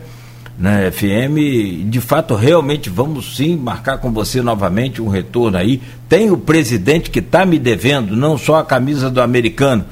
né, 0.61 0.91
FM. 0.91 1.89
De 1.89 2.01
fato, 2.01 2.35
realmente 2.35 2.91
vamos 2.91 3.37
sim 3.37 3.57
marcar 3.57 3.97
com 3.97 4.13
você 4.13 4.43
novamente 4.43 5.01
um 5.01 5.09
retorno 5.09 5.57
aí. 5.57 5.81
Tem 6.07 6.31
o 6.31 6.37
presidente 6.37 7.11
que 7.11 7.21
está 7.21 7.47
me 7.47 7.59
devendo, 7.59 8.15
não 8.15 8.37
só 8.37 8.57
a 8.57 8.65
camisa 8.65 9.11
do 9.11 9.23
americano, 9.23 9.87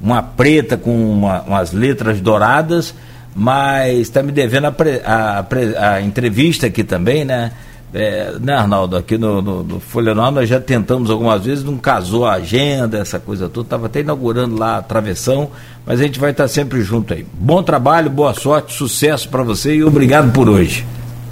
uma 0.00 0.22
preta 0.22 0.76
com 0.76 1.10
uma, 1.10 1.42
umas 1.42 1.72
letras 1.72 2.20
douradas, 2.20 2.94
mas 3.34 3.98
está 3.98 4.22
me 4.22 4.32
devendo 4.32 4.66
a, 4.66 4.74
a, 5.04 5.38
a, 5.40 5.94
a, 5.94 6.02
entrevista 6.02 6.66
aqui 6.66 6.82
também, 6.82 7.24
né? 7.24 7.52
É, 7.94 8.34
né, 8.40 8.54
Arnaldo? 8.54 8.96
Aqui 8.96 9.16
no, 9.16 9.40
no, 9.40 9.62
no 9.62 9.80
Folha 9.80 10.14
Nova 10.14 10.32
nós 10.32 10.48
já 10.48 10.60
tentamos 10.60 11.08
algumas 11.10 11.44
vezes, 11.44 11.64
não 11.64 11.78
casou 11.78 12.26
a 12.26 12.34
agenda, 12.34 12.98
essa 12.98 13.18
coisa 13.18 13.48
toda, 13.48 13.66
estava 13.66 13.86
até 13.86 14.00
inaugurando 14.00 14.58
lá 14.58 14.78
a 14.78 14.82
travessão, 14.82 15.50
mas 15.86 16.00
a 16.00 16.02
gente 16.02 16.18
vai 16.18 16.32
estar 16.32 16.48
sempre 16.48 16.82
junto 16.82 17.14
aí. 17.14 17.26
Bom 17.32 17.62
trabalho, 17.62 18.10
boa 18.10 18.34
sorte, 18.34 18.74
sucesso 18.74 19.28
para 19.28 19.42
você 19.42 19.76
e 19.76 19.84
obrigado 19.84 20.32
por 20.32 20.48
hoje. 20.48 20.84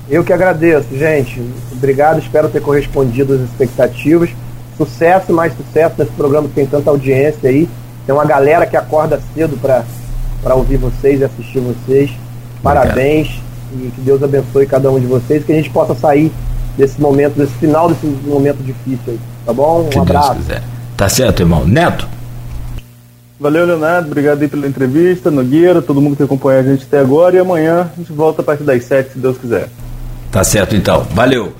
Eu 0.09 0.23
que 0.23 0.33
agradeço, 0.33 0.87
gente. 0.97 1.43
Obrigado, 1.73 2.21
espero 2.21 2.49
ter 2.49 2.61
correspondido 2.61 3.35
às 3.35 3.41
expectativas. 3.41 4.31
Sucesso, 4.77 5.33
mais 5.33 5.55
sucesso 5.55 5.95
nesse 5.99 6.13
programa 6.13 6.49
que 6.49 6.55
tem 6.55 6.67
tanta 6.67 6.91
audiência 6.91 7.49
aí. 7.49 7.69
Tem 8.07 8.15
uma 8.15 8.25
galera 8.25 8.67
que 8.67 8.77
acorda 8.77 9.21
cedo 9.35 9.59
para 9.59 10.55
ouvir 10.55 10.77
vocês 10.77 11.21
e 11.21 11.25
assistir 11.25 11.61
vocês. 11.61 12.11
Parabéns 12.63 13.41
Obrigado. 13.73 13.89
e 13.89 13.91
que 13.91 14.01
Deus 14.01 14.23
abençoe 14.23 14.67
cada 14.67 14.91
um 14.91 15.01
de 15.01 15.07
vocês, 15.07 15.45
que 15.45 15.53
a 15.53 15.57
gente 15.57 15.71
possa 15.71 15.95
sair 15.95 16.33
desse 16.77 17.01
momento, 17.01 17.35
desse 17.35 17.53
final 17.55 17.89
desse 17.89 18.07
momento 18.07 18.59
difícil 18.63 19.15
aí. 19.15 19.21
Tá 19.47 19.53
bom? 19.53 19.87
Um 19.89 19.93
Se 19.93 19.99
abraço. 19.99 20.37
Tá 20.97 21.09
certo, 21.09 21.41
irmão. 21.41 21.67
Neto. 21.67 22.09
Valeu, 23.39 23.67
Leonardo. 23.67 24.07
Obrigado 24.07 24.43
aí 24.43 24.49
pela 24.49 24.67
entrevista, 24.67 25.31
Nogueira, 25.31 25.83
todo 25.83 26.01
mundo 26.01 26.17
que 26.17 26.23
acompanha 26.23 26.61
a 26.61 26.63
gente 26.63 26.85
até 26.85 26.99
agora. 27.01 27.37
E 27.37 27.39
amanhã 27.39 27.91
a 27.93 27.97
gente 27.99 28.13
volta 28.13 28.43
a 28.43 28.45
partir 28.45 28.63
das 28.65 28.85
7, 28.85 29.13
se 29.13 29.19
Deus 29.19 29.37
quiser. 29.37 29.69
Tá 30.31 30.45
certo, 30.45 30.77
então. 30.77 31.03
Valeu. 31.11 31.53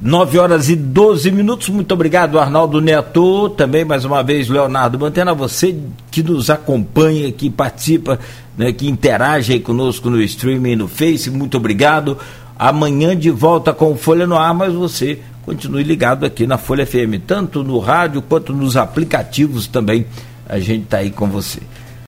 9 0.00 0.38
horas 0.38 0.68
e 0.68 0.76
12 0.76 1.30
minutos. 1.32 1.68
Muito 1.68 1.92
obrigado, 1.92 2.38
Arnaldo 2.38 2.80
Neto. 2.80 3.50
Também, 3.50 3.84
mais 3.84 4.04
uma 4.04 4.22
vez, 4.22 4.48
Leonardo 4.48 4.98
Mantena. 4.98 5.34
Você 5.34 5.76
que 6.10 6.22
nos 6.22 6.50
acompanha, 6.50 7.32
que 7.32 7.50
participa, 7.50 8.18
né, 8.56 8.72
que 8.72 8.88
interage 8.88 9.52
aí 9.52 9.60
conosco 9.60 10.08
no 10.08 10.22
streaming 10.22 10.76
no 10.76 10.86
Face. 10.86 11.28
Muito 11.30 11.56
obrigado. 11.56 12.16
Amanhã 12.56 13.16
de 13.16 13.30
volta 13.30 13.72
com 13.72 13.96
Folha 13.96 14.26
no 14.26 14.36
Ar, 14.36 14.54
mas 14.54 14.72
você 14.72 15.18
continue 15.44 15.82
ligado 15.82 16.24
aqui 16.24 16.46
na 16.46 16.58
Folha 16.58 16.86
FM, 16.86 17.18
tanto 17.26 17.64
no 17.64 17.78
rádio 17.78 18.22
quanto 18.22 18.52
nos 18.52 18.76
aplicativos 18.76 19.66
também. 19.66 20.06
A 20.48 20.60
gente 20.60 20.84
está 20.84 20.98
aí 20.98 21.10
com 21.10 21.26
você. 21.28 21.60